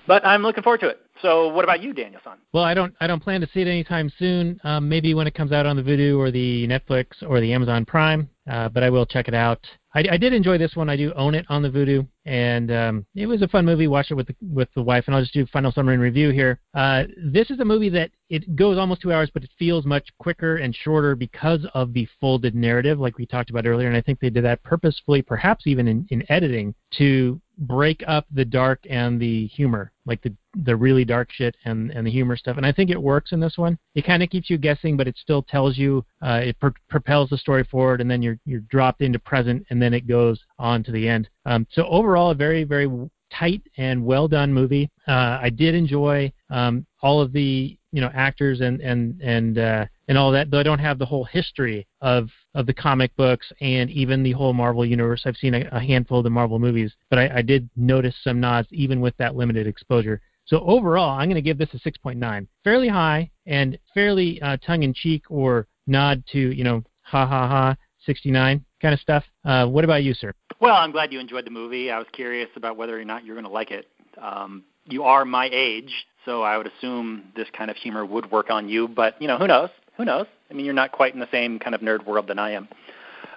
but 0.06 0.24
I'm 0.26 0.42
looking 0.42 0.62
forward 0.62 0.80
to 0.80 0.88
it. 0.88 1.00
So, 1.20 1.48
what 1.48 1.64
about 1.64 1.82
you, 1.82 1.92
Daniel-san? 1.92 2.38
Well, 2.52 2.64
I 2.64 2.74
don't 2.74 2.94
I 3.00 3.06
don't 3.06 3.22
plan 3.22 3.40
to 3.42 3.48
see 3.52 3.60
it 3.60 3.68
anytime 3.68 4.10
soon. 4.18 4.58
Um, 4.64 4.88
maybe 4.88 5.14
when 5.14 5.26
it 5.26 5.34
comes 5.34 5.52
out 5.52 5.66
on 5.66 5.76
the 5.76 5.82
Vudu 5.82 6.18
or 6.18 6.30
the 6.30 6.66
Netflix 6.66 7.06
or 7.26 7.40
the 7.40 7.52
Amazon 7.52 7.84
Prime, 7.84 8.28
uh, 8.50 8.68
but 8.68 8.82
I 8.82 8.90
will 8.90 9.06
check 9.06 9.28
it 9.28 9.34
out. 9.34 9.64
I, 9.94 10.04
I 10.12 10.16
did 10.16 10.32
enjoy 10.32 10.58
this 10.58 10.74
one. 10.74 10.88
I 10.88 10.96
do 10.96 11.12
own 11.14 11.34
it 11.34 11.44
on 11.48 11.62
the 11.62 11.68
Vudu, 11.68 12.06
and 12.24 12.70
um, 12.72 13.06
it 13.14 13.26
was 13.26 13.42
a 13.42 13.48
fun 13.48 13.66
movie. 13.66 13.88
Watched 13.88 14.10
it 14.10 14.14
with 14.14 14.28
the, 14.28 14.36
with 14.40 14.68
the 14.74 14.82
wife, 14.82 15.04
and 15.06 15.14
I'll 15.14 15.22
just 15.22 15.34
do 15.34 15.44
final 15.46 15.70
summary 15.70 15.94
and 15.94 16.02
review 16.02 16.30
here. 16.30 16.60
Uh, 16.74 17.04
this 17.22 17.50
is 17.50 17.60
a 17.60 17.64
movie 17.64 17.90
that 17.90 18.10
it 18.30 18.56
goes 18.56 18.78
almost 18.78 19.02
two 19.02 19.12
hours, 19.12 19.30
but 19.32 19.44
it 19.44 19.50
feels 19.58 19.84
much 19.84 20.08
quicker 20.18 20.56
and 20.56 20.74
shorter 20.74 21.14
because 21.14 21.66
of 21.74 21.92
the 21.92 22.08
folded 22.20 22.54
narrative, 22.54 22.98
like 22.98 23.18
we 23.18 23.26
talked 23.26 23.50
about 23.50 23.66
earlier. 23.66 23.88
And 23.88 23.96
I 23.96 24.00
think 24.00 24.18
they 24.20 24.30
did 24.30 24.44
that 24.44 24.62
purposefully, 24.62 25.20
perhaps 25.20 25.66
even 25.66 25.86
in, 25.86 26.06
in 26.10 26.24
editing, 26.30 26.74
to 26.98 27.40
break 27.62 28.02
up 28.06 28.26
the 28.32 28.44
dark 28.44 28.80
and 28.88 29.20
the 29.20 29.46
humor, 29.46 29.92
like 30.06 30.20
the 30.22 30.34
the 30.64 30.76
really 30.76 31.04
dark 31.04 31.30
shit 31.32 31.56
and 31.64 31.90
and 31.90 32.06
the 32.06 32.10
humor 32.10 32.36
stuff. 32.36 32.56
And 32.56 32.66
I 32.66 32.72
think 32.72 32.90
it 32.90 33.00
works 33.00 33.32
in 33.32 33.40
this 33.40 33.56
one. 33.56 33.78
It 33.94 34.04
kind 34.04 34.22
of 34.22 34.30
keeps 34.30 34.50
you 34.50 34.58
guessing, 34.58 34.96
but 34.96 35.08
it 35.08 35.16
still 35.16 35.42
tells 35.42 35.78
you. 35.78 36.04
Uh, 36.20 36.40
it 36.44 36.60
pr- 36.60 36.68
propels 36.88 37.30
the 37.30 37.38
story 37.38 37.64
forward, 37.64 38.00
and 38.00 38.10
then 38.10 38.22
you're 38.22 38.38
you're 38.44 38.60
dropped 38.60 39.00
into 39.00 39.18
present, 39.18 39.64
and 39.70 39.80
then 39.80 39.94
it 39.94 40.06
goes 40.06 40.40
on 40.58 40.82
to 40.84 40.92
the 40.92 41.08
end. 41.08 41.28
Um, 41.46 41.66
so 41.72 41.86
overall, 41.86 42.30
a 42.30 42.34
very 42.34 42.64
very 42.64 42.88
tight 43.32 43.62
and 43.76 44.04
well 44.04 44.28
done 44.28 44.52
movie. 44.52 44.90
Uh, 45.08 45.38
I 45.40 45.50
did 45.50 45.74
enjoy 45.74 46.32
um, 46.50 46.86
all 47.02 47.20
of 47.20 47.32
the 47.32 47.78
you 47.92 48.00
know 48.00 48.10
actors 48.14 48.60
and 48.60 48.80
and 48.80 49.20
and 49.20 49.58
uh, 49.58 49.86
and 50.12 50.18
all 50.18 50.30
that, 50.30 50.50
though 50.50 50.60
I 50.60 50.62
don't 50.62 50.78
have 50.78 50.98
the 50.98 51.06
whole 51.06 51.24
history 51.24 51.86
of 52.02 52.28
of 52.54 52.66
the 52.66 52.74
comic 52.74 53.16
books 53.16 53.50
and 53.62 53.88
even 53.88 54.22
the 54.22 54.32
whole 54.32 54.52
Marvel 54.52 54.84
universe. 54.84 55.22
I've 55.24 55.38
seen 55.38 55.54
a, 55.54 55.66
a 55.72 55.80
handful 55.80 56.18
of 56.18 56.24
the 56.24 56.28
Marvel 56.28 56.58
movies, 56.58 56.92
but 57.08 57.18
I, 57.18 57.38
I 57.38 57.40
did 57.40 57.70
notice 57.76 58.14
some 58.22 58.38
nods 58.38 58.68
even 58.72 59.00
with 59.00 59.16
that 59.16 59.36
limited 59.36 59.66
exposure. 59.66 60.20
So 60.44 60.60
overall, 60.66 61.18
I'm 61.18 61.30
going 61.30 61.36
to 61.36 61.40
give 61.40 61.56
this 61.56 61.70
a 61.72 61.78
6.9, 61.78 62.46
fairly 62.62 62.88
high 62.88 63.30
and 63.46 63.78
fairly 63.94 64.38
uh, 64.42 64.58
tongue-in-cheek 64.58 65.30
or 65.30 65.66
nod 65.86 66.22
to 66.32 66.38
you 66.38 66.62
know 66.62 66.84
ha 67.00 67.26
ha 67.26 67.48
ha 67.48 67.74
69 68.04 68.62
kind 68.82 68.92
of 68.92 69.00
stuff. 69.00 69.24
Uh, 69.46 69.64
what 69.66 69.82
about 69.82 70.02
you, 70.02 70.12
sir? 70.12 70.34
Well, 70.60 70.74
I'm 70.74 70.92
glad 70.92 71.10
you 71.10 71.20
enjoyed 71.20 71.46
the 71.46 71.50
movie. 71.50 71.90
I 71.90 71.96
was 71.96 72.08
curious 72.12 72.50
about 72.54 72.76
whether 72.76 73.00
or 73.00 73.04
not 73.06 73.24
you're 73.24 73.36
going 73.36 73.46
to 73.46 73.50
like 73.50 73.70
it. 73.70 73.86
Um, 74.20 74.64
you 74.84 75.04
are 75.04 75.24
my 75.24 75.48
age, 75.50 76.06
so 76.26 76.42
I 76.42 76.58
would 76.58 76.66
assume 76.66 77.32
this 77.34 77.48
kind 77.56 77.70
of 77.70 77.78
humor 77.78 78.04
would 78.04 78.30
work 78.30 78.50
on 78.50 78.68
you. 78.68 78.88
But 78.88 79.22
you 79.22 79.26
know, 79.26 79.38
who 79.38 79.46
knows? 79.46 79.70
Who 79.96 80.04
knows? 80.04 80.26
I 80.50 80.54
mean, 80.54 80.64
you're 80.64 80.74
not 80.74 80.92
quite 80.92 81.14
in 81.14 81.20
the 81.20 81.28
same 81.30 81.58
kind 81.58 81.74
of 81.74 81.80
nerd 81.80 82.06
world 82.06 82.28
than 82.28 82.38
I 82.38 82.52
am. 82.52 82.68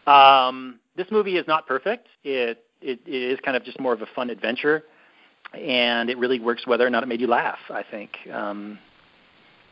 Um, 0.08 0.80
this 0.96 1.08
movie 1.12 1.38
is 1.38 1.48
not 1.48 1.68
perfect. 1.68 2.08
It, 2.24 2.64
it 2.82 3.00
it 3.06 3.14
is 3.14 3.40
kind 3.42 3.58
of 3.58 3.64
just 3.64 3.80
more 3.80 3.94
of 3.94 4.02
a 4.02 4.08
fun 4.16 4.30
adventure, 4.30 4.84
and 5.54 6.10
it 6.10 6.18
really 6.18 6.40
works 6.40 6.68
whether 6.68 6.86
or 6.86 6.90
not 6.90 7.04
it 7.04 7.08
made 7.08 7.22
you 7.22 7.28
laugh. 7.28 7.60
I 7.70 7.84
think 7.90 8.12
um, 8.32 8.80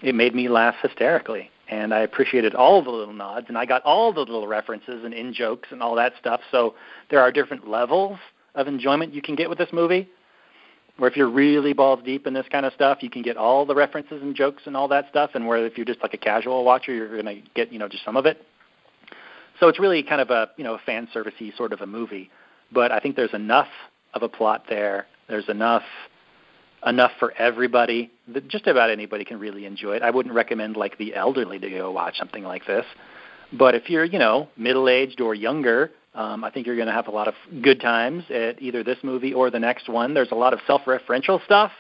it 0.02 0.16
made 0.16 0.36
me 0.36 0.50
laugh 0.50 0.76
hysterically, 0.82 1.50
and 1.70 1.94
I 1.94 2.00
appreciated 2.00 2.56
all 2.56 2.84
the 2.84 2.90
little 2.90 3.14
nods, 3.14 3.46
and 3.48 3.58
I 3.58 3.66
got 3.66 3.82
all 3.84 4.12
the 4.12 4.22
little 4.22 4.48
references 4.48 5.04
and 5.06 5.14
in 5.14 5.34
jokes 5.34 5.70
and 5.72 5.82
all 5.82 5.96
that 5.96 6.14
stuff. 6.20 6.42
So 6.52 6.76
there 7.10 7.20
are 7.20 7.32
different 7.32 7.68
levels 7.68 8.18
of 8.56 8.68
enjoyment 8.68 9.14
you 9.14 9.22
can 9.22 9.36
get 9.36 9.50
with 9.50 9.58
this 9.58 9.70
movie 9.72 10.10
where 10.98 11.10
if 11.10 11.18
you're 11.18 11.30
really 11.30 11.74
balls 11.74 12.00
deep 12.06 12.28
in 12.28 12.34
this 12.34 12.46
kind 12.52 12.66
of 12.66 12.74
stuff, 12.74 13.00
you 13.02 13.10
can 13.10 13.22
get 13.22 13.36
all 13.36 13.66
the 13.66 13.76
references 13.76 14.22
and 14.22 14.36
jokes 14.36 14.64
and 14.66 14.78
all 14.78 14.88
that 14.90 15.10
stuff, 15.10 15.32
and 15.34 15.48
where 15.48 15.66
if 15.66 15.78
you're 15.78 15.86
just 15.86 16.02
like 16.02 16.14
a 16.14 16.18
casual 16.18 16.64
watcher, 16.64 16.94
you're 16.94 17.22
going 17.22 17.26
to 17.26 17.42
get 17.56 17.72
you 17.72 17.80
know 17.80 17.88
just 17.88 18.06
some 18.06 18.18
of 18.18 18.26
it. 18.26 18.46
So 19.60 19.68
it's 19.68 19.80
really 19.80 20.04
kind 20.04 20.22
of 20.22 20.30
a 20.30 20.50
you 20.58 20.64
know 20.64 20.76
a 20.76 20.80
fan 20.80 21.08
servicey 21.14 21.56
sort 21.58 21.74
of 21.74 21.82
a 21.82 21.88
movie, 21.88 22.30
but 22.72 22.92
I 22.92 23.00
think 23.00 23.16
there's 23.16 23.34
enough 23.34 23.70
of 24.14 24.24
a 24.24 24.30
plot 24.30 24.66
there. 24.70 25.08
There's 25.28 25.50
enough 25.50 25.84
enough 26.86 27.12
for 27.20 27.34
everybody. 27.34 28.12
That 28.28 28.48
just 28.48 28.68
about 28.68 28.92
anybody 28.92 29.26
can 29.26 29.40
really 29.40 29.66
enjoy 29.66 29.96
it. 29.96 30.04
I 30.04 30.12
wouldn't 30.12 30.36
recommend 30.36 30.78
like 30.78 30.98
the 30.98 31.16
elderly 31.16 31.58
to 31.60 31.70
go 31.70 31.92
watch 31.92 32.18
something 32.18 32.44
like 32.44 32.68
this, 32.68 32.86
but 33.52 33.74
if 33.74 33.90
you're 33.90 34.06
you 34.06 34.20
know 34.20 34.48
middle 34.58 34.88
aged 34.90 35.22
or 35.22 35.34
younger 35.34 35.92
um, 36.16 36.44
I 36.44 36.52
think 36.52 36.68
you're 36.68 36.76
going 36.76 36.88
to 36.88 36.94
have 36.94 37.08
a 37.08 37.12
lot 37.12 37.28
of 37.28 37.34
good 37.62 37.82
times 37.82 38.24
at 38.30 38.62
either 38.62 38.84
this 38.84 38.98
movie 39.04 39.34
or 39.34 39.50
the 39.50 39.60
next 39.60 39.90
one. 39.90 40.14
There's 40.14 40.32
a 40.32 40.36
lot 40.36 40.54
of 40.54 40.60
self-referential 40.68 41.44
stuff 41.46 41.72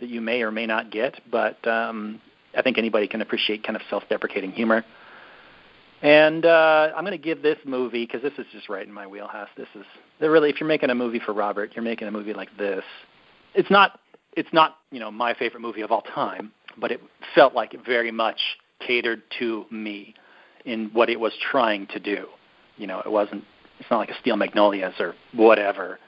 that 0.00 0.08
you 0.08 0.20
may 0.20 0.42
or 0.42 0.50
may 0.50 0.66
not 0.66 0.90
get, 0.90 1.20
but 1.30 1.64
um, 1.66 2.20
I 2.56 2.62
think 2.62 2.78
anybody 2.78 3.06
can 3.06 3.20
appreciate 3.20 3.62
kind 3.62 3.76
of 3.76 3.82
self-deprecating 3.90 4.52
humor. 4.52 4.84
And 6.02 6.44
uh, 6.44 6.92
I'm 6.94 7.04
going 7.04 7.16
to 7.16 7.22
give 7.22 7.42
this 7.42 7.58
movie 7.64 8.04
because 8.04 8.22
this 8.22 8.32
is 8.38 8.46
just 8.52 8.68
right 8.68 8.86
in 8.86 8.92
my 8.92 9.06
wheelhouse. 9.06 9.48
This 9.56 9.68
is 9.74 9.84
really 10.20 10.50
if 10.50 10.60
you're 10.60 10.68
making 10.68 10.90
a 10.90 10.94
movie 10.94 11.20
for 11.24 11.32
Robert, 11.32 11.72
you're 11.74 11.84
making 11.84 12.08
a 12.08 12.10
movie 12.10 12.34
like 12.34 12.54
this. 12.58 12.84
It's 13.54 13.70
not 13.70 14.00
it's 14.36 14.52
not 14.52 14.78
you 14.90 15.00
know 15.00 15.10
my 15.10 15.32
favorite 15.34 15.60
movie 15.60 15.80
of 15.80 15.90
all 15.90 16.02
time, 16.02 16.52
but 16.76 16.90
it 16.90 17.00
felt 17.34 17.54
like 17.54 17.72
it 17.72 17.80
very 17.86 18.10
much 18.10 18.38
catered 18.86 19.22
to 19.38 19.64
me 19.70 20.14
in 20.66 20.90
what 20.92 21.08
it 21.08 21.18
was 21.18 21.32
trying 21.50 21.86
to 21.86 22.00
do. 22.00 22.26
You 22.76 22.86
know, 22.86 23.00
it 23.00 23.10
wasn't 23.10 23.44
it's 23.78 23.90
not 23.90 23.98
like 23.98 24.10
a 24.10 24.18
Steel 24.20 24.36
Magnolias 24.36 24.94
or 24.98 25.14
whatever. 25.32 25.98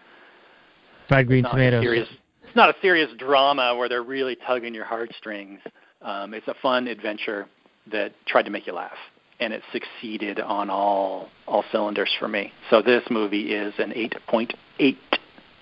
Fried 1.09 1.27
green 1.27 1.45
tomatoes. 1.45 1.83
Serious, 1.83 2.09
it's 2.43 2.57
not 2.57 2.71
a 2.71 2.75
serious 2.81 3.11
drama 3.19 3.75
where 3.77 3.89
they're 3.89 4.03
really 4.03 4.37
tugging 4.47 4.75
your 4.75 4.85
heartstrings. 4.85 5.61
Um, 6.03 6.35
it's 6.35 6.49
a 6.49 6.55
fun 6.63 6.89
adventure 6.89 7.47
that 7.91 8.13
tried 8.27 8.43
to 8.43 8.51
make 8.51 8.67
you 8.67 8.73
laugh, 8.73 8.97
and 9.41 9.53
it 9.53 9.63
succeeded 9.73 10.41
on 10.41 10.71
all 10.71 11.29
all 11.47 11.65
cylinders 11.71 12.11
for 12.19 12.29
me. 12.29 12.53
So 12.71 12.83
this 12.83 13.03
movie 13.11 13.53
is 13.55 13.75
an 13.79 13.91
8.8. 13.91 14.97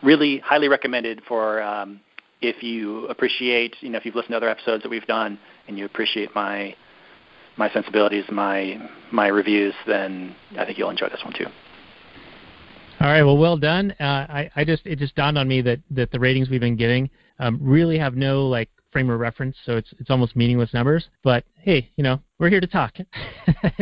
Really 0.03 0.39
highly 0.39 0.69
recommended 0.69 1.23
for 1.27 1.63
um, 1.63 2.01
if 2.41 2.63
you 2.63 3.07
appreciate, 3.07 3.77
you 3.81 3.91
know, 3.91 3.99
if 3.99 4.05
you've 4.05 4.15
listened 4.15 4.33
to 4.33 4.37
other 4.37 4.49
episodes 4.49 4.83
that 4.83 4.89
we've 4.89 5.07
done 5.07 5.39
and 5.67 5.79
you 5.79 5.85
appreciate 5.85 6.35
my 6.35 6.75
my 7.57 7.71
sensibilities, 7.71 8.25
my 8.31 8.91
my 9.13 9.29
reviews, 9.29 9.75
then 9.87 10.35
I 10.59 10.65
think 10.65 10.79
you'll 10.79 10.91
enjoy 10.91 11.09
this 11.09 11.23
one 11.25 11.35
too. 11.35 11.47
All 13.05 13.11
right, 13.11 13.23
well, 13.23 13.37
well 13.37 13.59
done. 13.59 13.95
Uh, 14.01 14.03
I, 14.03 14.51
I 14.57 14.65
just 14.65 14.87
it 14.87 14.99
just 14.99 15.15
dawned 15.15 15.37
on 15.37 15.47
me 15.47 15.61
that 15.61 15.79
that 15.91 16.11
the 16.11 16.19
ratings 16.19 16.49
we've 16.49 16.59
been 16.59 16.75
getting 16.75 17.11
um, 17.39 17.59
really 17.61 17.99
have 17.99 18.15
no 18.15 18.47
like 18.49 18.71
frame 18.93 19.11
of 19.11 19.21
reference, 19.21 19.59
so 19.67 19.77
it's 19.77 19.93
it's 20.01 20.09
almost 20.09 20.35
meaningless 20.35 20.73
numbers. 20.73 21.07
But 21.23 21.45
hey, 21.59 21.91
you 21.97 22.03
know, 22.03 22.19
we're 22.39 22.49
here 22.49 22.63
to 22.63 22.67
talk. 22.67 22.95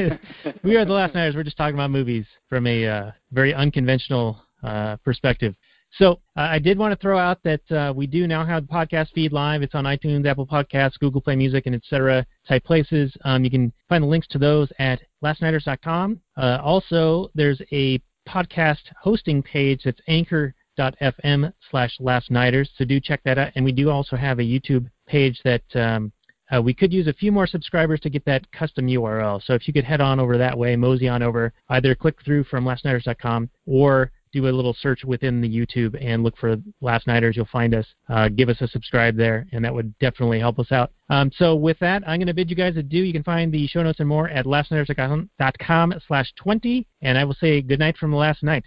we 0.65 0.75
are 0.75 0.85
the 0.85 0.93
Last 0.93 1.15
Nighters. 1.15 1.37
We're 1.37 1.45
just 1.45 1.57
talking 1.57 1.77
about 1.77 1.93
movies 1.93 2.27
from 2.49 2.67
a 2.67 2.85
uh, 2.85 3.11
very 3.31 3.55
unconventional 3.55 4.43
uh, 4.65 4.97
perspective. 5.05 5.55
So 5.99 6.19
uh, 6.37 6.41
I 6.41 6.59
did 6.59 6.77
want 6.77 6.91
to 6.91 7.01
throw 7.01 7.17
out 7.17 7.39
that 7.45 7.71
uh, 7.71 7.93
we 7.95 8.09
do 8.09 8.27
now 8.27 8.45
have 8.45 8.67
the 8.67 8.73
podcast 8.73 9.13
feed 9.13 9.31
live. 9.31 9.63
It's 9.63 9.77
on 9.77 9.85
iTunes, 9.85 10.27
Apple 10.27 10.49
Podcasts, 10.49 10.99
Google 10.99 11.21
Play 11.21 11.37
Music, 11.37 11.67
and 11.67 11.77
etc. 11.77 12.27
type 12.49 12.65
places. 12.65 13.17
Um, 13.25 13.45
you 13.45 13.53
can 13.53 13.73
find 13.89 14.03
the 14.03 14.09
links 14.09 14.27
to 14.33 14.39
those 14.39 14.73
at 14.81 15.01
lastnighters.com. 15.23 16.21
Uh, 16.37 16.59
also, 16.61 17.31
there's 17.37 17.63
a 17.71 18.03
podcast 18.29 18.81
hosting 19.01 19.43
page 19.43 19.83
that's 19.85 20.01
anchor.fm 20.09 21.53
slash 21.71 21.97
lastnighters. 22.01 22.71
So 22.77 22.85
do 22.85 23.01
check 23.01 23.21
that 23.25 23.39
out. 23.39 23.53
And 23.55 23.65
we 23.65 23.73
do 23.73 23.91
also 23.91 24.17
have 24.17 24.39
a 24.39 24.43
YouTube 24.43 24.89
page 25.07 25.41
that 25.45 25.63
um, 25.75 26.13
uh, 26.55 26.61
we 26.61 26.75
could 26.75 26.93
use 26.93 27.07
a 27.07 27.13
few 27.13 27.33
more 27.33 27.47
subscribers 27.47 28.01
to 28.01 28.11
get 28.11 28.25
that 28.27 28.51
custom 28.53 28.87
URL. 28.87 29.43
So 29.43 29.55
if 29.55 29.67
you 29.67 29.73
could 29.73 29.85
head 29.85 30.01
on 30.01 30.21
over 30.21 30.37
that 30.37 30.57
way, 30.57 30.77
mosey 30.77 31.09
on 31.09 31.23
over, 31.23 31.53
either 31.71 31.95
click 31.95 32.17
through 32.25 32.45
from 32.45 32.65
lastnighters.com 32.65 33.49
or 33.67 34.11
do 34.33 34.49
a 34.49 34.51
little 34.51 34.75
search 34.81 35.05
within 35.05 35.41
the 35.41 35.49
YouTube 35.49 35.97
and 36.01 36.23
look 36.23 36.37
for 36.37 36.57
Last 36.81 37.07
Nighters. 37.07 37.37
You'll 37.37 37.47
find 37.47 37.75
us. 37.75 37.87
Uh, 38.09 38.29
give 38.29 38.49
us 38.49 38.61
a 38.61 38.69
subscribe 38.69 39.17
there, 39.17 39.47
and 39.53 39.65
that 39.65 39.75
would 39.75 39.97
definitely 39.99 40.41
help 40.41 40.59
us 40.59 40.73
out. 40.73 40.91
Um, 41.11 41.31
so 41.37 41.55
with 41.55 41.79
that, 41.81 42.03
I'm 42.07 42.19
going 42.19 42.27
to 42.27 42.35
bid 42.35 42.49
you 42.49 42.57
guys 42.57 42.77
adieu. 42.77 43.03
You 43.03 43.13
can 43.13 43.23
find 43.23 43.53
the 43.53 43.67
show 43.67 43.83
notes 43.83 44.01
and 44.01 44.09
more 44.09 44.29
at 44.29 44.47
lastnighters.com 44.47 45.95
slash 46.07 46.33
20, 46.37 46.87
and 47.03 47.19
I 47.19 47.25
will 47.25 47.35
say 47.35 47.61
good 47.61 47.79
night 47.79 47.97
from 47.99 48.15
last 48.15 48.43
night. 48.43 48.65